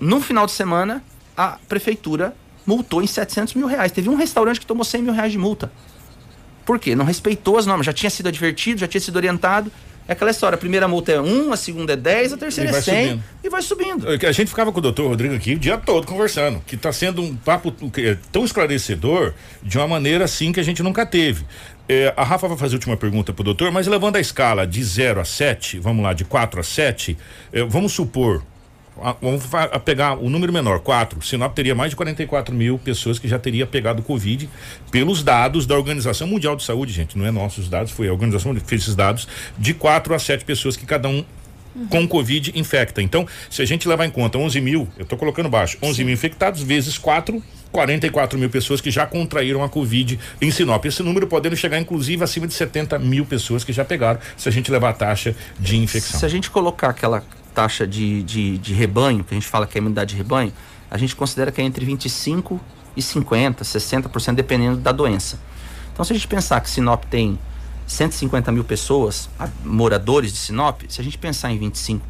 no 0.00 0.22
final 0.22 0.46
de 0.46 0.52
semana, 0.52 1.04
a 1.36 1.58
prefeitura 1.68 2.34
multou 2.64 3.02
em 3.02 3.06
700 3.06 3.52
mil 3.54 3.66
reais. 3.66 3.92
Teve 3.92 4.08
um 4.08 4.14
restaurante 4.14 4.58
que 4.58 4.64
tomou 4.64 4.84
100 4.84 5.02
mil 5.02 5.12
reais 5.12 5.32
de 5.32 5.36
multa. 5.38 5.70
Por 6.64 6.78
quê? 6.78 6.94
Não 6.94 7.04
respeitou 7.04 7.58
as 7.58 7.66
normas. 7.66 7.86
Já 7.86 7.92
tinha 7.92 8.10
sido 8.10 8.28
advertido, 8.28 8.80
já 8.80 8.88
tinha 8.88 9.00
sido 9.00 9.16
orientado. 9.16 9.70
É 10.10 10.12
aquela 10.12 10.32
história, 10.32 10.56
a 10.56 10.58
primeira 10.58 10.88
multa 10.88 11.12
é 11.12 11.20
1, 11.20 11.52
a 11.52 11.56
segunda 11.56 11.92
é 11.92 11.96
10, 11.96 12.32
a 12.32 12.36
terceira 12.36 12.70
é 12.70 12.80
100 12.80 13.04
subindo. 13.08 13.24
e 13.44 13.48
vai 13.48 13.62
subindo. 13.62 14.08
A 14.08 14.32
gente 14.32 14.48
ficava 14.48 14.72
com 14.72 14.80
o 14.80 14.82
doutor 14.82 15.06
Rodrigo 15.06 15.36
aqui 15.36 15.54
o 15.54 15.58
dia 15.58 15.78
todo 15.78 16.04
conversando, 16.04 16.60
que 16.66 16.74
está 16.74 16.92
sendo 16.92 17.22
um 17.22 17.36
papo 17.36 17.72
é 17.96 18.16
tão 18.32 18.44
esclarecedor 18.44 19.32
de 19.62 19.78
uma 19.78 19.86
maneira 19.86 20.24
assim 20.24 20.50
que 20.50 20.58
a 20.58 20.64
gente 20.64 20.82
nunca 20.82 21.06
teve. 21.06 21.44
É, 21.88 22.12
a 22.16 22.24
Rafa 22.24 22.48
vai 22.48 22.56
fazer 22.56 22.74
a 22.74 22.78
última 22.78 22.96
pergunta 22.96 23.32
pro 23.32 23.44
doutor, 23.44 23.70
mas 23.70 23.86
levando 23.86 24.16
a 24.16 24.20
escala 24.20 24.66
de 24.66 24.82
0 24.82 25.20
a 25.20 25.24
7, 25.24 25.78
vamos 25.78 26.02
lá, 26.02 26.12
de 26.12 26.24
4 26.24 26.58
a 26.58 26.62
7, 26.64 27.16
é, 27.52 27.62
vamos 27.62 27.92
supor, 27.92 28.42
vamos 29.20 29.42
a 29.54 29.78
pegar 29.78 30.14
o 30.14 30.28
número 30.28 30.52
menor, 30.52 30.80
4. 30.80 31.22
Sinop 31.22 31.54
teria 31.54 31.74
mais 31.74 31.90
de 31.90 31.96
44 31.96 32.54
mil 32.54 32.78
pessoas 32.78 33.18
que 33.18 33.28
já 33.28 33.38
teria 33.38 33.66
pegado 33.66 34.02
Covid 34.02 34.48
pelos 34.90 35.22
dados 35.22 35.66
da 35.66 35.76
Organização 35.76 36.26
Mundial 36.26 36.56
de 36.56 36.62
Saúde, 36.62 36.92
gente. 36.92 37.16
Não 37.16 37.26
é 37.26 37.30
nossos 37.30 37.68
dados, 37.68 37.92
foi 37.92 38.08
a 38.08 38.12
organização 38.12 38.54
que 38.54 38.60
fez 38.60 38.82
esses 38.82 38.94
dados, 38.94 39.26
de 39.58 39.74
4 39.74 40.14
a 40.14 40.18
7 40.18 40.44
pessoas 40.44 40.76
que 40.76 40.84
cada 40.84 41.08
um 41.08 41.24
com 41.88 42.06
Covid 42.06 42.52
infecta. 42.58 43.00
Então, 43.00 43.26
se 43.48 43.62
a 43.62 43.64
gente 43.64 43.88
levar 43.88 44.04
em 44.04 44.10
conta 44.10 44.38
11 44.38 44.60
mil, 44.60 44.88
eu 44.96 45.04
estou 45.04 45.18
colocando 45.18 45.48
baixo, 45.48 45.78
11 45.82 45.96
Sim. 45.96 46.04
mil 46.04 46.14
infectados 46.14 46.62
vezes 46.62 46.98
4, 46.98 47.42
44 47.70 48.38
mil 48.38 48.50
pessoas 48.50 48.80
que 48.80 48.90
já 48.90 49.06
contraíram 49.06 49.62
a 49.62 49.68
Covid 49.68 50.18
em 50.40 50.50
Sinop. 50.50 50.84
Esse 50.84 51.02
número 51.02 51.26
podendo 51.26 51.56
chegar, 51.56 51.78
inclusive, 51.78 52.22
acima 52.24 52.46
de 52.46 52.54
70 52.54 52.98
mil 52.98 53.24
pessoas 53.24 53.62
que 53.62 53.72
já 53.72 53.84
pegaram, 53.84 54.20
se 54.36 54.48
a 54.48 54.52
gente 54.52 54.70
levar 54.70 54.90
a 54.90 54.94
taxa 54.94 55.34
de 55.58 55.76
infecção. 55.76 56.18
Se 56.18 56.26
a 56.26 56.28
gente 56.28 56.50
colocar 56.50 56.90
aquela 56.90 57.22
taxa 57.60 57.86
de, 57.86 58.22
de, 58.22 58.56
de 58.56 58.72
rebanho, 58.72 59.22
que 59.22 59.34
a 59.34 59.36
gente 59.36 59.46
fala 59.46 59.66
que 59.66 59.76
é 59.76 59.78
a 59.78 59.82
imunidade 59.82 60.12
de 60.12 60.16
rebanho, 60.16 60.50
a 60.90 60.96
gente 60.96 61.14
considera 61.14 61.52
que 61.52 61.60
é 61.60 61.64
entre 61.64 61.84
25 61.84 62.58
e 62.96 63.02
50, 63.02 63.62
60%, 63.62 64.34
dependendo 64.34 64.78
da 64.78 64.92
doença. 64.92 65.38
Então, 65.92 66.02
se 66.02 66.10
a 66.10 66.16
gente 66.16 66.26
pensar 66.26 66.58
que 66.62 66.70
Sinop 66.70 67.04
tem 67.04 67.38
150 67.86 68.50
mil 68.50 68.64
pessoas, 68.64 69.28
moradores 69.62 70.32
de 70.32 70.38
Sinop, 70.38 70.80
se 70.88 71.02
a 71.02 71.04
gente 71.04 71.18
pensar 71.18 71.52
em 71.52 71.58
25%, 71.58 72.00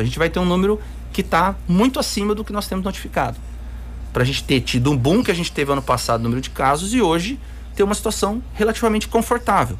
a 0.00 0.04
gente 0.04 0.18
vai 0.18 0.28
ter 0.28 0.38
um 0.38 0.44
número 0.44 0.78
que 1.14 1.22
está 1.22 1.54
muito 1.66 1.98
acima 1.98 2.34
do 2.34 2.44
que 2.44 2.52
nós 2.52 2.68
temos 2.68 2.84
notificado. 2.84 3.38
Para 4.12 4.22
a 4.22 4.26
gente 4.26 4.44
ter 4.44 4.60
tido 4.60 4.90
um 4.90 4.96
boom 4.96 5.22
que 5.22 5.30
a 5.30 5.34
gente 5.34 5.50
teve 5.50 5.72
ano 5.72 5.82
passado 5.82 6.18
no 6.20 6.24
número 6.24 6.42
de 6.42 6.50
casos 6.50 6.92
e 6.92 7.00
hoje 7.00 7.40
ter 7.74 7.82
uma 7.82 7.94
situação 7.94 8.42
relativamente 8.52 9.08
confortável, 9.08 9.78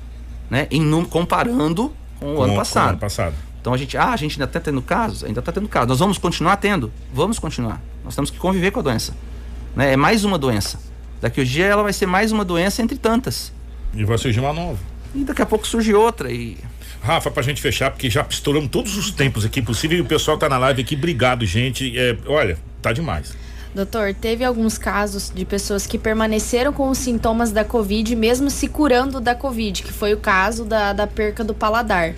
né? 0.48 0.66
Em, 0.70 1.04
comparando 1.04 1.92
com 2.18 2.36
o 2.36 2.42
ano 2.42 2.56
passado. 2.56 2.84
Com 2.84 2.88
o 2.88 2.90
ano 2.92 2.98
passado. 2.98 3.34
Então 3.64 3.72
a 3.72 3.78
gente, 3.78 3.96
ah, 3.96 4.10
a 4.10 4.16
gente 4.18 4.32
ainda 4.32 4.44
está 4.44 4.60
tendo 4.60 4.82
casos? 4.82 5.24
Ainda 5.24 5.40
está 5.40 5.50
tendo 5.50 5.66
casos. 5.66 5.88
Nós 5.88 5.98
vamos 5.98 6.18
continuar 6.18 6.58
tendo? 6.58 6.92
Vamos 7.14 7.38
continuar. 7.38 7.80
Nós 8.04 8.14
temos 8.14 8.30
que 8.30 8.36
conviver 8.36 8.70
com 8.70 8.80
a 8.80 8.82
doença. 8.82 9.14
Né? 9.74 9.94
É 9.94 9.96
mais 9.96 10.22
uma 10.22 10.36
doença. 10.36 10.78
Daqui 11.18 11.40
a 11.40 11.44
dia 11.44 11.64
ela 11.64 11.82
vai 11.82 11.94
ser 11.94 12.04
mais 12.04 12.30
uma 12.30 12.44
doença 12.44 12.82
entre 12.82 12.98
tantas. 12.98 13.50
E 13.94 14.04
vai 14.04 14.18
surgir 14.18 14.38
uma 14.38 14.52
nova. 14.52 14.78
E 15.14 15.24
daqui 15.24 15.40
a 15.40 15.46
pouco 15.46 15.66
surge 15.66 15.94
outra 15.94 16.30
e. 16.30 16.58
Rafa, 17.00 17.30
pra 17.30 17.42
gente 17.42 17.62
fechar, 17.62 17.90
porque 17.90 18.10
já 18.10 18.26
estouramos 18.28 18.68
todos 18.68 18.98
os 18.98 19.10
tempos 19.10 19.46
aqui 19.46 19.62
possível 19.62 19.96
e 19.96 20.02
o 20.02 20.04
pessoal 20.04 20.36
tá 20.36 20.46
na 20.46 20.58
live 20.58 20.82
aqui. 20.82 20.94
Obrigado, 20.94 21.46
gente. 21.46 21.98
É, 21.98 22.18
olha, 22.26 22.58
tá 22.82 22.92
demais. 22.92 23.34
Doutor, 23.74 24.12
teve 24.12 24.44
alguns 24.44 24.76
casos 24.76 25.32
de 25.34 25.46
pessoas 25.46 25.86
que 25.86 25.96
permaneceram 25.96 26.70
com 26.70 26.90
os 26.90 26.98
sintomas 26.98 27.50
da 27.50 27.64
Covid, 27.64 28.14
mesmo 28.14 28.50
se 28.50 28.68
curando 28.68 29.22
da 29.22 29.34
Covid, 29.34 29.82
que 29.82 29.92
foi 29.92 30.12
o 30.12 30.18
caso 30.18 30.66
da, 30.66 30.92
da 30.92 31.06
perca 31.06 31.42
do 31.42 31.54
paladar 31.54 32.14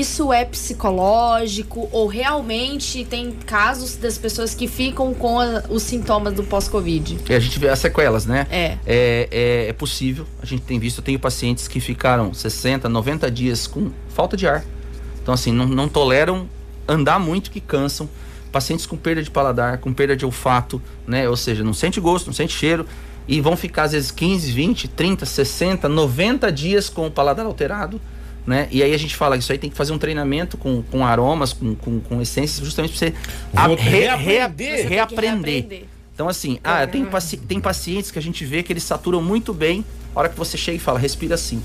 isso 0.00 0.32
é 0.32 0.44
psicológico 0.44 1.88
ou 1.92 2.08
realmente 2.08 3.04
tem 3.04 3.30
casos 3.30 3.94
das 3.94 4.18
pessoas 4.18 4.52
que 4.52 4.66
ficam 4.66 5.14
com 5.14 5.38
a, 5.38 5.62
os 5.70 5.84
sintomas 5.84 6.34
do 6.34 6.42
pós-Covid? 6.42 7.18
A 7.28 7.38
gente 7.38 7.58
vê 7.60 7.68
as 7.68 7.78
sequelas, 7.78 8.26
né? 8.26 8.46
É. 8.50 8.78
é. 8.84 9.28
É, 9.30 9.66
é. 9.68 9.72
possível, 9.72 10.26
a 10.42 10.46
gente 10.46 10.62
tem 10.62 10.80
visto, 10.80 10.98
eu 10.98 11.04
tenho 11.04 11.18
pacientes 11.18 11.68
que 11.68 11.78
ficaram 11.78 12.34
60, 12.34 12.88
90 12.88 13.30
dias 13.30 13.68
com 13.68 13.92
falta 14.08 14.36
de 14.36 14.48
ar. 14.48 14.64
Então, 15.22 15.32
assim, 15.32 15.52
não, 15.52 15.66
não 15.66 15.88
toleram 15.88 16.48
andar 16.88 17.20
muito 17.20 17.50
que 17.50 17.60
cansam. 17.60 18.08
Pacientes 18.50 18.86
com 18.86 18.96
perda 18.96 19.22
de 19.22 19.30
paladar, 19.30 19.78
com 19.78 19.92
perda 19.92 20.16
de 20.16 20.24
olfato, 20.24 20.82
né? 21.06 21.28
Ou 21.28 21.36
seja, 21.36 21.64
não 21.64 21.74
sente 21.74 22.00
gosto, 22.00 22.26
não 22.26 22.34
sente 22.34 22.52
cheiro. 22.52 22.86
E 23.26 23.40
vão 23.40 23.56
ficar 23.56 23.84
às 23.84 23.92
vezes 23.92 24.10
15, 24.10 24.52
20, 24.52 24.88
30, 24.88 25.24
60, 25.24 25.88
90 25.88 26.52
dias 26.52 26.88
com 26.88 27.06
o 27.06 27.10
paladar 27.10 27.46
alterado 27.46 28.00
né? 28.46 28.68
E 28.70 28.82
aí 28.82 28.92
a 28.92 28.98
gente 28.98 29.16
fala 29.16 29.36
que 29.36 29.42
isso 29.42 29.52
aí 29.52 29.58
tem 29.58 29.70
que 29.70 29.76
fazer 29.76 29.92
um 29.92 29.98
treinamento 29.98 30.56
com, 30.56 30.82
com 30.82 31.04
aromas, 31.04 31.52
com, 31.52 31.74
com, 31.74 32.00
com 32.00 32.20
essências, 32.20 32.64
justamente 32.64 32.90
para 32.90 32.98
você 32.98 33.14
a, 33.54 33.66
re, 33.68 34.00
reaprender. 34.16 34.76
Re, 34.76 34.88
reaprender. 34.88 35.84
Então, 36.14 36.28
assim, 36.28 36.60
ah, 36.62 36.86
tem, 36.86 37.04
paci 37.04 37.36
tem 37.36 37.58
pacientes 37.58 38.10
que 38.10 38.18
a 38.18 38.22
gente 38.22 38.44
vê 38.44 38.62
que 38.62 38.72
eles 38.72 38.84
saturam 38.84 39.20
muito 39.20 39.52
bem 39.52 39.84
a 40.14 40.20
hora 40.20 40.28
que 40.28 40.36
você 40.36 40.56
chega 40.56 40.76
e 40.76 40.80
fala, 40.80 40.98
respira 40.98 41.34
assim. 41.34 41.62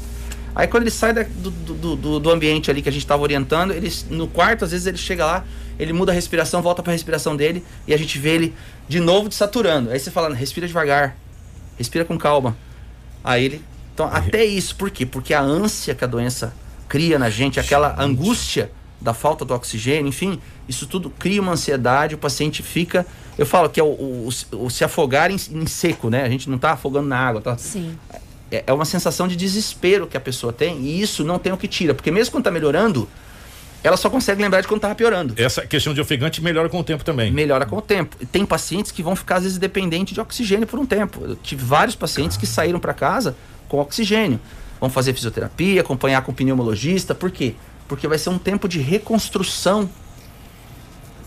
Aí 0.55 0.67
quando 0.67 0.83
ele 0.83 0.91
sai 0.91 1.13
da, 1.13 1.23
do, 1.23 1.51
do, 1.51 1.95
do, 1.95 2.19
do, 2.19 2.29
ambiente 2.31 2.71
ali 2.71 2.81
que 2.81 2.89
a 2.89 2.91
gente 2.91 3.03
estava 3.03 3.21
orientando, 3.21 3.71
eles, 3.71 4.05
no 4.09 4.27
quarto, 4.27 4.65
às 4.65 4.71
vezes 4.71 4.87
ele 4.87 4.97
chega 4.97 5.25
lá, 5.25 5.45
ele 5.77 5.93
muda 5.93 6.11
a 6.11 6.15
respiração, 6.15 6.61
volta 6.61 6.81
para 6.81 6.91
a 6.91 6.95
respiração 6.95 7.35
dele 7.35 7.63
e 7.87 7.93
a 7.93 7.97
gente 7.97 8.17
vê 8.17 8.31
ele 8.31 8.55
de 8.87 8.99
novo 8.99 9.29
desaturando. 9.29 9.91
Aí 9.91 9.99
você 9.99 10.09
fala, 10.09 10.33
respira 10.33 10.65
devagar, 10.65 11.15
respira 11.77 12.03
com 12.03 12.17
calma. 12.17 12.57
Aí 13.23 13.45
ele. 13.45 13.61
Então, 13.93 14.07
até 14.11 14.43
isso, 14.43 14.75
por 14.75 14.89
quê? 14.89 15.05
Porque 15.05 15.33
a 15.33 15.41
ânsia 15.41 15.93
que 15.93 16.03
a 16.03 16.07
doença 16.07 16.53
cria 16.89 17.19
na 17.19 17.29
gente 17.29 17.59
aquela 17.59 17.95
angústia 18.01 18.71
da 18.99 19.13
falta 19.13 19.45
do 19.45 19.53
oxigênio, 19.53 20.09
enfim, 20.09 20.41
isso 20.67 20.85
tudo 20.85 21.09
cria 21.09 21.41
uma 21.41 21.53
ansiedade, 21.53 22.15
o 22.15 22.17
paciente 22.17 22.61
fica. 22.61 23.05
Eu 23.37 23.45
falo 23.45 23.69
que 23.69 23.79
é 23.79 23.83
o, 23.83 23.87
o, 23.87 24.29
o 24.51 24.69
se 24.69 24.83
afogar 24.83 25.31
em, 25.31 25.35
em, 25.35 25.65
seco, 25.65 26.09
né? 26.09 26.23
A 26.23 26.29
gente 26.29 26.49
não 26.49 26.57
está 26.57 26.71
afogando 26.71 27.07
na 27.07 27.17
água, 27.17 27.39
tá? 27.39 27.57
Sim. 27.57 27.97
É, 28.51 28.63
é, 28.67 28.73
uma 28.73 28.83
sensação 28.83 29.27
de 29.27 29.37
desespero 29.37 30.05
que 30.05 30.17
a 30.17 30.19
pessoa 30.19 30.51
tem, 30.51 30.79
e 30.79 31.01
isso 31.01 31.23
não 31.23 31.39
tem 31.39 31.53
o 31.53 31.57
que 31.57 31.67
tira, 31.67 31.93
porque 31.93 32.11
mesmo 32.11 32.33
quando 32.33 32.41
está 32.41 32.51
melhorando, 32.51 33.07
ela 33.81 33.95
só 33.95 34.09
consegue 34.09 34.41
lembrar 34.41 34.59
de 34.59 34.67
quando 34.67 34.79
estava 34.79 34.95
piorando. 34.95 35.33
Essa 35.37 35.65
questão 35.65 35.93
de 35.93 36.01
ofegante 36.01 36.43
melhora 36.43 36.67
com 36.67 36.79
o 36.79 36.83
tempo 36.83 37.05
também. 37.05 37.31
Melhora 37.31 37.65
com 37.65 37.77
o 37.77 37.81
tempo. 37.81 38.17
Tem 38.25 38.45
pacientes 38.45 38.91
que 38.91 39.01
vão 39.01 39.15
ficar, 39.15 39.37
às 39.37 39.43
vezes, 39.43 39.57
dependentes 39.57 40.13
de 40.13 40.19
oxigênio 40.19 40.67
por 40.67 40.77
um 40.77 40.85
tempo. 40.85 41.21
Eu 41.23 41.35
tive 41.37 41.63
vários 41.63 41.95
pacientes 41.95 42.35
que 42.35 42.45
saíram 42.45 42.79
para 42.79 42.93
casa 42.93 43.37
com 43.69 43.79
oxigênio. 43.79 44.39
Vamos 44.79 44.93
fazer 44.93 45.13
fisioterapia, 45.13 45.81
acompanhar 45.81 46.21
com 46.21 46.33
pneumologista. 46.33 47.13
Por 47.13 47.31
quê? 47.31 47.55
Porque 47.87 48.07
vai 48.07 48.17
ser 48.17 48.29
um 48.29 48.37
tempo 48.37 48.67
de 48.67 48.79
reconstrução 48.79 49.89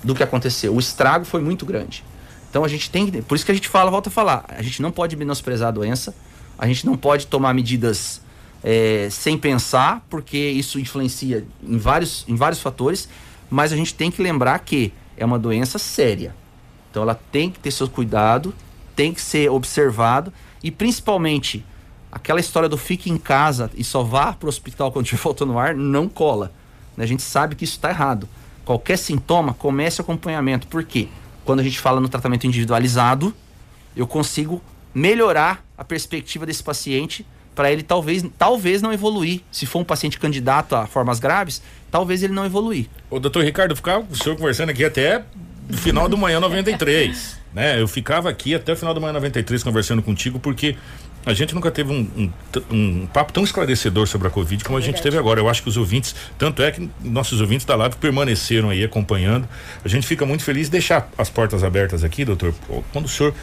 do 0.02 0.14
que 0.14 0.22
aconteceu. 0.22 0.74
O 0.74 0.80
estrago 0.80 1.24
foi 1.24 1.40
muito 1.40 1.66
grande. 1.66 2.04
Então 2.48 2.64
a 2.64 2.68
gente 2.68 2.90
tem 2.90 3.10
que. 3.10 3.22
Por 3.22 3.34
isso 3.34 3.44
que 3.44 3.52
a 3.52 3.54
gente 3.54 3.68
fala, 3.68 3.90
volta 3.90 4.08
a 4.08 4.12
falar. 4.12 4.44
A 4.48 4.62
gente 4.62 4.80
não 4.80 4.90
pode 4.90 5.16
menosprezar 5.16 5.68
a 5.68 5.70
doença. 5.70 6.14
A 6.58 6.66
gente 6.66 6.86
não 6.86 6.96
pode 6.96 7.26
tomar 7.26 7.54
medidas 7.54 8.20
é, 8.62 9.08
sem 9.10 9.36
pensar, 9.36 10.04
porque 10.08 10.36
isso 10.36 10.78
influencia 10.78 11.44
em 11.62 11.78
vários, 11.78 12.24
em 12.28 12.36
vários 12.36 12.60
fatores. 12.60 13.08
Mas 13.50 13.72
a 13.72 13.76
gente 13.76 13.94
tem 13.94 14.10
que 14.10 14.22
lembrar 14.22 14.58
que 14.60 14.92
é 15.16 15.24
uma 15.24 15.38
doença 15.38 15.78
séria. 15.78 16.34
Então 16.90 17.02
ela 17.02 17.14
tem 17.14 17.50
que 17.50 17.58
ter 17.58 17.70
seu 17.70 17.88
cuidado, 17.88 18.54
tem 18.94 19.12
que 19.12 19.20
ser 19.20 19.50
observado 19.50 20.32
e 20.62 20.70
principalmente 20.70 21.64
aquela 22.12 22.38
história 22.38 22.68
do 22.68 22.76
fique 22.76 23.10
em 23.10 23.16
casa 23.16 23.70
e 23.74 23.82
só 23.82 24.02
vá 24.02 24.34
para 24.34 24.46
o 24.46 24.48
hospital 24.50 24.92
quando 24.92 25.06
estiver 25.06 25.22
faltando 25.22 25.56
ar 25.58 25.74
não 25.74 26.08
cola. 26.08 26.52
Né? 26.96 27.04
A 27.04 27.08
gente 27.08 27.22
sabe 27.22 27.56
que 27.56 27.64
isso 27.64 27.74
está 27.74 27.88
errado. 27.88 28.28
Qualquer 28.64 28.98
sintoma, 28.98 29.54
comece 29.54 30.00
o 30.00 30.02
acompanhamento. 30.02 30.66
Por 30.66 30.84
quê? 30.84 31.08
Quando 31.44 31.60
a 31.60 31.62
gente 31.62 31.80
fala 31.80 32.00
no 32.00 32.08
tratamento 32.08 32.46
individualizado, 32.46 33.34
eu 33.96 34.06
consigo 34.06 34.62
melhorar 34.94 35.64
a 35.76 35.82
perspectiva 35.82 36.46
desse 36.46 36.62
paciente 36.62 37.26
para 37.54 37.72
ele 37.72 37.82
talvez, 37.82 38.24
talvez 38.38 38.80
não 38.80 38.92
evoluir. 38.92 39.40
Se 39.50 39.66
for 39.66 39.80
um 39.80 39.84
paciente 39.84 40.18
candidato 40.18 40.76
a 40.76 40.86
formas 40.86 41.18
graves, 41.18 41.62
talvez 41.90 42.22
ele 42.22 42.32
não 42.32 42.44
evoluir. 42.44 42.86
O 43.10 43.18
doutor 43.18 43.44
Ricardo, 43.44 43.74
ficar 43.74 43.98
o 43.98 44.16
senhor 44.16 44.36
conversando 44.36 44.70
aqui 44.70 44.84
até 44.84 45.24
final 45.72 46.08
do 46.08 46.16
manhã 46.16 46.40
93, 46.40 47.38
né? 47.52 47.80
Eu 47.80 47.88
ficava 47.88 48.28
aqui 48.28 48.54
até 48.54 48.72
o 48.72 48.76
final 48.76 48.94
do 48.94 49.00
manhã 49.00 49.12
93 49.12 49.62
conversando 49.62 50.02
contigo 50.02 50.38
porque 50.38 50.76
a 51.24 51.32
gente 51.32 51.54
nunca 51.54 51.70
teve 51.70 51.92
um, 51.92 52.08
um, 52.16 52.32
um, 52.70 53.06
papo 53.06 53.32
tão 53.32 53.44
esclarecedor 53.44 54.06
sobre 54.06 54.28
a 54.28 54.30
Covid 54.30 54.64
como 54.64 54.76
a 54.76 54.80
gente 54.80 55.00
teve 55.00 55.16
agora. 55.16 55.40
Eu 55.40 55.48
acho 55.48 55.62
que 55.62 55.68
os 55.68 55.76
ouvintes, 55.76 56.14
tanto 56.36 56.62
é 56.62 56.70
que 56.72 56.88
nossos 57.02 57.40
ouvintes 57.40 57.64
da 57.64 57.76
live 57.76 57.96
permaneceram 57.96 58.70
aí 58.70 58.82
acompanhando. 58.82 59.48
A 59.84 59.88
gente 59.88 60.06
fica 60.06 60.26
muito 60.26 60.42
feliz 60.42 60.66
de 60.66 60.72
deixar 60.72 61.08
as 61.16 61.30
portas 61.30 61.62
abertas 61.62 62.02
aqui, 62.02 62.24
doutor. 62.24 62.54
Quando 62.92 63.06
o 63.06 63.08
senhor 63.08 63.34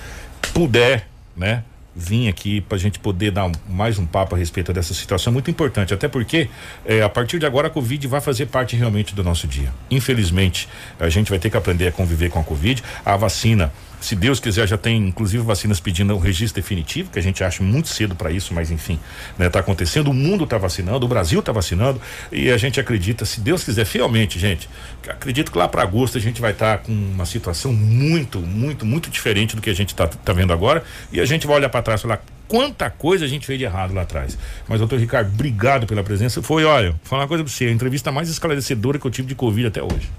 puder, 0.54 1.08
né? 1.36 1.64
vir 1.96 2.30
aqui 2.30 2.62
para 2.62 2.78
a 2.78 2.80
gente 2.80 2.98
poder 3.00 3.32
dar 3.32 3.52
mais 3.68 3.98
um 3.98 4.06
papo 4.06 4.36
a 4.36 4.38
respeito 4.38 4.72
dessa 4.72 4.94
situação 4.94 5.34
muito 5.34 5.52
importante, 5.52 5.94
até 5.94 6.08
porque 6.08 6.50
é, 6.86 7.02
a 7.02 7.10
partir 7.10 7.40
de 7.40 7.46
agora 7.46 7.68
a 7.68 7.70
Covid 7.70 8.08
vai 8.08 8.22
fazer 8.22 8.46
parte 8.46 8.76
realmente 8.76 9.14
do 9.14 9.24
nosso 9.24 9.48
dia. 9.48 9.74
Infelizmente, 9.92 10.70
a 11.00 11.10
gente 11.10 11.30
vai 11.30 11.40
ter 11.40 11.50
que 11.50 11.58
aprender 11.58 11.88
a 11.88 11.92
conviver 11.92 12.30
com 12.30 12.40
a 12.40 12.44
Covid. 12.44 12.82
A 13.06 13.18
vacina 13.18 13.74
se 14.00 14.16
Deus 14.16 14.40
quiser, 14.40 14.68
já 14.68 14.78
tem 14.78 14.98
inclusive 15.08 15.44
vacinas 15.44 15.80
pedindo 15.80 16.16
o 16.16 16.20
registro 16.20 16.62
definitivo, 16.62 17.12
que 17.12 17.20
a 17.20 17.22
gente 17.22 17.44
acha 17.44 17.62
muito 17.62 17.88
cedo 17.90 18.16
para 18.16 18.32
isso, 18.32 18.54
mas 18.54 18.72
enfim, 18.72 19.00
né, 19.38 19.50
tá 19.50 19.60
acontecendo. 19.60 20.10
O 20.10 20.14
mundo 20.14 20.46
está 20.46 20.58
vacinando, 20.58 21.06
o 21.06 21.10
Brasil 21.10 21.40
está 21.40 21.52
vacinando 21.52 22.02
e 22.32 22.50
a 22.50 22.58
gente 22.58 22.80
acredita, 22.80 23.26
se 23.26 23.42
Deus 23.42 23.64
quiser, 23.64 23.86
fielmente, 23.86 24.40
gente, 24.40 24.70
acredito 25.08 25.52
que 25.52 25.58
lá 25.58 25.68
para 25.68 25.82
agosto 25.82 26.18
a 26.18 26.22
gente 26.22 26.40
vai 26.40 26.52
estar 26.52 26.78
tá 26.78 26.84
com 26.84 26.92
uma 26.92 27.26
situação 27.26 27.74
muito, 27.74 28.40
muito, 28.40 28.86
muito 28.86 29.10
diferente 29.10 29.56
do 29.56 29.62
que 29.62 29.70
a 29.70 29.76
gente 29.76 29.90
está 29.90 30.08
tá 30.08 30.34
vendo 30.34 30.54
agora 30.54 30.84
e 31.12 31.20
a 31.20 31.26
gente 31.26 31.46
vai 31.46 31.58
olhar 31.58 31.70
para 31.70 31.82
trás 31.82 32.00
e 32.00 32.04
falar 32.04 32.24
quanta 32.48 32.90
coisa 32.90 33.26
a 33.26 33.28
gente 33.28 33.46
fez 33.46 33.60
de 33.60 33.66
errado 33.66 33.94
lá 33.94 34.02
atrás. 34.02 34.38
Mas, 34.68 34.80
doutor 34.80 35.00
Ricardo, 35.00 35.32
obrigado 35.32 35.86
pela 35.86 36.04
presença. 36.04 36.42
Foi, 36.42 36.66
olha, 36.66 36.92
vou 36.92 37.00
falar 37.04 37.22
uma 37.22 37.28
coisa 37.28 37.44
para 37.44 37.54
você, 37.54 37.66
a 37.66 37.72
entrevista 37.72 38.12
mais 38.12 38.28
esclarecedora 38.28 38.98
que 38.98 39.06
eu 39.06 39.12
tive 39.12 39.28
de 39.28 39.36
Covid 39.36 39.68
até 39.68 39.84
hoje. 39.84 40.10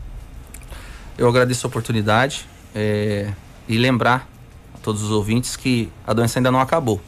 Eu 1.18 1.28
agradeço 1.28 1.66
a 1.66 1.68
oportunidade. 1.68 2.46
É, 2.74 3.30
e 3.70 3.78
lembrar 3.78 4.28
a 4.74 4.78
todos 4.78 5.00
os 5.00 5.12
ouvintes 5.12 5.56
que 5.56 5.88
a 6.04 6.12
doença 6.12 6.40
ainda 6.40 6.50
não 6.50 6.60
acabou. 6.60 7.00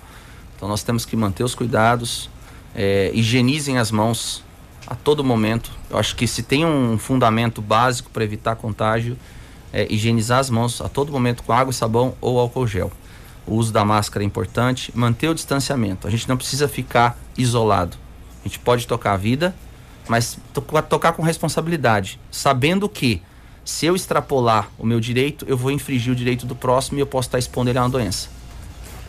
Então 0.54 0.68
nós 0.68 0.84
temos 0.84 1.04
que 1.04 1.16
manter 1.16 1.42
os 1.42 1.56
cuidados, 1.56 2.30
é, 2.72 3.10
higienizem 3.12 3.78
as 3.78 3.90
mãos 3.90 4.44
a 4.86 4.94
todo 4.94 5.24
momento. 5.24 5.72
Eu 5.90 5.98
acho 5.98 6.14
que 6.14 6.24
se 6.24 6.44
tem 6.44 6.64
um 6.64 6.96
fundamento 6.96 7.60
básico 7.60 8.10
para 8.10 8.22
evitar 8.22 8.54
contágio, 8.54 9.18
é 9.72 9.92
higienizar 9.92 10.38
as 10.38 10.50
mãos 10.50 10.80
a 10.80 10.88
todo 10.88 11.10
momento 11.10 11.42
com 11.42 11.52
água 11.52 11.72
e 11.72 11.74
sabão 11.74 12.14
ou 12.20 12.38
álcool 12.38 12.66
gel. 12.66 12.92
O 13.44 13.56
uso 13.56 13.72
da 13.72 13.84
máscara 13.84 14.22
é 14.22 14.26
importante, 14.26 14.92
manter 14.94 15.28
o 15.28 15.34
distanciamento. 15.34 16.06
A 16.06 16.10
gente 16.10 16.28
não 16.28 16.36
precisa 16.36 16.68
ficar 16.68 17.18
isolado. 17.36 17.96
A 18.44 18.46
gente 18.46 18.60
pode 18.60 18.86
tocar 18.86 19.14
a 19.14 19.16
vida, 19.16 19.52
mas 20.08 20.38
to 20.54 20.62
tocar 20.88 21.12
com 21.12 21.22
responsabilidade, 21.22 22.20
sabendo 22.30 22.88
que 22.88 23.20
se 23.64 23.86
eu 23.86 23.94
extrapolar 23.94 24.70
o 24.78 24.86
meu 24.86 25.00
direito, 25.00 25.44
eu 25.48 25.56
vou 25.56 25.70
infringir 25.70 26.12
o 26.12 26.16
direito 26.16 26.46
do 26.46 26.54
próximo 26.54 26.98
e 26.98 27.00
eu 27.00 27.06
posso 27.06 27.28
estar 27.28 27.38
expondo 27.38 27.70
ele 27.70 27.78
a 27.78 27.82
uma 27.82 27.90
doença. 27.90 28.28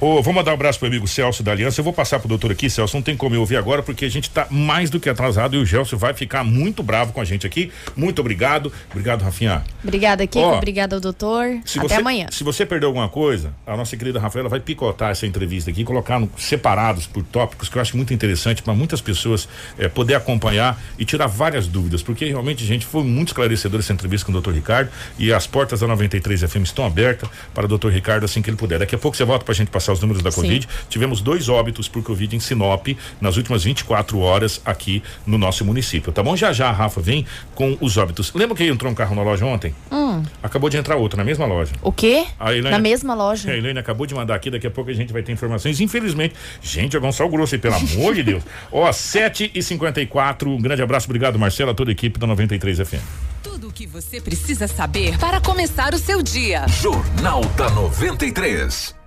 Ô, 0.04 0.22
vou 0.22 0.34
mandar 0.34 0.52
um 0.52 0.56
abraço 0.56 0.80
pro 0.80 0.90
amigo 0.90 1.08
Celso 1.08 1.42
da 1.42 1.54
Aliança. 1.54 1.80
Eu 1.80 1.84
vou 1.86 1.94
passar 1.94 2.20
pro 2.20 2.28
doutor 2.28 2.52
aqui, 2.52 2.70
Celso. 2.70 2.98
Não 2.98 3.02
tem 3.02 3.16
como 3.16 3.36
eu 3.36 3.40
ouvir 3.40 3.56
agora, 3.56 3.82
porque 3.82 4.04
a 4.04 4.10
gente 4.10 4.30
tá 4.30 4.46
mais 4.50 4.90
do 4.90 5.00
que 5.00 5.08
atrasado 5.08 5.56
e 5.56 5.60
o 5.60 5.66
Gelson 5.66 5.96
vai 5.96 6.14
ficar 6.14 6.44
muito 6.44 6.84
bravo 6.84 7.14
com 7.14 7.22
a 7.22 7.24
gente 7.24 7.48
aqui. 7.48 7.72
Muito 7.96 8.20
obrigado. 8.20 8.70
Obrigado, 8.92 9.22
Rafinha. 9.22 9.64
Obrigada, 9.82 10.28
Kiko. 10.28 10.46
Obrigada 10.46 10.98
ao 10.98 11.00
doutor. 11.00 11.46
Até 11.46 11.80
você, 11.80 11.94
amanhã. 11.94 12.28
Se 12.32 12.44
você 12.44 12.66
perdeu 12.66 12.90
alguma 12.90 13.08
coisa, 13.08 13.54
a 13.66 13.78
nossa 13.78 13.96
querida 13.96 14.20
Rafaela 14.20 14.50
vai 14.50 14.60
picotar 14.60 15.12
essa 15.12 15.26
entrevista 15.26 15.72
aqui, 15.72 15.86
colocar 15.86 16.20
no, 16.20 16.30
separados 16.38 17.08
por 17.08 17.24
tópicos, 17.24 17.70
que 17.70 17.78
eu 17.78 17.82
acho 17.82 17.96
muito 17.96 18.14
interessante 18.14 18.62
para 18.62 18.74
muitas 18.74 19.00
pessoas 19.00 19.48
é, 19.80 19.88
poder 19.88 20.16
acompanhar 20.16 20.78
e 21.00 21.06
tirar 21.06 21.28
várias 21.28 21.66
dúvidas, 21.66 22.04
porque 22.04 22.26
realmente, 22.26 22.66
gente, 22.66 22.86
foi 22.86 23.06
muito 23.06 23.30
esclarecedora 23.30 23.82
essa 23.82 23.94
entrevista 23.94 24.26
com 24.26 24.34
o 24.34 24.34
doutor 24.34 24.54
Ricardo 24.54 24.92
e 25.18 25.32
as 25.32 25.48
portas 25.48 25.80
da 25.80 25.88
93 25.88 26.42
FM 26.42 26.64
estão 26.64 26.86
abertas 26.86 27.30
para 27.54 27.64
o 27.64 27.70
doutor 27.70 27.90
Ricardo 27.90 28.26
assim 28.26 28.42
que 28.42 28.50
ele 28.50 28.58
puder. 28.58 28.80
Daqui 28.80 28.96
a 28.96 28.98
pouco 28.98 29.16
você 29.16 29.24
volta 29.24 29.46
para 29.46 29.54
a 29.54 29.56
gente 29.56 29.72
passar 29.72 29.93
os 29.94 30.02
números 30.02 30.22
da 30.22 30.32
Covid. 30.32 30.68
Sim. 30.68 30.86
Tivemos 30.90 31.22
dois 31.22 31.50
óbitos 31.50 31.88
por 31.88 32.04
Covid 32.04 32.36
em 32.36 32.40
Sinop 32.40 32.88
nas 33.22 33.38
últimas 33.38 33.64
24 33.64 34.20
horas 34.20 34.62
aqui 34.66 35.04
no 35.26 35.38
nosso 35.38 35.64
município, 35.64 36.12
tá 36.12 36.22
bom? 36.22 36.36
Já 36.36 36.52
já 36.52 36.70
a 36.70 36.72
Rafa 36.72 37.02
vem 37.02 37.26
com 37.56 37.78
os 37.80 37.98
óbitos. 37.98 38.32
Lembra 38.34 38.56
que 38.56 38.66
entrou 38.66 38.92
um 38.92 38.96
carro 38.96 39.16
na 39.16 39.24
loja 39.24 39.46
ontem? 39.46 39.76
Hum. 39.92 40.24
Acabou 40.42 40.70
de 40.70 40.78
entrar 40.78 40.96
outro 40.96 41.18
na 41.18 41.24
mesma 41.24 41.46
loja. 41.46 41.74
O 41.82 41.92
quê? 41.92 42.26
na 42.64 42.80
mesma 42.80 43.14
loja. 43.14 43.52
A 43.52 43.56
Helene 43.56 43.80
acabou 43.80 44.06
de 44.06 44.14
mandar 44.14 44.36
aqui, 44.36 44.50
daqui 44.50 44.68
a 44.68 44.72
pouco 44.72 44.90
a 44.90 44.94
gente 44.94 45.12
vai 45.12 45.22
ter 45.24 45.32
informações. 45.32 45.80
Infelizmente, 45.80 46.36
gente, 46.62 46.96
é 46.96 47.00
Gonçalo 47.00 47.30
Grosso, 47.30 47.58
pelo 47.60 47.76
amor 47.76 48.16
de 48.16 48.24
Deus. 48.24 48.44
Ó, 48.72 48.92
7 48.92 49.52
e 49.54 49.62
54 49.62 50.50
um 50.50 50.62
grande 50.62 50.82
abraço, 50.82 51.08
obrigado, 51.08 51.38
Marcelo, 51.40 51.72
a 51.72 51.74
toda 51.74 51.92
a 51.92 51.94
equipe 51.94 52.20
da 52.20 52.28
93 52.28 52.80
FM. 52.80 53.04
Tudo 53.42 53.68
o 53.68 53.72
que 53.72 53.86
você 53.86 54.22
precisa 54.22 54.68
saber 54.68 55.18
para 55.18 55.42
começar 55.42 55.94
o 55.94 55.98
seu 55.98 56.22
dia. 56.22 56.66
Jornal 56.68 57.44
da 57.58 57.70
93. 57.70 59.03